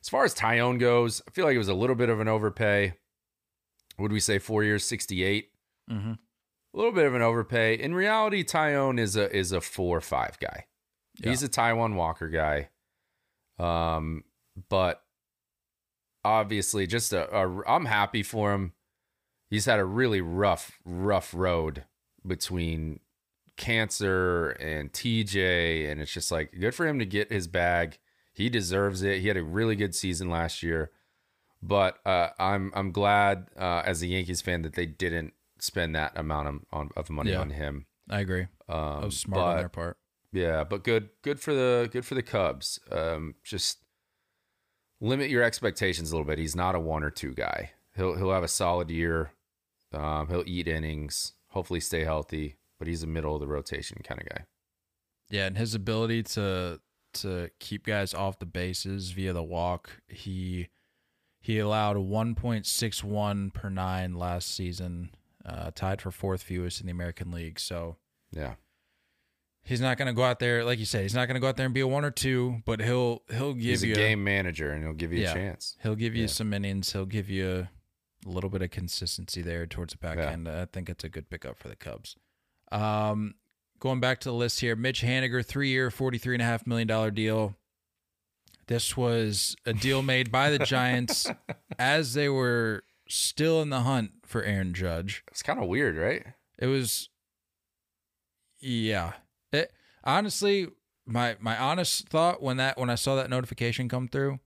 As 0.01 0.07
far 0.07 0.23
as 0.23 0.33
Taillon 0.33 0.79
goes, 0.79 1.21
I 1.27 1.31
feel 1.31 1.45
like 1.45 1.55
it 1.55 1.59
was 1.59 1.67
a 1.67 1.73
little 1.73 1.95
bit 1.97 2.07
of 2.09 2.19
an 2.21 2.29
overpay. 2.29 2.93
Would 3.97 4.13
we 4.13 4.21
say 4.21 4.39
four 4.39 4.63
years, 4.63 4.85
sixty-eight? 4.85 5.49
Mm-hmm. 5.91 6.13
A 6.73 6.77
little 6.77 6.91
bit 6.91 7.05
of 7.05 7.15
an 7.15 7.21
overpay. 7.21 7.79
In 7.79 7.95
reality, 7.95 8.43
Taillon 8.43 8.99
is 8.99 9.15
a 9.15 9.35
is 9.35 9.51
a 9.51 9.61
four 9.61 9.97
or 9.97 10.01
five 10.01 10.39
guy. 10.39 10.65
He's 11.21 11.43
a 11.43 11.49
Taijuan 11.49 11.95
Walker 11.95 12.29
guy. 12.29 12.69
Um, 13.57 14.23
but 14.69 15.01
obviously, 16.23 16.87
just 16.87 17.11
a, 17.11 17.29
a 17.35 17.63
I'm 17.67 17.85
happy 17.85 18.23
for 18.23 18.53
him. 18.53 18.73
He's 19.49 19.65
had 19.65 19.79
a 19.79 19.85
really 19.85 20.21
rough, 20.21 20.79
rough 20.85 21.33
road 21.33 21.85
between 22.25 22.99
cancer 23.57 24.49
and 24.51 24.93
TJ, 24.93 25.91
and 25.91 25.99
it's 25.99 26.13
just 26.13 26.31
like 26.31 26.53
good 26.59 26.75
for 26.75 26.87
him 26.87 26.99
to 26.99 27.05
get 27.05 27.31
his 27.31 27.47
bag 27.47 27.97
he 28.39 28.49
deserves 28.49 29.01
it. 29.01 29.19
He 29.19 29.27
had 29.27 29.35
a 29.35 29.43
really 29.43 29.75
good 29.75 29.93
season 29.93 30.29
last 30.29 30.63
year, 30.63 30.91
but 31.61 31.99
uh, 32.05 32.29
I'm 32.39 32.71
I'm 32.73 32.93
glad 32.93 33.47
uh, 33.57 33.83
as 33.85 34.01
a 34.01 34.07
Yankees 34.07 34.41
fan 34.41 34.61
that 34.61 34.75
they 34.75 34.85
didn't 34.85 35.33
spend 35.61 35.95
that 35.95 36.17
amount 36.17 36.47
of, 36.47 36.55
on, 36.71 36.89
of 36.95 37.09
money 37.09 37.31
Yeah. 37.31 37.41
on 37.41 37.49
him. 37.51 37.85
I 38.09 38.19
agree. 38.21 38.47
Um, 38.67 38.99
That 39.01 39.05
was 39.05 39.17
smart 39.19 39.41
on 39.41 39.57
their 39.57 39.69
part. 39.69 39.97
Yeah, 40.31 40.63
but 40.63 40.83
good 40.83 41.09
good 41.23 41.39
for 41.39 41.53
the 41.53 41.89
good 41.91 42.05
for 42.05 42.15
the 42.15 42.21
Cubs. 42.23 42.79
Um, 42.91 43.35
just 43.43 43.79
limit 45.01 45.29
your 45.29 45.43
expectations 45.43 46.11
a 46.11 46.15
little 46.15 46.27
bit. 46.27 46.37
He's 46.39 46.55
not 46.55 46.75
a 46.75 46.79
one 46.79 47.03
or 47.03 47.09
two 47.09 47.33
guy. 47.33 47.71
He'll 47.95 48.15
he'll 48.15 48.31
have 48.31 48.43
a 48.43 48.47
solid 48.47 48.89
year. 48.89 49.31
Um, 49.93 50.27
he'll 50.27 50.43
eat 50.45 50.67
innings. 50.67 51.33
Hopefully, 51.49 51.79
stay 51.79 52.03
healthy. 52.03 52.57
But 52.77 52.87
he's 52.87 53.03
a 53.03 53.07
middle 53.07 53.33
of 53.35 53.41
the 53.41 53.47
rotation 53.47 53.97
kind 54.03 54.21
of 54.21 54.29
guy. 54.29 54.45
Yeah, 55.29 55.47
and 55.47 55.57
his 55.57 55.73
ability 55.75 56.23
to 56.23 56.79
to 57.15 57.49
keep 57.59 57.85
guys 57.85 58.13
off 58.13 58.37
the 58.39 58.45
bases 58.45 59.11
via 59.11 59.33
the 59.33 59.43
walk, 59.43 59.89
he 60.07 60.69
he 61.41 61.57
allowed 61.59 61.97
1.61 61.97 63.53
per 63.53 63.69
nine 63.69 64.13
last 64.13 64.53
season, 64.55 65.09
uh, 65.45 65.71
tied 65.73 66.01
for 66.01 66.11
fourth 66.11 66.43
fewest 66.43 66.79
in 66.81 66.87
the 66.87 66.91
American 66.91 67.31
League. 67.31 67.59
So 67.59 67.97
Yeah, 68.31 68.55
he's 69.63 69.81
not 69.81 69.97
going 69.97 70.07
to 70.07 70.13
go 70.13 70.23
out 70.23 70.39
there, 70.39 70.63
like 70.65 70.79
you 70.79 70.85
said, 70.85 71.01
he's 71.03 71.13
not 71.15 71.27
going 71.27 71.35
to 71.35 71.39
go 71.39 71.47
out 71.47 71.57
there 71.57 71.65
and 71.65 71.73
be 71.73 71.79
a 71.81 71.87
one 71.87 72.05
or 72.05 72.11
two, 72.11 72.61
but 72.65 72.81
he'll 72.81 73.23
he'll 73.29 73.53
give 73.53 73.63
he's 73.63 73.83
a 73.83 73.87
you 73.87 73.95
game 73.95 74.23
manager, 74.23 74.71
and 74.71 74.83
he'll 74.83 74.93
give 74.93 75.11
you 75.13 75.21
Yeah. 75.23 75.31
a 75.31 75.33
chance. 75.33 75.77
He'll 75.83 75.95
give 75.95 76.15
you 76.15 76.23
Yeah. 76.23 76.27
some 76.27 76.53
innings. 76.53 76.91
He'll 76.93 77.05
give 77.05 77.29
you 77.29 77.67
a 78.25 78.29
little 78.29 78.49
bit 78.49 78.61
of 78.61 78.69
consistency 78.71 79.41
there 79.41 79.65
towards 79.65 79.93
the 79.93 79.97
back 79.97 80.17
Yeah. 80.17 80.31
end. 80.31 80.47
I 80.49 80.65
think 80.65 80.89
it's 80.89 81.03
a 81.03 81.09
good 81.09 81.29
pickup 81.29 81.57
for 81.57 81.67
the 81.69 81.75
Cubs. 81.75 82.15
Um, 82.71 83.35
going 83.79 83.99
back 84.01 84.19
to 84.21 84.29
the 84.29 84.35
list 84.35 84.59
here, 84.59 84.75
Mitch 84.75 85.01
Haniger, 85.01 85.43
three 85.45 85.69
year, 85.69 85.89
forty-three 85.89 86.35
and 86.35 86.41
a 86.41 86.45
half 86.45 86.67
million 86.67 86.87
dollar 86.87 87.11
deal. 87.11 87.55
This 88.67 88.95
was 88.95 89.55
a 89.65 89.73
deal 89.73 90.03
made 90.03 90.31
by 90.31 90.51
the 90.51 90.59
Giants 90.59 91.27
as 91.79 92.13
they 92.13 92.29
were 92.29 92.83
still 93.07 93.61
in 93.63 93.69
the 93.71 93.79
hunt 93.81 94.11
for 94.29 94.43
Aaron 94.43 94.73
Judge. 94.73 95.23
It's 95.29 95.41
kind 95.41 95.59
of 95.59 95.67
weird, 95.67 95.97
right? 95.97 96.23
It 96.59 96.67
was, 96.67 97.09
yeah. 98.59 99.13
It, 99.51 99.71
honestly, 100.03 100.67
my 101.05 101.35
my 101.39 101.57
honest 101.57 102.07
thought 102.07 102.41
when 102.41 102.57
that 102.57 102.77
when 102.77 102.89
I 102.89 102.95
saw 102.95 103.15
that 103.15 103.29
notification 103.29 103.89
come 103.89 104.07
through, 104.07 104.39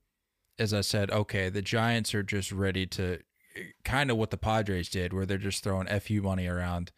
is 0.57 0.73
I 0.73 0.81
said, 0.81 1.11
okay, 1.11 1.49
the 1.49 1.61
Giants 1.61 2.15
are 2.15 2.23
just 2.23 2.51
ready 2.51 2.85
to, 2.87 3.19
kind 3.83 4.09
of 4.09 4.17
what 4.17 4.29
the 4.29 4.37
Padres 4.37 4.89
did, 4.89 5.11
where 5.11 5.25
they're 5.25 5.37
just 5.37 5.63
throwing 5.63 5.87
fu 5.99 6.21
money 6.21 6.47
around, 6.47 6.91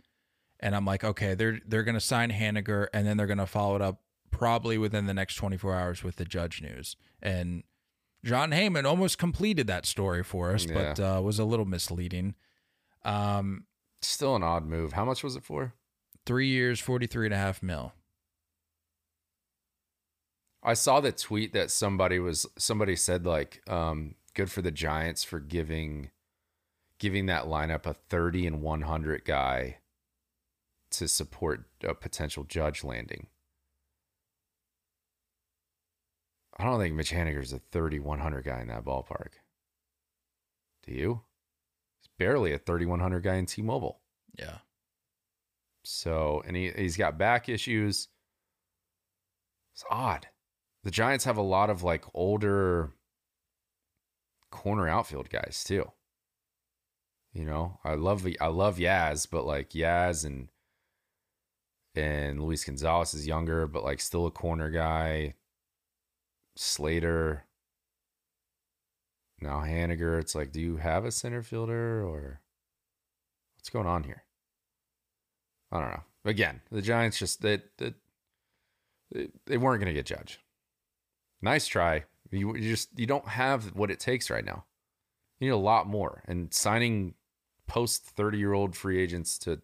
and 0.59 0.75
I'm 0.75 0.85
like, 0.85 1.03
okay, 1.03 1.33
they're 1.33 1.59
they're 1.65 1.83
gonna 1.83 1.99
sign 1.99 2.31
Haniger, 2.31 2.87
and 2.93 3.07
then 3.07 3.17
they're 3.17 3.25
gonna 3.25 3.47
follow 3.47 3.75
it 3.75 3.81
up 3.81 4.01
probably 4.29 4.77
within 4.77 5.05
the 5.07 5.13
next 5.13 5.35
24 5.35 5.73
hours 5.73 6.03
with 6.03 6.17
the 6.17 6.25
Judge 6.25 6.61
news, 6.61 6.95
and 7.19 7.63
Jon 8.23 8.51
Heyman 8.51 8.85
almost 8.85 9.17
completed 9.17 9.65
that 9.67 9.85
story 9.85 10.23
for 10.23 10.51
us, 10.53 10.65
but 10.97 10.99
uh, 10.99 11.21
was 11.23 11.39
a 11.39 11.45
little 11.45 11.65
misleading. 11.65 12.35
Um, 13.05 13.65
Still 14.01 14.35
an 14.35 14.43
odd 14.43 14.65
move. 14.65 14.93
How 14.93 15.05
much 15.05 15.23
was 15.23 15.35
it 15.35 15.43
for? 15.43 15.73
three 16.25 16.47
years, 16.47 16.79
43 16.79 17.27
and 17.27 17.33
a 17.33 17.37
half 17.37 17.61
mil. 17.61 17.93
I 20.63 20.73
saw 20.73 20.99
the 20.99 21.11
tweet 21.11 21.53
that 21.53 21.69
somebody 21.69 22.17
was 22.19 22.45
somebody 22.57 22.95
said 22.95 23.25
like, 23.25 23.61
um, 23.69 24.15
good 24.33 24.49
for 24.49 24.61
the 24.61 24.71
Giants 24.71 25.23
for 25.23 25.39
giving 25.39 26.09
giving 26.99 27.27
that 27.27 27.43
lineup 27.45 27.85
a 27.85 27.93
30 27.93 28.47
and 28.47 28.61
100 28.61 29.25
guy 29.25 29.77
to 30.91 31.07
support 31.07 31.65
a 31.83 31.93
potential 31.93 32.43
judge 32.43 32.83
landing. 32.83 33.27
I 36.57 36.63
don't 36.63 36.79
think 36.79 36.95
Mitch 36.95 37.11
Haniger's 37.11 37.53
a 37.53 37.59
30 37.59 37.99
100 37.99 38.43
guy 38.43 38.61
in 38.61 38.69
that 38.69 38.85
ballpark. 38.85 39.33
Do 40.87 40.93
you? 40.93 41.21
Barely 42.17 42.53
a 42.53 42.57
3100 42.57 43.21
guy 43.21 43.35
in 43.35 43.45
T-Mobile. 43.45 43.99
Yeah. 44.37 44.59
So, 45.83 46.41
and 46.47 46.55
he, 46.55 46.71
he's 46.71 46.97
got 46.97 47.17
back 47.17 47.49
issues. 47.49 48.07
It's 49.73 49.83
odd. 49.89 50.27
The 50.83 50.91
Giants 50.91 51.25
have 51.25 51.37
a 51.37 51.41
lot 51.41 51.69
of 51.69 51.83
like 51.83 52.05
older 52.13 52.91
corner 54.51 54.87
outfield 54.87 55.29
guys 55.29 55.63
too. 55.65 55.91
You 57.33 57.43
know, 57.43 57.79
I 57.83 57.95
love 57.95 58.25
I 58.39 58.47
love 58.47 58.77
Yaz, 58.77 59.27
but 59.29 59.45
like 59.45 59.71
Yaz 59.71 60.25
and 60.25 60.47
and 61.95 62.41
Luis 62.41 62.63
Gonzalez 62.63 63.13
is 63.13 63.27
younger, 63.27 63.67
but 63.67 63.83
like 63.83 63.99
still 63.99 64.25
a 64.25 64.31
corner 64.31 64.69
guy. 64.69 65.33
Slater. 66.55 67.43
Now 69.45 69.59
Haniger, 69.59 70.19
it's 70.19 70.33
like, 70.33 70.51
do 70.51 70.59
you 70.59 70.77
have 70.77 71.05
a 71.05 71.11
center 71.11 71.43
fielder 71.43 72.03
or 72.03 72.41
what's 73.55 73.69
going 73.69 73.85
on 73.85 74.03
here? 74.03 74.23
I 75.71 75.79
don't 75.79 75.91
know. 75.91 76.03
Again, 76.25 76.61
the 76.71 76.81
Giants 76.81 77.19
just 77.19 77.43
they 77.43 77.61
they, 77.77 77.93
they, 79.45 79.57
weren't 79.57 79.79
going 79.79 79.93
to 79.93 79.97
get 79.97 80.07
Judge. 80.07 80.39
Nice 81.43 81.67
try. 81.67 82.05
You, 82.31 82.55
you 82.55 82.69
just 82.71 82.89
you 82.97 83.05
don't 83.05 83.27
have 83.27 83.75
what 83.75 83.91
it 83.91 83.99
takes 83.99 84.31
right 84.31 84.43
now. 84.43 84.65
You 85.39 85.47
need 85.47 85.53
a 85.53 85.57
lot 85.57 85.85
more. 85.85 86.23
And 86.27 86.51
signing 86.51 87.13
post 87.67 88.03
thirty 88.03 88.39
year 88.39 88.53
old 88.53 88.75
free 88.75 88.99
agents 88.99 89.37
to 89.39 89.61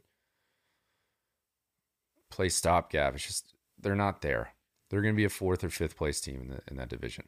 play 2.29 2.49
stopgap, 2.49 3.15
it's 3.15 3.25
just 3.25 3.55
they're 3.79 3.95
not 3.95 4.21
there. 4.21 4.53
They're 4.89 5.01
going 5.01 5.15
to 5.15 5.17
be 5.17 5.25
a 5.25 5.29
fourth 5.29 5.63
or 5.63 5.69
fifth 5.69 5.97
place 5.97 6.21
team 6.21 6.41
in 6.41 6.47
the, 6.49 6.59
in 6.67 6.77
that 6.77 6.89
division. 6.89 7.27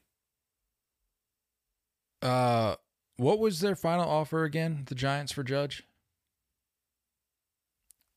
Uh, 2.23 2.75
what 3.17 3.37
was 3.39 3.59
their 3.59 3.75
final 3.75 4.09
offer 4.09 4.43
again? 4.43 4.83
The 4.87 4.95
Giants 4.95 5.31
for 5.31 5.43
Judge. 5.43 5.83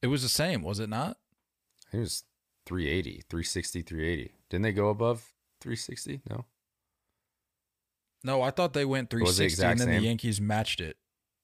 It 0.03 0.07
was 0.09 0.23
the 0.23 0.29
same, 0.29 0.63
was 0.63 0.79
it 0.79 0.89
not? 0.89 1.17
It 1.93 1.99
was 1.99 2.25
380, 2.67 3.23
360, 3.29 3.83
380. 3.83 4.33
Didn't 4.51 4.63
they 4.63 4.73
go 4.73 4.89
above 4.89 5.33
360? 5.61 6.21
No. 6.31 6.45
No, 8.25 8.43
I 8.43 8.51
thought 8.51 8.73
they 8.73 8.85
went 8.85 9.13
It 9.13 9.21
was 9.21 9.37
the 9.39 9.49
360 9.49 9.65
and 9.65 9.81
then 9.81 9.87
same. 9.89 10.03
the 10.03 10.09
Yankees 10.09 10.41
matched 10.41 10.81
it. 10.81 10.97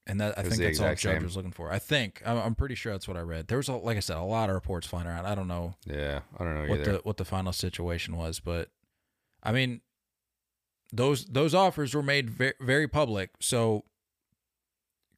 And 0.07 0.21
that 0.21 0.37
I 0.37 0.43
think 0.43 0.57
that's 0.57 0.81
all 0.81 0.89
Judge 0.89 1.03
same. 1.03 1.23
was 1.23 1.37
looking 1.37 1.53
for. 1.53 1.71
I 1.73 1.79
think 1.79 2.23
I'm, 2.27 2.37
I'm 2.37 2.55
pretty 2.57 2.75
sure 2.75 2.91
that's 2.93 3.07
what 3.07 3.17
I 3.17 3.21
read. 3.21 3.47
There 3.47 3.59
was, 3.59 3.69
a, 3.69 3.75
like 3.75 3.97
I 3.97 4.01
said, 4.01 4.17
a 4.17 4.23
lot 4.23 4.49
of 4.51 4.55
reports 4.55 4.85
flying 4.87 5.07
around. 5.07 5.27
I 5.27 5.37
don't 5.37 5.47
know 5.47 5.75
Yeah, 5.87 6.21
I 6.39 6.45
don't 6.45 6.55
know 6.55 6.69
what 6.69 6.81
either. 6.81 6.93
the 6.95 6.99
what 7.05 7.17
the 7.19 7.25
final 7.25 7.53
situation 7.53 8.17
was, 8.17 8.41
but 8.41 8.69
I 9.45 9.53
mean, 9.53 9.81
those 10.93 11.25
those 11.25 11.55
offers 11.55 11.95
were 11.95 12.03
made 12.03 12.29
very, 12.31 12.55
very 12.61 12.87
public. 12.89 13.31
So 13.41 13.85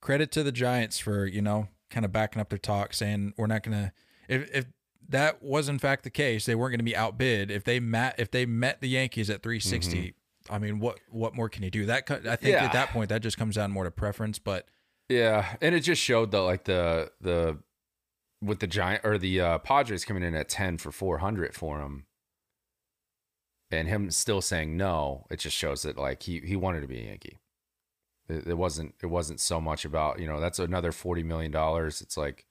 credit 0.00 0.30
to 0.32 0.42
the 0.42 0.52
Giants 0.52 0.98
for 0.98 1.26
you 1.26 1.42
know 1.42 1.68
kind 1.90 2.04
of 2.04 2.12
backing 2.12 2.40
up 2.40 2.48
their 2.50 2.58
talk, 2.58 2.94
saying 2.94 3.34
we're 3.36 3.46
not 3.46 3.62
gonna 3.62 3.92
if 4.28 4.48
if 4.54 4.66
that 5.08 5.42
was 5.42 5.68
in 5.68 5.78
fact 5.78 6.02
the 6.04 6.10
case, 6.10 6.46
they 6.46 6.54
weren't 6.54 6.72
going 6.72 6.78
to 6.78 6.84
be 6.84 6.96
outbid. 6.96 7.50
If 7.50 7.64
they 7.64 7.78
met 7.80 8.14
if 8.18 8.30
they 8.30 8.46
met 8.46 8.80
the 8.80 8.88
Yankees 8.88 9.28
at 9.28 9.42
360, 9.42 10.14
I 10.48 10.58
mean, 10.58 10.78
what 10.80 10.98
what 11.10 11.34
more 11.34 11.48
can 11.48 11.62
you 11.62 11.70
do? 11.70 11.84
That 11.86 12.10
I 12.10 12.36
think 12.36 12.40
Mm-hmm. 12.42 12.48
Yeah. 12.48 12.64
at 12.64 12.72
that 12.72 12.88
point 12.90 13.10
that 13.10 13.20
just 13.22 13.36
comes 13.36 13.56
down 13.56 13.70
more 13.70 13.84
to 13.84 13.90
preference. 13.90 14.38
But 14.38 14.66
Yeah, 15.08 15.56
and 15.60 15.74
it 15.74 15.80
just 15.80 16.00
showed 16.00 16.30
that 16.30 16.40
like 16.40 16.64
the 16.64 17.10
the 17.20 17.58
with 18.40 18.60
the 18.60 18.66
giant 18.66 19.04
or 19.04 19.18
the 19.18 19.40
uh, 19.40 19.58
Padres 19.58 20.04
coming 20.04 20.22
in 20.22 20.34
at 20.34 20.48
ten 20.48 20.78
for 20.78 20.90
four 20.90 21.18
hundred 21.18 21.54
for 21.54 21.80
him, 21.80 22.06
and 23.70 23.88
him 23.88 24.10
still 24.10 24.40
saying 24.40 24.76
no. 24.76 25.26
It 25.30 25.38
just 25.40 25.56
shows 25.56 25.82
that 25.82 25.96
like 25.98 26.22
he 26.22 26.40
he 26.40 26.56
wanted 26.56 26.80
to 26.82 26.88
be 26.88 26.98
a 27.00 27.04
Yankee. 27.08 27.38
It, 28.28 28.46
it 28.48 28.54
wasn't 28.58 28.94
it 29.02 29.06
wasn't 29.06 29.40
so 29.40 29.60
much 29.60 29.84
about 29.84 30.18
you 30.20 30.26
know 30.26 30.40
that's 30.40 30.58
another 30.58 30.92
forty 30.92 31.22
million 31.22 31.50
dollars. 31.50 32.00
It's 32.00 32.16
like 32.16 32.46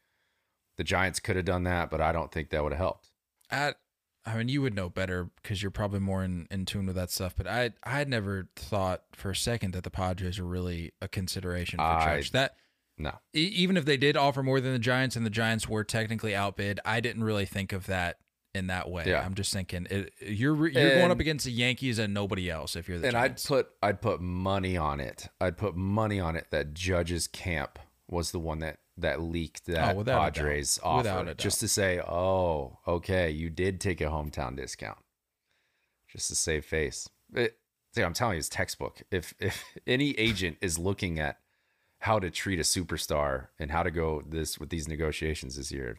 the 0.77 0.83
Giants 0.83 1.19
could 1.19 1.35
have 1.35 1.45
done 1.45 1.63
that, 1.63 1.89
but 1.89 2.01
I 2.01 2.11
don't 2.11 2.31
think 2.31 2.49
that 2.49 2.63
would 2.63 2.71
have 2.73 2.79
helped. 2.79 3.09
at 3.49 3.77
I 4.25 4.37
mean, 4.37 4.47
you 4.47 4.61
would 4.61 4.73
know 4.73 4.87
better 4.89 5.29
because 5.41 5.61
you're 5.61 5.69
probably 5.69 5.99
more 5.99 6.23
in, 6.23 6.47
in 6.49 6.63
tune 6.65 6.85
with 6.85 6.95
that 6.95 7.11
stuff. 7.11 7.33
But 7.35 7.45
I 7.47 7.71
I 7.83 7.91
had 7.91 8.07
never 8.07 8.47
thought 8.55 9.03
for 9.13 9.31
a 9.31 9.35
second 9.35 9.73
that 9.73 9.83
the 9.83 9.89
Padres 9.91 10.39
are 10.39 10.45
really 10.45 10.93
a 11.01 11.07
consideration 11.09 11.77
for 11.79 11.83
I- 11.83 12.15
Judge. 12.17 12.31
That 12.31 12.55
No, 12.97 13.19
e- 13.35 13.39
even 13.53 13.75
if 13.75 13.83
they 13.85 13.97
did 13.97 14.15
offer 14.15 14.41
more 14.41 14.61
than 14.61 14.71
the 14.73 14.79
Giants 14.79 15.15
and 15.17 15.25
the 15.25 15.29
Giants 15.29 15.67
were 15.67 15.83
technically 15.83 16.33
outbid, 16.33 16.79
I 16.85 17.01
didn't 17.01 17.23
really 17.25 17.45
think 17.45 17.73
of 17.73 17.85
that 17.87 18.17
in 18.53 18.67
that 18.67 18.89
way. 18.89 19.05
Yeah. 19.07 19.23
I'm 19.25 19.33
just 19.33 19.51
thinking 19.53 19.87
it, 19.89 20.13
you're 20.19 20.55
you're 20.67 20.95
going 20.95 21.11
up 21.11 21.19
against 21.19 21.45
the 21.45 21.51
Yankees 21.51 21.99
and 21.99 22.13
nobody 22.13 22.49
else 22.49 22.75
if 22.75 22.87
you're 22.87 22.99
the 22.99 23.07
and 23.07 23.13
Giants. 23.13 23.45
I'd 23.45 23.47
put 23.47 23.69
I'd 23.81 24.01
put 24.01 24.21
money 24.21 24.77
on 24.77 24.99
it. 24.99 25.27
I'd 25.41 25.57
put 25.57 25.75
money 25.75 26.19
on 26.19 26.35
it 26.35 26.47
that 26.51 26.73
Judge's 26.73 27.27
camp 27.27 27.79
was 28.09 28.31
the 28.31 28.39
one 28.39 28.59
that 28.59 28.79
that 28.97 29.21
leaked 29.21 29.63
oh, 29.69 29.73
that 29.73 29.95
Oh, 29.95 29.97
without 29.97 30.13
a 30.13 30.25
doubt. 30.25 30.33
Padres 30.35 30.79
offer, 30.83 30.97
Without 30.97 31.21
a 31.23 31.25
doubt. 31.25 31.37
just 31.37 31.59
to 31.61 31.67
say, 31.67 31.99
oh, 31.99 32.77
okay, 32.87 33.29
you 33.31 33.49
did 33.49 33.81
take 33.81 34.01
a 34.01 34.05
hometown 34.05 34.55
discount, 34.55 34.99
just 36.07 36.27
to 36.29 36.35
save 36.35 36.63
face. 36.65 37.09
It, 37.33 37.57
see, 37.95 38.03
I'm 38.03 38.13
telling 38.13 38.35
you, 38.35 38.39
it's 38.39 38.49
textbook. 38.49 39.01
If 39.09 39.33
if 39.39 39.63
any 39.87 40.11
agent 40.11 40.57
is 40.61 40.77
looking 40.77 41.19
at 41.19 41.39
how 41.99 42.19
to 42.19 42.29
treat 42.29 42.59
a 42.59 42.63
superstar 42.63 43.47
and 43.57 43.71
how 43.71 43.81
to 43.81 43.89
go 43.89 44.21
this 44.27 44.59
with 44.59 44.69
these 44.69 44.87
negotiations 44.87 45.55
this 45.55 45.71
year, 45.71 45.97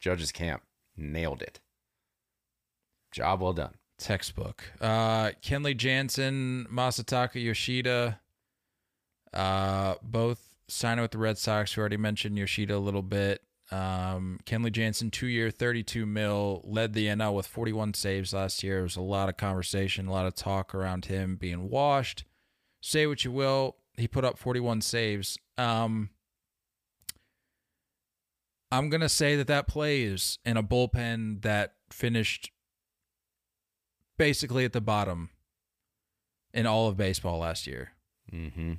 Judge's 0.00 0.32
camp 0.32 0.62
nailed 0.96 1.42
it. 1.42 1.60
Job 3.14 3.40
well 3.40 3.52
done. 3.52 3.74
Textbook. 3.96 4.64
Uh, 4.80 5.30
Kenley 5.40 5.76
Jansen, 5.76 6.66
Masataka 6.70 7.40
Yoshida, 7.40 8.18
uh, 9.32 9.94
both 10.02 10.56
signing 10.66 11.02
with 11.02 11.12
the 11.12 11.18
Red 11.18 11.38
Sox. 11.38 11.76
We 11.76 11.80
already 11.80 11.96
mentioned 11.96 12.36
Yoshida 12.36 12.76
a 12.76 12.78
little 12.78 13.02
bit. 13.02 13.40
Um, 13.70 14.40
Kenley 14.44 14.72
Jansen, 14.72 15.12
two 15.12 15.28
year, 15.28 15.52
32 15.52 16.06
mil, 16.06 16.62
led 16.64 16.92
the 16.92 17.06
NL 17.06 17.34
with 17.34 17.46
41 17.46 17.94
saves 17.94 18.32
last 18.32 18.64
year. 18.64 18.74
There 18.74 18.82
was 18.82 18.96
a 18.96 19.00
lot 19.00 19.28
of 19.28 19.36
conversation, 19.36 20.08
a 20.08 20.12
lot 20.12 20.26
of 20.26 20.34
talk 20.34 20.74
around 20.74 21.04
him 21.04 21.36
being 21.36 21.70
washed. 21.70 22.24
Say 22.80 23.06
what 23.06 23.24
you 23.24 23.30
will, 23.30 23.76
he 23.96 24.08
put 24.08 24.24
up 24.24 24.38
41 24.38 24.80
saves. 24.80 25.38
Um, 25.56 26.10
I'm 28.72 28.90
going 28.90 29.02
to 29.02 29.08
say 29.08 29.36
that 29.36 29.46
that 29.46 29.68
plays 29.68 30.40
in 30.44 30.56
a 30.56 30.64
bullpen 30.64 31.42
that 31.42 31.74
finished 31.90 32.50
basically 34.16 34.64
at 34.64 34.72
the 34.72 34.80
bottom 34.80 35.30
in 36.52 36.66
all 36.66 36.88
of 36.88 36.96
baseball 36.96 37.38
last 37.38 37.66
year. 37.66 37.92
Mm-hmm. 38.32 38.74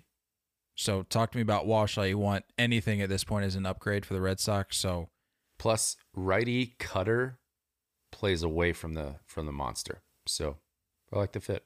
So 0.75 1.03
talk 1.03 1.31
to 1.31 1.37
me 1.37 1.41
about 1.41 1.65
Wash 1.65 1.97
all 1.97 2.05
you 2.05 2.17
want. 2.17 2.45
Anything 2.57 3.01
at 3.01 3.09
this 3.09 3.23
point 3.23 3.45
is 3.45 3.55
an 3.55 3.65
upgrade 3.65 4.05
for 4.05 4.13
the 4.13 4.21
Red 4.21 4.39
Sox. 4.39 4.77
So 4.77 5.09
Plus, 5.57 5.95
righty 6.13 6.75
cutter 6.79 7.39
plays 8.11 8.43
away 8.43 8.73
from 8.73 8.93
the 8.93 9.15
from 9.25 9.45
the 9.45 9.51
monster. 9.51 10.01
So 10.25 10.57
I 11.13 11.17
like 11.17 11.31
the 11.31 11.39
fit. 11.39 11.63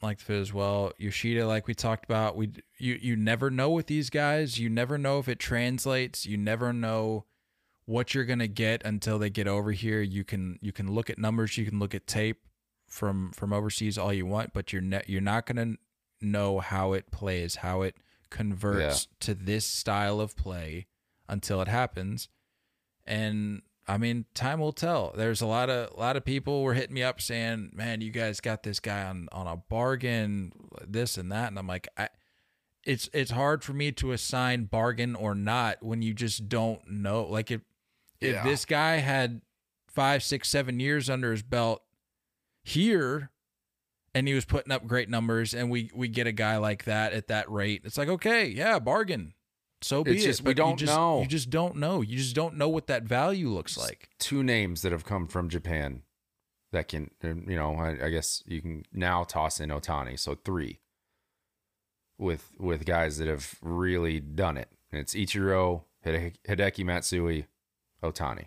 like 0.00 0.18
the 0.18 0.24
fit 0.24 0.40
as 0.40 0.52
well. 0.52 0.92
Yoshida, 0.98 1.46
like 1.46 1.66
we 1.66 1.74
talked 1.74 2.04
about, 2.04 2.36
we 2.36 2.50
you 2.78 2.98
you 3.00 3.16
never 3.16 3.50
know 3.50 3.70
with 3.70 3.86
these 3.86 4.10
guys. 4.10 4.58
You 4.58 4.70
never 4.70 4.98
know 4.98 5.18
if 5.18 5.28
it 5.28 5.38
translates. 5.38 6.26
You 6.26 6.36
never 6.36 6.72
know 6.72 7.26
what 7.92 8.14
you're 8.14 8.24
gonna 8.24 8.48
get 8.48 8.82
until 8.84 9.18
they 9.18 9.30
get 9.30 9.46
over 9.46 9.72
here. 9.72 10.00
You 10.00 10.24
can 10.24 10.58
you 10.62 10.72
can 10.72 10.90
look 10.90 11.10
at 11.10 11.18
numbers, 11.18 11.58
you 11.58 11.66
can 11.66 11.78
look 11.78 11.94
at 11.94 12.06
tape 12.06 12.40
from 12.88 13.32
from 13.32 13.52
overseas 13.52 13.98
all 13.98 14.12
you 14.12 14.26
want, 14.26 14.52
but 14.52 14.72
you're 14.72 14.82
ne- 14.82 15.04
you're 15.06 15.20
not 15.20 15.46
gonna 15.46 15.76
know 16.20 16.58
how 16.58 16.94
it 16.94 17.10
plays, 17.10 17.56
how 17.56 17.82
it 17.82 17.96
converts 18.30 19.08
to 19.20 19.34
this 19.34 19.66
style 19.66 20.20
of 20.20 20.34
play 20.36 20.86
until 21.28 21.60
it 21.60 21.68
happens. 21.68 22.28
And 23.04 23.62
I 23.86 23.98
mean, 23.98 24.24
time 24.34 24.60
will 24.60 24.72
tell. 24.72 25.12
There's 25.16 25.42
a 25.42 25.46
lot 25.46 25.68
of 25.68 25.92
a 25.92 26.00
lot 26.00 26.16
of 26.16 26.24
people 26.24 26.62
were 26.62 26.74
hitting 26.74 26.94
me 26.94 27.02
up 27.02 27.20
saying, 27.20 27.72
"Man, 27.74 28.00
you 28.00 28.10
guys 28.10 28.40
got 28.40 28.62
this 28.62 28.80
guy 28.80 29.02
on 29.02 29.28
on 29.32 29.46
a 29.46 29.56
bargain, 29.56 30.52
this 30.86 31.18
and 31.18 31.30
that," 31.32 31.48
and 31.48 31.58
I'm 31.58 31.66
like, 31.66 31.88
I, 31.98 32.08
it's 32.84 33.10
it's 33.12 33.32
hard 33.32 33.62
for 33.62 33.72
me 33.72 33.92
to 33.92 34.12
assign 34.12 34.64
bargain 34.64 35.14
or 35.14 35.34
not 35.34 35.82
when 35.82 36.00
you 36.00 36.14
just 36.14 36.48
don't 36.48 36.88
know. 36.90 37.24
Like 37.24 37.50
if 37.50 37.60
if 38.22 38.34
Yeah. 38.34 38.44
this 38.44 38.64
guy 38.64 38.96
had 38.96 39.42
five, 39.88 40.22
six, 40.22 40.48
seven 40.48 40.80
years 40.80 41.10
under 41.10 41.30
his 41.32 41.42
belt 41.42 41.82
here, 42.64 43.30
and 44.14 44.28
he 44.28 44.34
was 44.34 44.44
putting 44.44 44.72
up 44.72 44.86
great 44.86 45.08
numbers, 45.08 45.54
and 45.54 45.70
we 45.70 45.90
we 45.94 46.08
get 46.08 46.26
a 46.26 46.32
guy 46.32 46.56
like 46.58 46.84
that 46.84 47.12
at 47.12 47.28
that 47.28 47.50
rate, 47.50 47.82
it's 47.84 47.98
like 47.98 48.08
okay, 48.08 48.46
yeah, 48.46 48.78
bargain. 48.78 49.34
So 49.82 50.04
be 50.04 50.12
It's 50.12 50.22
it. 50.22 50.26
just 50.28 50.42
we 50.44 50.50
you 50.50 50.54
don't 50.54 50.76
just- 50.78 50.94
know. 50.94 51.22
You 51.22 51.26
just 51.26 51.50
don't 51.50 51.76
know. 51.76 52.02
You 52.02 52.16
just 52.16 52.36
don't 52.36 52.56
know 52.56 52.68
what 52.68 52.86
that 52.86 53.02
value 53.02 53.48
looks 53.48 53.76
like. 53.76 54.10
Two 54.20 54.44
names 54.44 54.82
that 54.82 54.92
have 54.92 55.04
come 55.04 55.26
from 55.26 55.48
Japan 55.48 56.04
that 56.70 56.86
can, 56.86 57.10
um, 57.24 57.46
you 57.48 57.56
know, 57.56 57.74
I, 57.74 58.06
I 58.06 58.08
guess 58.10 58.44
you 58.46 58.62
can 58.62 58.84
now 58.92 59.24
toss 59.24 59.58
in 59.58 59.70
Ohtani. 59.70 60.16
So 60.18 60.36
three 60.36 60.78
with 62.18 62.52
with 62.58 62.84
guys 62.84 63.18
that 63.18 63.26
have 63.28 63.56
really 63.60 64.20
done 64.20 64.56
it. 64.56 64.68
And 64.92 65.00
it's 65.00 65.14
Ichiro, 65.14 65.84
Hide- 66.04 66.38
Hideki 66.46 66.84
Matsui, 66.84 67.46
Ohtani. 68.02 68.46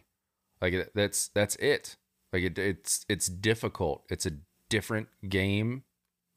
Like 0.62 0.92
that's 0.94 1.30
that's 1.30 1.56
it. 1.58 1.98
Like 2.32 2.44
it, 2.44 2.58
it's 2.58 3.06
it's 3.10 3.28
difficult. 3.28 4.04
It's 4.10 4.26
a 4.26 4.32
different 4.70 5.08
game 5.28 5.84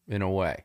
in 0.06 0.22
a 0.22 0.30
way. 0.30 0.64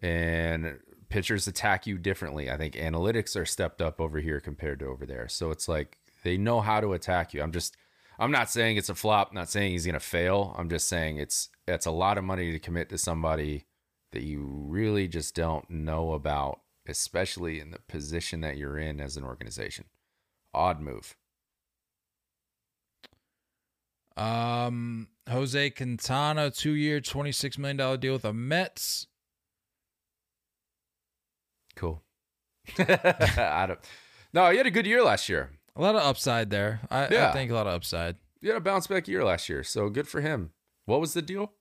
And 0.00 0.78
pitchers 1.08 1.46
attack 1.46 1.86
you 1.86 1.98
differently. 1.98 2.50
I 2.50 2.56
think 2.56 2.74
analytics 2.74 3.40
are 3.40 3.46
stepped 3.46 3.82
up 3.82 4.00
over 4.00 4.20
here 4.20 4.40
compared 4.40 4.78
to 4.80 4.86
over 4.86 5.06
there. 5.06 5.28
So 5.28 5.50
it's 5.50 5.68
like 5.68 5.98
they 6.22 6.36
know 6.36 6.60
how 6.60 6.80
to 6.80 6.92
attack 6.92 7.34
you. 7.34 7.42
I'm 7.42 7.52
just 7.52 7.76
I'm 8.18 8.32
not 8.32 8.50
saying 8.50 8.76
it's 8.76 8.88
a 8.88 8.94
flop, 8.94 9.32
not 9.32 9.48
saying 9.48 9.72
he's 9.72 9.86
going 9.86 9.94
to 9.94 10.00
fail. 10.00 10.54
I'm 10.58 10.68
just 10.68 10.88
saying 10.88 11.18
it's 11.18 11.48
it's 11.66 11.86
a 11.86 11.90
lot 11.90 12.18
of 12.18 12.24
money 12.24 12.52
to 12.52 12.58
commit 12.58 12.88
to 12.90 12.98
somebody 12.98 13.66
that 14.12 14.22
you 14.22 14.42
really 14.44 15.06
just 15.06 15.34
don't 15.34 15.68
know 15.70 16.12
about, 16.12 16.60
especially 16.88 17.60
in 17.60 17.70
the 17.70 17.78
position 17.88 18.40
that 18.40 18.56
you're 18.56 18.78
in 18.78 19.00
as 19.00 19.16
an 19.16 19.24
organization. 19.24 19.84
Odd 20.54 20.80
move. 20.80 21.16
Um, 24.16 25.08
Jose 25.28 25.70
Quintana, 25.70 26.50
two 26.50 26.72
year, 26.72 27.00
twenty 27.00 27.32
six 27.32 27.56
million 27.56 27.76
dollar 27.76 27.96
deal 27.96 28.14
with 28.14 28.22
the 28.22 28.32
Mets. 28.32 29.06
Cool. 31.76 32.02
I 32.78 33.66
don't. 33.68 33.78
No, 34.32 34.50
he 34.50 34.56
had 34.56 34.66
a 34.66 34.70
good 34.70 34.86
year 34.86 35.02
last 35.02 35.28
year. 35.28 35.52
A 35.76 35.80
lot 35.80 35.94
of 35.94 36.02
upside 36.02 36.50
there. 36.50 36.80
I, 36.90 37.04
I 37.04 37.32
think 37.32 37.50
a 37.50 37.54
lot 37.54 37.68
of 37.68 37.74
upside. 37.74 38.16
He 38.40 38.48
had 38.48 38.56
a 38.56 38.60
bounce 38.60 38.88
back 38.88 39.06
year 39.06 39.24
last 39.24 39.48
year, 39.48 39.62
so 39.62 39.88
good 39.88 40.08
for 40.08 40.20
him. 40.20 40.50
What 40.86 41.00
was 41.00 41.14
the 41.14 41.22
deal? 41.22 41.52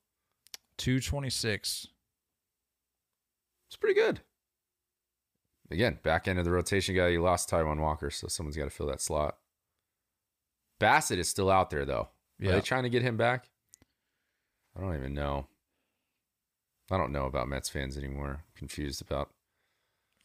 Two 0.78 1.00
twenty 1.00 1.30
six. 1.30 1.88
It's 3.70 3.76
pretty 3.76 4.00
good. 4.00 4.22
Again, 5.69 5.99
back 6.03 6.27
end 6.27 6.39
of 6.39 6.45
the 6.45 6.52
rotation 6.52 6.95
guy. 6.95 7.10
You 7.10 7.22
lost 7.22 7.49
Taijuan 7.49 7.80
Walker, 7.81 8.10
so 8.10 8.27
someone's 8.27 8.56
got 8.57 8.64
to 8.65 8.69
fill 8.69 8.88
that 8.88 9.02
slot. 9.02 9.38
Bassitt 10.80 11.18
is 11.18 11.27
still 11.27 11.49
out 11.49 11.69
there 11.69 11.85
though. 11.85 12.10
Are 12.39 12.45
Yeah. 12.45 12.52
they 12.53 12.61
trying 12.61 12.84
to 12.84 12.89
get 12.89 13.02
him 13.02 13.18
back? 13.18 13.49
I 14.76 14.81
don't 14.81 14.95
even 14.95 15.14
know. 15.14 15.48
I 16.91 16.98
don't 16.98 17.11
know 17.11 17.26
about 17.26 17.48
Mets 17.49 17.69
fans 17.69 17.98
anymore. 17.98 18.44
confused 18.56 19.02
about. 19.02 19.31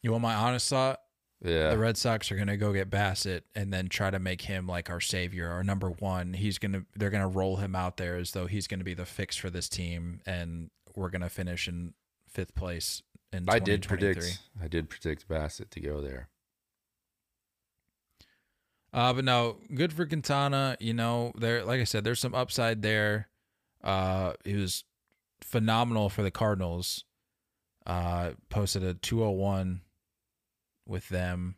You 0.01 0.11
want 0.11 0.21
my 0.21 0.33
honest 0.35 0.69
thought? 0.69 1.01
Yeah. 1.41 1.69
The 1.71 1.77
Red 1.77 1.97
Sox 1.97 2.31
are 2.31 2.35
gonna 2.37 2.55
go 2.57 2.71
get 2.71 2.89
Bassitt 2.89 3.41
and 3.53 3.73
then 3.73 3.89
try 3.89 4.09
to 4.09 4.19
make 4.19 4.41
him 4.43 4.65
like 4.65 4.89
our 4.89 5.01
savior, 5.01 5.49
our 5.49 5.63
number 5.63 5.89
one. 5.89 6.33
He's 6.33 6.57
gonna 6.57 6.85
they're 6.95 7.09
gonna 7.09 7.27
roll 7.27 7.57
him 7.57 7.75
out 7.75 7.97
there 7.97 8.15
as 8.15 8.31
though 8.31 8.47
he's 8.47 8.65
gonna 8.67 8.83
be 8.85 8.93
the 8.93 9.05
fix 9.05 9.35
for 9.35 9.49
this 9.49 9.67
team, 9.67 10.21
and 10.25 10.69
we're 10.95 11.09
gonna 11.09 11.29
finish 11.29 11.67
in 11.67 11.93
fifth 12.29 12.55
place. 12.55 13.01
In 13.33 13.49
I 13.49 13.59
did 13.59 13.87
predict. 13.87 14.39
I 14.61 14.67
did 14.67 14.89
predict 14.89 15.27
Bassitt 15.27 15.69
to 15.71 15.79
go 15.79 16.01
there. 16.01 16.29
Uh, 18.93 19.11
but 19.11 19.25
no, 19.25 19.57
good 19.73 19.91
for 19.91 20.05
Quintana. 20.05 20.77
You 20.79 20.93
know, 20.93 21.33
there, 21.35 21.65
like 21.65 21.81
I 21.81 21.83
said, 21.83 22.03
there's 22.03 22.19
some 22.19 22.35
upside 22.35 22.83
there. 22.83 23.27
Uh, 23.83 24.33
he 24.45 24.55
was 24.55 24.83
phenomenal 25.41 26.09
for 26.09 26.21
the 26.21 26.31
Cardinals. 26.31 27.03
Uh, 27.85 28.31
posted 28.49 28.83
a 28.83 28.93
201 28.93 29.81
with 30.87 31.09
them 31.09 31.55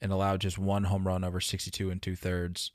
and 0.00 0.12
allowed 0.12 0.40
just 0.40 0.58
one 0.58 0.84
home 0.84 1.06
run 1.06 1.24
over 1.24 1.40
62 1.40 1.90
and 1.90 2.02
two 2.02 2.14
thirds. 2.14 2.72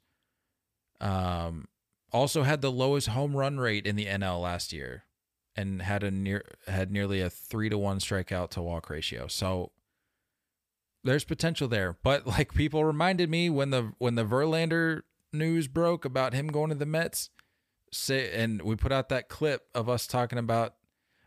Um, 0.99 1.67
also 2.11 2.43
had 2.43 2.61
the 2.61 2.71
lowest 2.71 3.09
home 3.09 3.35
run 3.35 3.59
rate 3.59 3.85
in 3.85 3.95
the 3.95 4.05
NL 4.05 4.41
last 4.41 4.73
year, 4.73 5.03
and 5.57 5.81
had 5.81 6.03
a 6.03 6.11
near 6.11 6.43
had 6.67 6.91
nearly 6.91 7.19
a 7.19 7.29
three 7.29 7.69
to 7.69 7.77
one 7.77 7.99
strikeout 7.99 8.49
to 8.51 8.61
walk 8.61 8.89
ratio. 8.89 9.27
So 9.27 9.71
there's 11.03 11.23
potential 11.23 11.67
there. 11.67 11.97
But 12.03 12.27
like 12.27 12.53
people 12.53 12.85
reminded 12.85 13.29
me 13.29 13.49
when 13.49 13.71
the 13.71 13.93
when 13.97 14.15
the 14.15 14.25
Verlander 14.25 15.01
news 15.33 15.67
broke 15.67 16.05
about 16.05 16.33
him 16.33 16.47
going 16.47 16.69
to 16.69 16.75
the 16.75 16.85
Mets, 16.85 17.29
say 17.91 18.31
and 18.33 18.61
we 18.61 18.75
put 18.75 18.91
out 18.91 19.09
that 19.09 19.29
clip 19.29 19.67
of 19.73 19.89
us 19.89 20.07
talking 20.07 20.39
about 20.39 20.75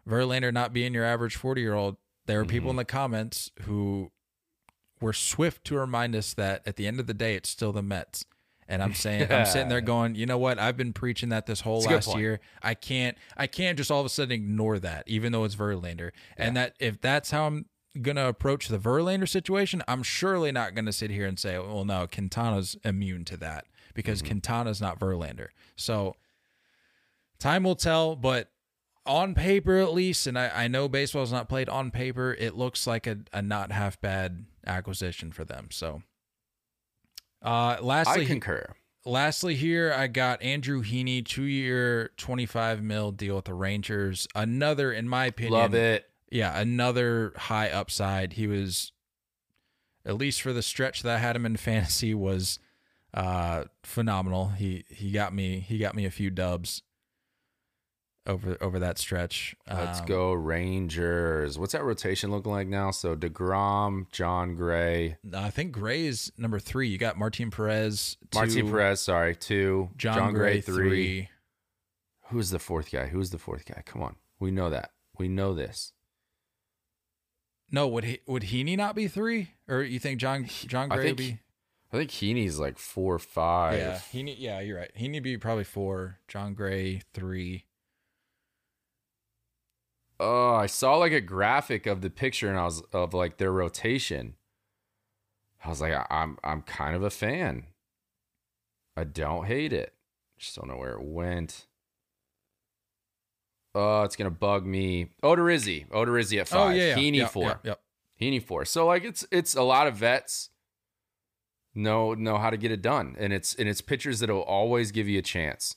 Verlander 0.09 0.53
not 0.53 0.73
being 0.73 0.95
your 0.95 1.05
average 1.05 1.37
40 1.37 1.61
year 1.61 1.75
old. 1.75 1.97
There 2.27 2.39
were 2.39 2.45
people 2.45 2.71
mm-hmm. 2.71 2.71
in 2.71 2.77
the 2.77 2.85
comments 2.85 3.51
who 3.63 4.13
were 5.01 5.13
swift 5.13 5.65
to 5.65 5.77
remind 5.77 6.15
us 6.15 6.35
that 6.35 6.63
at 6.67 6.77
the 6.77 6.87
end 6.87 7.01
of 7.01 7.07
the 7.07 7.15
day, 7.15 7.35
it's 7.35 7.49
still 7.49 7.73
the 7.73 7.83
Mets. 7.83 8.25
And 8.71 8.85
I'm 8.85 8.95
saying, 8.95 9.33
I'm 9.33 9.47
sitting 9.47 9.69
there 9.69 9.81
going, 9.81 10.15
you 10.15 10.27
know 10.27 10.39
what? 10.39 10.61
I've 10.61 10.77
been 10.77 10.93
preaching 10.93 11.31
that 11.31 11.47
this 11.47 11.61
whole 11.61 11.79
It's 11.79 11.87
a 11.87 11.89
good 11.89 11.95
last 11.97 12.07
point. 12.07 12.21
year. 12.21 12.41
I 12.63 12.75
can't, 12.75 13.19
I 13.37 13.49
can't 13.49 13.77
just 13.77 13.91
all 13.91 13.99
of 13.99 14.07
a 14.07 14.09
sudden 14.09 14.31
ignore 14.31 14.79
that, 14.79 15.03
even 15.09 15.33
though 15.33 15.43
it's 15.43 15.57
Verlander. 15.57 16.13
And 16.37 16.57
that 16.57 16.77
if 16.79 17.01
that's 17.01 17.33
how 17.33 17.47
I'm 17.47 17.67
gonna 18.01 18.29
approach 18.29 18.69
the 18.69 18.79
Verlander 18.79 19.29
situation, 19.29 19.83
I'm 19.89 20.05
surely 20.05 20.53
not 20.53 20.77
gonna 20.77 20.93
sit 20.93 21.11
here 21.11 21.27
and 21.27 21.37
say, 21.37 21.59
well, 21.59 21.85
no, 21.85 22.07
Quintana's 22.07 22.77
immune 22.85 23.25
to 23.27 23.37
that 23.39 23.67
because 23.93 24.21
mm-hmm. 24.21 24.29
Quintana's 24.29 24.81
not 24.81 25.01
Verlander. 25.01 25.49
So 25.75 26.15
time 27.41 27.65
will 27.65 27.75
tell, 27.75 28.15
but 28.15 28.53
on 29.05 29.35
paper 29.35 29.79
at 29.79 29.93
least, 29.93 30.29
and 30.29 30.39
I, 30.39 30.65
I 30.65 30.69
know 30.69 30.89
baseball's 30.89 31.33
not 31.33 31.49
played 31.49 31.69
on 31.69 31.91
paper, 31.91 32.37
it 32.39 32.55
looks 32.55 32.87
like 32.87 33.09
a, 33.09 33.19
a 33.33 33.43
not 33.43 33.73
half 33.73 34.01
bad 34.01 34.45
acquisition 34.65 35.33
for 35.33 35.45
them. 35.45 35.69
So 35.73 36.03
uh 37.43 37.77
lastly 37.81 38.23
I 38.25 38.27
concur. 38.27 38.75
lastly 39.05 39.55
here 39.55 39.93
I 39.97 40.07
got 40.07 40.43
Andrew 40.43 40.83
Heaney, 40.83 41.25
two 41.25 41.45
year 41.45 42.11
twenty 42.17 42.47
five 42.47 42.83
mil 42.83 43.13
deal 43.13 43.37
with 43.37 43.47
the 43.47 43.55
Rangers. 43.55 44.27
Another, 44.35 44.93
in 44.93 45.09
my 45.09 45.27
opinion, 45.27 45.61
Love 45.61 45.75
it. 45.75 46.09
yeah, 46.31 46.59
another 46.59 47.33
high 47.37 47.71
upside. 47.71 48.35
He 48.35 48.47
was, 48.47 48.93
at 50.05 50.17
least 50.17 50.43
for 50.43 50.53
the 50.53 50.63
stretch 50.63 51.03
that 51.03 51.17
I 51.17 51.19
had 51.19 51.35
him 51.37 51.47
in 51.47 51.57
fantasy, 51.57 52.15
was 52.15 52.59
uh, 53.15 53.65
phenomenal. 53.83 54.49
He 54.51 54.85
he 54.89 55.11
got 55.11 55.35
me 55.35 55.61
he 55.61 55.79
got 55.79 55.95
me 55.95 56.05
a 56.05 56.11
few 56.11 56.31
dubs. 56.31 56.83
Over 58.27 58.59
over 58.61 58.79
that 58.79 58.99
stretch. 58.99 59.57
Let's 59.67 60.01
Um, 60.01 60.07
go 60.07 60.33
Rangers. 60.35 61.59
What's 61.59 61.73
that 61.73 61.83
rotation 61.83 62.31
looking 62.31 62.53
like 62.53 62.69
now? 62.69 62.91
So 62.91 63.17
deGrom, 63.17 64.11
Jon 64.13 64.55
Gray, 64.57 65.17
I 65.35 65.49
think 65.51 65.73
Gray 65.73 66.05
is 66.07 66.31
number 66.37 66.59
three. 66.59 66.89
You 66.89 66.99
got 66.99 67.17
Martin 67.19 67.51
Perez, 67.51 68.19
Martin 68.35 68.69
Perez. 68.71 69.01
Sorry, 69.01 69.35
two. 69.35 69.89
Jon, 69.97 70.35
Gray, 70.35 70.61
three. 70.61 70.89
three. 70.89 71.29
Who's 72.29 72.51
the 72.51 72.59
fourth 72.59 72.93
guy? 72.93 73.07
Who's 73.07 73.31
the 73.31 73.39
fourth 73.39 73.65
guy? 73.65 73.83
Come 73.87 74.03
on, 74.03 74.17
we 74.39 74.51
know 74.51 74.69
that. 74.69 74.91
We 75.19 75.27
know 75.29 75.55
this. 75.55 75.93
No, 77.71 77.89
would 77.89 78.05
he 78.05 78.21
would 78.27 78.43
Heaney 78.45 78.77
not 78.77 78.95
be 78.95 79.09
three? 79.09 79.55
Or 79.67 79.83
you 79.83 79.99
think 79.99 80.21
Jon 80.21 80.45
Jon 80.45 80.93
I 80.93 80.97
Gray 80.97 81.11
would 81.13 81.17
think 81.17 81.19
be? 81.19 81.39
I 81.93 81.97
think 81.97 82.11
Heaney's 82.11 82.59
like 82.59 82.79
four 82.79 83.15
or 83.15 83.19
five. 83.19 83.79
Yeah, 83.79 83.99
Heaney. 84.13 84.37
Yeah, 84.39 84.61
you're 84.61 84.77
right. 84.79 84.91
Heaney 84.95 85.23
be 85.23 85.39
probably 85.39 85.65
four. 85.65 86.19
Jon 86.29 86.53
Gray 86.55 87.01
three. 87.15 87.65
Oh, 90.23 90.55
I 90.55 90.67
saw 90.67 90.97
like 90.97 91.13
a 91.13 91.21
graphic 91.23 91.87
of 91.87 92.03
the 92.03 92.11
picture 92.11 92.51
and 92.51 92.59
I 92.59 92.65
was 92.65 92.83
of 92.93 93.15
like 93.15 93.39
their 93.39 93.51
rotation. 93.51 94.35
I 95.65 95.71
was 95.71 95.81
like, 95.81 95.95
I'm 96.11 96.37
I'm 96.45 96.61
kind 96.61 96.95
of 96.95 97.03
a 97.03 97.11
fan. 97.11 97.65
I 98.99 99.05
don't 99.05 99.47
hate 99.47 99.73
it. 99.73 99.95
Just 100.39 100.57
don't 100.57 100.69
know 100.69 100.77
where 100.77 100.93
it 100.93 101.03
went. 101.03 101.67
Oh, 103.75 104.03
it's 104.03 104.15
gonna 104.15 104.31
bug 104.31 104.67
me. 104.67 105.09
Odorizzi. 105.23 105.89
Odorizzi 105.89 106.39
at 106.39 106.49
five. 106.49 106.73
Oh 106.73 106.75
yeah, 106.75 106.89
yeah. 106.89 106.97
Heaney 106.97 107.17
Yep, 107.17 107.31
four. 107.31 107.49
Yep, 107.49 107.61
yep. 107.65 107.81
Heaney 108.21 108.43
four. 108.43 108.67
So 108.67 108.87
like 108.87 109.05
it's 109.05 109.27
it's 109.31 109.55
a 109.55 109.63
lot 109.63 109.87
of 109.87 109.97
vets 109.97 110.51
know 111.75 112.13
know 112.13 112.37
how 112.37 112.51
to 112.51 112.59
get 112.59 112.71
it 112.71 112.83
done. 112.83 113.17
And 113.19 113.33
it's 113.33 113.55
and 113.55 113.71
it's 113.71 113.81
pitchers 113.81 114.21
that'll 114.21 114.43
always 114.43 114.93
give 114.93 115.09
you 115.09 115.19
a 115.19 115.23
chance. 115.23 115.77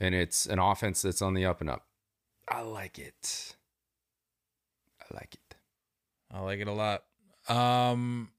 And 0.00 0.14
it's 0.14 0.46
an 0.46 0.58
offense 0.58 1.02
that's 1.02 1.20
on 1.20 1.34
the 1.34 1.44
up 1.44 1.60
and 1.60 1.68
up. 1.68 1.86
I 2.48 2.62
like 2.62 2.98
it. 2.98 3.53
I 5.14 5.18
like 5.18 5.34
it. 5.34 5.56
I 6.32 6.40
like 6.40 6.60
it 6.60 6.68
a 6.68 6.72
lot. 6.72 7.04
Um, 7.48 8.30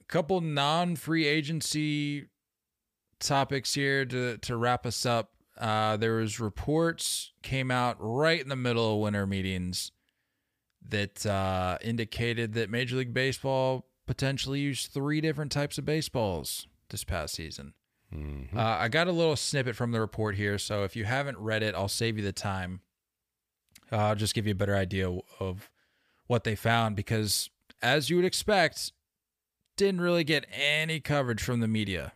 a 0.00 0.04
couple 0.04 0.40
non-free 0.40 1.26
agency 1.26 2.26
topics 3.20 3.74
here 3.74 4.04
to 4.06 4.38
to 4.38 4.56
wrap 4.56 4.86
us 4.86 5.04
up. 5.04 5.32
Uh, 5.56 5.96
there 5.96 6.14
was 6.16 6.38
reports 6.38 7.32
came 7.42 7.70
out 7.70 7.96
right 7.98 8.40
in 8.40 8.48
the 8.48 8.56
middle 8.56 8.94
of 8.94 9.00
winter 9.00 9.26
meetings 9.26 9.90
that 10.88 11.26
uh, 11.26 11.76
indicated 11.82 12.54
that 12.54 12.70
Major 12.70 12.96
League 12.96 13.12
Baseball 13.12 13.86
potentially 14.06 14.60
used 14.60 14.92
three 14.92 15.20
different 15.20 15.50
types 15.50 15.76
of 15.76 15.84
baseballs 15.84 16.68
this 16.90 17.02
past 17.04 17.34
season. 17.34 17.74
Mhm. 18.14 18.54
Uh, 18.56 18.60
I 18.60 18.88
got 18.88 19.08
a 19.08 19.12
little 19.12 19.36
snippet 19.36 19.76
from 19.76 19.90
the 19.90 20.00
report 20.00 20.36
here, 20.36 20.56
so 20.58 20.84
if 20.84 20.96
you 20.96 21.04
haven't 21.04 21.36
read 21.38 21.62
it, 21.62 21.74
I'll 21.74 21.88
save 21.88 22.16
you 22.16 22.24
the 22.24 22.32
time. 22.32 22.80
Uh, 23.90 23.96
I'll 23.96 24.14
just 24.14 24.34
give 24.34 24.46
you 24.46 24.52
a 24.52 24.56
better 24.56 24.76
idea 24.76 25.10
of 25.40 25.70
what 26.26 26.44
they 26.44 26.54
found 26.54 26.96
because, 26.96 27.50
as 27.82 28.10
you 28.10 28.16
would 28.16 28.24
expect, 28.24 28.92
didn't 29.76 30.00
really 30.00 30.24
get 30.24 30.46
any 30.52 31.00
coverage 31.00 31.42
from 31.42 31.60
the 31.60 31.68
media. 31.68 32.12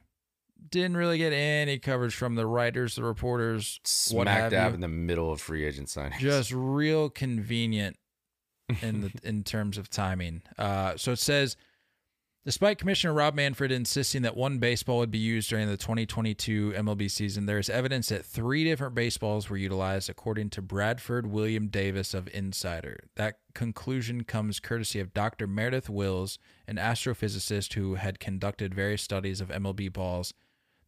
Didn't 0.70 0.97
really 0.97 1.19
get 1.19 1.32
any 1.32 1.78
coverage 1.78 2.15
from 2.15 2.35
the 2.35 2.47
writers, 2.47 2.94
the 2.94 3.03
reporters, 3.03 3.81
Smack 3.85 4.51
dab 4.51 4.74
in 4.74 4.81
the 4.81 4.89
middle 4.89 5.32
of 5.32 5.40
free 5.40 5.65
agent 5.65 5.89
signings. 5.89 6.19
Just 6.19 6.53
real 6.53 7.11
convenient 7.11 7.97
in 8.81 9.01
the 9.01 9.12
in 9.24 9.43
terms 9.43 9.77
of 9.77 9.90
timing. 9.90 10.43
Uh, 10.59 10.97
so 10.97 11.12
it 11.12 11.19
says, 11.19 11.57
despite 12.44 12.78
Commissioner 12.78 13.12
Rob 13.12 13.35
Manfred 13.35 13.70
insisting 13.70 14.23
that 14.23 14.36
one 14.36 14.59
baseball 14.59 14.98
would 14.98 15.10
be 15.10 15.19
used 15.19 15.48
during 15.48 15.69
the 15.69 15.77
2022 15.77 16.73
MLB 16.73 17.10
season, 17.10 17.47
there 17.47 17.59
is 17.59 17.70
evidence 17.70 18.09
that 18.09 18.24
three 18.24 18.64
different 18.64 18.94
baseballs 18.94 19.48
were 19.48 19.56
utilized, 19.56 20.10
according 20.10 20.51
to 20.51 20.62
Bradford 20.62 21.27
William 21.27 21.69
Davis 21.69 22.14
of 22.14 22.28
Insider. 22.35 23.05
That 23.16 23.39
conclusion 23.55 24.24
comes 24.24 24.60
courtesy 24.60 24.98
of 24.98 25.14
Dr. 25.14 25.47
Meredith 25.47 25.89
Wills, 25.89 26.39
an 26.66 26.77
astrophysicist 26.77 27.74
who 27.74 27.94
had 27.94 28.19
conducted 28.19 28.74
various 28.74 29.02
studies 29.02 29.40
of 29.40 29.48
MLB 29.48 29.93
balls 29.93 30.35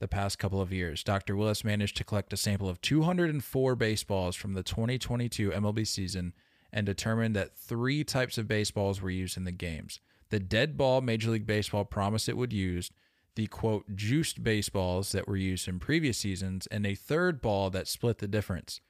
the 0.01 0.09
past 0.09 0.39
couple 0.39 0.60
of 0.60 0.72
years. 0.72 1.05
Dr. 1.05 1.36
Wills 1.36 1.64
managed 1.64 1.97
to 1.97 2.05
collect 2.05 2.32
a 2.32 2.36
sample 2.36 2.68
of 2.68 2.81
204 2.81 3.76
baseballs 3.76 4.36
from 4.36 4.55
the 4.55 4.62
2022 4.62 5.51
MLB 5.51 5.86
season 5.86 6.35
and 6.72 6.85
determined 6.85 7.36
that 7.36 7.56
three 7.56 8.02
types 8.02 8.36
of 8.36 8.48
baseballs 8.48 9.01
were 9.01 9.10
used 9.10 9.36
in 9.36 9.44
the 9.44 9.52
games. 9.52 10.01
The 10.30 10.40
dead 10.40 10.76
ball 10.76 11.01
Major 11.01 11.30
League 11.30 11.46
Baseball 11.46 11.84
promised 11.84 12.28
it 12.28 12.36
would 12.36 12.52
use, 12.52 12.90
the 13.36 13.46
quote, 13.46 13.94
juiced 13.94 14.42
baseballs 14.42 15.12
that 15.12 15.28
were 15.28 15.36
used 15.36 15.68
in 15.68 15.78
previous 15.78 16.18
seasons, 16.18 16.66
and 16.68 16.86
a 16.86 16.94
third 16.94 17.40
ball 17.40 17.70
that 17.70 17.88
split 17.88 18.18
the 18.18 18.28
difference. 18.28 18.80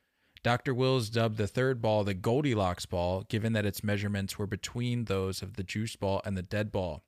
Dr. 0.42 0.74
Wills 0.74 1.08
dubbed 1.08 1.38
the 1.38 1.46
third 1.46 1.80
ball 1.80 2.04
the 2.04 2.12
Goldilocks 2.12 2.84
ball, 2.84 3.22
given 3.22 3.54
that 3.54 3.64
its 3.64 3.82
measurements 3.82 4.38
were 4.38 4.46
between 4.46 5.06
those 5.06 5.40
of 5.40 5.54
the 5.54 5.62
juice 5.62 5.96
ball 5.96 6.20
and 6.24 6.36
the 6.36 6.42
dead 6.42 6.70
ball. 6.70 7.02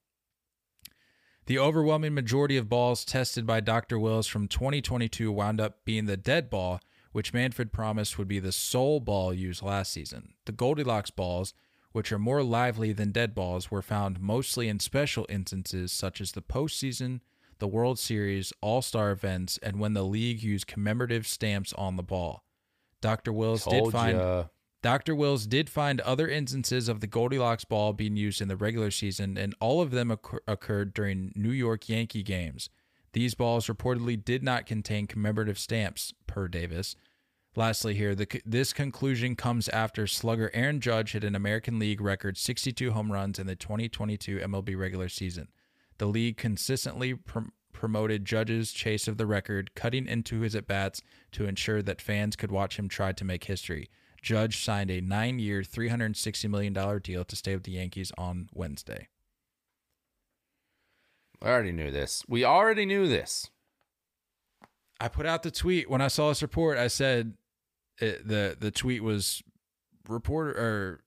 The 1.44 1.59
overwhelming 1.59 2.15
majority 2.15 2.57
of 2.57 2.69
balls 2.69 3.05
tested 3.05 3.47
by 3.47 3.61
Dr. 3.61 3.98
Wills 3.98 4.27
from 4.27 4.48
2022 4.48 5.31
wound 5.31 5.61
up 5.61 5.85
being 5.85 6.07
the 6.07 6.16
dead 6.16 6.51
ball, 6.51 6.81
which 7.12 7.32
Manfred 7.32 7.73
promised 7.73 8.19
would 8.19 8.27
be 8.27 8.40
the 8.40 8.53
sole 8.53 9.01
ball 9.01 9.32
used 9.32 9.62
last 9.62 9.93
season. 9.93 10.35
The 10.47 10.53
Goldilocks 10.53 11.11
balls, 11.11 11.55
which 11.97 12.12
are 12.12 12.18
more 12.18 12.43
lively 12.43 12.93
than 12.93 13.10
dead 13.10 13.35
balls, 13.35 13.70
were 13.70 13.81
found 13.81 14.20
mostly 14.20 14.68
in 14.68 14.78
special 14.78 15.24
instances 15.31 15.90
such 15.90 16.20
as 16.20 16.32
the 16.32 16.43
postseason, 16.43 17.20
the 17.59 17.66
World 17.66 17.98
Series, 17.98 18.52
All 18.60 18.82
Star 18.82 19.12
events, 19.12 19.59
and 19.62 19.81
when 19.81 19.94
the 19.94 20.05
league 20.05 20.43
used 20.43 20.66
commemorative 20.66 21.27
stamps 21.27 21.73
on 21.73 21.97
the 21.97 22.02
ball. 22.02 22.44
Dr. 23.01 23.32
Wills 23.32 23.64
did 23.64 23.90
find 23.90 24.18
ya. 24.18 24.44
Dr. 24.82 25.14
Wills 25.14 25.47
did 25.47 25.70
find 25.70 26.02
other 26.02 26.28
instances 26.28 26.90
of 26.90 27.01
the 27.01 27.06
Goldilocks 27.06 27.64
ball 27.64 27.94
being 27.94 28.14
used 28.14 28.43
in 28.43 28.48
the 28.48 28.59
regular 28.59 28.90
season, 28.90 29.39
and 29.39 29.55
all 29.59 29.81
of 29.81 29.90
them 29.90 30.10
occur- 30.10 30.43
occurred 30.47 30.93
during 30.93 31.32
New 31.35 31.51
York 31.51 31.89
Yankee 31.89 32.23
games. 32.23 32.68
These 33.14 33.35
balls 33.35 33.68
reportedly 33.68 34.23
did 34.23 34.43
not 34.43 34.66
contain 34.66 35.06
commemorative 35.06 35.59
stamps, 35.59 36.12
per 36.27 36.47
Davis. 36.47 36.94
Lastly, 37.57 37.95
here, 37.95 38.15
the, 38.15 38.28
this 38.45 38.74
conclusion 38.74 39.35
comes 39.35 39.69
after 39.70 40.07
slugger 40.07 40.51
Aaron 40.53 40.78
Judge 40.78 41.12
hit 41.12 41.24
an 41.24 41.35
American 41.35 41.78
League 41.78 42.03
record 42.03 42.37
62 42.37 42.93
home 42.93 43.11
runs 43.11 43.39
in 43.39 43.47
the 43.47 43.57
2022 43.57 44.39
MLB 44.41 44.77
regular 44.78 45.09
season. 45.09 45.49
The 45.97 46.05
league 46.05 46.37
consistently 46.37 47.15
prom- 47.15 47.53
promoted 47.73 48.27
Judge's 48.27 48.73
chase 48.73 49.09
of 49.09 49.16
the 49.16 49.24
record, 49.24 49.74
cutting 49.74 50.07
into 50.07 50.41
his 50.41 50.55
at 50.55 50.66
bats 50.66 51.01
to 51.33 51.47
ensure 51.47 51.81
that 51.81 52.03
fans 52.03 52.37
could 52.37 52.53
watch 52.53 52.78
him 52.78 52.89
try 52.89 53.12
to 53.12 53.24
make 53.24 53.45
history. 53.45 53.89
Judge 54.20 54.62
signed 54.62 54.91
a 54.91 55.01
nine 55.01 55.39
year, 55.39 55.62
$360 55.62 56.51
million 56.51 56.74
deal 57.01 57.24
to 57.24 57.37
stay 57.37 57.55
with 57.55 57.65
the 57.65 57.73
Yankees 57.73 58.12
on 58.19 58.51
Wednesday. 58.53 59.09
I 61.41 61.49
already 61.49 61.73
knew 61.73 61.91
this. 61.91 62.23
We 62.28 62.45
already 62.45 62.85
knew 62.85 63.09
this. 63.09 63.51
I 65.01 65.09
put 65.09 65.27
out 65.27 65.43
the 65.43 65.51
tweet 65.51 65.89
when 65.89 66.01
I 66.01 66.09
saw 66.09 66.28
this 66.28 66.43
report. 66.43 66.78
I 66.78 66.89
said 66.89 67.35
it, 67.98 68.27
the 68.27 68.56
the 68.59 68.70
tweet 68.70 69.02
was 69.02 69.43
reporter 70.09 70.51
or 70.52 71.01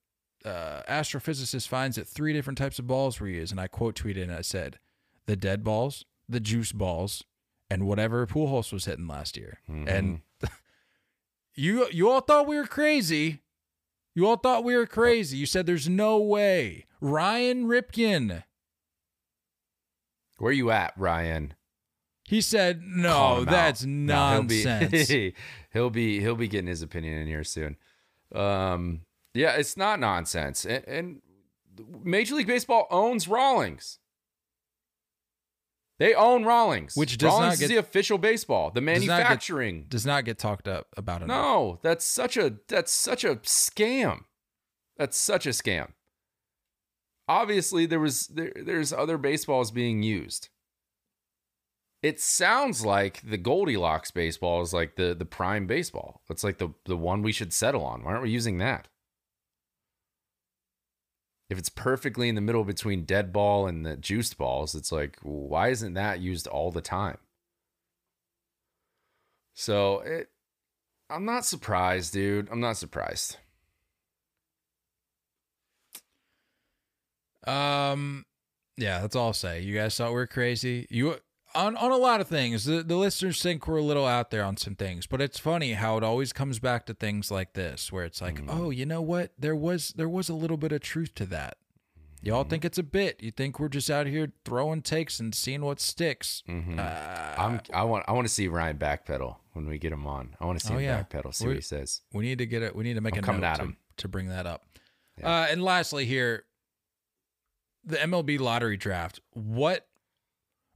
uh, 0.49 0.82
astrophysicist 0.90 1.68
finds 1.68 1.95
that 1.98 2.07
three 2.07 2.34
different 2.34 2.57
types 2.57 2.80
of 2.80 2.88
balls 2.88 3.20
were 3.20 3.28
used, 3.28 3.52
and 3.52 3.60
I 3.60 3.68
quote 3.68 3.95
tweeted 3.95 4.24
and 4.24 4.32
I 4.34 4.41
said 4.41 4.80
the 5.26 5.36
dead 5.36 5.64
balls, 5.64 6.06
the 6.28 6.40
juice 6.40 6.72
balls, 6.72 7.24
and 7.70 7.86
whatever 7.86 8.26
Pujols 8.26 8.72
was 8.74 8.86
hitting 8.86 9.07
last 9.07 9.38
year. 9.38 9.60
And 9.88 10.22
you 11.56 11.88
you 11.91 12.10
all 12.10 12.22
thought 12.22 12.48
we 12.48 12.57
were 12.57 12.68
crazy. 12.68 13.41
You 14.16 14.28
all 14.28 14.38
thought 14.38 14.64
we 14.64 14.76
were 14.76 14.88
crazy. 14.88 15.38
You 15.38 15.45
said 15.45 15.66
there's 15.66 15.88
no 15.88 16.18
way. 16.18 16.86
Ryan 16.99 17.66
Ripken. 17.68 18.44
Where 20.40 20.52
you 20.52 20.72
at, 20.72 20.94
Ryan? 20.98 21.53
He 22.30 22.42
said, 22.42 22.84
"No, 22.86 23.44
that's 23.44 23.82
out. 23.84 23.88
No, 23.90 24.32
he'll 24.34 24.44
be- 24.44 24.64
nonsense." 24.64 25.34
he'll 25.74 25.90
be 25.90 26.20
he'll 26.20 26.36
be 26.36 26.48
getting 26.48 26.68
his 26.68 26.84
opinion 26.84 27.18
in 27.18 27.26
here 27.28 27.44
soon. 27.44 27.76
Um, 28.36 29.02
yeah, 29.34 29.54
it's 29.56 29.76
not 29.76 30.00
nonsense, 30.00 30.64
and, 30.64 30.84
and 30.88 31.22
Major 32.04 32.36
League 32.36 32.46
Baseball 32.46 32.86
owns 32.92 33.28
Rawlings. 33.28 33.98
They 35.98 36.14
own 36.14 36.46
Rawlings, 36.46 36.96
Which 36.96 37.18
does 37.18 37.28
not 37.34 37.40
Rawlings 37.40 37.60
get- 37.60 37.66
is 37.66 37.70
the 37.72 37.78
official 37.78 38.18
baseball, 38.20 38.70
the 38.72 38.80
Does 38.80 38.86
not 38.86 39.00
get- 39.02 39.08
manufacturing. 39.08 39.86
Does 39.90 40.06
not 40.06 40.24
get 40.24 40.38
talked 40.38 40.68
up 40.68 40.88
about 40.96 41.24
enough. 41.24 41.36
No, 41.36 41.80
that's 41.82 42.06
such 42.06 42.38
a 42.38 42.58
that's 42.68 42.92
such 42.92 43.24
a 43.24 43.38
scam. 43.38 44.20
That's 44.98 45.18
such 45.18 45.46
a 45.46 45.50
scam. 45.50 45.94
Obviously, 47.28 47.86
there 47.86 48.00
was 48.00 48.28
there, 48.28 48.54
there's 48.56 48.94
other 48.94 49.18
baseballs 49.18 49.72
being 49.72 50.04
used. 50.04 50.50
It 52.02 52.20
sounds 52.20 52.86
like 52.86 53.22
the 53.30 53.38
Goldilocks 53.38 54.12
baseball 54.12 54.62
is 54.62 54.74
like 54.74 54.96
the 54.96 55.14
the 55.14 55.26
prime 55.26 55.68
baseball. 55.68 56.22
It's 56.30 56.44
like 56.44 56.58
the 56.58 56.70
the 56.86 56.98
one 56.98 57.22
we 57.22 57.34
should 57.34 57.52
settle 57.54 57.84
on. 57.84 58.04
Why 58.04 58.12
aren't 58.12 58.24
we 58.24 58.30
using 58.32 58.58
that? 58.60 58.88
If 61.50 61.58
it's 61.58 61.70
perfectly 61.70 62.30
in 62.30 62.36
the 62.36 62.42
middle 62.42 62.64
between 62.64 63.06
dead 63.06 63.34
ball 63.34 63.68
and 63.68 63.86
the 63.86 63.98
juiced 63.98 64.38
balls, 64.38 64.76
it's 64.76 64.92
like 64.92 65.18
why 65.24 65.70
isn't 65.70 65.94
that 65.96 66.20
used 66.22 66.48
all 66.48 66.72
the 66.72 66.82
time? 66.82 67.18
So 69.56 70.00
it 70.00 70.30
I'm 71.10 71.26
not 71.26 71.46
surprised, 71.46 72.14
dude. 72.14 72.48
I'm 72.52 72.62
not 72.62 72.78
surprised. 72.78 73.38
Um, 77.48 78.26
yeah, 78.78 79.00
that's 79.02 79.16
all 79.16 79.28
I'll 79.28 79.34
say. 79.34 79.62
You 79.62 79.74
guys 79.76 79.98
thought 79.98 80.12
we 80.14 80.20
are 80.20 80.28
crazy. 80.28 80.88
You 80.90 81.18
on 81.56 81.76
on 81.78 81.92
a 81.92 81.98
lot 81.98 82.22
of 82.22 82.28
things. 82.28 82.66
The 82.66 82.84
the 82.84 82.96
listeners 82.96 83.42
think 83.42 83.68
we're 83.68 83.78
a 83.78 83.84
little 83.84 84.06
out 84.06 84.30
there 84.32 84.44
on 84.44 84.58
some 84.58 84.76
things, 84.76 85.08
but 85.08 85.22
it's 85.22 85.40
funny 85.40 85.74
how 85.74 85.98
it 85.98 86.04
always 86.04 86.32
comes 86.34 86.60
back 86.60 86.86
to 86.88 86.94
things 86.94 87.32
like 87.32 87.54
this, 87.54 87.92
where 87.92 88.06
it's 88.06 88.22
like, 88.22 88.42
Mm. 88.42 88.48
oh, 88.50 88.70
you 88.70 88.86
know 88.86 89.02
what? 89.02 89.32
There 89.38 89.56
was 89.56 89.90
there 89.96 90.10
was 90.10 90.30
a 90.30 90.34
little 90.36 90.58
bit 90.58 90.72
of 90.72 90.82
truth 90.82 91.16
to 91.16 91.26
that. 91.28 91.58
Y'all 92.22 92.44
Mm. 92.46 92.50
think 92.50 92.66
it's 92.66 92.78
a 92.78 92.84
bit. 92.84 93.24
You 93.24 93.32
think 93.32 93.60
we're 93.60 93.70
just 93.70 93.90
out 93.90 94.06
here 94.06 94.32
throwing 94.44 94.82
takes 94.82 95.20
and 95.20 95.34
seeing 95.34 95.62
what 95.62 95.80
sticks. 95.80 96.44
Mhm. 96.48 96.78
Uh, 96.78 97.42
I'm 97.42 97.62
I 97.74 97.84
want 97.84 98.06
I 98.08 98.12
want 98.12 98.28
to 98.28 98.34
see 98.34 98.48
Ryan 98.48 98.78
backpedal 98.78 99.38
when 99.54 99.68
we 99.68 99.78
get 99.80 99.92
him 99.94 100.06
on. 100.06 100.36
I 100.40 100.46
want 100.46 100.60
to 100.60 100.66
see 100.68 100.74
Oh, 100.74 100.78
him 100.78 100.84
yeah. 100.84 101.04
backpedal. 101.04 101.34
See 101.34 101.46
We're- 101.46 101.56
what 101.56 101.64
he 101.64 101.66
says. 101.66 102.02
we 102.14 102.26
need 102.26 102.38
to 102.40 102.46
get 102.46 102.62
it. 102.62 102.76
We 102.76 102.84
need 102.84 102.96
to 102.96 103.02
make 103.02 103.14
I'm 103.16 103.20
a 103.24 103.26
coming 103.26 103.44
at 103.44 103.56
to, 103.56 103.64
him. 103.64 103.78
to 103.98 104.08
bring 104.08 104.28
that 104.28 104.46
up. 104.46 104.66
Yeah. 105.18 105.30
Uh, 105.42 105.48
and 105.50 105.64
lastly, 105.64 106.06
here, 106.06 106.46
the 107.84 107.98
MLB 107.98 108.38
lottery 108.38 108.78
draft. 108.78 109.20
What 109.32 109.88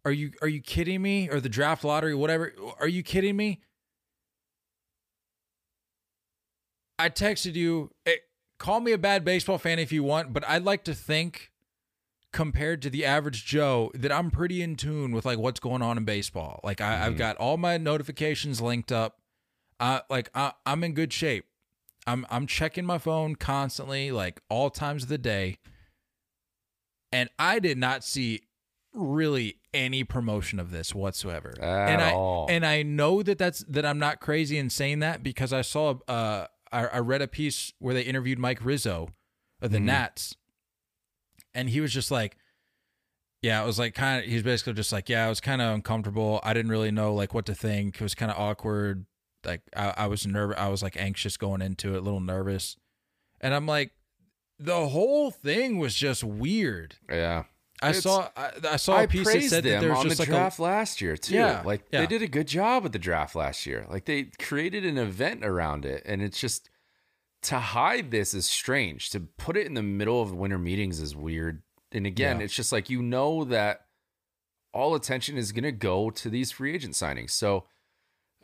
are 0.05 0.11
you? 0.11 0.31
Are 0.41 0.47
you 0.47 0.61
kidding 0.61 1.01
me? 1.01 1.29
Or 1.29 1.39
the 1.39 1.49
draft 1.49 1.83
lottery? 1.83 2.13
Whatever. 2.15 2.53
Are 2.79 2.87
you 2.87 3.03
kidding 3.03 3.35
me? 3.37 3.61
I 6.99 7.09
texted 7.09 7.55
you. 7.55 7.91
eh, 8.05 8.15
call 8.59 8.79
me 8.79 8.91
a 8.91 8.97
bad 8.97 9.25
baseball 9.25 9.57
fan 9.57 9.79
if 9.79 9.91
you 9.91 10.03
want, 10.03 10.31
but 10.33 10.47
I'd 10.47 10.63
like 10.63 10.83
to 10.85 10.93
think, 10.93 11.51
compared 12.31 12.81
to 12.83 12.89
the 12.89 13.03
average 13.05 13.45
Joe, 13.45 13.91
that 13.95 14.11
I'm 14.11 14.31
pretty 14.31 14.61
in 14.61 14.75
tune 14.75 15.11
with 15.11 15.25
like 15.25 15.37
what's 15.39 15.59
going 15.59 15.81
on 15.81 15.97
in 15.97 16.05
baseball. 16.05 16.59
Like 16.63 16.81
I, 16.81 17.05
I've 17.05 17.13
Mhm. 17.13 17.17
got 17.17 17.35
all 17.37 17.57
my 17.57 17.77
notifications 17.77 18.61
linked 18.61 18.91
up. 18.91 19.19
Uh, 19.79 20.01
like 20.09 20.29
I, 20.35 20.53
I'm 20.65 20.83
in 20.83 20.93
good 20.93 21.11
shape. 21.11 21.45
I'm 22.05 22.25
I'm 22.29 22.47
checking 22.47 22.85
my 22.85 22.97
phone 22.97 23.35
constantly, 23.35 24.11
like 24.11 24.41
all 24.49 24.69
times 24.69 25.03
of 25.03 25.09
the 25.09 25.17
day. 25.17 25.57
And 27.11 27.29
I 27.37 27.59
did 27.59 27.77
not 27.77 28.03
see 28.03 28.41
really 28.93 29.57
any 29.73 30.03
promotion 30.03 30.59
of 30.59 30.71
this 30.71 30.93
whatsoever. 30.93 31.53
At 31.59 31.89
and 31.89 32.01
I 32.01 32.11
all. 32.13 32.47
and 32.49 32.65
I 32.65 32.83
know 32.83 33.23
that 33.23 33.37
that's 33.37 33.63
that 33.67 33.85
I'm 33.85 33.99
not 33.99 34.19
crazy 34.19 34.57
in 34.57 34.69
saying 34.69 34.99
that 34.99 35.23
because 35.23 35.51
I 35.51 35.61
saw 35.61 35.95
uh 36.07 36.45
I, 36.71 36.85
I 36.87 36.99
read 36.99 37.21
a 37.21 37.27
piece 37.27 37.73
where 37.79 37.93
they 37.93 38.01
interviewed 38.03 38.39
Mike 38.39 38.63
Rizzo 38.63 39.09
of 39.61 39.71
the 39.71 39.77
Mhm. 39.79 39.83
Nats, 39.83 40.35
and 41.53 41.69
he 41.69 41.81
was 41.81 41.93
just 41.93 42.11
like, 42.11 42.37
yeah, 43.41 43.61
it 43.61 43.65
was 43.65 43.77
like 43.79 43.93
kind 43.95 44.23
of 44.23 44.29
he's 44.29 44.43
basically 44.43 44.73
just 44.73 44.91
like, 44.91 45.09
yeah, 45.09 45.25
I 45.25 45.29
was 45.29 45.39
kind 45.41 45.61
of 45.61 45.73
uncomfortable. 45.73 46.39
I 46.43 46.53
didn't 46.53 46.71
really 46.71 46.91
know 46.91 47.13
like 47.13 47.33
what 47.33 47.45
to 47.47 47.55
think. 47.55 47.95
It 47.95 48.01
was 48.01 48.15
kind 48.15 48.31
of 48.31 48.37
awkward. 48.39 49.05
Like 49.45 49.61
I, 49.75 49.93
I 49.97 50.07
was 50.07 50.25
nervous. 50.25 50.57
I 50.57 50.69
was 50.69 50.81
like 50.81 50.95
anxious 50.97 51.35
going 51.37 51.61
into 51.61 51.95
it, 51.95 51.97
a 51.97 52.01
little 52.01 52.21
nervous, 52.21 52.77
and 53.41 53.53
I'm 53.53 53.65
like, 53.67 53.91
the 54.59 54.87
whole 54.89 55.31
thing 55.31 55.77
was 55.79 55.95
just 55.95 56.23
weird. 56.23 56.95
Yeah. 57.09 57.43
I 57.81 57.89
It's- 57.89 58.03
saw 58.03 58.29
I, 58.37 58.51
I 58.71 58.75
saw 58.77 59.01
a 59.01 59.07
piece 59.07 59.31
that 59.31 59.41
said 59.43 59.63
that 59.63 59.69
them 59.69 59.81
there 59.81 59.89
was 59.89 59.99
on 59.99 60.05
just 60.05 60.17
the 60.17 60.23
like 60.23 60.29
draft 60.29 60.59
last 60.59 61.01
year 61.01 61.17
too. 61.17 61.35
Yeah, 61.35 61.61
like 61.65 61.83
yeah. 61.91 62.01
they 62.01 62.07
did 62.07 62.21
a 62.21 62.27
good 62.27 62.47
job 62.47 62.83
with 62.83 62.91
the 62.93 62.99
draft 62.99 63.35
last 63.35 63.65
year. 63.65 63.85
Like 63.89 64.05
they 64.05 64.23
created 64.39 64.85
an 64.85 64.97
event 64.97 65.43
around 65.43 65.85
it, 65.85 66.03
and 66.05 66.21
it's 66.21 66.39
just 66.39 66.69
to 67.43 67.59
hide 67.59 68.11
this 68.11 68.33
is 68.33 68.45
strange. 68.45 69.09
To 69.09 69.19
put 69.19 69.57
it 69.57 69.65
in 69.65 69.73
the 69.73 69.83
middle 69.83 70.21
of 70.21 70.33
winter 70.33 70.57
meetings 70.59 70.99
is 71.01 71.15
weird. 71.15 71.61
And 71.91 72.07
again, 72.07 72.39
Yeah. 72.39 72.45
it's 72.45 72.53
just 72.55 72.71
like 72.71 72.89
you 72.89 73.01
know 73.01 73.43
that 73.45 73.81
all 74.73 74.95
attention 74.95 75.37
is 75.37 75.51
going 75.51 75.63
to 75.65 75.71
go 75.71 76.09
to 76.09 76.29
these 76.29 76.51
free 76.51 76.73
agent 76.73 76.93
signings. 76.93 77.31
So 77.31 77.65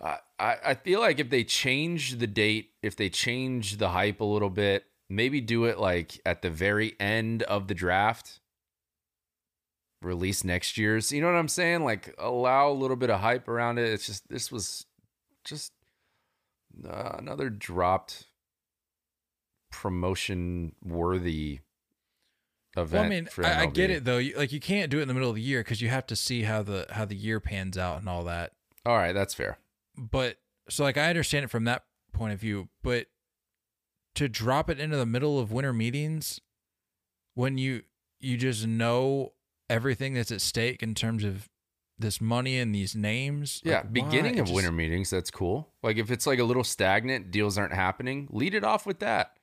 uh, 0.01 0.17
I 0.37 0.57
I 0.65 0.73
feel 0.73 0.99
like 0.99 1.19
if 1.19 1.29
they 1.29 1.43
change 1.45 2.17
the 2.17 2.27
date, 2.27 2.71
if 2.83 2.95
they 2.97 3.09
change 3.09 3.77
the 3.77 3.89
hype 3.89 4.19
a 4.19 4.25
little 4.25 4.49
bit, 4.49 4.85
maybe 5.09 5.39
do 5.39 5.63
it 5.65 5.79
like 5.79 6.19
at 6.25 6.41
the 6.41 6.49
very 6.49 6.95
end 6.99 7.43
of 7.43 7.67
the 7.67 7.73
draft 7.73 8.39
release 10.01 10.43
next 10.43 10.77
year's. 10.77 11.11
You 11.11 11.21
know 11.21 11.27
what 11.27 11.37
I'm 11.37 11.47
saying? 11.47 11.83
Like 11.83 12.13
allow 12.17 12.69
a 12.69 12.73
little 12.73 12.95
bit 12.95 13.09
of 13.09 13.19
hype 13.19 13.47
around 13.47 13.77
it. 13.77 13.89
It's 13.89 14.05
just 14.05 14.27
this 14.29 14.51
was 14.51 14.85
just 15.43 15.73
uh, 16.87 17.15
another 17.17 17.49
dropped 17.49 18.27
promotion 19.71 20.73
worthy 20.83 21.59
event. 22.77 22.93
Well, 22.93 23.03
I 23.03 23.09
mean, 23.09 23.25
for 23.25 23.45
I, 23.45 23.61
I 23.61 23.65
get 23.65 23.89
it 23.89 24.05
though. 24.05 24.17
You, 24.17 24.37
like, 24.37 24.51
you 24.51 24.59
can't 24.59 24.91
do 24.91 24.99
it 24.99 25.03
in 25.03 25.07
the 25.07 25.13
middle 25.13 25.29
of 25.29 25.35
the 25.35 25.41
year 25.41 25.61
because 25.61 25.81
you 25.81 25.89
have 25.89 26.07
to 26.07 26.15
see 26.15 26.43
how 26.43 26.63
the 26.63 26.85
how 26.91 27.05
the 27.05 27.15
year 27.15 27.39
pans 27.39 27.77
out 27.77 27.99
and 27.99 28.09
all 28.09 28.23
that. 28.25 28.53
All 28.85 28.97
right, 28.97 29.13
that's 29.13 29.33
fair. 29.33 29.59
But 29.97 30.37
so, 30.69 30.83
like, 30.83 30.97
I 30.97 31.09
understand 31.09 31.43
it 31.45 31.49
from 31.49 31.65
that 31.65 31.83
point 32.13 32.33
of 32.33 32.39
view. 32.39 32.69
But 32.83 33.07
to 34.15 34.29
drop 34.29 34.69
it 34.69 34.79
into 34.79 34.97
the 34.97 35.05
middle 35.05 35.39
of 35.39 35.51
winter 35.51 35.73
meetings, 35.73 36.39
when 37.33 37.57
you 37.57 37.83
you 38.19 38.37
just 38.37 38.67
know 38.67 39.33
everything 39.69 40.13
that's 40.13 40.31
at 40.31 40.41
stake 40.41 40.81
in 40.83 40.95
terms 40.95 41.23
of 41.23 41.49
this 41.97 42.21
money 42.21 42.57
and 42.57 42.73
these 42.73 42.95
names. 42.95 43.61
Yeah, 43.63 43.77
like, 43.77 43.93
beginning 43.93 44.35
It 44.35 44.39
of 44.41 44.45
just- 44.47 44.55
winter 44.55 44.71
meetings, 44.71 45.09
that's 45.09 45.29
cool. 45.31 45.69
Like 45.83 45.97
if 45.97 46.11
it's 46.11 46.25
like 46.25 46.39
a 46.39 46.43
little 46.43 46.63
stagnant, 46.63 47.31
deals 47.31 47.57
aren't 47.57 47.73
happening, 47.73 48.27
lead 48.31 48.53
it 48.55 48.63
off 48.63 48.85
with 48.85 48.99
that. 48.99 49.35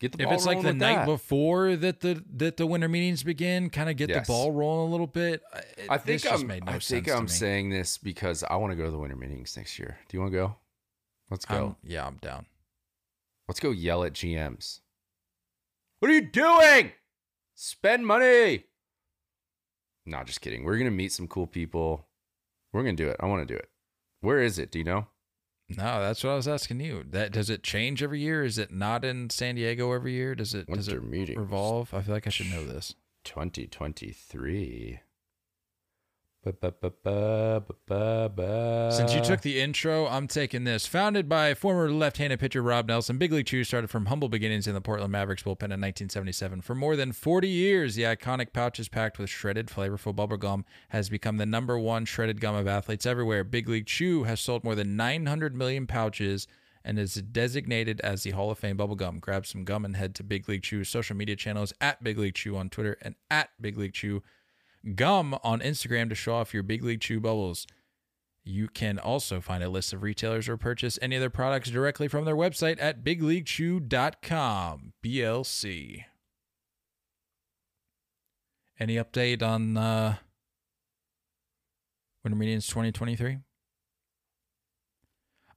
Get 0.00 0.12
the 0.12 0.22
If 0.22 0.24
ball 0.28 0.34
it's 0.34 0.46
like 0.46 0.62
the 0.62 0.72
night 0.72 0.94
that. 0.96 1.06
before 1.06 1.76
that 1.76 2.00
the 2.00 2.24
that 2.36 2.56
the 2.56 2.66
winter 2.66 2.88
meetings 2.88 3.22
begin, 3.22 3.68
kind 3.68 3.90
of 3.90 3.96
get 3.96 4.08
Yes. 4.08 4.26
the 4.26 4.32
ball 4.32 4.50
rolling 4.50 4.88
a 4.88 4.90
little 4.90 5.06
bit. 5.06 5.42
I- 5.52 5.58
It, 5.58 5.86
I 5.90 5.98
think 5.98 6.24
I'm. 6.32 6.46
no 6.46 6.58
I 6.66 6.78
think 6.78 7.08
I'm 7.10 7.28
saying 7.28 7.68
this 7.68 7.98
because 7.98 8.42
I 8.42 8.56
want 8.56 8.72
to 8.72 8.76
go 8.76 8.84
to 8.86 8.90
the 8.90 8.98
winter 8.98 9.16
meetings 9.16 9.56
next 9.58 9.78
year. 9.78 9.98
Do 10.08 10.16
you 10.16 10.20
want 10.22 10.32
to 10.32 10.36
go? 10.38 10.56
Let's 11.30 11.44
go. 11.44 11.54
I'm- 11.54 11.76
yeah, 11.84 12.06
I'm 12.06 12.16
down. 12.16 12.46
Let's 13.46 13.60
go 13.60 13.70
yell 13.72 14.02
at 14.04 14.14
GMs. 14.14 14.80
What 15.98 16.10
are 16.10 16.14
you 16.14 16.22
doing? 16.22 16.92
Spend 17.54 18.06
money. 18.06 18.64
No, 20.10 20.24
just 20.24 20.40
kidding. 20.40 20.64
We're 20.64 20.76
gonna 20.76 20.90
meet 20.90 21.12
some 21.12 21.28
cool 21.28 21.46
people. 21.46 22.08
We're 22.72 22.82
gonna 22.82 22.96
do 22.96 23.08
it. 23.08 23.16
I 23.20 23.26
want 23.26 23.46
to 23.46 23.54
do 23.54 23.56
it. 23.56 23.70
Where 24.20 24.40
is 24.42 24.58
it? 24.58 24.72
Do 24.72 24.78
you 24.80 24.84
know? 24.84 25.06
No, 25.68 26.00
that's 26.00 26.24
what 26.24 26.30
I 26.30 26.34
was 26.36 26.48
asking 26.48 26.80
you. 26.80 27.04
That 27.08 27.30
does 27.30 27.48
it 27.48 27.62
change 27.62 28.02
every 28.02 28.20
year? 28.20 28.42
Is 28.42 28.58
it 28.58 28.72
not 28.72 29.04
in 29.04 29.30
San 29.30 29.54
Diego 29.54 29.92
every 29.92 30.12
year? 30.14 30.34
Does 30.34 30.52
it 30.52 30.66
does 30.66 30.88
Winter 30.88 31.00
it 31.06 31.08
meetings. 31.08 31.38
revolve? 31.38 31.94
I 31.94 32.02
feel 32.02 32.12
like 32.14 32.26
I 32.26 32.30
should 32.30 32.50
know 32.50 32.64
this. 32.64 32.96
2023. 33.24 34.90
Ba-ba-ba-ba-ba-ba-ba. 34.92 35.09
Since 38.90 39.14
you 39.14 39.20
took 39.20 39.42
the 39.42 39.60
intro, 39.60 40.06
I'm 40.06 40.26
taking 40.26 40.64
this. 40.64 40.86
Founded 40.86 41.28
by 41.28 41.52
former 41.54 41.90
left-handed 41.90 42.40
pitcher 42.40 42.62
Rob 42.62 42.88
Nelson, 42.88 43.18
Big 43.18 43.32
League 43.32 43.46
Chew 43.46 43.62
started 43.62 43.90
from 43.90 44.06
humble 44.06 44.28
beginnings 44.28 44.66
in 44.66 44.74
the 44.74 44.80
Portland 44.80 45.12
Mavericks 45.12 45.42
bullpen 45.42 45.64
in 45.64 45.80
1977. 45.80 46.62
For 46.62 46.74
more 46.74 46.96
than 46.96 47.12
40 47.12 47.48
years, 47.48 47.94
the 47.94 48.04
iconic 48.04 48.52
pouches 48.52 48.88
packed 48.88 49.18
with 49.18 49.28
shredded, 49.28 49.66
flavorful 49.66 50.16
bubble 50.16 50.38
gum 50.38 50.64
has 50.88 51.10
become 51.10 51.36
the 51.36 51.46
number 51.46 51.78
one 51.78 52.06
shredded 52.06 52.40
gum 52.40 52.54
of 52.54 52.66
athletes 52.66 53.04
everywhere. 53.04 53.44
Big 53.44 53.68
League 53.68 53.86
Chew 53.86 54.24
has 54.24 54.40
sold 54.40 54.64
more 54.64 54.74
than 54.74 54.96
900 54.96 55.54
million 55.54 55.86
pouches 55.86 56.46
and 56.84 56.98
is 56.98 57.14
designated 57.14 58.00
as 58.00 58.22
the 58.22 58.30
Hall 58.30 58.50
of 58.50 58.58
Fame 58.58 58.78
bubblegum. 58.78 59.20
Grab 59.20 59.44
some 59.46 59.64
gum 59.64 59.84
and 59.84 59.96
head 59.96 60.14
to 60.14 60.24
Big 60.24 60.48
League 60.48 60.62
Chew's 60.62 60.88
social 60.88 61.14
media 61.14 61.36
channels 61.36 61.74
at 61.80 62.02
Big 62.02 62.18
League 62.18 62.34
Chew 62.34 62.56
on 62.56 62.70
Twitter 62.70 62.96
and 63.02 63.14
at 63.30 63.50
Big 63.60 63.76
League 63.76 63.92
Chew 63.92 64.22
gum 64.94 65.38
on 65.42 65.60
Instagram 65.60 66.08
to 66.08 66.14
show 66.14 66.34
off 66.34 66.54
your 66.54 66.62
Big 66.62 66.82
League 66.82 67.00
Chew 67.00 67.20
bubbles. 67.20 67.66
You 68.42 68.68
can 68.68 68.98
also 68.98 69.40
find 69.40 69.62
a 69.62 69.68
list 69.68 69.92
of 69.92 70.02
retailers 70.02 70.48
or 70.48 70.56
purchase 70.56 70.98
any 71.02 71.16
of 71.16 71.20
their 71.20 71.30
products 71.30 71.70
directly 71.70 72.08
from 72.08 72.24
their 72.24 72.36
website 72.36 72.78
at 72.80 73.04
bigleaguechew.com. 73.04 74.92
BLC. 75.04 76.04
Any 78.78 78.96
update 78.96 79.42
on 79.42 79.76
uh, 79.76 80.16
Winter 82.24 82.38
Meetings 82.38 82.66
2023? 82.66 83.38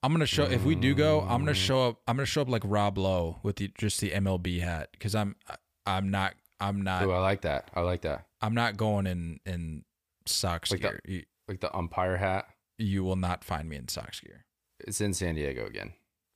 I'm 0.03 0.11
gonna 0.11 0.25
show 0.25 0.43
if 0.43 0.65
we 0.65 0.75
do 0.75 0.93
go. 0.93 1.21
I'm 1.21 1.39
gonna 1.39 1.53
show 1.53 1.87
up. 1.87 2.01
I'm 2.05 2.17
gonna 2.17 2.25
show 2.25 2.41
up 2.41 2.49
like 2.49 2.63
Rob 2.65 2.97
Lowe 2.97 3.39
with 3.41 3.55
the 3.55 3.71
just 3.77 4.01
the 4.01 4.09
MLB 4.11 4.59
hat 4.59 4.89
because 4.91 5.15
I'm 5.15 5.37
I'm 5.85 6.11
not 6.11 6.33
I'm 6.59 6.81
not 6.81 7.03
Ooh, 7.03 7.11
I 7.11 7.19
like 7.19 7.41
that. 7.41 7.69
I 7.73 7.81
like 7.81 8.01
that. 8.03 8.27
I'm 8.41 8.53
not 8.53 8.77
going 8.77 9.07
in 9.07 9.39
in 9.45 9.83
socks 10.25 10.71
Like 10.71 10.81
the- 10.81 10.87
gear. 10.89 10.99
You, 11.05 11.23
Like 11.47 11.59
the 11.59 11.75
umpire 11.75 12.17
hat. 12.17 12.47
you 12.77 13.03
will 13.03 13.15
not 13.17 13.43
find 13.43 13.67
me 13.69 13.75
in 13.75 13.87
socks 13.87 14.19
gear. 14.19 14.45
It's 14.79 15.01
in 15.01 15.13
San 15.13 15.35
Diego 15.35 15.65
again. 15.65 15.93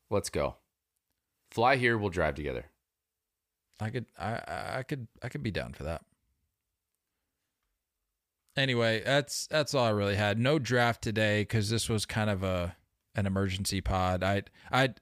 Let's 0.09 0.29
go. 0.29 0.55
Fly 1.51 1.75
here. 1.77 1.97
We'll 1.97 2.09
drive 2.09 2.35
together. 2.35 2.65
I 3.79 3.89
could 3.89 4.05
I 4.17 4.41
I- 4.79 4.83
could 4.83 5.07
I 5.21 5.29
could 5.29 5.43
be 5.43 5.51
down 5.51 5.73
for 5.73 5.83
that. 5.83 6.03
Anyway, 8.55 9.03
that's 9.05 9.45
that's 9.47 9.73
all 9.75 9.85
I 9.85 9.89
really 9.91 10.15
had. 10.15 10.39
No 10.39 10.57
draft 10.57 11.01
today 11.03 11.41
because 11.41 11.69
this 11.69 11.87
was 11.89 12.05
kind 12.05 12.29
of 12.29 12.41
a 12.43 12.75
an 13.15 13.25
emergency 13.27 13.81
pod. 13.81 14.23
I 14.23 14.43
I 14.71 14.95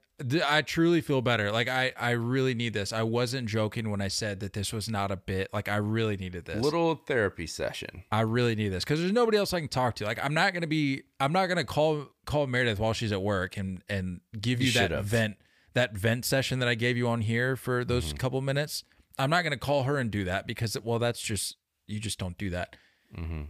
I 0.48 0.62
truly 0.62 1.02
feel 1.02 1.20
better. 1.20 1.52
Like 1.52 1.68
I, 1.68 1.92
I 1.98 2.12
really 2.12 2.54
need 2.54 2.72
this. 2.72 2.90
I 2.92 3.02
wasn't 3.02 3.48
joking 3.48 3.90
when 3.90 4.00
I 4.00 4.08
said 4.08 4.40
that 4.40 4.54
this 4.54 4.72
was 4.72 4.88
not 4.88 5.10
a 5.10 5.16
bit. 5.16 5.50
Like 5.52 5.68
I 5.68 5.76
really 5.76 6.16
needed 6.16 6.46
this. 6.46 6.62
Little 6.62 6.94
therapy 6.94 7.46
session. 7.46 8.04
I 8.10 8.22
really 8.22 8.54
need 8.54 8.68
this 8.70 8.82
because 8.82 9.00
there's 9.00 9.12
nobody 9.12 9.36
else 9.36 9.52
I 9.52 9.60
can 9.60 9.68
talk 9.68 9.94
to. 9.96 10.04
Like 10.06 10.18
I'm 10.24 10.32
not 10.32 10.54
gonna 10.54 10.66
be. 10.66 11.02
I'm 11.20 11.32
not 11.32 11.48
gonna 11.48 11.64
call 11.64 12.06
call 12.24 12.46
Meredith 12.46 12.78
while 12.78 12.94
she's 12.94 13.12
at 13.12 13.20
work 13.20 13.58
and 13.58 13.82
and 13.90 14.20
give 14.40 14.60
you, 14.62 14.68
You 14.68 14.88
that 14.88 15.04
vent 15.04 15.36
that 15.74 15.92
vent 15.94 16.24
session 16.24 16.60
that 16.60 16.68
I 16.68 16.74
gave 16.74 16.96
you 16.96 17.08
on 17.08 17.20
here 17.20 17.54
for 17.54 17.84
those 17.84 18.06
Mm-hmm. 18.06 18.16
couple 18.16 18.40
minutes. 18.40 18.84
I'm 19.18 19.28
not 19.28 19.42
gonna 19.44 19.58
call 19.58 19.82
her 19.82 19.98
and 19.98 20.10
do 20.10 20.24
that 20.24 20.46
because 20.46 20.78
well, 20.82 20.98
that's 20.98 21.20
just 21.20 21.56
you 21.86 22.00
just 22.00 22.18
don't 22.18 22.38
do 22.38 22.48
that. 22.50 22.74
Mm-hmm. 23.14 23.42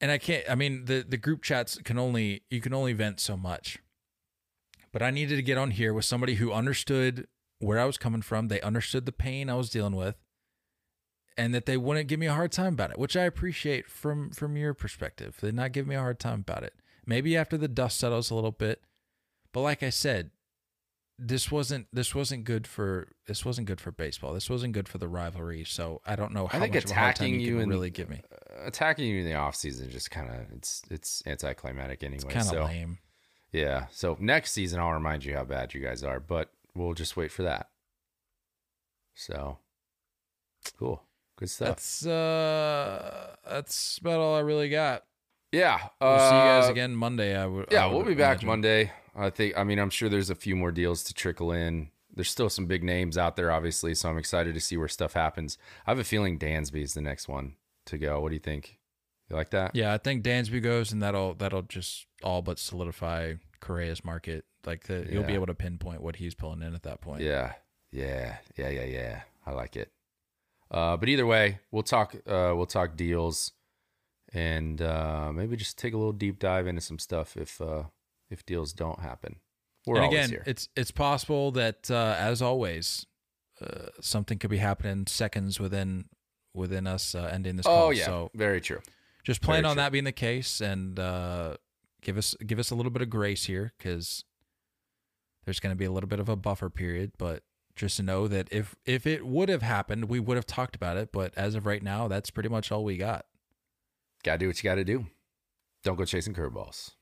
And 0.00 0.10
I 0.10 0.18
can't. 0.18 0.44
I 0.50 0.56
mean, 0.56 0.86
the 0.86 1.04
the 1.08 1.16
group 1.16 1.42
chats 1.42 1.78
can 1.84 1.96
only 1.96 2.42
you 2.50 2.60
can 2.60 2.74
only 2.74 2.92
vent 2.92 3.20
so 3.20 3.36
much. 3.36 3.78
But 4.92 5.02
I 5.02 5.10
needed 5.10 5.36
to 5.36 5.42
get 5.42 5.58
on 5.58 5.72
here 5.72 5.92
with 5.92 6.04
somebody 6.04 6.34
who 6.34 6.52
understood 6.52 7.26
where 7.58 7.78
I 7.78 7.84
was 7.84 7.98
coming 7.98 8.22
from. 8.22 8.48
They 8.48 8.60
understood 8.60 9.06
the 9.06 9.12
pain 9.12 9.50
I 9.50 9.54
was 9.54 9.70
dealing 9.70 9.96
with, 9.96 10.16
and 11.36 11.54
that 11.54 11.66
they 11.66 11.76
wouldn't 11.76 12.08
give 12.08 12.20
me 12.20 12.26
a 12.26 12.34
hard 12.34 12.52
time 12.52 12.74
about 12.74 12.90
it, 12.90 12.98
which 12.98 13.16
I 13.16 13.24
appreciate 13.24 13.88
from 13.88 14.30
from 14.30 14.56
your 14.56 14.74
perspective. 14.74 15.36
They 15.40 15.52
not 15.52 15.72
give 15.72 15.86
me 15.86 15.94
a 15.94 16.00
hard 16.00 16.18
time 16.18 16.40
about 16.40 16.62
it. 16.62 16.74
Maybe 17.06 17.36
after 17.36 17.56
the 17.56 17.68
dust 17.68 17.98
settles 17.98 18.30
a 18.30 18.34
little 18.34 18.52
bit, 18.52 18.82
but 19.52 19.60
like 19.60 19.82
I 19.82 19.90
said, 19.90 20.30
this 21.18 21.50
wasn't 21.50 21.88
this 21.92 22.14
wasn't 22.14 22.44
good 22.44 22.66
for 22.66 23.08
this 23.26 23.44
wasn't 23.44 23.66
good 23.66 23.80
for 23.80 23.90
baseball. 23.90 24.32
This 24.32 24.48
wasn't 24.48 24.72
good 24.72 24.88
for 24.88 24.98
the 24.98 25.08
rivalry. 25.08 25.64
So 25.64 26.00
I 26.06 26.16
don't 26.16 26.32
know 26.32 26.46
how 26.46 26.60
think 26.60 26.74
much 26.74 26.84
of 26.84 26.90
a 26.90 26.94
hard 26.94 27.16
time 27.16 27.26
attacking 27.26 27.40
you 27.40 27.54
you 27.54 27.60
can 27.60 27.68
really 27.68 27.90
give 27.90 28.08
me. 28.08 28.22
Uh, 28.32 28.66
attacking 28.66 29.06
you 29.06 29.20
in 29.20 29.24
the 29.24 29.34
off 29.34 29.56
season 29.56 29.90
just 29.90 30.10
kind 30.10 30.28
of 30.28 30.52
it's 30.56 30.82
it's 30.90 31.22
anticlimactic 31.26 32.04
anyway. 32.04 32.16
It's 32.16 32.24
kind 32.24 32.40
of 32.40 32.46
so 32.46 32.64
lame. 32.64 32.98
Yeah, 33.52 33.86
so 33.90 34.16
next 34.20 34.52
season 34.52 34.80
I'll 34.80 34.92
remind 34.92 35.24
you 35.24 35.34
how 35.34 35.44
bad 35.44 35.74
you 35.74 35.80
guys 35.80 36.02
are, 36.04 36.20
but 36.20 36.50
we'll 36.74 36.94
just 36.94 37.16
wait 37.16 37.30
for 37.32 37.42
that. 37.44 37.68
So 39.14 39.58
cool, 40.78 41.02
good 41.36 41.50
stuff. 41.50 41.68
That's 41.68 42.06
uh 42.06 43.36
that's 43.48 43.98
about 43.98 44.20
all 44.20 44.34
I 44.36 44.40
really 44.40 44.68
got. 44.68 45.04
yeah, 45.52 45.78
We'll 46.00 46.18
see 46.18 46.24
you 46.24 46.30
guys 46.42 46.68
uh, 46.68 46.72
again 46.72 46.94
Monday. 46.94 47.36
I 47.36 47.46
would. 47.46 47.66
Yeah, 47.70 47.84
I 47.84 47.86
we'll 47.88 47.98
would 47.98 48.06
be 48.06 48.14
back. 48.14 48.42
Monday. 48.42 48.92
I 49.16 49.30
think. 49.30 49.56
I 49.58 49.64
mean, 49.64 49.78
I'm 49.80 49.90
sure 49.90 50.08
there's 50.08 50.30
a 50.30 50.34
few 50.36 50.54
more 50.54 50.70
deals 50.70 51.02
to 51.04 51.14
trickle 51.14 51.50
in. 51.50 51.90
There's 52.14 52.30
still 52.30 52.48
some 52.50 52.66
big 52.66 52.84
names 52.84 53.16
out 53.18 53.36
there, 53.36 53.50
obviously. 53.50 53.94
So 53.94 54.08
I'm 54.08 54.18
excited 54.18 54.54
to 54.54 54.60
see 54.60 54.76
where 54.76 54.88
stuff 54.88 55.14
happens. 55.14 55.58
I 55.86 55.90
have 55.90 55.98
a 55.98 56.04
feeling 56.04 56.38
Dansby 56.38 56.82
is 56.82 56.94
the 56.94 57.00
next 57.00 57.28
one 57.28 57.54
to 57.86 57.98
go. 57.98 58.20
What 58.20 58.28
do 58.28 58.34
you 58.34 58.40
think? 58.40 58.77
You 59.30 59.36
like 59.36 59.50
that? 59.50 59.74
Yeah, 59.74 59.92
I 59.92 59.98
think 59.98 60.24
Dansby 60.24 60.62
goes, 60.62 60.92
and 60.92 61.02
that'll 61.02 61.34
that'll 61.34 61.62
just 61.62 62.06
all 62.22 62.40
but 62.42 62.58
solidify 62.58 63.34
Correa's 63.60 64.04
market. 64.04 64.44
Like 64.64 64.84
the, 64.84 65.06
you'll 65.10 65.24
be 65.24 65.34
able 65.34 65.46
to 65.46 65.54
pinpoint 65.54 66.02
what 66.02 66.16
he's 66.16 66.34
pulling 66.34 66.62
in 66.62 66.74
at 66.74 66.82
that 66.84 67.00
point. 67.00 67.22
Yeah, 67.22 67.52
yeah, 67.92 68.36
yeah, 68.56 68.70
yeah, 68.70 68.84
yeah. 68.84 69.20
I 69.46 69.52
like 69.52 69.76
it. 69.76 69.90
Uh, 70.70 70.96
but 70.96 71.08
either 71.08 71.26
way, 71.26 71.60
we'll 71.70 71.82
talk. 71.82 72.14
Uh, 72.14 72.52
we'll 72.54 72.66
talk 72.66 72.96
deals, 72.96 73.52
and 74.32 74.80
uh, 74.80 75.30
maybe 75.32 75.56
just 75.56 75.78
take 75.78 75.94
a 75.94 75.96
little 75.96 76.12
deep 76.12 76.38
dive 76.38 76.66
into 76.66 76.80
some 76.80 76.98
stuff 76.98 77.36
if 77.36 77.60
uh, 77.60 77.84
if 78.30 78.44
deals 78.46 78.72
don't 78.72 79.00
happen. 79.00 79.36
We're 79.86 80.02
and 80.02 80.12
again, 80.12 80.30
here. 80.30 80.42
it's 80.46 80.68
it's 80.76 80.90
possible 80.90 81.50
that 81.52 81.90
uh, 81.90 82.14
as 82.18 82.42
always, 82.42 83.06
uh, 83.60 83.86
something 84.00 84.38
could 84.38 84.50
be 84.50 84.58
happening 84.58 85.06
seconds 85.06 85.58
within 85.58 86.06
within 86.54 86.86
us 86.86 87.14
uh, 87.14 87.30
ending 87.32 87.56
this 87.56 87.66
call. 87.66 87.88
oh 87.88 87.90
yeah, 87.90 88.06
So 88.06 88.30
very 88.34 88.60
true. 88.60 88.80
Just 89.28 89.42
plan 89.42 89.58
Very 89.58 89.70
on 89.70 89.76
true. 89.76 89.82
that 89.82 89.92
being 89.92 90.04
the 90.04 90.12
case, 90.12 90.62
and 90.62 90.98
uh, 90.98 91.58
give 92.00 92.16
us 92.16 92.34
give 92.46 92.58
us 92.58 92.70
a 92.70 92.74
little 92.74 92.90
bit 92.90 93.02
of 93.02 93.10
grace 93.10 93.44
here 93.44 93.74
because 93.76 94.24
there's 95.44 95.60
going 95.60 95.74
to 95.74 95.76
be 95.76 95.84
a 95.84 95.92
little 95.92 96.08
bit 96.08 96.18
of 96.18 96.30
a 96.30 96.36
buffer 96.36 96.70
period. 96.70 97.12
But 97.18 97.42
just 97.76 98.02
know 98.02 98.26
that 98.26 98.48
if 98.50 98.74
if 98.86 99.06
it 99.06 99.26
would 99.26 99.50
have 99.50 99.60
happened, 99.60 100.06
we 100.06 100.18
would 100.18 100.38
have 100.38 100.46
talked 100.46 100.74
about 100.74 100.96
it. 100.96 101.10
But 101.12 101.34
as 101.36 101.54
of 101.54 101.66
right 101.66 101.82
now, 101.82 102.08
that's 102.08 102.30
pretty 102.30 102.48
much 102.48 102.72
all 102.72 102.82
we 102.82 102.96
got. 102.96 103.26
Gotta 104.24 104.38
do 104.38 104.46
what 104.46 104.64
you 104.64 104.70
gotta 104.70 104.82
do. 104.82 105.08
Don't 105.84 105.96
go 105.96 106.06
chasing 106.06 106.32
curveballs. 106.32 106.92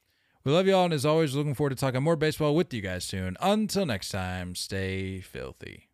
We 0.42 0.50
love 0.50 0.66
you 0.66 0.74
all, 0.74 0.86
and 0.86 0.94
as 0.94 1.06
always, 1.06 1.36
looking 1.36 1.54
forward 1.54 1.70
to 1.70 1.76
talking 1.76 2.02
more 2.02 2.16
baseball 2.16 2.56
with 2.56 2.74
you 2.74 2.80
guys 2.80 3.04
soon. 3.04 3.36
Until 3.40 3.86
next 3.86 4.08
time, 4.10 4.56
stay 4.56 5.20
filthy. 5.20 5.85